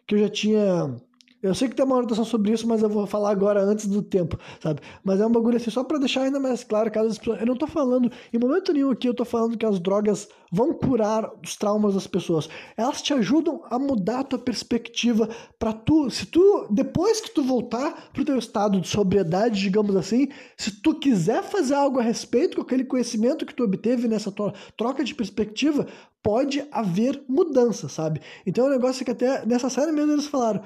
que 0.06 0.16
eu 0.16 0.20
já 0.20 0.30
tinha 0.30 0.96
eu 1.42 1.56
sei 1.56 1.70
que 1.70 1.76
tem 1.76 1.86
uma 1.86 1.98
anotação 1.98 2.26
sobre 2.26 2.52
isso, 2.52 2.68
mas 2.68 2.82
eu 2.82 2.90
vou 2.90 3.08
falar 3.08 3.32
agora 3.32 3.62
antes 3.62 3.88
do 3.88 4.02
tempo, 4.02 4.38
sabe? 4.62 4.82
Mas 5.04 5.22
é 5.22 5.26
um 5.26 5.32
bagulho 5.32 5.58
assim, 5.58 5.72
só 5.72 5.84
para 5.84 5.98
deixar 5.98 6.24
ainda 6.24 6.40
mais 6.40 6.64
claro, 6.64 6.92
caso 6.92 7.10
as 7.10 7.18
pessoas... 7.18 7.40
Eu 7.40 7.48
não 7.48 7.56
tô 7.56 7.66
falando, 7.66 8.12
em 8.34 8.38
momento 8.38 8.74
nenhum 8.74 8.92
aqui, 8.92 9.08
eu 9.08 9.14
tô 9.14 9.24
falando 9.24 9.58
que 9.58 9.66
as 9.66 9.80
drogas 9.80 10.28
vão 10.52 10.74
curar 10.74 11.30
os 11.44 11.56
traumas 11.56 11.94
das 11.94 12.08
pessoas. 12.08 12.50
Elas 12.76 13.02
te 13.02 13.14
ajudam 13.14 13.62
a 13.70 13.80
mudar 13.80 14.20
a 14.20 14.24
tua 14.24 14.40
perspectiva 14.40 15.30
para 15.58 15.72
tu, 15.72 16.10
se 16.10 16.26
tu, 16.26 16.68
depois 16.70 17.22
que 17.22 17.32
tu 17.32 17.44
voltar 17.44 18.10
pro 18.12 18.26
teu 18.26 18.38
estado 18.38 18.82
de 18.82 18.88
sobriedade, 18.88 19.62
digamos 19.62 19.96
assim, 19.96 20.28
se 20.58 20.82
tu 20.82 20.96
quiser 20.96 21.44
fazer 21.44 21.76
algo 21.76 22.00
a 22.00 22.04
respeito 22.04 22.58
com 22.58 22.64
aquele 22.64 22.84
conhecimento 22.84 23.46
que 23.46 23.54
tu 23.54 23.64
obteve 23.64 24.08
nessa 24.08 24.32
tua 24.32 24.54
troca 24.76 25.04
de 25.04 25.16
perspectiva, 25.16 25.88
pode 26.22 26.66
haver 26.72 27.24
mudança, 27.28 27.88
sabe? 27.88 28.22
Então 28.46 28.66
é 28.66 28.68
um 28.68 28.72
negócio 28.72 29.06
que 29.06 29.12
até 29.12 29.46
nessa 29.46 29.70
série 29.70 29.92
mesmo 29.92 30.12
eles 30.12 30.28
falaram, 30.28 30.62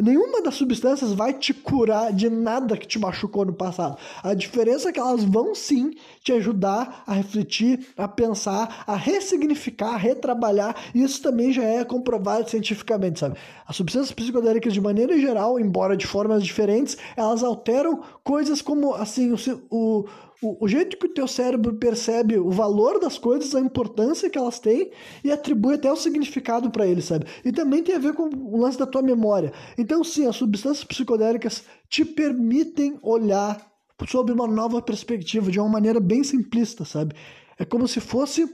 Nenhuma 0.00 0.42
das 0.42 0.56
substâncias 0.56 1.12
vai 1.12 1.32
te 1.32 1.54
curar 1.54 2.12
de 2.12 2.28
nada 2.28 2.76
que 2.76 2.86
te 2.86 2.98
machucou 2.98 3.44
no 3.44 3.52
passado. 3.52 3.96
A 4.24 4.34
diferença 4.34 4.88
é 4.88 4.92
que 4.92 4.98
elas 4.98 5.22
vão 5.22 5.54
sim 5.54 5.92
te 6.20 6.32
ajudar 6.32 7.04
a 7.06 7.14
refletir, 7.14 7.86
a 7.96 8.08
pensar, 8.08 8.82
a 8.88 8.96
ressignificar, 8.96 9.94
a 9.94 9.96
retrabalhar. 9.96 10.74
Isso 10.92 11.22
também 11.22 11.52
já 11.52 11.62
é 11.62 11.84
comprovado 11.84 12.50
cientificamente, 12.50 13.20
sabe? 13.20 13.36
As 13.68 13.76
substâncias 13.76 14.12
psicodélicas, 14.12 14.72
de 14.72 14.80
maneira 14.80 15.16
geral, 15.16 15.60
embora 15.60 15.96
de 15.96 16.08
formas 16.08 16.44
diferentes, 16.44 16.98
elas 17.16 17.44
alteram 17.44 18.02
coisas 18.24 18.60
como 18.60 18.94
assim 18.94 19.32
o, 19.32 19.36
o 19.70 20.04
o, 20.44 20.58
o 20.60 20.68
jeito 20.68 20.96
que 20.96 21.06
o 21.06 21.12
teu 21.12 21.26
cérebro 21.26 21.74
percebe 21.74 22.38
o 22.38 22.50
valor 22.50 23.00
das 23.00 23.16
coisas, 23.16 23.54
a 23.54 23.60
importância 23.60 24.28
que 24.28 24.36
elas 24.36 24.58
têm 24.58 24.90
e 25.24 25.32
atribui 25.32 25.74
até 25.74 25.90
o 25.90 25.96
significado 25.96 26.70
para 26.70 26.86
eles, 26.86 27.06
sabe? 27.06 27.26
E 27.44 27.50
também 27.50 27.82
tem 27.82 27.94
a 27.94 27.98
ver 27.98 28.12
com 28.12 28.28
o 28.28 28.60
lance 28.60 28.78
da 28.78 28.86
tua 28.86 29.02
memória. 29.02 29.52
Então, 29.78 30.04
sim, 30.04 30.26
as 30.26 30.36
substâncias 30.36 30.84
psicodélicas 30.84 31.64
te 31.88 32.04
permitem 32.04 32.98
olhar 33.02 33.72
sob 34.06 34.32
uma 34.32 34.46
nova 34.46 34.82
perspectiva, 34.82 35.50
de 35.50 35.58
uma 35.58 35.68
maneira 35.68 35.98
bem 35.98 36.22
simplista, 36.22 36.84
sabe? 36.84 37.14
É 37.58 37.64
como 37.64 37.88
se 37.88 38.00
fosse 38.00 38.46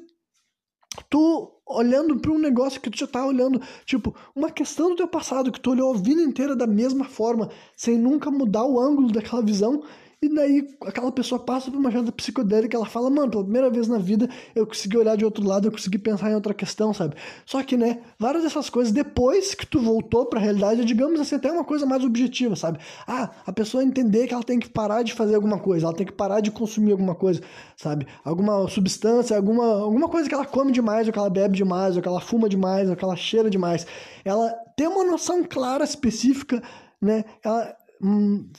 tu 1.08 1.50
olhando 1.66 2.18
para 2.18 2.32
um 2.32 2.38
negócio 2.38 2.80
que 2.80 2.90
tu 2.90 2.98
já 2.98 3.06
tá 3.06 3.24
olhando, 3.24 3.60
tipo, 3.84 4.14
uma 4.34 4.50
questão 4.50 4.90
do 4.90 4.96
teu 4.96 5.08
passado 5.08 5.52
que 5.52 5.60
tu 5.60 5.70
olhou 5.70 5.94
a 5.94 5.98
vida 5.98 6.20
inteira 6.20 6.54
da 6.54 6.66
mesma 6.66 7.04
forma, 7.04 7.48
sem 7.76 7.96
nunca 7.96 8.30
mudar 8.30 8.64
o 8.64 8.78
ângulo 8.78 9.10
daquela 9.10 9.42
visão 9.42 9.82
e 10.22 10.28
daí 10.28 10.68
aquela 10.82 11.10
pessoa 11.10 11.38
passa 11.38 11.70
por 11.70 11.78
uma 11.78 11.90
jornada 11.90 12.12
psicodélica, 12.12 12.76
ela 12.76 12.84
fala, 12.84 13.08
mano, 13.08 13.30
pela 13.30 13.42
primeira 13.42 13.70
vez 13.70 13.88
na 13.88 13.96
vida 13.96 14.28
eu 14.54 14.66
consegui 14.66 14.98
olhar 14.98 15.16
de 15.16 15.24
outro 15.24 15.42
lado, 15.46 15.66
eu 15.66 15.72
consegui 15.72 15.96
pensar 15.98 16.30
em 16.30 16.34
outra 16.34 16.52
questão, 16.52 16.92
sabe? 16.92 17.16
Só 17.46 17.62
que, 17.62 17.74
né, 17.74 18.00
várias 18.18 18.42
dessas 18.42 18.68
coisas, 18.68 18.92
depois 18.92 19.54
que 19.54 19.66
tu 19.66 19.80
voltou 19.80 20.26
pra 20.26 20.38
realidade, 20.38 20.84
digamos 20.84 21.18
assim, 21.18 21.36
até 21.36 21.50
uma 21.50 21.64
coisa 21.64 21.86
mais 21.86 22.04
objetiva, 22.04 22.54
sabe? 22.54 22.78
Ah, 23.06 23.30
a 23.46 23.52
pessoa 23.52 23.82
entender 23.82 24.26
que 24.26 24.34
ela 24.34 24.44
tem 24.44 24.58
que 24.58 24.68
parar 24.68 25.02
de 25.02 25.14
fazer 25.14 25.34
alguma 25.34 25.58
coisa, 25.58 25.86
ela 25.86 25.96
tem 25.96 26.06
que 26.06 26.12
parar 26.12 26.40
de 26.40 26.50
consumir 26.50 26.92
alguma 26.92 27.14
coisa, 27.14 27.40
sabe? 27.74 28.06
Alguma 28.22 28.68
substância, 28.68 29.34
alguma, 29.34 29.64
alguma 29.80 30.08
coisa 30.08 30.28
que 30.28 30.34
ela 30.34 30.44
come 30.44 30.70
demais, 30.70 31.06
ou 31.06 31.12
que 31.14 31.18
ela 31.18 31.30
bebe 31.30 31.56
demais, 31.56 31.96
ou 31.96 32.02
que 32.02 32.08
ela 32.08 32.20
fuma 32.20 32.46
demais, 32.46 32.90
ou 32.90 32.94
que 32.94 33.04
ela 33.04 33.16
cheira 33.16 33.48
demais. 33.48 33.86
Ela 34.22 34.50
tem 34.76 34.86
uma 34.86 35.04
noção 35.04 35.42
clara, 35.44 35.82
específica, 35.82 36.62
né? 37.00 37.24
Ela, 37.42 37.74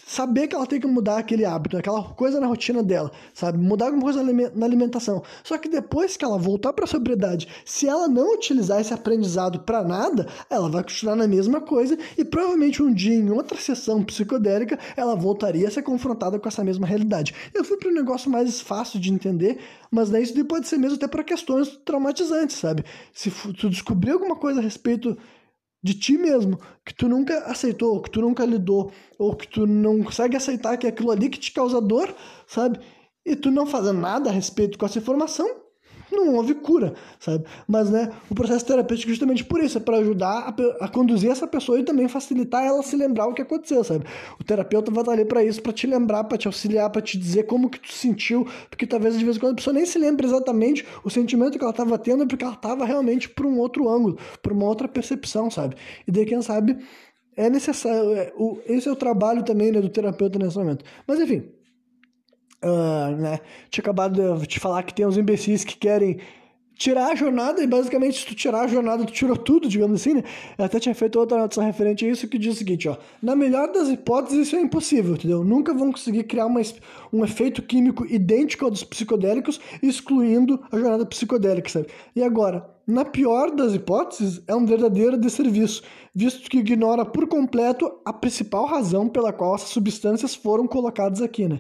saber 0.06 0.48
que 0.48 0.56
ela 0.56 0.68
tem 0.68 0.80
que 0.80 0.86
mudar 0.86 1.18
aquele 1.18 1.46
hábito, 1.46 1.76
aquela 1.76 2.04
coisa 2.04 2.40
na 2.40 2.46
rotina 2.46 2.84
dela, 2.84 3.12
sabe? 3.34 3.58
Mudar 3.58 3.86
alguma 3.86 4.04
coisa 4.04 4.24
na 4.24 4.66
alimentação. 4.66 5.24
Só 5.44 5.58
que 5.58 5.68
depois 5.68 6.16
que 6.16 6.24
ela 6.24 6.38
voltar 6.38 6.74
para 6.74 6.86
a 6.86 6.88
sobriedade, 6.88 7.48
se 7.66 7.88
ela 7.88 8.08
não 8.08 8.36
utilizar 8.36 8.80
esse 8.80 8.94
aprendizado 8.94 9.62
para 9.62 9.84
nada, 9.84 10.28
ela 10.50 10.70
vai 10.70 10.84
continuar 10.84 11.16
na 11.16 11.28
mesma 11.28 11.60
coisa 11.60 11.98
e 12.18 12.24
provavelmente 12.24 12.84
um 12.84 12.94
dia 12.94 13.16
em 13.16 13.32
outra 13.32 13.58
sessão 13.58 14.04
psicodélica 14.04 14.78
ela 14.96 15.16
voltaria 15.16 15.68
a 15.68 15.72
ser 15.72 15.82
confrontada 15.82 16.40
com 16.40 16.48
essa 16.48 16.64
mesma 16.64 16.86
realidade. 16.86 17.34
Eu 17.54 17.64
fui 17.64 17.78
para 17.78 17.90
um 17.90 17.94
negócio 17.94 18.30
mais 18.30 18.62
fácil 18.62 19.00
de 19.00 19.12
entender, 19.12 19.60
mas 19.90 20.10
daí 20.10 20.24
isso 20.24 20.46
pode 20.46 20.68
ser 20.68 20.78
mesmo 20.78 20.98
até 20.98 21.08
para 21.08 21.24
questões 21.24 21.80
traumatizantes, 21.84 22.58
sabe? 22.58 22.86
Se 23.12 23.32
tu 23.32 23.70
descobrir 23.70 24.12
alguma 24.12 24.36
coisa 24.36 24.60
a 24.60 24.64
respeito 24.64 25.18
de 25.84 25.94
ti 25.94 26.18
mesmo, 26.18 26.60
que 26.86 26.94
tu 26.94 27.08
nunca 27.10 27.38
aceitou, 27.46 28.02
que 28.02 28.10
tu 28.10 28.22
nunca 28.22 28.46
lidou, 28.46 28.92
ou 29.18 29.36
que 29.36 29.48
tu 29.48 29.66
não 29.66 30.04
consegue 30.04 30.36
aceitar 30.38 30.78
que 30.78 30.86
é 30.86 30.90
aquilo 30.90 31.12
ali 31.12 31.30
que 31.30 31.40
te 31.40 31.52
causa 31.52 31.82
dor, 31.82 32.14
sabe? 32.48 32.80
E 33.26 33.36
tu 33.36 33.52
não 33.52 33.66
fazendo 33.66 34.00
nada 34.00 34.30
a 34.30 34.34
respeito 34.34 34.78
com 34.78 34.86
essa 34.86 35.00
informação, 35.00 35.61
não 36.16 36.36
houve 36.36 36.54
cura, 36.56 36.94
sabe? 37.20 37.46
Mas, 37.68 37.90
né, 37.90 38.12
o 38.30 38.36
processo 38.36 38.66
terapêutico 38.66 39.10
é 39.10 39.14
justamente 39.14 39.44
por 39.44 39.64
isso, 39.64 39.78
é 39.78 39.82
para 39.82 39.98
ajudar 39.98 40.54
a, 40.80 40.86
a, 40.86 40.88
conduzir 40.88 41.32
essa 41.32 41.48
pessoa 41.48 41.80
e 41.80 41.84
também 41.84 42.08
facilitar 42.08 42.64
ela 42.64 42.82
se 42.84 42.96
lembrar 42.96 43.28
o 43.28 43.34
que 43.34 43.42
aconteceu, 43.42 43.84
sabe? 43.84 44.06
O 44.40 44.44
terapeuta 44.44 44.92
vai 44.92 45.02
estar 45.02 45.12
ali 45.14 45.26
para 45.26 45.44
isso, 45.44 45.62
para 45.62 45.74
te 45.74 45.88
lembrar, 45.88 46.24
para 46.26 46.38
te 46.38 46.48
auxiliar, 46.48 46.90
para 46.90 47.02
te 47.02 47.18
dizer 47.18 47.44
como 47.44 47.70
que 47.70 47.80
tu 47.80 47.92
sentiu, 47.92 48.48
porque 48.70 48.86
talvez 48.86 49.18
de 49.18 49.24
vez 49.24 49.38
em 49.38 49.40
quando 49.40 49.54
a 49.54 49.56
pessoa 49.56 49.74
nem 49.74 49.86
se 49.86 49.98
lembre 49.98 50.26
exatamente 50.26 50.86
o 51.04 51.10
sentimento 51.10 51.58
que 51.58 51.64
ela 51.64 51.72
estava 51.72 51.98
tendo, 51.98 52.28
porque 52.28 52.44
ela 52.44 52.54
estava 52.54 52.86
realmente 52.86 53.30
por 53.30 53.46
um 53.46 53.58
outro 53.60 53.90
ângulo, 53.90 54.18
por 54.42 54.52
uma 54.52 54.66
outra 54.66 54.88
percepção, 54.88 55.50
sabe? 55.50 55.76
E 56.08 56.12
daí, 56.12 56.26
quem 56.26 56.42
sabe, 56.42 56.78
é 57.36 57.50
necessário, 57.50 58.14
é, 58.14 58.34
o, 58.36 58.60
esse 58.66 58.88
é 58.88 58.92
o 58.92 58.96
trabalho 58.96 59.44
também 59.44 59.72
né, 59.72 59.82
do 59.82 59.90
terapeuta 59.90 60.38
nesse 60.38 60.58
momento. 60.58 60.84
Mas, 61.08 61.20
enfim, 61.20 61.50
Uh, 62.64 63.16
né? 63.18 63.40
Tinha 63.70 63.82
acabado 63.82 64.38
de 64.38 64.48
te 64.48 64.60
falar 64.60 64.84
que 64.84 64.94
tem 64.94 65.06
uns 65.06 65.18
imbecis 65.18 65.64
que 65.64 65.76
querem 65.78 66.20
tirar 66.82 67.12
a 67.12 67.16
jornada, 67.16 67.62
e 67.62 67.68
basicamente, 67.68 68.20
se 68.20 68.26
tu 68.26 68.34
tirar 68.34 68.62
a 68.62 68.68
jornada, 68.68 69.06
tu 69.06 69.14
tirou 69.14 69.38
tudo, 69.38 69.70
digamos 69.70 70.02
assim, 70.02 70.16
né? 70.16 70.24
Eu 70.58 70.66
até 70.66 70.80
tinha 70.80 70.96
feito 70.96 71.20
outra 71.20 71.38
notação 71.38 71.64
referente 71.64 72.04
a 72.04 72.10
isso 72.10 72.28
que 72.28 72.40
diz 72.40 72.56
o 72.56 72.58
seguinte, 72.58 72.90
ó. 72.90 72.98
Na 73.22 73.36
melhor 73.36 73.72
das 73.72 73.88
hipóteses, 73.88 74.48
isso 74.48 74.56
é 74.56 74.62
impossível, 74.62 75.14
entendeu? 75.14 75.44
Nunca 75.44 75.76
vão 75.76 75.92
conseguir 75.92 76.24
criar 76.24 76.48
uma, 76.48 76.60
um 77.14 77.24
efeito 77.24 77.62
químico 77.62 78.04
idêntico 78.08 78.66
ao 78.66 78.72
dos 78.72 78.84
psicodélicos, 78.84 79.62
excluindo 79.84 80.60
a 80.72 80.78
jornada 80.78 81.06
psicodélica, 81.06 81.70
sabe? 81.70 81.88
E 82.16 82.24
agora, 82.24 82.68
na 82.88 83.06
pior 83.06 83.52
das 83.52 83.76
hipóteses, 83.76 84.42
é 84.48 84.56
um 84.56 84.66
verdadeiro 84.66 85.20
desserviço, 85.20 85.84
visto 86.16 86.50
que 86.50 86.58
ignora 86.58 87.06
por 87.06 87.28
completo 87.28 87.92
a 88.04 88.12
principal 88.12 88.66
razão 88.66 89.08
pela 89.08 89.32
qual 89.32 89.54
essas 89.54 89.70
substâncias 89.70 90.34
foram 90.34 90.66
colocadas 90.66 91.22
aqui, 91.22 91.48
né? 91.48 91.60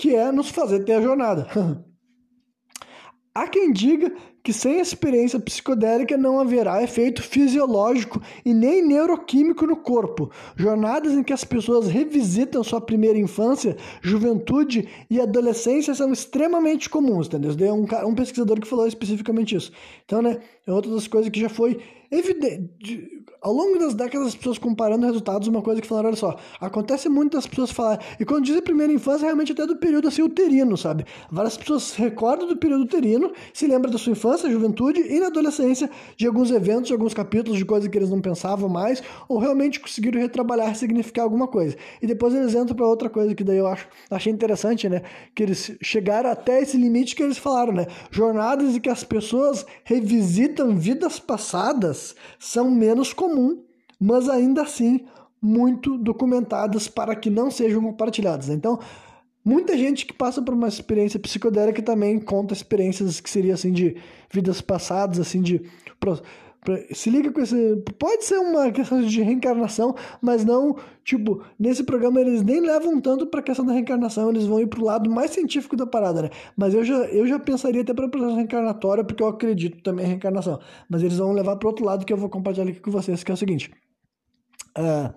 Que 0.00 0.16
é 0.16 0.32
nos 0.32 0.48
fazer 0.48 0.82
ter 0.82 0.94
a 0.94 1.02
jornada. 1.02 1.46
Há 3.34 3.46
quem 3.46 3.70
diga 3.70 4.10
que 4.42 4.50
sem 4.50 4.80
experiência 4.80 5.38
psicodélica 5.38 6.16
não 6.16 6.40
haverá 6.40 6.82
efeito 6.82 7.22
fisiológico 7.22 8.20
e 8.42 8.54
nem 8.54 8.82
neuroquímico 8.82 9.66
no 9.66 9.76
corpo. 9.76 10.30
Jornadas 10.56 11.12
em 11.12 11.22
que 11.22 11.34
as 11.34 11.44
pessoas 11.44 11.86
revisitam 11.86 12.64
sua 12.64 12.80
primeira 12.80 13.18
infância, 13.18 13.76
juventude 14.00 14.88
e 15.10 15.20
adolescência 15.20 15.94
são 15.94 16.10
extremamente 16.10 16.88
comuns, 16.88 17.26
entendeu? 17.26 17.54
É 17.60 17.72
um, 17.72 17.86
um 18.08 18.14
pesquisador 18.14 18.58
que 18.58 18.66
falou 18.66 18.86
especificamente 18.86 19.54
isso. 19.54 19.70
Então, 20.06 20.22
né, 20.22 20.38
é 20.70 20.74
outra 20.74 20.90
das 20.90 21.06
coisas 21.06 21.30
que 21.30 21.40
já 21.40 21.48
foi 21.48 21.78
evidente 22.10 23.20
ao 23.42 23.52
longo 23.52 23.78
das 23.78 23.94
décadas, 23.94 24.28
as 24.28 24.34
pessoas 24.34 24.58
comparando 24.58 25.06
resultados, 25.06 25.48
uma 25.48 25.62
coisa 25.62 25.80
que 25.80 25.86
falaram, 25.86 26.08
olha 26.08 26.16
só, 26.16 26.36
acontece 26.60 27.08
muito 27.08 27.36
das 27.36 27.46
pessoas 27.46 27.70
falarem, 27.70 28.04
e 28.18 28.24
quando 28.24 28.44
dizem 28.44 28.60
primeira 28.60 28.92
infância, 28.92 29.24
realmente 29.24 29.52
até 29.52 29.66
do 29.66 29.76
período 29.76 30.08
assim 30.08 30.22
uterino, 30.22 30.76
sabe? 30.76 31.06
Várias 31.30 31.56
pessoas 31.56 31.84
se 31.84 31.98
recordam 32.00 32.46
do 32.46 32.56
período 32.56 32.82
uterino, 32.82 33.32
se 33.54 33.66
lembram 33.66 33.90
da 33.90 33.98
sua 33.98 34.12
infância, 34.12 34.50
juventude 34.50 35.00
e 35.00 35.18
na 35.18 35.28
adolescência 35.28 35.88
de 36.16 36.26
alguns 36.26 36.50
eventos, 36.50 36.88
de 36.88 36.92
alguns 36.92 37.14
capítulos, 37.14 37.58
de 37.58 37.64
coisas 37.64 37.88
que 37.88 37.96
eles 37.96 38.10
não 38.10 38.20
pensavam 38.20 38.68
mais, 38.68 39.02
ou 39.28 39.38
realmente 39.38 39.80
conseguiram 39.80 40.20
retrabalhar, 40.20 40.74
significar 40.74 41.24
alguma 41.24 41.48
coisa. 41.48 41.76
E 42.02 42.06
depois 42.06 42.34
eles 42.34 42.54
entram 42.54 42.76
para 42.76 42.86
outra 42.86 43.08
coisa 43.08 43.34
que 43.34 43.42
daí 43.42 43.58
eu 43.58 43.66
acho, 43.66 43.88
achei 44.10 44.32
interessante, 44.32 44.88
né? 44.88 45.02
Que 45.34 45.42
eles 45.42 45.76
chegaram 45.82 46.30
até 46.30 46.60
esse 46.60 46.76
limite 46.76 47.16
que 47.16 47.22
eles 47.22 47.38
falaram, 47.38 47.72
né? 47.72 47.86
Jornadas 48.10 48.76
em 48.76 48.80
que 48.80 48.90
as 48.90 49.02
pessoas 49.02 49.64
revisitam 49.84 50.59
vidas 50.76 51.18
passadas 51.18 52.14
são 52.38 52.70
menos 52.70 53.12
comum, 53.12 53.62
mas 53.98 54.28
ainda 54.28 54.62
assim 54.62 55.06
muito 55.40 55.96
documentadas 55.96 56.88
para 56.88 57.16
que 57.16 57.30
não 57.30 57.50
sejam 57.50 57.82
compartilhadas. 57.82 58.48
Então, 58.48 58.78
muita 59.44 59.76
gente 59.76 60.04
que 60.04 60.12
passa 60.12 60.42
por 60.42 60.54
uma 60.54 60.68
experiência 60.68 61.18
psicodélica 61.18 61.82
também 61.82 62.18
conta 62.18 62.52
experiências 62.52 63.20
que 63.20 63.30
seriam 63.30 63.54
assim 63.54 63.72
de 63.72 63.96
vidas 64.30 64.60
passadas, 64.60 65.18
assim 65.18 65.40
de 65.40 65.62
se 66.92 67.10
liga 67.10 67.32
com 67.32 67.40
esse. 67.40 67.76
Pode 67.98 68.24
ser 68.24 68.36
uma 68.38 68.70
questão 68.70 69.00
de 69.00 69.22
reencarnação, 69.22 69.94
mas 70.20 70.44
não, 70.44 70.76
tipo, 71.04 71.42
nesse 71.58 71.82
programa 71.84 72.20
eles 72.20 72.42
nem 72.42 72.60
levam 72.60 73.00
tanto 73.00 73.26
pra 73.26 73.42
questão 73.42 73.64
da 73.64 73.72
reencarnação, 73.72 74.30
eles 74.30 74.46
vão 74.46 74.60
ir 74.60 74.66
pro 74.66 74.84
lado 74.84 75.10
mais 75.10 75.30
científico 75.30 75.76
da 75.76 75.86
parada, 75.86 76.22
né? 76.22 76.30
Mas 76.56 76.74
eu 76.74 76.84
já, 76.84 76.98
eu 77.06 77.26
já 77.26 77.38
pensaria 77.38 77.82
até 77.82 77.94
pra 77.94 78.08
processo 78.08 78.36
reencarnatória, 78.36 79.04
porque 79.04 79.22
eu 79.22 79.28
acredito 79.28 79.82
também 79.82 80.04
em 80.04 80.08
reencarnação. 80.08 80.60
Mas 80.88 81.02
eles 81.02 81.18
vão 81.18 81.32
levar 81.32 81.56
pro 81.56 81.68
outro 81.68 81.84
lado 81.84 82.04
que 82.04 82.12
eu 82.12 82.16
vou 82.16 82.28
compartilhar 82.28 82.68
aqui 82.70 82.80
com 82.80 82.90
vocês, 82.90 83.24
que 83.24 83.30
é 83.30 83.34
o 83.34 83.38
seguinte. 83.38 83.70
Uh, 84.78 85.12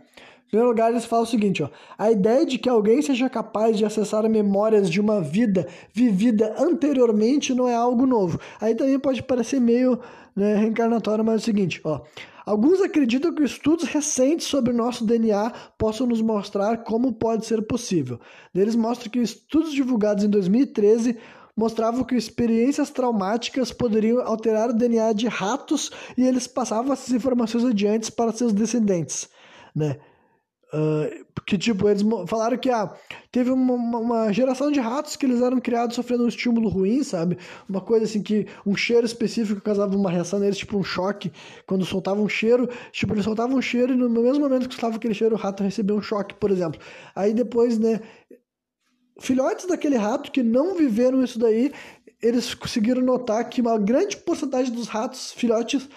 primeiro 0.53 0.69
lugar, 0.69 0.91
eles 0.91 1.05
falam 1.05 1.23
o 1.23 1.27
seguinte, 1.27 1.63
ó, 1.63 1.69
a 1.97 2.11
ideia 2.11 2.45
de 2.45 2.59
que 2.59 2.69
alguém 2.69 3.01
seja 3.01 3.27
capaz 3.27 3.75
de 3.75 3.85
acessar 3.85 4.29
memórias 4.29 4.87
de 4.87 5.01
uma 5.01 5.19
vida 5.19 5.67
vivida 5.91 6.53
anteriormente 6.59 7.55
não 7.55 7.67
é 7.67 7.73
algo 7.73 8.05
novo. 8.05 8.39
Aí 8.61 8.75
também 8.75 8.99
pode 8.99 9.23
parecer 9.23 9.59
meio 9.59 9.99
né, 10.35 10.55
reencarnatório, 10.55 11.25
mas 11.25 11.33
é 11.33 11.37
o 11.37 11.41
seguinte, 11.41 11.81
ó, 11.83 12.01
Alguns 12.45 12.81
acreditam 12.81 13.33
que 13.33 13.41
estudos 13.41 13.85
recentes 13.85 14.47
sobre 14.47 14.73
o 14.73 14.75
nosso 14.75 15.05
DNA 15.05 15.49
possam 15.77 16.05
nos 16.05 16.21
mostrar 16.21 16.83
como 16.83 17.13
pode 17.13 17.45
ser 17.45 17.61
possível. 17.61 18.19
Eles 18.53 18.75
mostram 18.75 19.09
que 19.09 19.19
estudos 19.19 19.71
divulgados 19.71 20.25
em 20.25 20.29
2013 20.29 21.17
mostravam 21.55 22.03
que 22.03 22.15
experiências 22.15 22.89
traumáticas 22.89 23.71
poderiam 23.71 24.19
alterar 24.27 24.71
o 24.71 24.73
DNA 24.73 25.13
de 25.13 25.29
ratos 25.29 25.89
e 26.17 26.27
eles 26.27 26.45
passavam 26.45 26.91
essas 26.91 27.13
informações 27.13 27.63
adiante 27.63 28.11
para 28.11 28.33
seus 28.33 28.51
descendentes, 28.51 29.29
né? 29.73 29.97
Uh, 30.73 31.23
que 31.45 31.55
tipo, 31.55 31.87
eles 31.87 32.01
falaram 32.25 32.57
que 32.57 32.71
ah, 32.71 32.91
teve 33.31 33.51
uma, 33.51 33.99
uma, 33.99 34.33
geração 34.33 34.71
de 34.71 34.79
ratos 34.79 35.15
que 35.15 35.23
eles 35.23 35.39
eram 35.39 35.59
criados 35.59 35.95
sofrendo 35.95 36.23
um 36.23 36.27
estímulo 36.27 36.67
ruim, 36.67 37.03
sabe? 37.03 37.37
Uma 37.69 37.79
coisa 37.79 38.05
assim 38.05 38.23
que 38.23 38.47
um 38.65 38.75
cheiro 38.75 39.05
específico 39.05 39.61
causava 39.61 39.95
uma 39.95 40.09
reação 40.09 40.39
neles, 40.39 40.57
tipo 40.57 40.75
um 40.75 40.83
choque. 40.83 41.31
Quando 41.67 41.85
soltava 41.85 42.19
um 42.19 42.27
cheiro, 42.27 42.67
tipo, 42.91 43.13
eles 43.13 43.23
soltavam 43.23 43.55
um 43.55 43.61
cheiro 43.61 43.93
e 43.93 43.95
no 43.95 44.09
mesmo 44.09 44.39
momento 44.39 44.67
que 44.67 44.73
soltava 44.73 44.95
aquele 44.95 45.13
cheiro, 45.13 45.35
o 45.35 45.37
rato 45.37 45.61
recebia 45.61 45.95
um 45.95 46.01
choque, 46.01 46.33
por 46.33 46.49
exemplo. 46.49 46.81
Aí 47.15 47.35
depois, 47.35 47.77
né, 47.77 48.01
filhotes 49.19 49.67
daquele 49.67 49.95
rato 49.95 50.31
que 50.31 50.41
não 50.41 50.75
viveram 50.75 51.23
isso 51.23 51.37
daí, 51.37 51.71
eles 52.19 52.55
conseguiram 52.55 53.01
notar 53.01 53.47
que 53.47 53.61
uma 53.61 53.77
grande 53.77 54.17
porcentagem 54.17 54.73
dos 54.73 54.87
ratos 54.87 55.33
filhotes, 55.33 55.87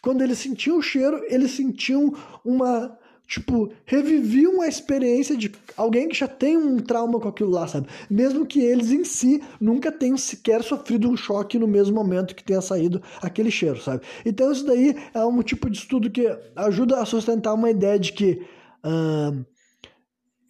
quando 0.00 0.22
eles 0.22 0.38
sentiam 0.38 0.78
o 0.78 0.82
cheiro, 0.82 1.22
eles 1.28 1.50
sentiam 1.50 2.14
uma 2.42 2.96
tipo, 3.26 3.72
reviviam 3.86 4.60
a 4.60 4.68
experiência 4.68 5.36
de 5.36 5.50
alguém 5.76 6.08
que 6.08 6.16
já 6.16 6.28
tem 6.28 6.56
um 6.56 6.78
trauma 6.78 7.18
com 7.18 7.28
aquilo 7.28 7.50
lá, 7.50 7.66
sabe? 7.66 7.88
Mesmo 8.10 8.46
que 8.46 8.60
eles 8.60 8.90
em 8.90 9.04
si 9.04 9.42
nunca 9.60 9.90
tenham 9.90 10.16
sequer 10.16 10.62
sofrido 10.62 11.08
um 11.08 11.16
choque 11.16 11.58
no 11.58 11.66
mesmo 11.66 11.94
momento 11.94 12.34
que 12.34 12.44
tenha 12.44 12.60
saído 12.60 13.02
aquele 13.22 13.50
cheiro, 13.50 13.80
sabe? 13.80 14.02
Então 14.24 14.52
isso 14.52 14.64
daí 14.64 14.94
é 15.14 15.24
um 15.24 15.42
tipo 15.42 15.70
de 15.70 15.78
estudo 15.78 16.10
que 16.10 16.26
ajuda 16.54 17.00
a 17.00 17.04
sustentar 17.04 17.54
uma 17.54 17.70
ideia 17.70 17.98
de 17.98 18.12
que 18.12 18.42
uh, 18.84 19.44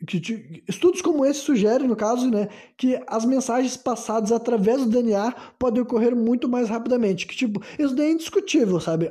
que 0.06 0.62
estudos 0.68 1.00
como 1.00 1.24
esse 1.24 1.40
sugerem, 1.40 1.88
no 1.88 1.96
caso, 1.96 2.30
né, 2.30 2.48
que 2.76 3.00
as 3.06 3.24
mensagens 3.24 3.76
passadas 3.76 4.32
através 4.32 4.84
do 4.84 4.90
DNA 4.90 5.32
podem 5.58 5.82
ocorrer 5.82 6.14
muito 6.14 6.48
mais 6.48 6.68
rapidamente. 6.68 7.26
Que, 7.26 7.34
tipo, 7.34 7.62
isso 7.78 7.94
daí 7.94 8.08
é 8.08 8.12
indiscutível, 8.12 8.78
sabe? 8.80 9.10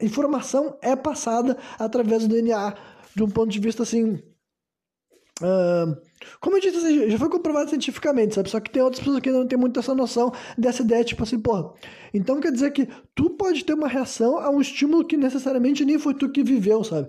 Informação 0.00 0.76
é 0.82 0.94
passada 0.94 1.56
através 1.78 2.22
do 2.22 2.34
DNA 2.34 2.74
de 3.14 3.22
um 3.22 3.30
ponto 3.30 3.50
de 3.50 3.58
vista, 3.58 3.82
assim... 3.82 4.22
Uh, 5.42 5.94
como 6.40 6.56
eu 6.56 6.60
disse, 6.60 6.78
assim, 6.78 7.10
já 7.10 7.18
foi 7.18 7.28
comprovado 7.28 7.68
cientificamente, 7.68 8.34
sabe? 8.34 8.48
Só 8.48 8.58
que 8.58 8.70
tem 8.70 8.82
outras 8.82 9.00
pessoas 9.00 9.20
que 9.20 9.28
ainda 9.28 9.40
não 9.40 9.46
têm 9.46 9.58
muito 9.58 9.78
essa 9.78 9.94
noção 9.94 10.32
dessa 10.56 10.82
ideia, 10.82 11.04
tipo 11.04 11.22
assim, 11.22 11.38
porra. 11.38 11.72
Então 12.12 12.40
quer 12.40 12.50
dizer 12.50 12.72
que 12.72 12.88
tu 13.14 13.30
pode 13.30 13.64
ter 13.64 13.74
uma 13.74 13.88
reação 13.88 14.38
a 14.38 14.48
um 14.50 14.60
estímulo 14.60 15.04
que 15.04 15.16
necessariamente 15.16 15.84
nem 15.84 15.98
foi 15.98 16.14
tu 16.14 16.30
que 16.30 16.42
viveu, 16.42 16.82
sabe? 16.82 17.08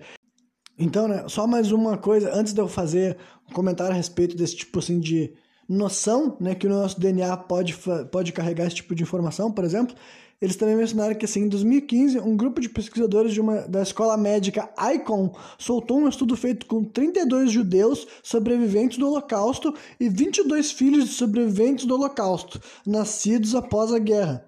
Então, 0.78 1.08
né, 1.08 1.24
só 1.28 1.48
mais 1.48 1.72
uma 1.72 1.98
coisa, 1.98 2.32
antes 2.34 2.54
de 2.54 2.62
eu 2.62 2.68
fazer 2.68 3.18
um 3.50 3.54
comentário 3.54 3.94
a 3.94 3.96
respeito 3.96 4.36
desse 4.36 4.58
tipo 4.58 4.78
assim 4.78 5.00
de 5.00 5.34
noção, 5.68 6.38
né, 6.40 6.54
que 6.54 6.68
o 6.68 6.70
nosso 6.70 7.00
DNA 7.00 7.36
pode, 7.36 7.76
pode 8.12 8.32
carregar 8.32 8.68
esse 8.68 8.76
tipo 8.76 8.94
de 8.94 9.04
informação, 9.04 9.52
por 9.52 9.64
exemplo, 9.64 9.96
eles 10.40 10.56
também 10.56 10.76
mencionaram 10.76 11.16
que 11.16 11.26
assim, 11.26 11.42
em 11.42 11.50
2015, 11.50 12.20
um 12.20 12.38
grupo 12.38 12.62
de 12.62 12.70
pesquisadores 12.70 13.34
de 13.34 13.42
uma, 13.42 13.62
da 13.62 13.82
escola 13.82 14.16
médica 14.16 14.70
ICON 14.94 15.34
soltou 15.58 15.98
um 15.98 16.08
estudo 16.08 16.38
feito 16.38 16.68
com 16.68 16.84
32 16.84 17.52
judeus 17.52 18.08
sobreviventes 18.22 19.00
do 19.00 19.08
Holocausto 19.08 19.74
e 20.00 20.08
22 20.08 20.72
filhos 20.72 21.06
de 21.06 21.14
sobreviventes 21.14 21.86
do 21.86 21.96
Holocausto, 21.96 22.62
nascidos 22.86 23.56
após 23.56 23.92
a 23.92 24.00
guerra. 24.00 24.46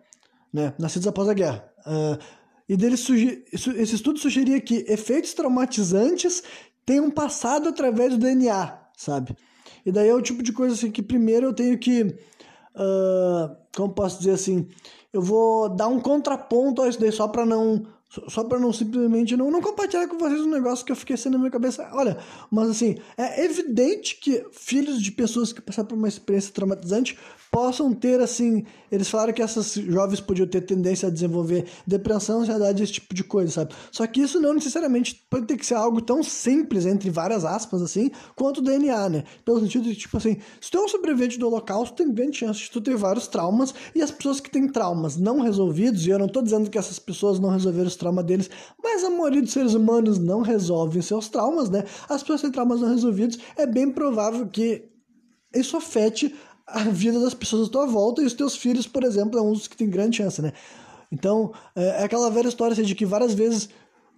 Né, 0.53 0.73
nascidos 0.79 1.07
após 1.07 1.27
a 1.27 1.33
guerra. 1.33 1.63
Uh, 1.85 2.19
e 2.67 2.77
dele 2.77 2.93
esse 2.95 3.95
estudo 3.95 4.19
sugeria 4.19 4.61
que 4.61 4.85
efeitos 4.87 5.33
traumatizantes 5.33 6.43
tenham 6.85 7.09
passado 7.09 7.69
através 7.69 8.11
do 8.13 8.19
DNA, 8.19 8.79
sabe? 8.95 9.35
E 9.83 9.91
daí 9.91 10.07
é 10.07 10.13
o 10.13 10.21
tipo 10.21 10.43
de 10.43 10.51
coisa 10.51 10.75
assim 10.75 10.91
que 10.91 11.01
primeiro 11.01 11.47
eu 11.47 11.53
tenho 11.53 11.77
que, 11.79 12.03
uh, 12.03 13.55
como 13.75 13.93
posso 13.93 14.19
dizer 14.19 14.31
assim, 14.31 14.67
eu 15.13 15.21
vou 15.21 15.69
dar 15.69 15.87
um 15.87 15.99
contraponto 15.99 16.81
a 16.81 16.89
isso 16.89 16.99
daí 16.99 17.11
só 17.11 17.27
para 17.27 17.45
não 17.45 17.85
só 18.27 18.43
para 18.43 18.59
não 18.59 18.73
simplesmente 18.73 19.37
não, 19.37 19.51
não 19.51 19.61
compartilhar 19.61 20.07
com 20.07 20.17
vocês 20.17 20.41
um 20.41 20.49
negócio 20.49 20.83
que 20.83 20.91
eu 20.91 20.95
fiquei 20.95 21.15
sendo 21.15 21.33
na 21.33 21.39
minha 21.39 21.51
cabeça. 21.51 21.87
Olha, 21.93 22.17
mas 22.49 22.69
assim, 22.71 22.97
é 23.15 23.45
evidente 23.45 24.15
que 24.15 24.43
filhos 24.51 24.99
de 24.99 25.11
pessoas 25.11 25.53
que 25.53 25.61
passaram 25.61 25.87
por 25.87 25.95
uma 25.95 26.07
experiência 26.07 26.51
traumatizante 26.51 27.15
possam 27.51 27.93
ter, 27.93 28.19
assim, 28.19 28.63
eles 28.91 29.09
falaram 29.09 29.33
que 29.33 29.41
essas 29.41 29.73
jovens 29.73 30.19
podiam 30.19 30.47
ter 30.47 30.61
tendência 30.61 31.07
a 31.07 31.11
desenvolver 31.11 31.65
depressão, 31.85 32.41
ansiedade, 32.41 32.83
esse 32.83 32.93
tipo 32.93 33.13
de 33.13 33.23
coisa, 33.23 33.51
sabe? 33.51 33.73
Só 33.91 34.05
que 34.05 34.21
isso 34.21 34.39
não 34.39 34.53
necessariamente 34.53 35.25
pode 35.29 35.47
ter 35.47 35.57
que 35.57 35.65
ser 35.65 35.73
algo 35.73 36.01
tão 36.01 36.21
simples, 36.21 36.85
entre 36.85 37.09
várias 37.09 37.43
aspas, 37.43 37.81
assim, 37.81 38.11
quanto 38.35 38.59
o 38.59 38.61
DNA, 38.61 39.09
né? 39.09 39.23
Pelo 39.43 39.59
sentido 39.59 39.83
de, 39.83 39.95
tipo 39.95 40.17
assim, 40.17 40.37
se 40.61 40.69
tu 40.69 40.77
é 40.77 40.81
um 40.81 40.87
sobrevivente 40.87 41.39
do 41.39 41.47
holocausto, 41.47 41.95
tem 41.95 42.13
grande 42.13 42.37
chance 42.37 42.59
de 42.59 42.71
tu 42.71 42.81
ter 42.81 42.95
vários 42.95 43.27
traumas, 43.27 43.73
e 43.95 44.01
as 44.01 44.11
pessoas 44.11 44.39
que 44.39 44.49
têm 44.49 44.67
traumas 44.67 45.17
não 45.17 45.39
resolvidos, 45.39 46.05
e 46.05 46.09
eu 46.09 46.19
não 46.19 46.27
tô 46.27 46.41
dizendo 46.41 46.69
que 46.69 46.77
essas 46.77 46.99
pessoas 46.99 47.39
não 47.39 47.49
resolveram 47.49 47.87
os 47.87 47.95
traumas 47.95 48.25
deles, 48.25 48.49
mas 48.81 49.03
a 49.03 49.09
maioria 49.09 49.41
dos 49.41 49.51
seres 49.51 49.73
humanos 49.73 50.19
não 50.19 50.41
resolvem 50.41 51.01
seus 51.01 51.29
traumas, 51.29 51.69
né? 51.69 51.83
As 52.07 52.21
pessoas 52.21 52.41
têm 52.41 52.51
traumas 52.51 52.81
não 52.81 52.89
resolvidos, 52.89 53.39
é 53.57 53.65
bem 53.65 53.89
provável 53.91 54.47
que 54.47 54.87
isso 55.53 55.75
afete 55.75 56.35
a 56.71 56.83
vida 56.83 57.19
das 57.19 57.33
pessoas 57.33 57.67
à 57.67 57.71
tua 57.71 57.85
volta 57.85 58.21
e 58.21 58.25
os 58.25 58.33
teus 58.33 58.55
filhos, 58.55 58.87
por 58.87 59.03
exemplo, 59.03 59.39
é 59.39 59.41
um 59.41 59.53
dos 59.53 59.67
que 59.67 59.77
tem 59.77 59.89
grande 59.89 60.17
chance, 60.17 60.41
né? 60.41 60.53
Então, 61.11 61.53
é, 61.75 62.01
é 62.01 62.03
aquela 62.03 62.29
velha 62.29 62.47
história 62.47 62.73
assim, 62.73 62.83
de 62.83 62.95
que 62.95 63.05
várias 63.05 63.33
vezes, 63.33 63.69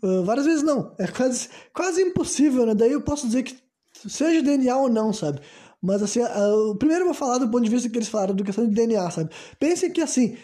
uh, 0.03 0.23
várias 0.23 0.45
vezes 0.45 0.63
não, 0.63 0.93
é 0.97 1.07
quase, 1.07 1.49
quase 1.73 2.01
impossível, 2.01 2.65
né? 2.65 2.75
Daí 2.75 2.91
eu 2.91 3.01
posso 3.01 3.25
dizer 3.27 3.43
que 3.43 3.57
seja 4.07 4.41
DNA 4.41 4.75
ou 4.75 4.89
não, 4.89 5.13
sabe? 5.13 5.41
Mas 5.81 6.03
assim, 6.03 6.21
uh, 6.21 6.75
primeiro 6.75 7.03
eu 7.03 7.07
vou 7.07 7.15
falar 7.15 7.37
do 7.37 7.49
ponto 7.49 7.63
de 7.63 7.69
vista 7.69 7.89
que 7.89 7.97
eles 7.97 8.09
falaram, 8.09 8.35
do 8.35 8.43
questão 8.43 8.67
de 8.67 8.73
DNA, 8.73 9.09
sabe? 9.09 9.31
Pensem 9.57 9.91
que 9.91 10.01
assim, 10.01 10.37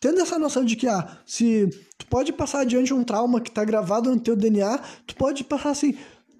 tendo 0.00 0.20
essa 0.20 0.38
noção 0.38 0.64
de 0.64 0.76
que, 0.76 0.86
ah, 0.86 1.18
se 1.26 1.68
tu 1.98 2.06
pode 2.06 2.32
passar 2.32 2.60
adiante 2.60 2.94
um 2.94 3.04
trauma 3.04 3.40
que 3.40 3.48
está 3.48 3.64
gravado 3.64 4.10
no 4.10 4.20
teu 4.20 4.36
DNA, 4.36 4.78
tu 5.06 5.16
pode 5.16 5.42
passar 5.44 5.70
assim, 5.70 5.96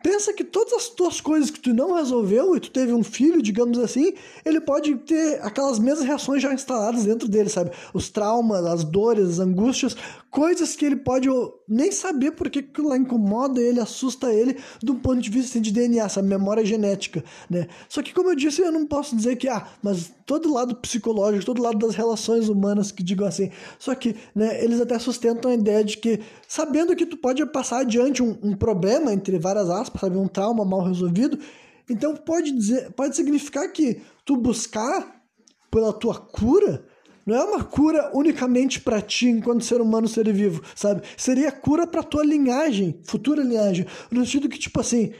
Pensa 0.06 0.32
que 0.32 0.44
todas 0.44 0.72
as 0.72 0.88
tuas 0.88 1.20
coisas 1.20 1.50
que 1.50 1.58
tu 1.58 1.74
não 1.74 1.94
resolveu 1.94 2.56
e 2.56 2.60
tu 2.60 2.70
teve 2.70 2.92
um 2.92 3.02
filho, 3.02 3.42
digamos 3.42 3.76
assim, 3.76 4.12
ele 4.44 4.60
pode 4.60 4.94
ter 4.98 5.42
aquelas 5.42 5.80
mesmas 5.80 6.06
reações 6.06 6.40
já 6.40 6.54
instaladas 6.54 7.02
dentro 7.02 7.26
dele, 7.26 7.48
sabe? 7.48 7.72
Os 7.92 8.08
traumas, 8.08 8.64
as 8.66 8.84
dores, 8.84 9.28
as 9.28 9.38
angústias, 9.40 9.96
coisas 10.30 10.76
que 10.76 10.84
ele 10.84 10.94
pode 10.94 11.28
nem 11.68 11.90
saber 11.90 12.32
porque 12.32 12.60
aquilo 12.60 12.90
lá 12.90 12.96
incomoda 12.96 13.60
ele, 13.60 13.80
assusta 13.80 14.32
ele, 14.32 14.58
do 14.80 14.94
ponto 14.94 15.20
de 15.20 15.28
vista 15.28 15.50
assim, 15.50 15.60
de 15.60 15.72
DNA, 15.72 16.04
essa 16.04 16.22
memória 16.22 16.64
genética, 16.64 17.24
né? 17.50 17.66
Só 17.88 18.00
que, 18.00 18.14
como 18.14 18.30
eu 18.30 18.36
disse, 18.36 18.62
eu 18.62 18.70
não 18.70 18.86
posso 18.86 19.16
dizer 19.16 19.34
que, 19.34 19.48
ah, 19.48 19.66
mas 19.82 20.12
todo 20.26 20.52
lado 20.52 20.76
psicológico, 20.76 21.46
todo 21.46 21.62
lado 21.62 21.78
das 21.78 21.94
relações 21.94 22.48
humanas 22.48 22.92
que 22.92 23.02
digam 23.02 23.26
assim. 23.26 23.50
Só 23.78 23.94
que, 23.94 24.14
né, 24.34 24.62
eles 24.62 24.80
até 24.80 24.98
sustentam 24.98 25.50
a 25.50 25.54
ideia 25.54 25.82
de 25.82 25.96
que, 25.96 26.20
sabendo 26.46 26.94
que 26.94 27.06
tu 27.06 27.16
pode 27.16 27.44
passar 27.46 27.78
adiante 27.80 28.22
um, 28.22 28.36
um 28.42 28.54
problema, 28.54 29.12
entre 29.12 29.38
várias 29.38 29.70
aspas, 29.70 29.95
sabe, 29.98 30.16
um 30.16 30.28
trauma 30.28 30.64
mal 30.64 30.82
resolvido, 30.82 31.38
então 31.88 32.16
pode 32.16 32.52
dizer, 32.52 32.92
pode 32.92 33.14
significar 33.16 33.68
que 33.72 34.00
tu 34.24 34.36
buscar 34.36 35.22
pela 35.70 35.92
tua 35.92 36.14
cura 36.14 36.84
não 37.26 37.34
é 37.34 37.42
uma 37.42 37.64
cura 37.64 38.12
unicamente 38.14 38.80
para 38.80 39.00
ti 39.02 39.26
enquanto 39.26 39.64
ser 39.64 39.80
humano 39.80 40.06
ser 40.06 40.32
vivo, 40.32 40.62
sabe? 40.76 41.02
Seria 41.16 41.50
cura 41.50 41.84
para 41.84 42.00
tua 42.04 42.24
linhagem, 42.24 43.00
futura 43.02 43.42
linhagem, 43.42 43.84
no 44.12 44.24
sentido 44.24 44.48
que 44.48 44.56
tipo 44.56 44.78
assim, 44.78 45.12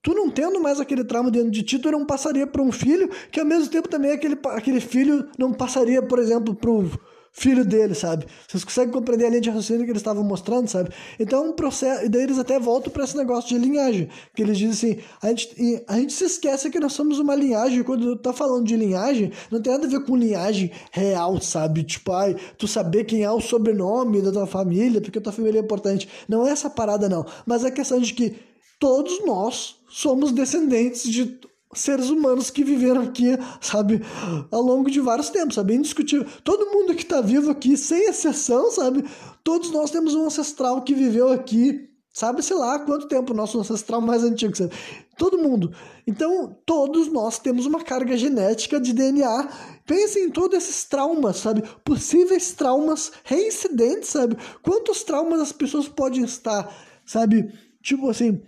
tu 0.00 0.14
não 0.14 0.30
tendo 0.30 0.60
mais 0.60 0.78
aquele 0.78 1.02
trauma 1.02 1.32
dentro 1.32 1.50
de 1.50 1.64
ti, 1.64 1.80
tu 1.80 1.90
não 1.90 2.06
passaria 2.06 2.46
para 2.46 2.62
um 2.62 2.70
filho, 2.70 3.10
que 3.32 3.40
ao 3.40 3.46
mesmo 3.46 3.68
tempo 3.68 3.88
também 3.88 4.12
aquele, 4.12 4.38
aquele 4.50 4.80
filho 4.80 5.28
não 5.36 5.52
passaria, 5.52 6.00
por 6.00 6.20
exemplo, 6.20 6.54
pro 6.54 6.88
filho 7.32 7.64
dele, 7.64 7.94
sabe? 7.94 8.26
Vocês 8.46 8.62
conseguem 8.62 8.92
compreender 8.92 9.24
a 9.24 9.28
linha 9.30 9.40
de 9.40 9.48
raciocínio 9.48 9.84
que 9.84 9.90
eles 9.90 10.00
estavam 10.00 10.22
mostrando, 10.22 10.68
sabe? 10.68 10.90
Então, 11.18 11.48
um 11.48 11.52
processo. 11.52 12.04
E 12.04 12.08
daí 12.08 12.22
eles 12.22 12.38
até 12.38 12.60
voltam 12.60 12.92
para 12.92 13.04
esse 13.04 13.16
negócio 13.16 13.48
de 13.48 13.58
linhagem. 13.58 14.08
Que 14.34 14.42
eles 14.42 14.58
dizem 14.58 14.92
assim: 14.92 15.02
a 15.22 15.28
gente, 15.28 15.84
a 15.88 15.94
gente 15.98 16.12
se 16.12 16.24
esquece 16.24 16.70
que 16.70 16.78
nós 16.78 16.92
somos 16.92 17.18
uma 17.18 17.34
linhagem. 17.34 17.82
Quando 17.82 18.16
tá 18.16 18.32
falando 18.32 18.66
de 18.66 18.76
linhagem, 18.76 19.32
não 19.50 19.60
tem 19.60 19.72
nada 19.72 19.86
a 19.86 19.90
ver 19.90 20.04
com 20.04 20.14
linhagem 20.14 20.70
real, 20.92 21.40
sabe? 21.40 21.82
Tipo, 21.82 22.12
ai, 22.12 22.36
tu 22.58 22.68
saber 22.68 23.04
quem 23.04 23.22
é 23.22 23.30
o 23.30 23.40
sobrenome 23.40 24.20
da 24.20 24.30
tua 24.30 24.46
família, 24.46 25.00
porque 25.00 25.20
tua 25.20 25.32
família 25.32 25.58
é 25.58 25.62
importante. 25.62 26.08
Não 26.28 26.46
é 26.46 26.50
essa 26.50 26.68
parada, 26.68 27.08
não. 27.08 27.24
Mas 27.46 27.64
é 27.64 27.68
a 27.68 27.72
questão 27.72 27.98
de 27.98 28.12
que 28.12 28.36
todos 28.78 29.24
nós 29.24 29.76
somos 29.88 30.32
descendentes 30.32 31.10
de 31.10 31.40
seres 31.74 32.10
humanos 32.10 32.50
que 32.50 32.64
viveram 32.64 33.02
aqui, 33.02 33.38
sabe, 33.60 34.02
ao 34.50 34.62
longo 34.62 34.90
de 34.90 35.00
vários 35.00 35.30
tempos, 35.30 35.54
sabe, 35.54 35.74
indiscutível. 35.74 36.26
Todo 36.44 36.70
mundo 36.70 36.94
que 36.94 37.02
está 37.02 37.20
vivo 37.20 37.50
aqui, 37.50 37.76
sem 37.76 38.08
exceção, 38.08 38.70
sabe, 38.70 39.04
todos 39.42 39.70
nós 39.70 39.90
temos 39.90 40.14
um 40.14 40.26
ancestral 40.26 40.82
que 40.82 40.94
viveu 40.94 41.32
aqui 41.32 41.92
Sabe-se 42.12 42.52
lá 42.52 42.78
quanto 42.78 43.08
tempo 43.08 43.32
nosso 43.32 43.58
ancestral 43.58 44.00
mais 44.02 44.22
antigo, 44.22 44.54
sabe? 44.54 44.70
Todo 45.16 45.38
mundo. 45.38 45.74
Então, 46.06 46.54
todos 46.66 47.08
nós 47.08 47.38
temos 47.38 47.64
uma 47.64 47.82
carga 47.82 48.18
genética 48.18 48.78
de 48.78 48.92
DNA. 48.92 49.48
Pensem 49.86 50.24
em 50.24 50.30
todos 50.30 50.58
esses 50.58 50.84
traumas, 50.84 51.38
sabe? 51.38 51.62
Possíveis 51.82 52.52
traumas 52.52 53.12
reincidentes, 53.24 54.10
sabe? 54.10 54.36
Quantos 54.62 55.02
traumas 55.02 55.40
as 55.40 55.52
pessoas 55.52 55.88
podem 55.88 56.22
estar, 56.22 56.70
sabe? 57.06 57.50
Tipo 57.82 58.10
assim, 58.10 58.42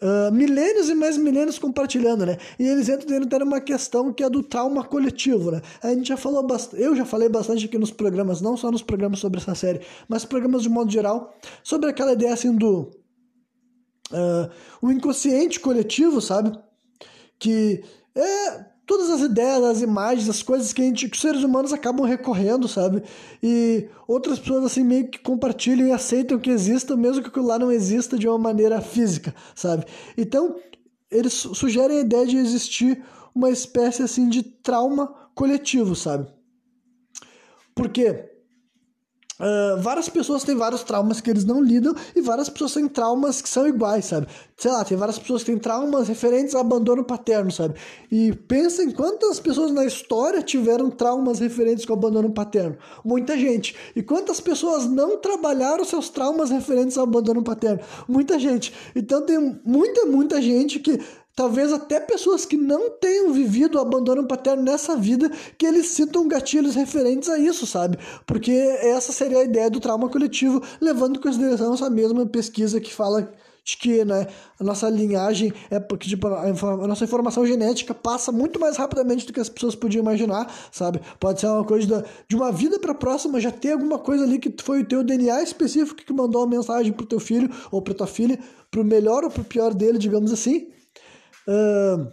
uh, 0.00 0.32
milênios 0.32 0.88
e 0.88 0.94
mais 0.94 1.16
milênios 1.16 1.58
compartilhando, 1.58 2.26
né? 2.26 2.36
E 2.58 2.66
eles 2.66 2.88
entram 2.88 3.06
dentro 3.06 3.28
de 3.28 3.44
uma 3.44 3.60
questão 3.60 4.12
que 4.12 4.22
é 4.22 4.30
do 4.30 4.42
trauma 4.42 4.84
coletivo, 4.84 5.50
né? 5.50 5.60
A 5.82 5.88
gente 5.90 6.08
já 6.08 6.16
falou 6.16 6.46
bastante, 6.46 6.82
eu 6.82 6.96
já 6.96 7.04
falei 7.04 7.28
bastante 7.28 7.66
aqui 7.66 7.78
nos 7.78 7.90
programas, 7.90 8.40
não 8.40 8.56
só 8.56 8.70
nos 8.70 8.82
programas 8.82 9.18
sobre 9.18 9.40
essa 9.40 9.54
série, 9.54 9.80
mas 10.08 10.24
programas 10.24 10.62
de 10.62 10.68
modo 10.68 10.90
geral, 10.90 11.34
sobre 11.62 11.90
aquela 11.90 12.12
ideia 12.12 12.32
assim 12.32 12.54
do 12.54 12.90
uh, 14.12 14.50
o 14.80 14.90
inconsciente 14.90 15.60
coletivo, 15.60 16.20
sabe? 16.20 16.58
Que 17.38 17.82
é 18.14 18.69
todas 18.90 19.08
as 19.08 19.20
ideias, 19.20 19.62
as 19.62 19.82
imagens, 19.82 20.28
as 20.28 20.42
coisas 20.42 20.72
que, 20.72 20.82
a 20.82 20.84
gente, 20.84 21.08
que 21.08 21.14
os 21.14 21.22
seres 21.22 21.44
humanos 21.44 21.72
acabam 21.72 22.04
recorrendo, 22.04 22.66
sabe? 22.66 23.04
E 23.40 23.88
outras 24.04 24.40
pessoas 24.40 24.64
assim 24.64 24.82
meio 24.82 25.06
que 25.06 25.20
compartilham 25.20 25.86
e 25.86 25.92
aceitam 25.92 26.40
que 26.40 26.50
exista, 26.50 26.96
mesmo 26.96 27.22
que 27.22 27.28
aquilo 27.28 27.46
lá 27.46 27.56
não 27.56 27.70
exista 27.70 28.18
de 28.18 28.26
uma 28.26 28.36
maneira 28.36 28.80
física, 28.80 29.32
sabe? 29.54 29.86
Então, 30.18 30.56
eles 31.08 31.32
sugerem 31.34 31.98
a 31.98 32.00
ideia 32.00 32.26
de 32.26 32.36
existir 32.36 33.00
uma 33.32 33.48
espécie 33.48 34.02
assim 34.02 34.28
de 34.28 34.42
trauma 34.42 35.14
coletivo, 35.36 35.94
sabe? 35.94 36.26
Por 37.72 37.90
quê? 37.90 38.29
Uh, 39.40 39.80
várias 39.80 40.08
pessoas 40.08 40.44
têm 40.44 40.54
vários 40.54 40.82
traumas 40.82 41.20
que 41.20 41.30
eles 41.30 41.44
não 41.44 41.62
lidam 41.62 41.94
e 42.14 42.20
várias 42.20 42.50
pessoas 42.50 42.74
têm 42.74 42.86
traumas 42.86 43.40
que 43.40 43.48
são 43.48 43.66
iguais, 43.66 44.04
sabe? 44.04 44.26
Sei 44.56 44.70
lá, 44.70 44.84
tem 44.84 44.98
várias 44.98 45.18
pessoas 45.18 45.42
que 45.42 45.50
têm 45.50 45.58
traumas 45.58 46.08
referentes 46.08 46.54
ao 46.54 46.60
abandono 46.60 47.02
paterno, 47.02 47.50
sabe? 47.50 47.74
E 48.12 48.32
pensa 48.32 48.82
em 48.82 48.90
quantas 48.90 49.40
pessoas 49.40 49.72
na 49.72 49.86
história 49.86 50.42
tiveram 50.42 50.90
traumas 50.90 51.38
referentes 51.38 51.88
ao 51.88 51.96
abandono 51.96 52.30
paterno. 52.30 52.76
Muita 53.02 53.38
gente. 53.38 53.74
E 53.96 54.02
quantas 54.02 54.38
pessoas 54.40 54.84
não 54.84 55.16
trabalharam 55.16 55.84
seus 55.84 56.10
traumas 56.10 56.50
referentes 56.50 56.98
ao 56.98 57.04
abandono 57.04 57.42
paterno? 57.42 57.80
Muita 58.06 58.38
gente. 58.38 58.74
Então 58.94 59.22
tem 59.22 59.60
muita, 59.64 60.04
muita 60.04 60.42
gente 60.42 60.78
que 60.78 61.00
talvez 61.34 61.72
até 61.72 62.00
pessoas 62.00 62.44
que 62.44 62.56
não 62.56 62.90
tenham 62.90 63.32
vivido 63.32 63.76
o 63.76 63.80
abandono 63.80 64.26
paterno 64.26 64.62
nessa 64.62 64.96
vida, 64.96 65.30
que 65.56 65.66
eles 65.66 65.86
sintam 65.88 66.28
gatilhos 66.28 66.74
referentes 66.74 67.28
a 67.28 67.38
isso, 67.38 67.66
sabe? 67.66 67.98
Porque 68.26 68.50
essa 68.50 69.12
seria 69.12 69.38
a 69.38 69.44
ideia 69.44 69.70
do 69.70 69.80
trauma 69.80 70.08
coletivo, 70.08 70.62
levando 70.80 71.16
em 71.16 71.20
consideração 71.20 71.74
essa 71.74 71.88
mesma 71.88 72.26
pesquisa 72.26 72.80
que 72.80 72.92
fala 72.92 73.32
de 73.62 73.76
que 73.76 74.04
né, 74.04 74.26
a 74.58 74.64
nossa 74.64 74.88
linhagem 74.88 75.52
é 75.70 75.78
porque 75.78 76.08
tipo, 76.08 76.26
a, 76.26 76.42
a, 76.42 76.86
nossa 76.86 77.04
informação 77.04 77.46
genética 77.46 77.94
passa 77.94 78.32
muito 78.32 78.58
mais 78.58 78.76
rapidamente 78.76 79.26
do 79.26 79.32
que 79.32 79.40
as 79.40 79.48
pessoas 79.48 79.74
podiam 79.74 80.02
imaginar, 80.02 80.52
sabe? 80.72 81.00
Pode 81.18 81.40
ser 81.40 81.46
uma 81.46 81.64
coisa 81.64 81.86
da, 81.86 82.04
de 82.28 82.36
uma 82.36 82.50
vida 82.50 82.78
para 82.78 82.92
a 82.92 82.94
próxima 82.94 83.40
já 83.40 83.50
ter 83.50 83.72
alguma 83.72 83.98
coisa 83.98 84.24
ali 84.24 84.38
que 84.38 84.52
foi 84.62 84.80
o 84.80 84.84
teu 84.84 85.04
DNA 85.04 85.42
específico 85.42 86.02
que 86.02 86.12
mandou 86.12 86.42
uma 86.42 86.56
mensagem 86.56 86.92
pro 86.92 87.06
teu 87.06 87.20
filho 87.20 87.50
ou 87.70 87.82
para 87.82 87.94
tua 87.94 88.06
filha, 88.06 88.38
pro 88.70 88.84
melhor 88.84 89.24
ou 89.24 89.30
pro 89.30 89.44
pior 89.44 89.74
dele, 89.74 89.98
digamos 89.98 90.32
assim, 90.32 90.68
Uh, 91.50 92.12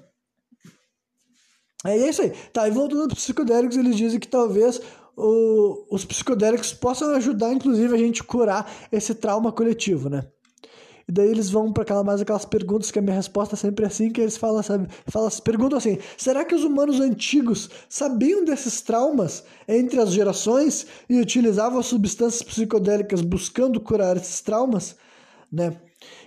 é 1.86 2.10
isso 2.10 2.24
aí. 2.24 2.32
Tá, 2.52 2.68
e 2.68 2.72
voltando 2.72 3.08
para 3.08 3.16
os 3.16 3.24
psicodélicos, 3.24 3.78
eles 3.78 3.96
dizem 3.96 4.20
que 4.20 4.28
talvez 4.28 4.82
o, 5.16 5.86
os 5.92 6.04
psicodélicos 6.04 6.74
possam 6.74 7.14
ajudar, 7.16 7.54
inclusive, 7.54 7.94
a 7.94 7.98
gente 7.98 8.24
curar 8.24 8.70
esse 8.92 9.14
trauma 9.14 9.52
coletivo, 9.52 10.10
né? 10.10 10.26
E 11.08 11.12
daí 11.12 11.30
eles 11.30 11.50
vão 11.50 11.72
para 11.72 11.84
aquela, 11.84 12.04
mais 12.04 12.20
aquelas 12.20 12.44
perguntas 12.44 12.92
que 12.92 13.00
a 13.00 13.02
minha 13.02 13.16
resposta 13.16 13.56
é 13.56 13.58
sempre 13.58 13.86
assim, 13.86 14.12
que 14.12 14.20
eles 14.20 14.36
falam, 14.36 14.62
sabe, 14.62 14.90
falam, 15.08 15.30
perguntam 15.42 15.78
assim, 15.78 15.98
será 16.18 16.44
que 16.44 16.54
os 16.54 16.66
humanos 16.66 17.00
antigos 17.00 17.70
sabiam 17.88 18.44
desses 18.44 18.82
traumas 18.82 19.46
entre 19.66 20.02
as 20.02 20.12
gerações 20.12 20.86
e 21.08 21.18
utilizavam 21.22 21.82
substâncias 21.82 22.44
psicodélicas 22.44 23.22
buscando 23.22 23.80
curar 23.80 24.18
esses 24.18 24.42
traumas? 24.42 24.98
Né? 25.50 25.78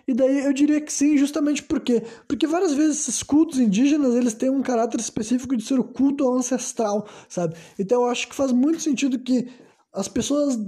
E 0.07 0.15
daí 0.15 0.45
eu 0.45 0.53
diria 0.53 0.81
que 0.81 0.93
sim, 0.93 1.17
justamente 1.17 1.63
por 1.63 1.81
quê? 1.81 2.03
Porque 2.27 2.47
várias 2.47 2.73
vezes 2.73 3.01
esses 3.01 3.23
cultos 3.23 3.59
indígenas, 3.59 4.15
eles 4.15 4.35
têm 4.35 4.51
um 4.51 4.63
caráter 4.63 5.01
específico 5.01 5.57
de 5.57 5.65
ser 5.65 5.79
o 5.79 5.85
culto 5.85 6.29
ancestral, 6.33 7.09
sabe? 7.29 7.55
Então 7.79 8.03
eu 8.03 8.09
acho 8.09 8.29
que 8.29 8.35
faz 8.35 8.53
muito 8.53 8.83
sentido 8.83 9.19
que 9.19 9.49
as 9.93 10.09
pessoas 10.09 10.59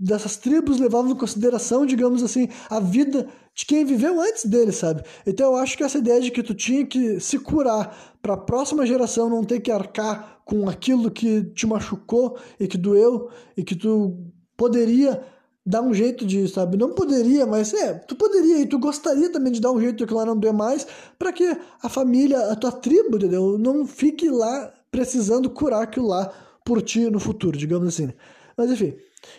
dessas 0.00 0.38
tribos 0.38 0.80
levavam 0.80 1.12
em 1.12 1.16
consideração, 1.16 1.84
digamos 1.84 2.22
assim, 2.22 2.48
a 2.70 2.80
vida 2.80 3.28
de 3.54 3.66
quem 3.66 3.84
viveu 3.84 4.18
antes 4.18 4.46
deles, 4.46 4.76
sabe? 4.76 5.02
Então 5.26 5.52
eu 5.52 5.56
acho 5.56 5.76
que 5.76 5.84
essa 5.84 5.98
ideia 5.98 6.20
de 6.20 6.30
que 6.30 6.42
tu 6.42 6.54
tinha 6.54 6.86
que 6.86 7.20
se 7.20 7.38
curar 7.38 8.16
para 8.22 8.32
a 8.32 8.38
próxima 8.38 8.86
geração 8.86 9.28
não 9.28 9.44
ter 9.44 9.60
que 9.60 9.70
arcar 9.70 10.40
com 10.46 10.68
aquilo 10.68 11.10
que 11.10 11.44
te 11.52 11.66
machucou 11.66 12.38
e 12.58 12.66
que 12.66 12.78
doeu 12.78 13.28
e 13.54 13.62
que 13.62 13.76
tu 13.76 14.32
poderia 14.56 15.22
dar 15.64 15.82
um 15.82 15.92
jeito 15.92 16.24
de, 16.24 16.48
sabe? 16.48 16.76
Não 16.76 16.94
poderia, 16.94 17.46
mas 17.46 17.72
é, 17.74 17.94
tu 17.94 18.16
poderia 18.16 18.58
e 18.58 18.66
tu 18.66 18.78
gostaria 18.78 19.30
também 19.30 19.52
de 19.52 19.60
dar 19.60 19.70
um 19.70 19.80
jeito 19.80 20.06
que 20.06 20.14
lá 20.14 20.24
não 20.24 20.36
doer 20.36 20.54
mais, 20.54 20.86
para 21.18 21.32
que 21.32 21.56
a 21.82 21.88
família, 21.88 22.50
a 22.50 22.56
tua 22.56 22.72
tribo, 22.72 23.16
entendeu? 23.16 23.58
Não 23.58 23.86
fique 23.86 24.28
lá 24.30 24.72
precisando 24.90 25.50
curar 25.50 25.82
aquilo 25.82 26.08
lá 26.08 26.32
por 26.64 26.82
ti 26.82 27.10
no 27.10 27.20
futuro, 27.20 27.56
digamos 27.56 27.88
assim. 27.88 28.12
Mas 28.56 28.70
enfim, 28.70 28.96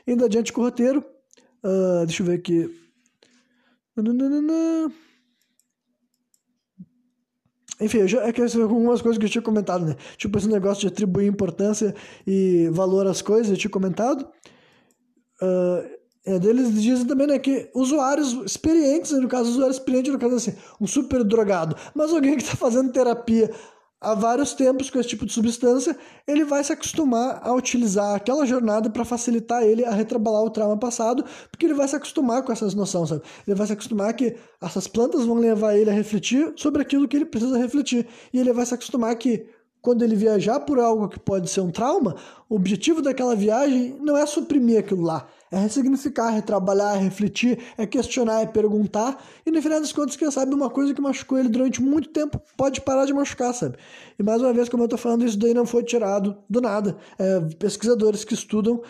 indo 0.07 0.23
adiante 0.23 0.53
com 0.53 0.61
o 0.61 0.64
roteiro, 0.64 1.03
uh, 1.64 2.06
deixa 2.06 2.22
eu 2.22 2.27
ver 2.27 2.35
aqui. 2.35 2.69
Enfim, 7.80 8.07
já, 8.07 8.22
é 8.22 8.31
que 8.31 8.41
algumas 8.41 9.02
coisas 9.02 9.18
que 9.18 9.26
eu 9.26 9.30
tinha 9.30 9.41
comentado, 9.41 9.85
né? 9.85 9.95
Tipo 10.15 10.38
esse 10.38 10.48
negócio 10.48 10.81
de 10.81 10.88
atribuir 10.88 11.26
importância 11.26 11.95
e 12.27 12.69
valor 12.72 13.07
às 13.07 13.23
coisas, 13.23 13.49
eu 13.49 13.57
tinha 13.57 13.72
comentado. 13.72 14.22
Uh, 15.41 16.01
é, 16.26 16.35
eles 16.35 16.81
dizem 16.81 17.06
também 17.06 17.27
né, 17.27 17.39
que 17.39 17.69
usuários 17.73 18.34
experientes, 18.45 19.11
no 19.11 19.27
caso, 19.27 19.49
usuário 19.49 19.72
experiente, 19.72 20.11
no 20.11 20.19
caso 20.19 20.35
assim, 20.35 20.53
um 20.80 20.85
super 20.85 21.23
drogado, 21.23 21.76
mas 21.95 22.11
alguém 22.11 22.38
que 22.38 22.43
está 22.43 22.56
fazendo 22.56 22.91
terapia 22.91 23.52
há 24.02 24.15
vários 24.15 24.53
tempos 24.53 24.89
com 24.89 24.99
esse 24.99 25.10
tipo 25.10 25.26
de 25.27 25.31
substância, 25.31 25.95
ele 26.27 26.43
vai 26.43 26.64
se 26.64 26.73
acostumar 26.73 27.39
a 27.43 27.53
utilizar 27.53 28.15
aquela 28.15 28.45
jornada 28.45 28.89
para 28.89 29.06
facilitar 29.06 29.61
ele 29.61 29.85
a 29.85 29.91
retrabalhar 29.91 30.41
o 30.41 30.49
trauma 30.49 30.76
passado, 30.76 31.23
porque 31.52 31.68
ele 31.68 31.76
vai 31.76 31.88
se 31.88 31.95
acostumar 31.95 32.43
com 32.43 32.52
essas 32.52 32.73
noções, 32.73 33.10
sabe? 33.10 33.22
Ele 33.48 33.56
vai 33.56 33.68
se 33.68 33.73
acostumar 33.73 34.14
que 34.14 34.35
essas 34.60 34.88
plantas 34.88 35.26
vão 35.26 35.38
levar 35.38 35.77
ele 35.77 35.91
a 35.91 35.93
refletir 35.93 36.52
sobre 36.56 36.81
aquilo 36.81 37.07
que 37.07 37.15
ele 37.15 37.26
precisa 37.26 37.57
refletir, 37.57 38.07
e 38.34 38.39
ele 38.39 38.52
vai 38.52 38.65
se 38.65 38.73
acostumar 38.73 39.15
que 39.15 39.45
quando 39.82 40.03
ele 40.03 40.16
viajar 40.16 40.60
por 40.60 40.80
algo 40.80 41.10
que 41.10 41.20
pode 41.20 41.49
ser 41.49 41.62
um 41.62 41.72
trauma, 41.72 42.16
o 42.48 42.56
objetivo 42.56 43.02
daquela 43.02 43.36
viagem 43.36 43.98
não 43.99 44.16
é 44.16 44.26
suprimir 44.26 44.80
aquilo 44.80 45.02
lá, 45.02 45.28
é 45.49 45.58
ressignificar, 45.58 46.30
retrabalhar, 46.30 46.95
é 46.95 46.99
refletir, 46.99 47.58
é 47.78 47.86
questionar, 47.86 48.41
é 48.41 48.45
perguntar. 48.45 49.24
E 49.45 49.49
no 49.49 49.62
final 49.62 49.80
das 49.80 49.91
contas, 49.91 50.16
quem 50.16 50.30
sabe 50.30 50.53
uma 50.53 50.70
coisa 50.70 50.94
que 50.94 51.02
machucou 51.02 51.40
ele 51.40 51.49
durante 51.49 51.82
muito 51.82 52.10
tempo 52.10 52.40
pode 52.56 52.80
parar 52.82 53.06
de 53.06 53.14
machucar, 53.14 53.53
sabe? 53.53 53.78
E 54.20 54.24
mais 54.24 54.41
uma 54.41 54.53
vez, 54.53 54.70
como 54.70 54.84
eu 54.84 54.88
tô 54.88 54.98
falando, 54.98 55.26
isso 55.26 55.38
daí 55.38 55.53
não 55.53 55.66
foi 55.66 55.84
tirado 55.84 56.38
do 56.49 56.62
nada. 56.62 56.95
É, 57.18 57.40
pesquisadores 57.56 58.24
que 58.24 58.36
estudam 58.36 58.82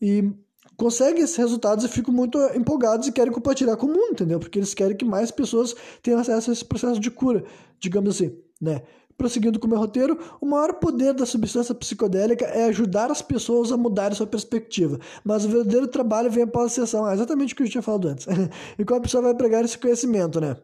e 0.00 0.30
conseguem 0.76 1.22
esses 1.22 1.36
resultados 1.36 1.84
e 1.84 1.88
ficam 1.88 2.12
muito 2.12 2.38
empolgados 2.54 3.08
e 3.08 3.12
querem 3.12 3.32
compartilhar 3.32 3.76
com 3.76 3.86
o 3.86 3.90
mundo, 3.90 4.12
entendeu? 4.12 4.38
Porque 4.38 4.58
eles 4.58 4.74
querem 4.74 4.96
que 4.96 5.04
mais 5.04 5.30
pessoas 5.30 5.74
tenham 6.02 6.20
acesso 6.20 6.50
a 6.50 6.52
esse 6.52 6.64
processo 6.64 7.00
de 7.00 7.10
cura, 7.10 7.44
digamos 7.80 8.16
assim, 8.16 8.36
né? 8.60 8.82
Prosseguindo 9.24 9.58
com 9.58 9.66
o 9.66 9.70
meu 9.70 9.78
roteiro, 9.78 10.18
o 10.38 10.44
maior 10.44 10.74
poder 10.74 11.14
da 11.14 11.24
substância 11.24 11.74
psicodélica 11.74 12.44
é 12.44 12.66
ajudar 12.66 13.10
as 13.10 13.22
pessoas 13.22 13.72
a 13.72 13.76
mudarem 13.78 14.14
sua 14.14 14.26
perspectiva. 14.26 15.00
Mas 15.24 15.46
o 15.46 15.48
verdadeiro 15.48 15.88
trabalho 15.88 16.30
vem 16.30 16.44
após 16.44 16.66
a 16.66 16.68
sessão. 16.68 17.08
É 17.08 17.14
exatamente 17.14 17.54
o 17.54 17.56
que 17.56 17.62
eu 17.62 17.68
tinha 17.70 17.80
falado 17.80 18.08
antes. 18.08 18.26
e 18.78 18.84
como 18.84 18.98
a 18.98 19.02
pessoa 19.02 19.22
vai 19.22 19.34
pregar 19.34 19.64
esse 19.64 19.78
conhecimento, 19.78 20.42
né? 20.42 20.58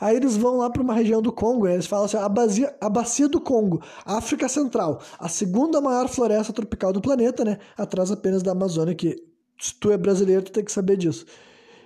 Aí 0.00 0.16
eles 0.16 0.34
vão 0.34 0.56
lá 0.56 0.70
para 0.70 0.80
uma 0.80 0.94
região 0.94 1.20
do 1.20 1.30
Congo, 1.30 1.68
eles 1.68 1.84
falam 1.84 2.06
assim: 2.06 2.16
a, 2.16 2.26
bacia, 2.26 2.74
a 2.80 2.88
bacia 2.88 3.28
do 3.28 3.38
Congo, 3.38 3.82
África 4.06 4.48
Central, 4.48 5.02
a 5.18 5.28
segunda 5.28 5.78
maior 5.78 6.08
floresta 6.08 6.54
tropical 6.54 6.90
do 6.90 7.02
planeta, 7.02 7.44
né? 7.44 7.58
Atrás 7.76 8.10
apenas 8.10 8.42
da 8.42 8.52
Amazônia, 8.52 8.94
que 8.94 9.22
se 9.60 9.74
tu 9.74 9.90
é 9.90 9.98
brasileiro, 9.98 10.40
tu 10.42 10.52
tem 10.52 10.64
que 10.64 10.72
saber 10.72 10.96
disso. 10.96 11.26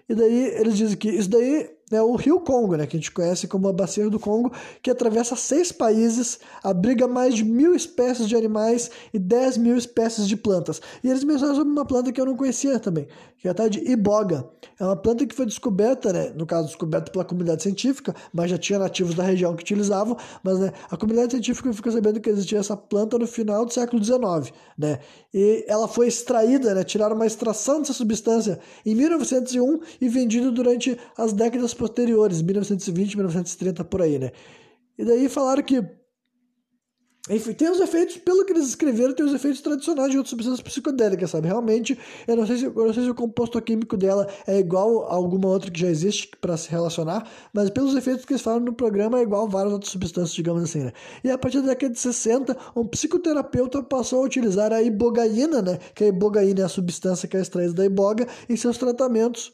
E 0.08 0.14
daí 0.14 0.46
eles 0.60 0.76
dizem 0.76 0.96
que 0.96 1.08
isso 1.08 1.28
daí 1.28 1.68
né, 1.90 2.02
o 2.02 2.14
rio 2.16 2.40
Congo, 2.40 2.76
né, 2.76 2.86
que 2.86 2.96
a 2.96 3.00
gente 3.00 3.10
conhece 3.10 3.46
como 3.46 3.68
a 3.68 3.72
Bacia 3.72 4.08
do 4.08 4.18
Congo, 4.18 4.52
que 4.82 4.90
atravessa 4.90 5.36
seis 5.36 5.72
países, 5.72 6.38
abriga 6.62 7.06
mais 7.06 7.34
de 7.34 7.44
mil 7.44 7.74
espécies 7.74 8.28
de 8.28 8.36
animais 8.36 8.90
e 9.12 9.18
10 9.18 9.58
mil 9.58 9.76
espécies 9.76 10.28
de 10.28 10.36
plantas. 10.36 10.80
E 11.02 11.08
eles 11.08 11.24
mencionam 11.24 11.54
sobre 11.54 11.72
uma 11.72 11.84
planta 11.84 12.12
que 12.12 12.20
eu 12.20 12.26
não 12.26 12.36
conhecia 12.36 12.78
também, 12.78 13.08
que 13.38 13.48
é 13.48 13.50
a 13.50 13.54
tal 13.54 13.68
de 13.68 13.80
iboga. 13.90 14.48
É 14.78 14.84
uma 14.84 14.96
planta 14.96 15.26
que 15.26 15.34
foi 15.34 15.46
descoberta, 15.46 16.12
né, 16.12 16.32
no 16.34 16.46
caso 16.46 16.66
descoberta 16.68 17.10
pela 17.10 17.24
comunidade 17.24 17.62
científica, 17.62 18.14
mas 18.32 18.50
já 18.50 18.58
tinha 18.58 18.78
nativos 18.78 19.14
da 19.14 19.22
região 19.22 19.54
que 19.56 19.62
utilizavam, 19.62 20.16
mas 20.42 20.58
né, 20.58 20.72
a 20.90 20.96
comunidade 20.96 21.32
científica 21.32 21.72
ficou 21.72 21.92
sabendo 21.92 22.20
que 22.20 22.30
existia 22.30 22.58
essa 22.58 22.76
planta 22.76 23.18
no 23.18 23.26
final 23.26 23.64
do 23.64 23.72
século 23.72 24.02
XIX, 24.02 24.52
né, 24.76 25.00
e 25.32 25.64
ela 25.66 25.88
foi 25.88 26.06
extraída, 26.06 26.74
né, 26.74 26.84
tiraram 26.84 27.16
uma 27.16 27.26
extração 27.26 27.80
dessa 27.80 27.92
substância 27.92 28.60
em 28.84 28.94
1901 28.94 29.80
e 30.00 30.08
vendida 30.08 30.50
durante 30.50 30.98
as 31.16 31.32
décadas 31.32 31.74
posteriores, 31.78 32.42
1920, 32.42 33.16
1930 33.16 33.84
por 33.84 34.02
aí, 34.02 34.18
né? 34.18 34.32
E 34.98 35.04
daí 35.04 35.28
falaram 35.28 35.62
que 35.62 35.82
enfim, 37.30 37.52
tem 37.52 37.70
os 37.70 37.78
efeitos, 37.78 38.16
pelo 38.16 38.44
que 38.44 38.52
eles 38.52 38.68
escreveram, 38.68 39.12
tem 39.12 39.24
os 39.24 39.34
efeitos 39.34 39.60
tradicionais 39.60 40.10
de 40.10 40.16
outras 40.16 40.30
substâncias 40.30 40.62
psicodélicas, 40.62 41.30
sabe? 41.30 41.46
Realmente, 41.46 41.98
eu 42.26 42.36
não 42.36 42.46
sei 42.46 42.56
se, 42.56 42.64
eu 42.64 42.72
não 42.72 42.94
sei 42.94 43.04
se 43.04 43.10
o 43.10 43.14
composto 43.14 43.60
químico 43.60 43.98
dela 43.98 44.26
é 44.46 44.58
igual 44.58 45.04
a 45.04 45.14
alguma 45.14 45.48
outra 45.48 45.70
que 45.70 45.78
já 45.78 45.88
existe 45.88 46.30
para 46.40 46.56
se 46.56 46.70
relacionar, 46.70 47.28
mas 47.52 47.68
pelos 47.68 47.94
efeitos 47.94 48.24
que 48.24 48.32
eles 48.32 48.42
falam 48.42 48.60
no 48.60 48.72
programa, 48.72 49.18
é 49.18 49.22
igual 49.22 49.44
a 49.44 49.48
várias 49.48 49.74
outras 49.74 49.92
substâncias, 49.92 50.34
digamos 50.34 50.62
assim, 50.62 50.84
né? 50.84 50.92
E 51.22 51.30
a 51.30 51.36
partir 51.36 51.60
da 51.60 51.68
década 51.68 51.92
de 51.92 52.00
60, 52.00 52.56
um 52.74 52.86
psicoterapeuta 52.86 53.82
passou 53.82 54.22
a 54.22 54.24
utilizar 54.24 54.72
a 54.72 54.82
ibogaína, 54.82 55.60
né? 55.60 55.78
Que 55.94 56.04
a 56.04 56.06
ibogaína 56.08 56.62
é 56.62 56.64
a 56.64 56.68
substância 56.68 57.28
que 57.28 57.36
é 57.36 57.40
extraída 57.40 57.74
da 57.74 57.84
iboga, 57.84 58.26
em 58.48 58.56
seus 58.56 58.78
tratamentos, 58.78 59.52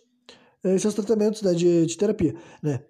em 0.65 0.79
seus 0.79 0.95
tratamentos 0.95 1.43
né, 1.43 1.53
de, 1.53 1.87
de 1.87 1.97
terapia, 1.97 2.35
né? 2.63 2.81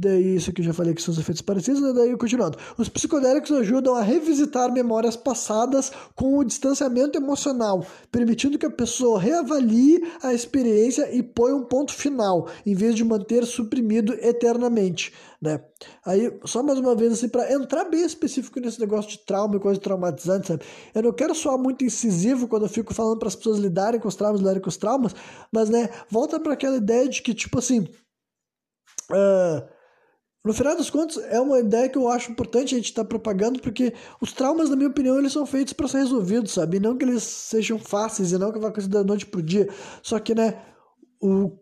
Daí, 0.00 0.36
isso 0.36 0.50
que 0.50 0.62
eu 0.62 0.64
já 0.64 0.72
falei 0.72 0.94
que 0.94 1.02
são 1.02 1.12
os 1.12 1.20
efeitos 1.20 1.42
parecidos, 1.42 1.82
né? 1.82 1.92
daí 1.92 2.16
continuando. 2.16 2.56
Os 2.78 2.88
psicodélicos 2.88 3.52
ajudam 3.52 3.94
a 3.94 4.00
revisitar 4.00 4.72
memórias 4.72 5.14
passadas 5.14 5.92
com 6.14 6.38
o 6.38 6.44
distanciamento 6.44 7.18
emocional, 7.18 7.84
permitindo 8.10 8.58
que 8.58 8.64
a 8.64 8.70
pessoa 8.70 9.20
reavalie 9.20 10.02
a 10.22 10.32
experiência 10.32 11.14
e 11.14 11.22
ponha 11.22 11.54
um 11.54 11.64
ponto 11.64 11.92
final, 11.92 12.48
em 12.64 12.74
vez 12.74 12.94
de 12.94 13.04
manter 13.04 13.44
suprimido 13.44 14.14
eternamente. 14.22 15.12
Né? 15.38 15.62
Aí, 16.02 16.32
só 16.46 16.62
mais 16.62 16.78
uma 16.78 16.94
vez, 16.94 17.12
assim, 17.12 17.28
para 17.28 17.52
entrar 17.52 17.84
bem 17.84 18.02
específico 18.02 18.58
nesse 18.58 18.80
negócio 18.80 19.10
de 19.10 19.18
trauma 19.18 19.56
e 19.56 19.60
coisa 19.60 19.78
traumatizante, 19.78 20.48
sabe? 20.48 20.64
Eu 20.94 21.02
não 21.02 21.12
quero 21.12 21.34
soar 21.34 21.58
muito 21.58 21.84
incisivo 21.84 22.48
quando 22.48 22.62
eu 22.62 22.70
fico 22.70 22.94
falando 22.94 23.18
para 23.18 23.28
as 23.28 23.36
pessoas 23.36 23.58
lidarem 23.58 24.00
com 24.00 24.08
os 24.08 24.16
traumas, 24.16 24.40
lidarem 24.40 24.62
com 24.62 24.68
os 24.70 24.78
traumas, 24.78 25.14
mas, 25.52 25.68
né, 25.68 25.90
volta 26.08 26.40
para 26.40 26.54
aquela 26.54 26.78
ideia 26.78 27.06
de 27.06 27.20
que, 27.20 27.34
tipo 27.34 27.58
assim. 27.58 27.86
Uh, 29.10 29.79
no 30.42 30.54
final 30.54 30.74
dos 30.74 30.88
contos, 30.88 31.18
é 31.18 31.38
uma 31.38 31.58
ideia 31.60 31.88
que 31.88 31.98
eu 31.98 32.08
acho 32.08 32.32
importante 32.32 32.74
a 32.74 32.78
gente 32.78 32.86
estar 32.86 33.02
tá 33.02 33.08
propagando, 33.08 33.60
porque 33.60 33.92
os 34.20 34.32
traumas, 34.32 34.70
na 34.70 34.76
minha 34.76 34.88
opinião, 34.88 35.18
eles 35.18 35.32
são 35.32 35.44
feitos 35.44 35.74
para 35.74 35.86
ser 35.86 35.98
resolvidos, 35.98 36.52
sabe? 36.52 36.78
E 36.78 36.80
não 36.80 36.96
que 36.96 37.04
eles 37.04 37.22
sejam 37.22 37.78
fáceis, 37.78 38.32
e 38.32 38.38
não 38.38 38.50
que 38.50 38.58
vai 38.58 38.72
coisa 38.72 38.88
da 38.88 39.04
noite 39.04 39.26
pro 39.26 39.42
dia. 39.42 39.68
Só 40.02 40.18
que, 40.18 40.34
né, 40.34 40.58
o, 41.20 41.52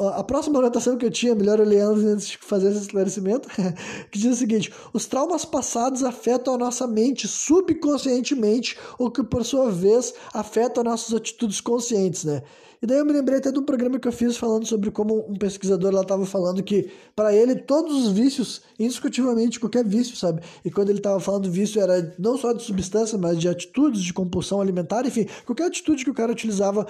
a 0.00 0.24
próxima 0.24 0.58
anotação 0.58 0.96
que 0.96 1.06
eu 1.06 1.10
tinha, 1.12 1.34
melhor 1.34 1.60
eu 1.60 1.64
ler 1.64 1.82
antes 1.82 2.26
de 2.26 2.38
fazer 2.38 2.70
esse 2.70 2.80
esclarecimento, 2.80 3.48
que 4.10 4.18
diz 4.18 4.32
o 4.32 4.36
seguinte: 4.36 4.72
os 4.92 5.06
traumas 5.06 5.44
passados 5.44 6.02
afetam 6.02 6.54
a 6.54 6.58
nossa 6.58 6.88
mente 6.88 7.28
subconscientemente, 7.28 8.76
o 8.98 9.12
que 9.12 9.22
por 9.22 9.44
sua 9.44 9.70
vez 9.70 10.12
afeta 10.32 10.82
nossas 10.82 11.14
atitudes 11.14 11.60
conscientes, 11.60 12.24
né? 12.24 12.42
E 12.84 12.86
daí 12.86 12.98
eu 12.98 13.06
me 13.06 13.14
lembrei 13.14 13.38
até 13.38 13.50
de 13.50 13.58
um 13.58 13.62
programa 13.62 13.98
que 13.98 14.06
eu 14.06 14.12
fiz 14.12 14.36
falando 14.36 14.66
sobre 14.66 14.90
como 14.90 15.26
um 15.26 15.36
pesquisador 15.36 15.90
lá 15.90 16.02
estava 16.02 16.26
falando 16.26 16.62
que, 16.62 16.90
para 17.16 17.34
ele, 17.34 17.54
todos 17.54 18.04
os 18.04 18.12
vícios, 18.12 18.60
indiscutivelmente 18.78 19.58
qualquer 19.58 19.82
vício, 19.82 20.14
sabe? 20.14 20.42
E 20.62 20.70
quando 20.70 20.90
ele 20.90 20.98
estava 20.98 21.18
falando 21.18 21.50
vício, 21.50 21.80
era 21.80 22.14
não 22.18 22.36
só 22.36 22.52
de 22.52 22.62
substância, 22.62 23.16
mas 23.16 23.40
de 23.40 23.48
atitudes 23.48 24.02
de 24.02 24.12
compulsão 24.12 24.60
alimentar, 24.60 25.06
enfim, 25.06 25.26
qualquer 25.46 25.64
atitude 25.64 26.04
que 26.04 26.10
o 26.10 26.14
cara 26.14 26.30
utilizava 26.30 26.86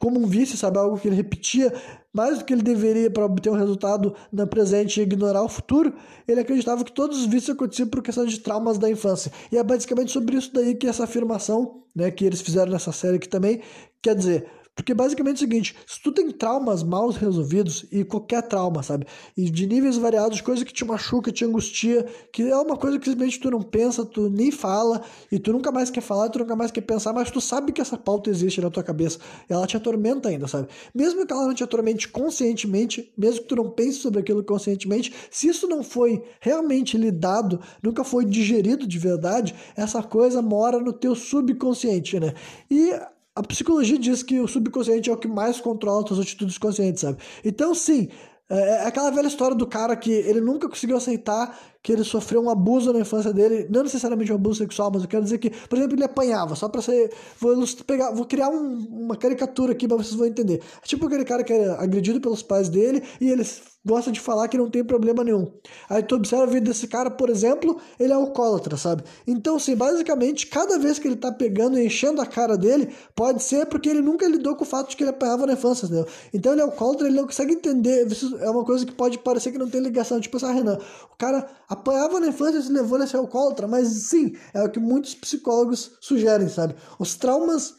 como 0.00 0.18
um 0.18 0.26
vício, 0.26 0.58
sabe? 0.58 0.76
Algo 0.76 0.98
que 0.98 1.06
ele 1.06 1.14
repetia 1.14 1.72
mais 2.12 2.38
do 2.38 2.44
que 2.44 2.52
ele 2.52 2.62
deveria 2.62 3.08
para 3.08 3.24
obter 3.24 3.48
um 3.48 3.56
resultado 3.56 4.16
no 4.32 4.44
presente 4.44 4.98
e 4.98 5.04
ignorar 5.04 5.44
o 5.44 5.48
futuro, 5.48 5.94
ele 6.26 6.40
acreditava 6.40 6.82
que 6.82 6.90
todos 6.90 7.16
os 7.16 7.26
vícios 7.26 7.50
aconteciam 7.50 7.86
por 7.86 8.02
questão 8.02 8.26
de 8.26 8.40
traumas 8.40 8.76
da 8.76 8.90
infância. 8.90 9.30
E 9.52 9.56
é 9.56 9.62
basicamente 9.62 10.10
sobre 10.10 10.36
isso 10.36 10.52
daí 10.52 10.74
que 10.74 10.88
essa 10.88 11.04
afirmação, 11.04 11.84
né, 11.94 12.10
que 12.10 12.24
eles 12.24 12.40
fizeram 12.40 12.72
nessa 12.72 12.90
série 12.90 13.18
aqui 13.18 13.28
também, 13.28 13.60
quer 14.02 14.16
dizer, 14.16 14.57
porque 14.78 14.94
basicamente 14.94 15.42
é 15.42 15.44
o 15.44 15.50
seguinte, 15.50 15.74
se 15.84 16.00
tu 16.00 16.12
tem 16.12 16.30
traumas 16.30 16.84
mal 16.84 17.10
resolvidos, 17.10 17.84
e 17.90 18.04
qualquer 18.04 18.42
trauma, 18.42 18.80
sabe? 18.80 19.08
E 19.36 19.50
de 19.50 19.66
níveis 19.66 19.96
variados, 19.96 20.40
coisa 20.40 20.64
que 20.64 20.72
te 20.72 20.84
machuca, 20.84 21.32
te 21.32 21.44
angustia, 21.44 22.06
que 22.32 22.42
é 22.42 22.56
uma 22.56 22.76
coisa 22.76 22.96
que 22.96 23.04
simplesmente 23.04 23.40
tu 23.40 23.50
não 23.50 23.60
pensa, 23.60 24.06
tu 24.06 24.30
nem 24.30 24.52
fala, 24.52 25.02
e 25.32 25.38
tu 25.40 25.52
nunca 25.52 25.72
mais 25.72 25.90
quer 25.90 26.00
falar, 26.00 26.28
tu 26.28 26.38
nunca 26.38 26.54
mais 26.54 26.70
quer 26.70 26.82
pensar, 26.82 27.12
mas 27.12 27.28
tu 27.28 27.40
sabe 27.40 27.72
que 27.72 27.80
essa 27.80 27.98
pauta 27.98 28.30
existe 28.30 28.60
na 28.60 28.70
tua 28.70 28.84
cabeça. 28.84 29.18
Ela 29.48 29.66
te 29.66 29.76
atormenta 29.76 30.28
ainda, 30.28 30.46
sabe? 30.46 30.68
Mesmo 30.94 31.26
que 31.26 31.32
ela 31.32 31.48
não 31.48 31.54
te 31.54 31.64
atormente 31.64 32.08
conscientemente, 32.08 33.12
mesmo 33.18 33.40
que 33.42 33.48
tu 33.48 33.56
não 33.56 33.70
pense 33.70 33.98
sobre 33.98 34.20
aquilo 34.20 34.44
conscientemente, 34.44 35.12
se 35.28 35.48
isso 35.48 35.66
não 35.66 35.82
foi 35.82 36.22
realmente 36.40 36.96
lidado, 36.96 37.60
nunca 37.82 38.04
foi 38.04 38.24
digerido 38.24 38.86
de 38.86 38.98
verdade, 38.98 39.56
essa 39.76 40.04
coisa 40.04 40.40
mora 40.40 40.78
no 40.78 40.92
teu 40.92 41.16
subconsciente, 41.16 42.20
né? 42.20 42.32
E 42.70 42.92
a 43.38 43.42
psicologia 43.44 43.96
diz 43.96 44.24
que 44.24 44.40
o 44.40 44.48
subconsciente 44.48 45.08
é 45.08 45.12
o 45.12 45.16
que 45.16 45.28
mais 45.28 45.60
controla 45.60 46.02
as 46.02 46.08
suas 46.08 46.20
atitudes 46.20 46.58
conscientes, 46.58 47.02
sabe? 47.02 47.18
Então, 47.44 47.72
sim, 47.72 48.08
é, 48.50 48.82
é 48.82 48.86
aquela 48.86 49.10
velha 49.10 49.28
história 49.28 49.54
do 49.54 49.64
cara 49.64 49.94
que 49.94 50.10
ele 50.10 50.40
nunca 50.40 50.68
conseguiu 50.68 50.96
aceitar 50.96 51.56
que 51.82 51.92
ele 51.92 52.04
sofreu 52.04 52.42
um 52.42 52.50
abuso 52.50 52.92
na 52.92 53.00
infância 53.00 53.32
dele, 53.32 53.66
não 53.70 53.82
necessariamente 53.82 54.32
um 54.32 54.34
abuso 54.34 54.58
sexual, 54.58 54.90
mas 54.92 55.02
eu 55.02 55.08
quero 55.08 55.22
dizer 55.22 55.38
que, 55.38 55.50
por 55.50 55.78
exemplo, 55.78 55.96
ele 55.96 56.04
apanhava, 56.04 56.54
só 56.54 56.68
para 56.68 56.82
ser, 56.82 57.12
vou 57.38 57.54
pegar, 57.86 58.10
vou 58.10 58.26
criar 58.26 58.48
um, 58.48 58.86
uma 58.90 59.16
caricatura 59.16 59.72
aqui 59.72 59.86
para 59.86 59.96
vocês 59.96 60.14
vão 60.14 60.26
entender. 60.26 60.60
É 60.82 60.86
tipo 60.86 61.06
aquele 61.06 61.24
cara 61.24 61.44
que 61.44 61.52
é 61.52 61.70
agredido 61.70 62.20
pelos 62.20 62.42
pais 62.42 62.68
dele 62.68 63.02
e 63.20 63.30
eles 63.30 63.62
gosta 63.88 64.12
de 64.12 64.20
falar 64.20 64.48
que 64.48 64.58
não 64.58 64.68
tem 64.68 64.84
problema 64.84 65.24
nenhum. 65.24 65.50
Aí 65.88 66.02
tu 66.02 66.16
observa 66.16 66.44
a 66.44 66.46
vida 66.46 66.66
desse 66.66 66.86
cara, 66.86 67.10
por 67.10 67.30
exemplo, 67.30 67.80
ele 67.98 68.12
é 68.12 68.14
alcoólatra, 68.14 68.76
sabe? 68.76 69.02
Então, 69.26 69.58
sim, 69.58 69.74
basicamente, 69.74 70.46
cada 70.46 70.78
vez 70.78 70.98
que 70.98 71.08
ele 71.08 71.16
tá 71.16 71.32
pegando 71.32 71.78
e 71.78 71.86
enchendo 71.86 72.20
a 72.20 72.26
cara 72.26 72.56
dele, 72.58 72.92
pode 73.16 73.42
ser 73.42 73.66
porque 73.66 73.88
ele 73.88 74.02
nunca 74.02 74.26
lidou 74.28 74.54
com 74.56 74.64
o 74.64 74.66
fato 74.66 74.90
de 74.90 74.96
que 74.96 75.02
ele 75.02 75.10
apanhava 75.10 75.46
na 75.46 75.54
infância, 75.54 75.86
entendeu? 75.86 76.06
Então 76.34 76.52
ele 76.52 76.60
é 76.60 76.64
alcoólatra, 76.64 77.06
ele 77.06 77.16
não 77.16 77.24
consegue 77.24 77.54
entender. 77.54 78.06
Isso 78.06 78.36
é 78.38 78.50
uma 78.50 78.64
coisa 78.64 78.84
que 78.84 78.92
pode 78.92 79.18
parecer 79.18 79.52
que 79.52 79.58
não 79.58 79.70
tem 79.70 79.80
ligação. 79.80 80.20
Tipo 80.20 80.36
assim, 80.36 80.46
ah, 80.46 80.52
Renan, 80.52 80.78
o 81.10 81.16
cara 81.16 81.48
apanhava 81.68 82.18
na 82.18 82.28
infância 82.28 82.58
e 82.58 82.62
se 82.62 82.72
levou 82.72 83.00
a 83.00 83.06
ser 83.06 83.18
alcoólatra, 83.18 83.68
mas 83.68 83.88
sim, 83.88 84.34
é 84.54 84.62
o 84.62 84.70
que 84.70 84.80
muitos 84.80 85.14
psicólogos 85.14 85.92
sugerem, 86.00 86.48
sabe? 86.48 86.74
Os 86.98 87.14
traumas. 87.16 87.74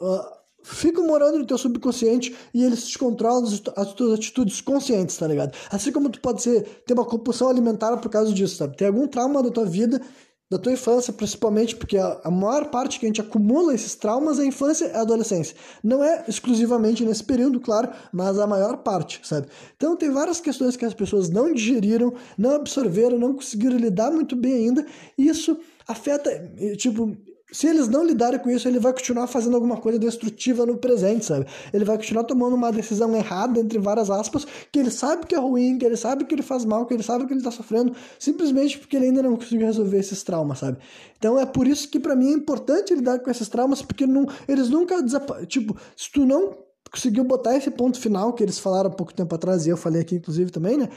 Uh, 0.00 0.44
ficam 0.64 1.06
morando 1.06 1.38
no 1.38 1.46
teu 1.46 1.58
subconsciente 1.58 2.34
e 2.54 2.64
eles 2.64 2.88
te 2.88 2.98
controlam 2.98 3.44
as 3.76 3.92
tuas 3.92 4.18
atitudes 4.18 4.62
conscientes, 4.62 5.16
tá 5.16 5.28
ligado? 5.28 5.54
Assim 5.70 5.92
como 5.92 6.08
tu 6.08 6.20
pode 6.20 6.42
ser, 6.42 6.62
ter 6.86 6.94
uma 6.94 7.04
compulsão 7.04 7.50
alimentar 7.50 7.98
por 7.98 8.08
causa 8.08 8.32
disso, 8.32 8.56
sabe? 8.56 8.74
Tem 8.74 8.88
algum 8.88 9.06
trauma 9.06 9.42
da 9.42 9.50
tua 9.50 9.66
vida, 9.66 10.00
da 10.50 10.58
tua 10.58 10.72
infância, 10.72 11.12
principalmente, 11.12 11.74
porque 11.74 11.96
a, 11.96 12.20
a 12.24 12.30
maior 12.30 12.66
parte 12.70 13.00
que 13.00 13.06
a 13.06 13.08
gente 13.08 13.20
acumula 13.20 13.74
esses 13.74 13.94
traumas 13.94 14.38
é 14.38 14.42
a 14.42 14.46
infância 14.46 14.86
e 14.86 14.92
a 14.92 15.00
adolescência. 15.00 15.56
Não 15.82 16.04
é 16.04 16.24
exclusivamente 16.28 17.04
nesse 17.04 17.24
período, 17.24 17.58
claro, 17.60 17.90
mas 18.12 18.38
a 18.38 18.46
maior 18.46 18.78
parte, 18.78 19.20
sabe? 19.24 19.48
Então 19.76 19.96
tem 19.96 20.10
várias 20.10 20.40
questões 20.40 20.76
que 20.76 20.84
as 20.84 20.94
pessoas 20.94 21.28
não 21.30 21.52
digeriram, 21.52 22.14
não 22.36 22.54
absorveram, 22.56 23.18
não 23.18 23.34
conseguiram 23.34 23.76
lidar 23.76 24.10
muito 24.10 24.36
bem 24.36 24.54
ainda, 24.54 24.86
e 25.16 25.28
isso 25.28 25.58
afeta, 25.88 26.30
tipo, 26.76 27.16
se 27.54 27.68
eles 27.68 27.86
não 27.86 28.04
lidarem 28.04 28.40
com 28.40 28.50
isso, 28.50 28.66
ele 28.66 28.80
vai 28.80 28.92
continuar 28.92 29.28
fazendo 29.28 29.54
alguma 29.54 29.76
coisa 29.76 29.96
destrutiva 29.96 30.66
no 30.66 30.76
presente, 30.76 31.24
sabe? 31.24 31.46
Ele 31.72 31.84
vai 31.84 31.96
continuar 31.96 32.24
tomando 32.24 32.56
uma 32.56 32.72
decisão 32.72 33.14
errada, 33.14 33.60
entre 33.60 33.78
várias 33.78 34.10
aspas, 34.10 34.44
que 34.72 34.78
ele 34.80 34.90
sabe 34.90 35.24
que 35.24 35.36
é 35.36 35.38
ruim, 35.38 35.78
que 35.78 35.86
ele 35.86 35.96
sabe 35.96 36.24
que 36.24 36.34
ele 36.34 36.42
faz 36.42 36.64
mal, 36.64 36.84
que 36.84 36.92
ele 36.92 37.04
sabe 37.04 37.26
que 37.26 37.32
ele 37.32 37.42
tá 37.42 37.52
sofrendo, 37.52 37.94
simplesmente 38.18 38.76
porque 38.76 38.96
ele 38.96 39.06
ainda 39.06 39.22
não 39.22 39.36
conseguiu 39.36 39.66
resolver 39.66 39.98
esses 39.98 40.20
traumas, 40.24 40.58
sabe? 40.58 40.78
Então 41.16 41.38
é 41.38 41.46
por 41.46 41.68
isso 41.68 41.88
que 41.88 42.00
para 42.00 42.16
mim 42.16 42.32
é 42.32 42.34
importante 42.34 42.92
lidar 42.92 43.20
com 43.20 43.30
esses 43.30 43.48
traumas, 43.48 43.80
porque 43.80 44.04
não, 44.04 44.26
eles 44.48 44.68
nunca 44.68 45.00
desaparecem. 45.00 45.46
Tipo, 45.46 45.76
se 45.96 46.10
tu 46.10 46.26
não 46.26 46.56
conseguiu 46.90 47.22
botar 47.22 47.56
esse 47.56 47.70
ponto 47.70 48.00
final 48.00 48.32
que 48.32 48.42
eles 48.42 48.58
falaram 48.58 48.90
há 48.90 48.92
pouco 48.92 49.14
tempo 49.14 49.32
atrás, 49.32 49.64
e 49.64 49.70
eu 49.70 49.76
falei 49.76 50.02
aqui 50.02 50.16
inclusive 50.16 50.50
também, 50.50 50.76
né? 50.76 50.88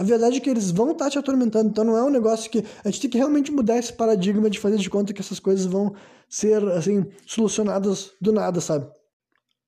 A 0.00 0.02
verdade 0.02 0.38
é 0.38 0.40
que 0.40 0.48
eles 0.48 0.70
vão 0.70 0.92
estar 0.92 1.04
tá 1.04 1.10
te 1.10 1.18
atormentando, 1.18 1.68
então 1.68 1.84
não 1.84 1.94
é 1.94 2.02
um 2.02 2.08
negócio 2.08 2.50
que 2.50 2.64
a 2.82 2.90
gente 2.90 3.02
tem 3.02 3.10
que 3.10 3.18
realmente 3.18 3.52
mudar 3.52 3.76
esse 3.76 3.92
paradigma 3.92 4.48
de 4.48 4.58
fazer 4.58 4.78
de 4.78 4.88
conta 4.88 5.12
que 5.12 5.20
essas 5.20 5.38
coisas 5.38 5.66
vão 5.66 5.94
ser 6.26 6.66
assim 6.68 7.04
solucionadas 7.26 8.12
do 8.18 8.32
nada, 8.32 8.62
sabe? 8.62 8.90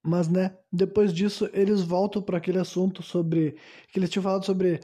Mas 0.02 0.28
né, 0.28 0.56
depois 0.72 1.12
disso 1.12 1.50
eles 1.52 1.82
voltam 1.82 2.22
para 2.22 2.38
aquele 2.38 2.58
assunto 2.58 3.02
sobre 3.02 3.56
que 3.92 3.98
eles 3.98 4.08
tinham 4.08 4.22
falado 4.22 4.46
sobre 4.46 4.80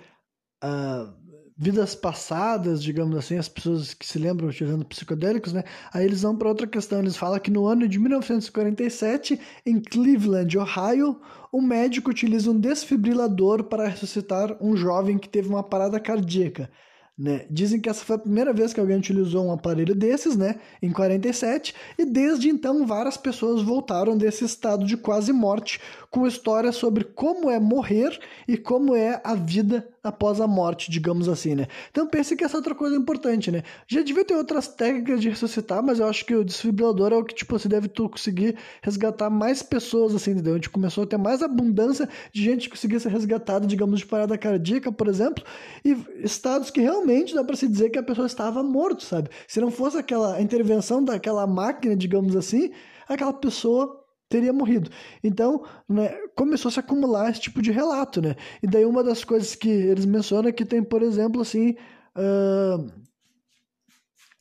uh, 0.62 1.14
vidas 1.59 1.93
passadas, 1.97 2.80
digamos 2.80 3.16
assim, 3.18 3.36
as 3.36 3.48
pessoas 3.48 3.93
que 3.93 4.06
se 4.06 4.16
lembram 4.16 4.48
utilizando 4.48 4.85
psicodélicos, 4.85 5.52
né? 5.52 5.64
Aí 5.93 6.05
eles 6.05 6.22
vão 6.22 6.36
para 6.36 6.48
outra 6.48 6.68
questão, 6.68 7.01
eles 7.01 7.16
falam 7.16 7.40
que 7.40 7.51
no 7.51 7.66
ano 7.66 7.89
de 7.89 7.98
1947, 7.98 9.40
em 9.66 9.80
Cleveland, 9.80 10.56
Ohio, 10.56 11.20
um 11.52 11.60
médico 11.60 12.10
utiliza 12.10 12.48
um 12.48 12.60
desfibrilador 12.60 13.64
para 13.64 13.89
ressuscitar 13.89 14.56
um 14.60 14.76
jovem 14.76 15.18
que 15.18 15.28
teve 15.28 15.48
uma 15.48 15.64
parada 15.64 15.98
cardíaca. 15.98 16.70
Né? 17.18 17.47
Dizem 17.51 17.80
que 17.80 17.89
essa 17.89 18.05
foi 18.05 18.14
a 18.14 18.20
primeira 18.20 18.52
vez 18.52 18.72
que 18.72 18.78
alguém 18.78 18.97
utilizou 18.97 19.44
um 19.44 19.51
aparelho 19.51 19.93
desses, 19.93 20.36
né? 20.36 20.60
Em 20.80 20.93
47, 20.93 21.74
e 21.98 22.05
desde 22.05 22.48
então 22.48 22.86
várias 22.86 23.16
pessoas 23.16 23.60
voltaram 23.60 24.16
desse 24.16 24.44
estado 24.44 24.86
de 24.86 24.97
quase 24.97 25.32
morte, 25.32 25.80
com 26.10 26.26
histórias 26.26 26.76
sobre 26.76 27.05
como 27.05 27.51
é 27.51 27.60
morrer 27.60 28.18
e 28.47 28.56
como 28.56 28.97
é 28.97 29.20
a 29.22 29.35
vida 29.35 29.89
após 30.02 30.40
a 30.40 30.47
morte, 30.47 30.90
digamos 30.90 31.28
assim, 31.28 31.55
né? 31.55 31.66
Então 31.90 32.06
pense 32.06 32.35
que 32.35 32.43
essa 32.43 32.56
é 32.56 32.59
outra 32.59 32.74
coisa 32.74 32.97
importante, 32.97 33.51
né? 33.51 33.62
Já 33.86 34.02
devia 34.02 34.24
ter 34.24 34.35
outras 34.35 34.68
técnicas 34.68 35.20
de 35.20 35.28
ressuscitar, 35.28 35.82
mas 35.82 36.01
eu 36.01 36.06
acho 36.06 36.24
que 36.24 36.35
o 36.35 36.44
desfibrilador 36.44 37.12
é 37.12 37.16
o 37.16 37.24
que, 37.24 37.35
tipo, 37.35 37.59
você 37.59 37.68
deve 37.68 37.89
conseguir 37.89 38.56
resgatar 38.80 39.28
mais 39.28 39.62
pessoas, 39.62 40.14
assim, 40.14 40.30
entendeu? 40.30 40.55
A 40.55 40.56
gente 40.56 40.70
começou 40.70 41.05
a 41.05 41.06
ter 41.06 41.18
mais 41.18 41.43
abundância 41.43 42.09
de 42.32 42.43
gente 42.43 42.68
que 42.68 42.76
conseguia 42.76 42.98
ser 42.98 43.10
resgatada, 43.10 43.66
digamos, 43.66 44.01
de 44.01 44.06
parada 44.06 44.39
cardíaca, 44.39 44.90
por 44.90 45.09
exemplo, 45.09 45.44
e 45.85 45.97
estados 46.24 46.70
que 46.70 46.80
realmente 46.80 47.35
dá 47.35 47.44
para 47.44 47.56
se 47.56 47.68
dizer 47.68 47.90
que 47.90 47.98
a 47.98 48.02
pessoa 48.02 48.26
estava 48.26 48.62
morta, 48.62 49.05
sabe? 49.05 49.28
Se 49.47 49.60
não 49.60 49.70
fosse 49.70 49.98
aquela 49.98 50.40
intervenção 50.40 51.05
daquela 51.05 51.47
máquina, 51.47 51.94
digamos 51.94 52.35
assim, 52.35 52.70
aquela 53.06 53.32
pessoa 53.32 53.97
teria 54.28 54.52
morrido. 54.52 54.90
Então, 55.22 55.64
né, 55.88 56.10
começou 56.36 56.68
a 56.68 56.72
se 56.72 56.80
acumular 56.80 57.30
esse 57.30 57.40
tipo 57.40 57.62
de 57.62 57.70
relato, 57.70 58.20
né? 58.20 58.36
E 58.62 58.66
daí 58.66 58.84
uma 58.84 59.02
das 59.02 59.24
coisas 59.24 59.55
que 59.55 59.68
eles 59.68 60.05
mencionam 60.05 60.48
é 60.48 60.52
que 60.52 60.64
tem, 60.64 60.82
por 60.82 61.02
exemplo, 61.02 61.40
assim, 61.40 61.74
uh, 62.16 62.92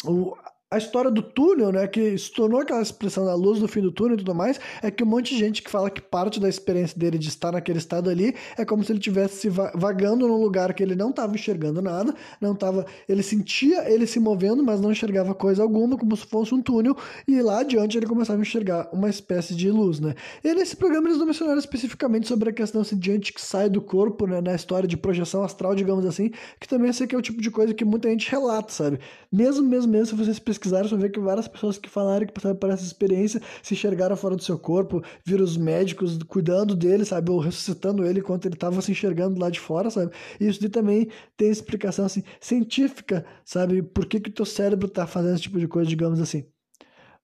o, 0.05 0.35
a 0.69 0.77
história 0.77 1.09
do 1.09 1.21
túnel, 1.21 1.71
né, 1.71 1.87
que 1.87 2.17
se 2.17 2.29
tornou 2.29 2.59
aquela 2.59 2.81
expressão 2.81 3.25
da 3.25 3.33
luz 3.33 3.59
do 3.59 3.69
fim 3.69 3.79
do 3.79 3.89
túnel 3.89 4.15
e 4.15 4.17
tudo 4.17 4.35
mais, 4.35 4.59
é 4.81 4.91
que 4.91 5.01
um 5.01 5.07
monte 5.07 5.33
de 5.33 5.39
gente 5.39 5.61
que 5.63 5.71
fala 5.71 5.89
que 5.89 6.01
parte 6.01 6.41
da 6.41 6.49
experiência 6.49 6.99
dele 6.99 7.17
de 7.17 7.29
estar 7.29 7.53
naquele 7.53 7.77
estado 7.77 8.09
ali 8.09 8.35
é 8.57 8.65
como 8.65 8.83
se 8.83 8.91
ele 8.91 8.99
estivesse 8.99 9.49
vagando 9.49 10.27
num 10.27 10.41
lugar 10.41 10.73
que 10.73 10.83
ele 10.83 10.93
não 10.93 11.11
estava 11.11 11.33
enxergando 11.33 11.81
nada, 11.81 12.13
não 12.41 12.51
estava, 12.51 12.85
ele 13.07 13.23
sentia 13.23 13.89
ele 13.89 14.05
se 14.05 14.19
movendo, 14.19 14.61
mas 14.61 14.81
não 14.81 14.91
enxergava 14.91 15.33
coisa 15.33 15.63
alguma, 15.63 15.97
como 15.97 16.17
se 16.17 16.25
fosse 16.25 16.53
um 16.53 16.61
túnel, 16.61 16.97
e 17.25 17.41
lá 17.41 17.61
adiante 17.61 17.97
ele 17.97 18.05
começava 18.05 18.37
a 18.37 18.41
enxergar 18.41 18.89
uma 18.91 19.09
espécie 19.09 19.55
de 19.55 19.71
luz, 19.71 20.01
né. 20.01 20.15
E 20.43 20.53
nesse 20.53 20.75
programa 20.75 21.07
eles 21.07 21.17
não 21.17 21.25
mencionaram 21.25 21.59
especificamente 21.59 22.27
sobre 22.27 22.49
a 22.49 22.53
questão 22.53 22.81
assim, 22.81 22.97
de 22.97 23.09
gente 23.09 23.31
que 23.31 23.41
sai 23.41 23.69
do 23.69 23.81
corpo, 23.81 24.27
né, 24.27 24.41
na 24.41 24.53
história 24.53 24.87
de 24.87 24.97
projeção 24.97 25.43
astral, 25.43 25.73
digamos 25.75 26.05
assim, 26.05 26.29
que 26.59 26.67
também 26.67 26.91
sei 26.91 27.07
que 27.07 27.15
é 27.15 27.17
o 27.17 27.21
tipo 27.21 27.41
de 27.41 27.49
coisa 27.49 27.73
que 27.73 27.85
muita 27.85 28.09
gente 28.09 28.29
relata, 28.29 28.73
sabe. 28.73 28.99
Mesmo, 29.31 29.63
mesmo, 29.63 29.91
mesmo, 29.91 30.07
se 30.07 30.15
vocês 30.15 30.39
pesquisaram, 30.57 30.89
vai 30.89 30.99
ver 30.99 31.11
que 31.11 31.19
várias 31.19 31.47
pessoas 31.47 31.77
que 31.77 31.89
falaram 31.89 32.25
que 32.25 32.33
passaram 32.33 32.55
por 32.55 32.69
essa 32.69 32.83
experiência 32.83 33.41
se 33.61 33.73
enxergaram 33.73 34.15
fora 34.15 34.35
do 34.35 34.43
seu 34.43 34.57
corpo, 34.57 35.01
viram 35.23 35.43
os 35.43 35.55
médicos 35.55 36.17
cuidando 36.23 36.75
dele, 36.75 37.05
sabe, 37.05 37.31
ou 37.31 37.39
ressuscitando 37.39 38.05
ele 38.05 38.19
enquanto 38.19 38.45
ele 38.45 38.55
estava 38.55 38.81
se 38.81 38.91
enxergando 38.91 39.39
lá 39.39 39.49
de 39.49 39.59
fora, 39.59 39.89
sabe. 39.89 40.11
E 40.39 40.47
isso 40.47 40.67
também 40.69 41.09
tem 41.35 41.49
explicação, 41.49 42.05
assim, 42.05 42.23
científica, 42.39 43.25
sabe, 43.45 43.81
por 43.81 44.05
que 44.05 44.19
que 44.19 44.29
o 44.29 44.33
teu 44.33 44.45
cérebro 44.45 44.87
está 44.87 45.05
fazendo 45.05 45.35
esse 45.35 45.43
tipo 45.43 45.59
de 45.59 45.67
coisa, 45.67 45.89
digamos 45.89 46.19
assim. 46.19 46.45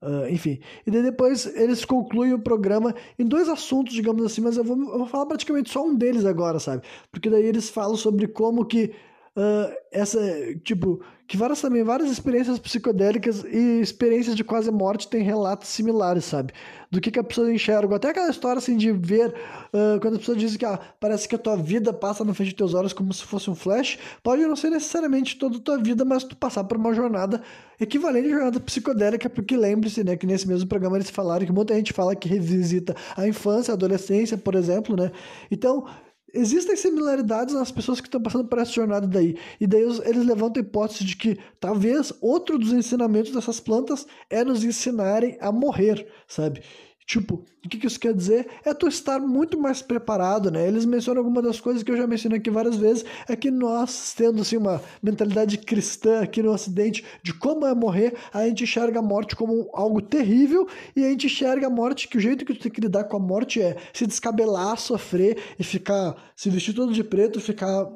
Uh, 0.01 0.27
enfim, 0.29 0.59
e 0.85 0.91
daí 0.91 1.01
depois 1.01 1.45
eles 1.55 1.85
concluem 1.85 2.33
o 2.33 2.39
programa 2.39 2.93
em 3.17 3.25
dois 3.25 3.47
assuntos, 3.47 3.93
digamos 3.93 4.25
assim, 4.25 4.41
mas 4.41 4.57
eu 4.57 4.63
vou, 4.63 4.77
eu 4.77 4.97
vou 4.97 5.07
falar 5.07 5.25
praticamente 5.25 5.69
só 5.69 5.81
um 5.81 5.95
deles 5.95 6.25
agora, 6.25 6.59
sabe? 6.59 6.83
Porque 7.09 7.29
daí 7.29 7.45
eles 7.45 7.69
falam 7.69 7.95
sobre 7.95 8.27
como 8.27 8.65
que 8.65 8.93
uh, 9.35 9.73
essa, 9.91 10.19
tipo, 10.63 11.01
que 11.27 11.37
várias 11.37 11.61
também, 11.61 11.83
várias 11.83 12.11
experiências 12.11 12.59
psicodélicas 12.59 13.43
e 13.43 13.79
experiências 13.81 14.35
de 14.35 14.43
quase 14.43 14.69
morte 14.69 15.07
têm 15.07 15.23
relatos 15.23 15.69
similares, 15.69 16.25
sabe? 16.25 16.53
Do 16.91 17.01
que, 17.01 17.09
que 17.09 17.19
a 17.19 17.23
pessoa 17.23 17.51
enxerga. 17.51 17.95
Até 17.95 18.09
aquela 18.09 18.29
história, 18.29 18.59
assim, 18.59 18.77
de 18.77 18.91
ver, 18.91 19.33
uh, 19.73 19.99
quando 19.99 20.15
a 20.15 20.19
pessoa 20.19 20.37
diz 20.37 20.55
que 20.55 20.65
ah, 20.65 20.79
parece 20.99 21.27
que 21.27 21.35
a 21.35 21.39
tua 21.39 21.55
vida 21.55 21.91
passa 21.91 22.23
na 22.23 22.33
frente 22.33 22.49
de 22.49 22.55
teus 22.55 22.73
olhos 22.73 22.93
como 22.93 23.11
se 23.13 23.23
fosse 23.23 23.49
um 23.49 23.55
flash, 23.55 23.97
pode 24.21 24.45
não 24.45 24.55
ser 24.55 24.69
necessariamente 24.69 25.37
toda 25.37 25.57
a 25.57 25.61
tua 25.61 25.77
vida, 25.77 26.05
mas 26.05 26.23
tu 26.23 26.35
passar 26.35 26.63
por 26.65 26.77
uma 26.77 26.93
jornada 26.93 27.41
equivalente 27.79 28.27
à 28.27 28.31
jornada 28.31 28.59
psicodélica, 28.59 29.29
porque 29.29 29.57
lembre-se, 29.57 30.03
né, 30.03 30.15
que 30.15 30.27
nesse 30.27 30.47
mesmo 30.47 30.67
programa 30.67 30.97
eles 30.97 31.09
falaram 31.09 31.45
que 31.45 31.51
muita 31.51 31.73
gente 31.73 31.93
fala 31.93 32.15
que 32.15 32.29
revisita 32.29 32.95
a 33.17 33.27
infância, 33.27 33.71
a 33.71 33.75
adolescência, 33.75 34.37
por 34.37 34.53
exemplo, 34.55 34.95
né? 34.95 35.11
Então, 35.49 35.85
existem 36.33 36.75
similaridades 36.75 37.53
nas 37.53 37.71
pessoas 37.71 38.01
que 38.01 38.07
estão 38.07 38.21
passando 38.21 38.47
por 38.47 38.57
essa 38.57 38.71
jornada 38.71 39.07
daí. 39.07 39.37
E 39.59 39.67
daí 39.67 39.83
eles 39.83 40.25
levantam 40.25 40.61
a 40.61 40.65
hipótese 40.65 41.05
de 41.05 41.15
que 41.15 41.37
talvez 41.59 42.11
outro 42.19 42.57
dos 42.57 42.73
ensinamentos 42.73 43.31
dessas 43.31 43.59
plantas 43.59 44.07
é 44.29 44.43
nos 44.43 44.63
ensinarem 44.63 45.37
a 45.39 45.51
morrer, 45.51 46.07
sabe? 46.27 46.63
Tipo, 47.05 47.43
o 47.63 47.69
que, 47.69 47.77
que 47.77 47.87
isso 47.87 47.99
quer 47.99 48.13
dizer? 48.13 48.47
É 48.63 48.73
tu 48.73 48.87
estar 48.87 49.19
muito 49.19 49.59
mais 49.59 49.81
preparado, 49.81 50.49
né? 50.49 50.67
Eles 50.67 50.85
mencionam 50.85 51.21
alguma 51.21 51.41
das 51.41 51.59
coisas 51.59 51.83
que 51.83 51.91
eu 51.91 51.97
já 51.97 52.07
mencionei 52.07 52.39
aqui 52.39 52.49
várias 52.49 52.77
vezes, 52.77 53.05
é 53.27 53.35
que 53.35 53.51
nós, 53.51 54.13
tendo 54.15 54.41
assim, 54.41 54.57
uma 54.57 54.81
mentalidade 55.01 55.57
cristã 55.57 56.21
aqui 56.21 56.41
no 56.41 56.51
Ocidente 56.51 57.03
de 57.21 57.33
como 57.33 57.65
é 57.65 57.73
morrer, 57.73 58.15
a 58.33 58.45
gente 58.47 58.63
enxerga 58.63 58.99
a 58.99 59.01
morte 59.01 59.35
como 59.35 59.69
algo 59.73 60.01
terrível 60.01 60.67
e 60.95 61.03
a 61.03 61.09
gente 61.09 61.27
enxerga 61.27 61.67
a 61.67 61.69
morte 61.69 62.07
que 62.07 62.17
o 62.17 62.21
jeito 62.21 62.45
que 62.45 62.53
tu 62.53 62.63
tem 62.63 62.71
que 62.71 62.81
lidar 62.81 63.05
com 63.05 63.17
a 63.17 63.19
morte 63.19 63.61
é 63.61 63.75
se 63.93 64.07
descabelar, 64.07 64.77
sofrer 64.77 65.37
e 65.59 65.63
ficar, 65.63 66.15
se 66.35 66.49
vestir 66.49 66.73
todo 66.73 66.93
de 66.93 67.03
preto, 67.03 67.39
ficar 67.39 67.87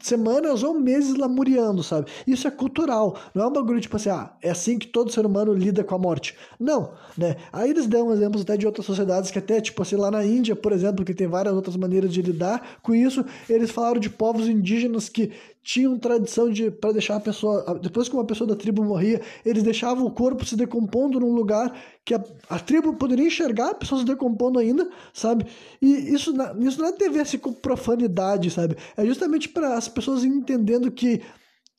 semanas 0.00 0.62
ou 0.62 0.78
meses 0.78 1.16
lamuriando, 1.16 1.82
sabe? 1.82 2.10
Isso 2.26 2.46
é 2.48 2.50
cultural, 2.50 3.18
não 3.34 3.44
é 3.44 3.46
um 3.46 3.52
bagulho 3.52 3.80
tipo 3.80 3.96
assim, 3.96 4.10
ah, 4.10 4.32
é 4.42 4.50
assim 4.50 4.78
que 4.78 4.86
todo 4.86 5.12
ser 5.12 5.26
humano 5.26 5.52
lida 5.52 5.84
com 5.84 5.94
a 5.94 5.98
morte. 5.98 6.36
Não, 6.58 6.92
né? 7.16 7.36
Aí 7.52 7.70
eles 7.70 7.86
dão 7.86 8.12
exemplos 8.12 8.42
até 8.42 8.56
de 8.56 8.66
outras 8.66 8.86
sociedades 8.86 9.30
que 9.30 9.38
até, 9.38 9.60
tipo 9.60 9.82
assim, 9.82 9.96
lá 9.96 10.10
na 10.10 10.24
Índia, 10.24 10.56
por 10.56 10.72
exemplo, 10.72 11.04
que 11.04 11.14
tem 11.14 11.26
várias 11.26 11.54
outras 11.54 11.76
maneiras 11.76 12.12
de 12.12 12.22
lidar 12.22 12.78
com 12.82 12.94
isso, 12.94 13.24
eles 13.48 13.70
falaram 13.70 14.00
de 14.00 14.10
povos 14.10 14.48
indígenas 14.48 15.08
que 15.08 15.32
tinham 15.62 15.98
tradição 15.98 16.50
de 16.50 16.70
para 16.70 16.92
deixar 16.92 17.16
a 17.16 17.20
pessoa 17.20 17.78
depois 17.80 18.08
que 18.08 18.14
uma 18.14 18.24
pessoa 18.24 18.48
da 18.48 18.56
tribo 18.56 18.82
morria 18.82 19.20
eles 19.44 19.62
deixavam 19.62 20.06
o 20.06 20.10
corpo 20.10 20.44
se 20.44 20.56
decompondo 20.56 21.20
num 21.20 21.32
lugar 21.32 21.74
que 22.04 22.14
a, 22.14 22.24
a 22.48 22.58
tribo 22.58 22.94
poderia 22.94 23.26
enxergar 23.26 23.70
a 23.70 23.74
pessoa 23.74 24.00
se 24.00 24.06
decompondo 24.06 24.58
ainda 24.58 24.88
sabe? 25.12 25.46
E 25.80 26.14
isso 26.14 26.32
isso 26.60 26.80
não 26.80 26.88
é 26.88 27.20
assim 27.20 27.38
com 27.38 27.52
profanidade 27.52 28.50
sabe? 28.50 28.76
É 28.96 29.04
justamente 29.04 29.48
para 29.48 29.74
as 29.76 29.88
pessoas 29.88 30.24
entendendo 30.24 30.90
que 30.90 31.20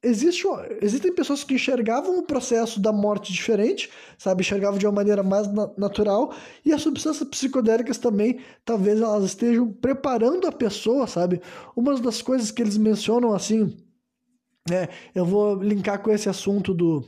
existe, 0.03 0.45
existem 0.81 1.13
pessoas 1.13 1.43
que 1.43 1.53
enxergavam 1.53 2.17
o 2.17 2.23
processo 2.23 2.79
da 2.79 2.91
morte 2.91 3.31
diferente, 3.31 3.89
sabe? 4.17 4.41
Enxergavam 4.41 4.79
de 4.79 4.85
uma 4.85 4.91
maneira 4.91 5.21
mais 5.23 5.51
na 5.51 5.69
natural, 5.77 6.33
e 6.65 6.73
as 6.73 6.81
substâncias 6.81 7.27
psicodélicas 7.29 7.97
também, 7.97 8.39
talvez 8.65 8.99
elas 8.99 9.25
estejam 9.25 9.71
preparando 9.71 10.47
a 10.47 10.51
pessoa, 10.51 11.07
sabe? 11.07 11.41
Uma 11.75 11.99
das 11.99 12.21
coisas 12.21 12.51
que 12.51 12.61
eles 12.61 12.77
mencionam 12.77 13.33
assim, 13.33 13.77
né? 14.69 14.89
Eu 15.13 15.25
vou 15.25 15.55
linkar 15.55 16.01
com 16.01 16.11
esse 16.11 16.29
assunto 16.29 16.73
do 16.73 17.03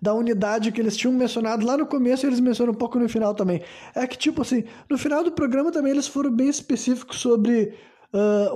da 0.00 0.14
unidade 0.14 0.70
que 0.70 0.80
eles 0.80 0.96
tinham 0.96 1.12
mencionado 1.12 1.66
lá 1.66 1.76
no 1.76 1.84
começo 1.84 2.24
e 2.24 2.28
eles 2.28 2.38
mencionam 2.38 2.72
um 2.72 2.76
pouco 2.76 3.00
no 3.00 3.08
final 3.08 3.34
também. 3.34 3.62
É 3.96 4.06
que, 4.06 4.16
tipo 4.16 4.42
assim, 4.42 4.62
no 4.88 4.96
final 4.96 5.24
do 5.24 5.32
programa 5.32 5.72
também 5.72 5.90
eles 5.90 6.06
foram 6.06 6.30
bem 6.30 6.48
específicos 6.48 7.18
sobre 7.18 7.74
uh, 8.12 8.54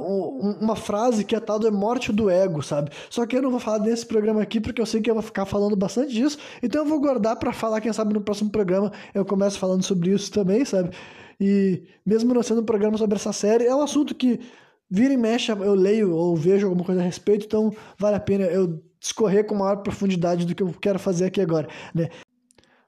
uma 0.61 0.77
frase 0.77 1.25
que 1.25 1.35
é 1.35 1.41
tal 1.41 1.59
da 1.59 1.71
morte 1.71 2.13
do 2.13 2.31
ego, 2.31 2.63
sabe? 2.63 2.91
Só 3.11 3.27
que 3.27 3.37
eu 3.37 3.43
não 3.43 3.51
vou 3.51 3.61
falar 3.61 3.79
desse 3.79 4.07
programa 4.07 4.43
aqui 4.43 4.61
porque 4.61 4.81
eu 4.81 4.87
sei 4.87 5.01
que 5.01 5.11
eu 5.11 5.15
vou 5.15 5.23
ficar 5.23 5.45
falando 5.45 5.77
bastante 5.77 6.13
disso, 6.13 6.39
então 6.63 6.83
eu 6.83 6.89
vou 6.89 7.01
guardar 7.01 7.37
para 7.37 7.53
falar, 7.53 7.81
quem 7.81 7.93
sabe 7.93 8.15
no 8.15 8.21
próximo 8.21 8.51
programa 8.51 8.93
eu 9.15 9.25
começo 9.25 9.59
falando 9.59 9.83
sobre 9.83 10.11
isso 10.11 10.31
também, 10.31 10.65
sabe? 10.65 10.91
E 11.41 11.83
mesmo 12.07 12.33
não 12.33 12.43
sendo 12.43 12.61
um 12.61 12.65
programa 12.65 12.97
sobre 12.97 13.17
essa 13.17 13.33
série, 13.33 13.67
é 13.67 13.75
um 13.75 13.83
assunto 13.83 14.15
que 14.15 14.41
vira 14.89 15.13
e 15.13 15.17
mexe, 15.17 15.51
eu 15.51 15.75
leio 15.75 16.15
ou 16.15 16.37
vejo 16.37 16.67
alguma 16.67 16.85
coisa 16.85 17.01
a 17.01 17.05
respeito, 17.05 17.47
então 17.47 17.73
vale 17.99 18.17
a 18.17 18.21
pena 18.21 18.45
eu 18.45 18.81
discorrer 19.01 19.45
com 19.45 19.55
maior 19.55 19.77
profundidade 19.77 20.47
do 20.47 20.55
que 20.55 20.63
eu 20.63 20.73
quero 20.81 20.99
fazer 20.99 21.25
aqui 21.25 21.41
agora, 21.41 21.67
né? 21.95 22.09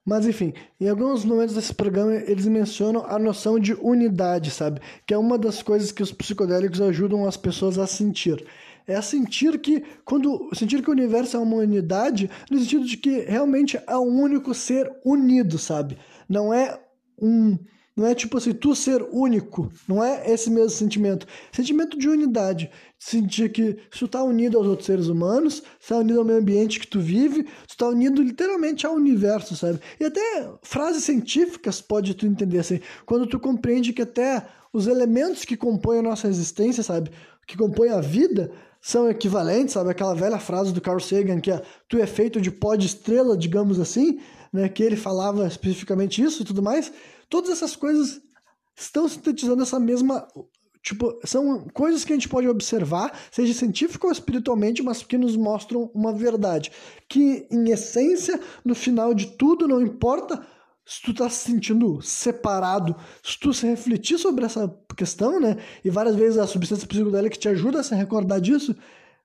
Mas 0.05 0.27
enfim, 0.27 0.53
em 0.79 0.89
alguns 0.89 1.25
momentos 1.25 1.55
desse 1.55 1.73
programa 1.73 2.15
eles 2.15 2.47
mencionam 2.47 3.07
a 3.07 3.19
noção 3.19 3.59
de 3.59 3.73
unidade, 3.75 4.51
sabe? 4.51 4.81
Que 5.07 5.15
é 5.15 5.19
uma 5.19 5.39
das 5.39 5.63
coisas 5.63 5.91
que 5.91 6.03
os 6.03 6.13
psicodélicos 6.13 6.81
ajudam 6.81 7.27
as 7.27 7.37
pessoas 7.37 7.79
a 7.79 7.87
sentir. 7.87 8.45
É 8.87 8.95
a 8.95 9.03
sentir 9.03 9.59
que 9.59 9.83
quando 10.05 10.51
sentir 10.53 10.83
que 10.83 10.91
o 10.91 10.93
universo 10.93 11.39
é 11.39 11.41
uma 11.41 11.57
unidade, 11.57 12.31
no 12.51 12.59
sentido 12.59 12.85
de 12.85 12.99
que 12.99 13.21
realmente 13.21 13.81
é 13.87 13.97
um 13.97 14.21
único 14.21 14.53
ser 14.53 14.93
unido, 15.03 15.57
sabe? 15.57 15.97
Não 16.29 16.53
é 16.53 16.79
um 17.19 17.59
não 17.97 18.07
é 18.07 18.15
tipo 18.15 18.37
assim, 18.37 18.53
tu 18.53 18.75
ser 18.75 19.07
único. 19.13 19.71
Não 19.87 20.03
é 20.03 20.29
esse 20.31 20.51
mesmo 20.51 20.71
sentimento. 20.71 21.27
Sentimento 21.53 21.97
de 21.97 22.09
unidade. 22.09 22.69
Sentir 22.99 23.53
que 23.53 23.75
tu 23.91 24.09
tá 24.09 24.23
unido 24.23 24.59
aos 24.59 24.67
outros 24.67 24.87
seres 24.87 25.07
humanos, 25.07 25.61
tu 25.61 25.89
tá 25.89 25.99
unido 25.99 26.19
ao 26.19 26.25
meio 26.25 26.41
ambiente 26.41 26.81
que 26.81 26.89
tu 26.89 27.01
vive, 27.01 27.45
tu 27.69 27.77
tá 27.77 27.89
unido 27.89 28.21
literalmente 28.21 28.85
ao 28.85 28.95
universo, 28.95 29.55
sabe? 29.55 29.79
E 30.01 30.05
até 30.05 30.51
frases 30.63 31.05
científicas 31.05 31.81
pode 31.81 32.15
tu 32.15 32.27
entender 32.27 32.59
assim. 32.59 32.81
Quando 33.07 33.27
tu 33.27 33.39
compreende 33.39 33.93
que 33.93 34.03
até 34.03 34.45
os 34.73 34.89
elementos 34.89 35.45
que 35.45 35.57
compõem 35.57 36.01
a 36.01 36.03
nossa 36.03 36.27
existência, 36.27 36.83
sabe? 36.83 37.13
Que 37.47 37.57
compõem 37.57 37.91
a 37.91 38.01
vida, 38.01 38.51
são 38.81 39.09
equivalentes, 39.09 39.75
sabe? 39.75 39.91
Aquela 39.91 40.15
velha 40.15 40.39
frase 40.41 40.73
do 40.73 40.81
Carl 40.81 40.99
Sagan 40.99 41.41
que 41.41 41.53
é, 41.53 41.63
tu 41.89 41.97
é 41.99 42.07
feito 42.07 42.41
de 42.41 42.51
pó 42.51 42.75
de 42.75 42.87
estrela, 42.87 43.37
digamos 43.37 43.79
assim, 43.79 44.19
né? 44.53 44.69
Que 44.69 44.83
ele 44.83 44.97
falava 44.97 45.47
especificamente 45.47 46.21
isso 46.21 46.43
e 46.43 46.45
tudo 46.45 46.61
mais. 46.61 46.93
Todas 47.29 47.51
essas 47.51 47.77
coisas 47.77 48.21
estão 48.77 49.09
sintetizando 49.09 49.63
essa 49.63 49.79
mesma 49.79 50.27
Tipo, 50.85 51.19
são 51.25 51.67
coisas 51.73 52.05
que 52.05 52.13
a 52.13 52.17
gente 52.17 52.29
pode 52.29 52.47
observar, 52.47 53.19
seja 53.31 53.55
científico 53.55 54.07
ou 54.07 54.13
espiritualmente, 54.13 54.83
mas 54.83 55.03
que 55.03 55.17
nos 55.17 55.35
mostram 55.35 55.91
uma 55.95 56.13
verdade. 56.13 56.71
Que, 57.09 57.49
em 57.51 57.71
essência, 57.71 58.39
no 58.63 58.75
final 58.75 59.15
de 59.15 59.29
tudo, 59.29 59.67
não 59.67 59.81
importa 59.81 60.47
se 60.85 61.01
tu 61.01 61.15
tá 61.15 61.31
se 61.31 61.51
sentindo 61.51 62.03
separado, 62.03 62.95
se 63.23 63.41
tu 63.41 63.55
se 63.55 63.67
refletir 63.67 64.19
sobre 64.19 64.45
essa 64.45 64.69
questão, 64.95 65.41
né? 65.41 65.57
E 65.83 65.89
várias 65.89 66.17
vezes 66.17 66.37
a 66.37 66.47
substância 66.47 66.87
psicodélica 66.87 67.39
te 67.39 67.49
ajuda 67.49 67.81
a 67.81 67.83
se 67.83 67.95
recordar 67.95 68.39
disso, 68.39 68.77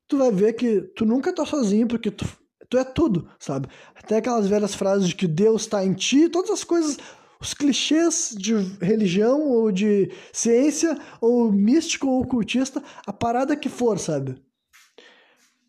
tu 0.07 0.17
vai 0.17 0.31
ver 0.31 0.53
que 0.53 0.80
tu 0.95 1.05
nunca 1.05 1.34
tá 1.34 1.45
sozinho, 1.45 1.89
porque 1.89 2.09
tu, 2.09 2.26
tu 2.69 2.77
é 2.77 2.85
tudo, 2.85 3.30
sabe? 3.38 3.67
Até 3.93 4.17
aquelas 4.17 4.47
velhas 4.47 4.73
frases 4.73 5.09
de 5.09 5.15
que 5.15 5.27
Deus 5.27 5.63
está 5.63 5.84
em 5.84 5.93
ti, 5.93 6.30
todas 6.30 6.51
as 6.51 6.63
coisas 6.63 6.97
os 7.41 7.53
clichês 7.53 8.35
de 8.37 8.53
religião 8.81 9.47
ou 9.47 9.71
de 9.71 10.11
ciência 10.33 10.97
ou 11.21 11.51
místico 11.51 12.07
ou 12.07 12.21
ocultista, 12.21 12.83
a 13.05 13.13
parada 13.13 13.55
que 13.55 13.69
for, 13.69 13.97
sabe? 13.97 14.35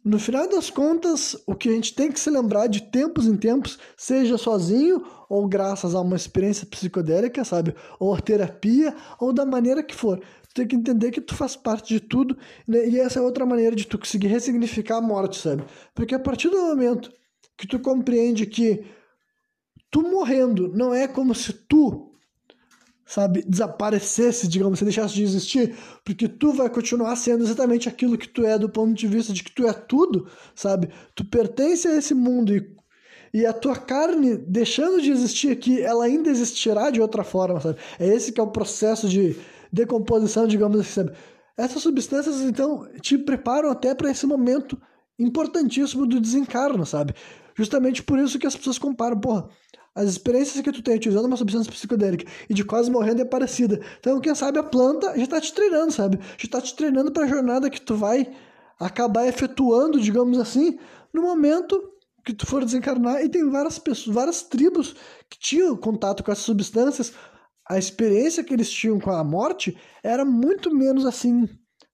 No 0.03 0.19
final 0.19 0.49
das 0.49 0.71
contas, 0.71 1.37
o 1.47 1.55
que 1.55 1.69
a 1.69 1.73
gente 1.73 1.95
tem 1.95 2.11
que 2.11 2.19
se 2.19 2.31
lembrar 2.31 2.67
de 2.69 2.83
tempos 2.91 3.27
em 3.27 3.37
tempos, 3.37 3.79
seja 3.97 4.39
sozinho 4.39 5.05
ou 5.29 5.47
graças 5.47 5.95
a 5.95 6.01
uma 6.01 6.17
experiência 6.17 6.67
psicodélica, 6.67 7.45
sabe? 7.45 7.75
Ou 7.99 8.19
terapia, 8.19 8.97
ou 9.21 9.31
da 9.31 9.45
maneira 9.45 9.83
que 9.83 9.95
for. 9.95 10.19
Tu 10.19 10.55
tem 10.55 10.67
que 10.67 10.75
entender 10.75 11.11
que 11.11 11.21
tu 11.21 11.35
faz 11.37 11.55
parte 11.55 11.93
de 11.93 12.01
tudo, 12.01 12.37
né? 12.67 12.89
e 12.89 12.99
essa 12.99 13.19
é 13.19 13.23
outra 13.23 13.45
maneira 13.45 13.77
de 13.77 13.87
tu 13.87 13.99
conseguir 13.99 14.29
ressignificar 14.29 14.97
a 14.97 15.03
morte, 15.03 15.39
sabe? 15.39 15.63
Porque 15.95 16.15
a 16.15 16.19
partir 16.19 16.49
do 16.49 16.57
momento 16.57 17.13
que 17.57 17.67
tu 17.67 17.79
compreende 17.79 18.47
que 18.47 18.83
tu 19.91 20.03
morrendo 20.03 20.69
não 20.69 20.95
é 20.95 21.09
como 21.09 21.35
se 21.35 21.53
tu, 21.53 22.13
sabe, 23.05 23.43
desaparecesse, 23.43 24.47
digamos, 24.47 24.79
se 24.79 24.85
deixasse 24.85 25.15
de 25.15 25.23
existir, 25.25 25.77
porque 26.05 26.29
tu 26.29 26.53
vai 26.53 26.71
continuar 26.71 27.17
sendo 27.17 27.43
exatamente 27.43 27.89
aquilo 27.89 28.17
que 28.17 28.29
tu 28.29 28.45
é 28.45 28.57
do 28.57 28.69
ponto 28.69 28.95
de 28.95 29.07
vista 29.09 29.33
de 29.33 29.43
que 29.43 29.51
tu 29.51 29.67
é 29.67 29.73
tudo, 29.73 30.29
sabe? 30.55 30.91
Tu 31.15 31.25
pertence 31.25 31.89
a 31.89 31.97
esse 31.97 32.15
mundo 32.15 32.55
e, 32.55 32.77
e 33.35 33.45
a 33.45 33.53
tua 33.53 33.75
carne, 33.75 34.37
deixando 34.37 35.03
de 35.03 35.11
existir 35.11 35.51
aqui, 35.51 35.81
ela 35.81 36.05
ainda 36.05 36.31
existirá 36.31 36.91
de 36.91 37.01
outra 37.01 37.25
forma, 37.25 37.61
sabe? 37.61 37.79
É 37.99 38.07
esse 38.07 38.31
que 38.31 38.41
é 38.41 38.45
o 38.45 38.53
processo 38.53 39.09
de 39.09 39.37
decomposição, 39.73 40.47
digamos 40.47 40.79
assim, 40.79 40.93
sabe? 40.93 41.13
Essas 41.57 41.83
substâncias, 41.83 42.41
então, 42.43 42.89
te 43.03 43.19
preparam 43.19 43.71
até 43.71 43.95
para 43.95 44.11
esse 44.11 44.25
momento 44.25 44.81
importantíssimo 45.19 46.07
do 46.07 46.21
desencarno, 46.21 46.87
sabe? 46.87 47.13
Justamente 47.55 48.03
por 48.03 48.19
isso 48.19 48.39
que 48.39 48.47
as 48.47 48.57
pessoas 48.57 48.79
comparam, 48.79 49.21
porra, 49.21 49.49
as 49.95 50.09
experiências 50.09 50.63
que 50.63 50.73
tu 50.73 50.83
tem 50.83 50.97
utilizando 50.97 51.27
uma 51.27 51.37
substância 51.37 51.73
psicodélica 51.73 52.25
e 52.49 52.55
de 52.55 52.65
quase 52.65 52.91
morrendo 52.91 53.23
é 53.23 53.25
parecida. 53.25 53.81
Então, 53.99 54.21
quem 54.21 54.35
sabe 54.35 54.59
a 54.59 54.63
planta 54.63 55.17
já 55.17 55.25
está 55.25 55.41
te 55.41 55.53
treinando, 55.53 55.93
sabe? 55.93 56.19
Já 56.39 56.45
está 56.45 56.61
te 56.61 56.75
treinando 56.75 57.11
para 57.11 57.25
a 57.25 57.29
jornada 57.29 57.69
que 57.69 57.81
tu 57.81 57.97
vai 57.97 58.31
acabar 58.79 59.27
efetuando, 59.27 60.01
digamos 60.01 60.39
assim, 60.39 60.79
no 61.13 61.23
momento 61.23 61.93
que 62.25 62.33
tu 62.33 62.47
for 62.47 62.65
desencarnar. 62.65 63.23
E 63.25 63.29
tem 63.29 63.49
várias 63.51 63.79
pessoas, 63.79 64.15
várias 64.15 64.43
tribos 64.43 64.95
que 65.29 65.39
tinham 65.39 65.77
contato 65.77 66.23
com 66.23 66.31
essas 66.31 66.45
substâncias. 66.45 67.13
A 67.69 67.79
experiência 67.79 68.45
que 68.45 68.55
eles 68.55 68.71
tinham 68.71 68.99
com 69.01 69.11
a 69.11 69.25
morte 69.25 69.77
era 70.03 70.25
muito 70.25 70.75
menos 70.75 71.05
assim 71.05 71.49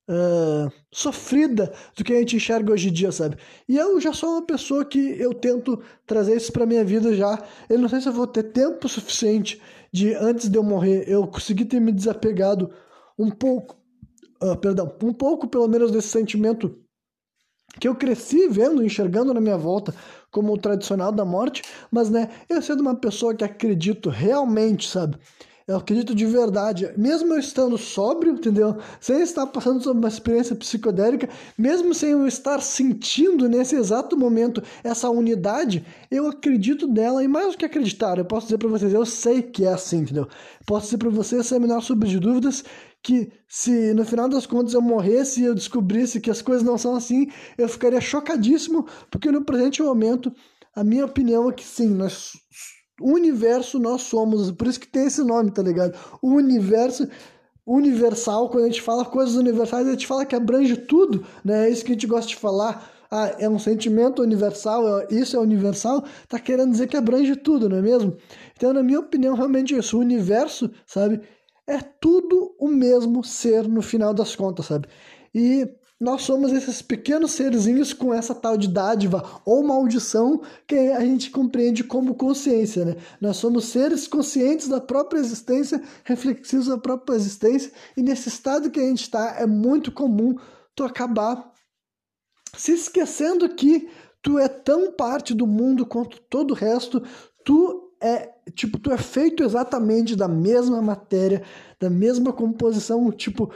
uh, 0.09 0.71
sofrida 0.93 1.73
do 1.97 2.05
que 2.05 2.13
a 2.13 2.19
gente 2.19 2.37
enxerga 2.37 2.73
hoje 2.73 2.89
em 2.89 2.93
dia, 2.93 3.13
sabe? 3.13 3.37
E 3.69 3.77
eu 3.77 4.01
já 4.01 4.13
sou 4.13 4.31
uma 4.31 4.47
pessoa 4.47 4.85
que 4.85 4.99
eu 5.21 5.35
tento 5.35 5.83
trazer 6.07 6.37
isso 6.37 6.53
para 6.53 6.67
minha 6.67 6.85
vida 6.85 7.15
já. 7.15 7.43
Eu 7.69 7.79
não 7.79 7.89
sei 7.89 8.01
se 8.01 8.09
eu 8.09 8.13
vou 8.13 8.27
ter 8.27 8.45
tempo 8.45 8.89
suficiente 8.89 9.61
de 9.93 10.15
antes 10.15 10.49
de 10.49 10.59
eu 10.59 10.63
morrer 10.63 11.05
eu 11.07 11.27
conseguir 11.27 11.67
ter 11.67 11.81
me 11.81 11.93
desapegado 11.93 12.71
um 13.19 13.31
pouco, 13.31 13.77
uh, 14.43 14.57
perdão, 14.57 14.93
um 15.03 15.13
pouco 15.13 15.49
pelo 15.49 15.69
menos 15.69 15.91
desse 15.91 16.09
sentimento 16.09 16.79
que 17.79 17.89
eu 17.89 17.95
cresci 17.95 18.49
vendo, 18.49 18.83
enxergando 18.83 19.35
na 19.35 19.41
minha 19.41 19.57
volta 19.57 19.95
como 20.31 20.53
o 20.53 20.59
tradicional 20.59 21.13
da 21.13 21.25
morte, 21.25 21.63
mas 21.91 22.11
né, 22.11 22.29
eu 22.49 22.61
sendo 22.61 22.81
uma 22.81 22.95
pessoa 22.95 23.35
que 23.35 23.45
acredito 23.45 24.11
realmente, 24.11 24.89
sabe? 24.89 25.19
Eu 25.69 25.79
acredito 25.79 26.15
de 26.15 26.25
verdade, 26.25 26.93
mesmo 26.97 27.35
eu 27.35 27.41
estando 27.41 27.77
sóbrio, 27.77 28.35
entendeu? 28.35 28.77
Sem 29.01 29.21
estar 29.21 29.45
passando 29.49 29.83
por 29.83 29.97
uma 29.97 30.07
experiência 30.07 30.55
psicodélica, 30.55 31.29
mesmo 31.59 31.93
sem 31.93 32.11
eu 32.11 32.25
estar 32.25 32.61
sentindo 32.61 33.49
nesse 33.49 33.75
exato 33.75 34.17
momento 34.17 34.63
essa 34.85 35.11
unidade, 35.11 35.85
eu 36.09 36.29
acredito 36.29 36.87
nela 36.87 37.25
e 37.25 37.27
mais 37.27 37.51
do 37.51 37.59
que 37.59 37.65
acreditar, 37.65 38.17
eu 38.17 38.25
posso 38.25 38.47
dizer 38.47 38.59
para 38.59 38.69
vocês, 38.69 38.95
eu 38.95 39.05
sei 39.05 39.43
que 39.43 39.65
é 39.65 39.73
assim, 39.73 39.99
entendeu? 39.99 40.29
Posso 40.65 40.87
dizer 40.87 40.99
para 40.99 41.11
vocês, 41.11 41.45
sem 41.45 41.59
a 41.59 41.61
menor 41.61 41.83
sombra 41.83 42.09
de 42.09 42.21
dúvidas, 42.21 42.63
que 43.03 43.33
se 43.49 43.93
no 43.93 44.05
final 44.05 44.29
das 44.29 44.47
contas 44.47 44.73
eu 44.73 44.81
morresse 44.81 45.41
e 45.41 45.47
eu 45.47 45.55
descobrisse 45.55 46.21
que 46.21 46.31
as 46.31 46.41
coisas 46.41 46.63
não 46.63 46.79
são 46.79 46.95
assim, 46.95 47.27
eu 47.59 47.69
ficaria 47.69 48.01
chocadíssimo, 48.01 48.87
porque 49.11 49.33
no 49.33 49.45
presente 49.45 49.83
momento, 49.83 50.33
a 50.77 50.85
minha 50.85 51.05
opinião 51.05 51.51
é 51.51 51.53
que 51.53 51.65
sim, 51.65 51.89
nós 51.89 52.35
universo 53.01 53.79
nós 53.79 54.03
somos, 54.03 54.51
por 54.51 54.67
isso 54.67 54.81
que 54.81 54.89
tem 54.89 55.07
esse 55.07 55.23
nome, 55.23 55.51
tá 55.51 55.63
ligado? 55.63 55.97
O 56.23 56.31
universo 56.35 57.09
universal, 57.67 58.49
quando 58.49 58.65
a 58.65 58.69
gente 58.69 58.81
fala 58.81 59.05
coisas 59.05 59.35
universais, 59.35 59.87
a 59.87 59.91
gente 59.91 60.07
fala 60.07 60.25
que 60.25 60.37
abrange 60.37 60.77
tudo, 60.77 61.27
né? 61.45 61.67
É 61.67 61.71
isso 61.71 61.85
que 61.85 61.91
a 61.91 61.95
gente 61.95 62.07
gosta 62.07 62.29
de 62.29 62.37
falar. 62.37 62.93
Ah, 63.11 63.35
é 63.39 63.49
um 63.49 63.59
sentimento 63.59 64.23
universal, 64.23 65.01
é, 65.01 65.07
isso 65.11 65.37
é 65.37 65.41
universal, 65.41 66.05
tá 66.29 66.41
querendo 66.41 66.73
dizer 66.73 66.89
que 66.89 66.97
abrange 66.97 67.37
tudo, 67.37 67.69
não 67.69 67.77
é 67.77 67.83
mesmo? 67.83 68.17
Então, 68.57 68.73
na 68.73 68.83
minha 68.83 68.99
opinião, 68.99 69.35
realmente 69.35 69.77
isso. 69.77 69.97
O 69.97 70.01
universo, 70.01 70.71
sabe, 70.85 71.21
é 71.67 71.79
tudo 71.79 72.55
o 72.59 72.69
mesmo 72.69 73.23
ser 73.23 73.69
no 73.69 73.83
final 73.83 74.13
das 74.13 74.35
contas, 74.35 74.67
sabe? 74.67 74.89
E 75.35 75.69
nós 75.99 76.23
somos 76.23 76.53
esses 76.53 76.83
pequenos 76.83 77.33
serzinhos 77.33 77.95
com 77.95 78.13
essa 78.13 78.35
tal 78.35 78.59
de 78.59 78.69
dádiva 78.69 79.41
ou 79.47 79.63
maldição 79.63 80.43
que 80.67 80.75
a 80.75 81.01
gente 81.01 81.31
compreende 81.31 81.83
como 81.83 82.15
consciência, 82.15 82.85
né? 82.85 82.97
Nós 83.19 83.39
somos 83.39 83.65
seres 83.67 84.07
conscientes 84.07 84.69
da 84.69 84.79
própria 84.81 85.19
existência, 85.19 85.83
reflexivos 86.05 86.67
da 86.67 86.77
própria 86.77 87.17
existência, 87.17 87.73
e 87.97 88.03
nesse 88.03 88.29
estado 88.29 88.71
que 88.71 88.79
a 88.79 88.87
gente 88.87 89.03
está 89.03 89.37
é 89.39 89.47
muito 89.47 89.91
comum 89.91 90.37
tu 90.75 90.85
acabar 90.85 91.51
se 92.55 92.73
esquecendo 92.73 93.49
que 93.49 93.89
tu 94.21 94.39
é 94.39 94.49
tão 94.49 94.93
parte 94.93 95.33
do 95.33 95.47
mundo 95.47 95.87
quanto 95.87 96.21
todo 96.29 96.51
o 96.51 96.55
resto, 96.55 97.03
tu 97.43 97.91
é 98.03 98.31
tipo 98.55 98.79
tu 98.79 98.93
é 98.93 98.99
feito 98.99 99.43
exatamente 99.43 100.15
da 100.15 100.29
mesma 100.29 100.83
matéria, 100.83 101.43
da 101.81 101.89
mesma 101.89 102.35
composição, 102.35 103.11
tipo 103.11 103.51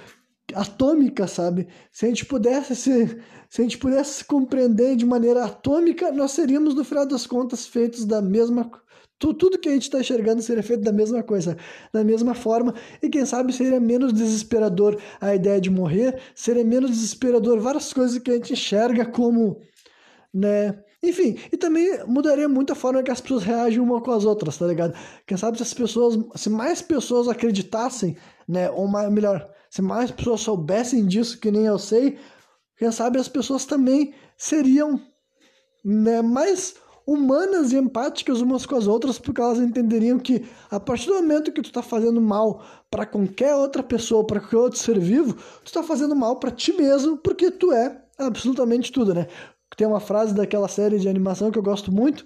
atômica, 0.54 1.26
sabe? 1.26 1.68
Se 1.92 2.06
a 2.06 2.08
gente 2.08 2.24
pudesse 2.24 2.74
se, 2.76 3.18
se 3.48 3.60
a 3.60 3.62
gente 3.62 3.78
pudesse 3.78 4.14
se 4.14 4.24
compreender 4.24 4.96
de 4.96 5.06
maneira 5.06 5.44
atômica, 5.44 6.12
nós 6.12 6.32
seríamos 6.32 6.74
no 6.74 6.84
final 6.84 7.06
das 7.06 7.26
contas 7.26 7.66
feitos 7.66 8.04
da 8.04 8.20
mesma 8.20 8.70
tudo 9.18 9.58
que 9.58 9.68
a 9.68 9.72
gente 9.72 9.82
está 9.82 10.00
enxergando 10.00 10.40
seria 10.40 10.62
feito 10.62 10.82
da 10.82 10.92
mesma 10.92 11.22
coisa, 11.22 11.56
da 11.92 12.02
mesma 12.02 12.34
forma, 12.34 12.74
e 13.02 13.08
quem 13.10 13.26
sabe 13.26 13.52
seria 13.52 13.78
menos 13.78 14.14
desesperador 14.14 14.98
a 15.20 15.34
ideia 15.34 15.60
de 15.60 15.68
morrer, 15.68 16.18
seria 16.34 16.64
menos 16.64 16.90
desesperador 16.90 17.60
várias 17.60 17.92
coisas 17.92 18.18
que 18.18 18.30
a 18.30 18.34
gente 18.34 18.54
enxerga 18.54 19.04
como, 19.04 19.60
né? 20.32 20.82
Enfim, 21.02 21.38
e 21.50 21.56
também 21.56 22.04
mudaria 22.06 22.48
muito 22.48 22.72
a 22.72 22.76
forma 22.76 23.02
que 23.02 23.10
as 23.10 23.20
pessoas 23.20 23.42
reagem 23.42 23.80
uma 23.80 24.02
com 24.02 24.10
as 24.10 24.24
outras, 24.24 24.58
tá 24.58 24.66
ligado? 24.66 24.94
Quem 25.26 25.36
sabe 25.36 25.56
se 25.56 25.62
as 25.62 25.72
pessoas, 25.72 26.18
se 26.34 26.50
mais 26.50 26.82
pessoas 26.82 27.26
acreditassem, 27.26 28.16
né, 28.46 28.70
ou 28.70 28.86
mais, 28.86 29.10
melhor, 29.10 29.50
se 29.70 29.80
mais 29.80 30.10
pessoas 30.10 30.40
soubessem 30.40 31.06
disso, 31.06 31.38
que 31.38 31.50
nem 31.50 31.64
eu 31.64 31.78
sei, 31.78 32.18
quem 32.76 32.90
sabe 32.90 33.18
as 33.18 33.28
pessoas 33.28 33.64
também 33.64 34.12
seriam 34.36 35.00
né, 35.84 36.20
mais 36.20 36.74
humanas 37.06 37.72
e 37.72 37.76
empáticas 37.76 38.40
umas 38.40 38.66
com 38.66 38.76
as 38.76 38.86
outras, 38.86 39.18
porque 39.18 39.40
elas 39.40 39.58
entenderiam 39.58 40.18
que 40.18 40.44
a 40.70 40.78
partir 40.78 41.06
do 41.06 41.14
momento 41.14 41.52
que 41.52 41.62
tu 41.62 41.66
está 41.66 41.82
fazendo 41.82 42.20
mal 42.20 42.62
para 42.90 43.06
qualquer 43.06 43.54
outra 43.54 43.82
pessoa, 43.82 44.26
para 44.26 44.40
qualquer 44.40 44.56
outro 44.56 44.78
ser 44.78 44.98
vivo, 44.98 45.34
tu 45.34 45.66
está 45.66 45.82
fazendo 45.82 46.14
mal 46.14 46.36
para 46.36 46.50
ti 46.50 46.72
mesmo, 46.72 47.16
porque 47.16 47.50
tu 47.50 47.72
é 47.72 48.02
absolutamente 48.18 48.92
tudo, 48.92 49.14
né? 49.14 49.26
Tem 49.76 49.86
uma 49.86 50.00
frase 50.00 50.34
daquela 50.34 50.68
série 50.68 50.98
de 50.98 51.08
animação 51.08 51.50
que 51.50 51.58
eu 51.58 51.62
gosto 51.62 51.92
muito, 51.92 52.24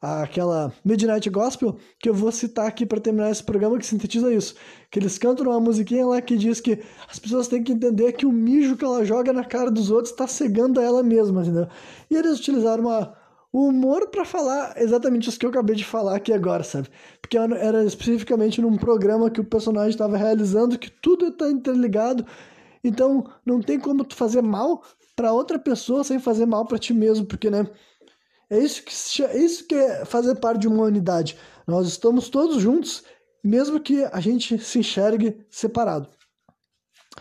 aquela 0.00 0.72
Midnight 0.84 1.28
Gospel, 1.30 1.76
que 1.98 2.08
eu 2.08 2.14
vou 2.14 2.30
citar 2.30 2.66
aqui 2.66 2.84
para 2.84 3.00
terminar 3.00 3.30
esse 3.30 3.42
programa, 3.42 3.78
que 3.78 3.86
sintetiza 3.86 4.32
isso. 4.32 4.54
Que 4.90 4.98
eles 4.98 5.18
cantam 5.18 5.46
uma 5.46 5.60
musiquinha 5.60 6.06
lá 6.06 6.20
que 6.20 6.36
diz 6.36 6.60
que 6.60 6.82
as 7.10 7.18
pessoas 7.18 7.48
têm 7.48 7.62
que 7.62 7.72
entender 7.72 8.12
que 8.12 8.26
o 8.26 8.32
mijo 8.32 8.76
que 8.76 8.84
ela 8.84 9.04
joga 9.04 9.32
na 9.32 9.44
cara 9.44 9.70
dos 9.70 9.90
outros 9.90 10.10
está 10.10 10.26
cegando 10.26 10.80
a 10.80 10.82
ela 10.82 11.02
mesma, 11.02 11.42
entendeu? 11.42 11.68
E 12.10 12.16
eles 12.16 12.38
utilizaram 12.38 12.84
uma, 12.84 13.14
o 13.52 13.68
humor 13.68 14.08
para 14.10 14.24
falar 14.24 14.74
exatamente 14.76 15.28
isso 15.28 15.38
que 15.38 15.46
eu 15.46 15.50
acabei 15.50 15.74
de 15.74 15.84
falar 15.84 16.16
aqui 16.16 16.32
agora, 16.32 16.62
sabe? 16.62 16.88
Porque 17.20 17.38
era 17.38 17.84
especificamente 17.84 18.60
num 18.60 18.76
programa 18.76 19.30
que 19.30 19.40
o 19.40 19.44
personagem 19.44 19.90
estava 19.90 20.16
realizando, 20.16 20.78
que 20.78 20.90
tudo 20.90 21.28
está 21.28 21.50
interligado, 21.50 22.26
então 22.84 23.24
não 23.44 23.60
tem 23.60 23.80
como 23.80 24.04
tu 24.04 24.14
fazer 24.14 24.42
mal 24.42 24.82
para 25.16 25.32
outra 25.32 25.58
pessoa 25.58 26.04
sem 26.04 26.18
fazer 26.18 26.44
mal 26.44 26.66
para 26.66 26.78
ti 26.78 26.92
mesmo, 26.92 27.24
porque 27.24 27.48
né, 27.48 27.66
é 28.50 28.58
isso 28.58 28.82
que 28.82 29.22
é 29.22 29.36
isso 29.38 29.66
que 29.66 29.74
é 29.74 30.04
fazer 30.04 30.36
parte 30.36 30.60
de 30.60 30.68
uma 30.68 30.84
unidade. 30.84 31.36
Nós 31.66 31.88
estamos 31.88 32.28
todos 32.28 32.62
juntos, 32.62 33.02
mesmo 33.42 33.80
que 33.80 34.04
a 34.04 34.20
gente 34.20 34.58
se 34.58 34.78
enxergue 34.78 35.44
separado. 35.50 36.08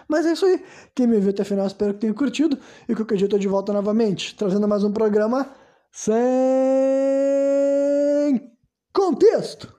Mas 0.08 0.26
é 0.26 0.34
isso 0.34 0.46
aí. 0.46 0.64
Quem 0.94 1.08
me 1.08 1.20
viu 1.20 1.32
até 1.32 1.42
o 1.42 1.46
final, 1.46 1.66
espero 1.66 1.94
que 1.94 2.02
tenha 2.02 2.14
curtido. 2.14 2.60
E 2.88 2.94
qualquer 2.94 3.18
dia 3.18 3.26
eu 3.26 3.30
tô 3.30 3.38
de 3.38 3.48
volta 3.48 3.74
novamente, 3.74 4.36
trazendo 4.36 4.68
mais 4.68 4.84
um 4.84 4.92
programa 4.92 5.50
sem 5.92 6.16
contexto. 8.94 9.75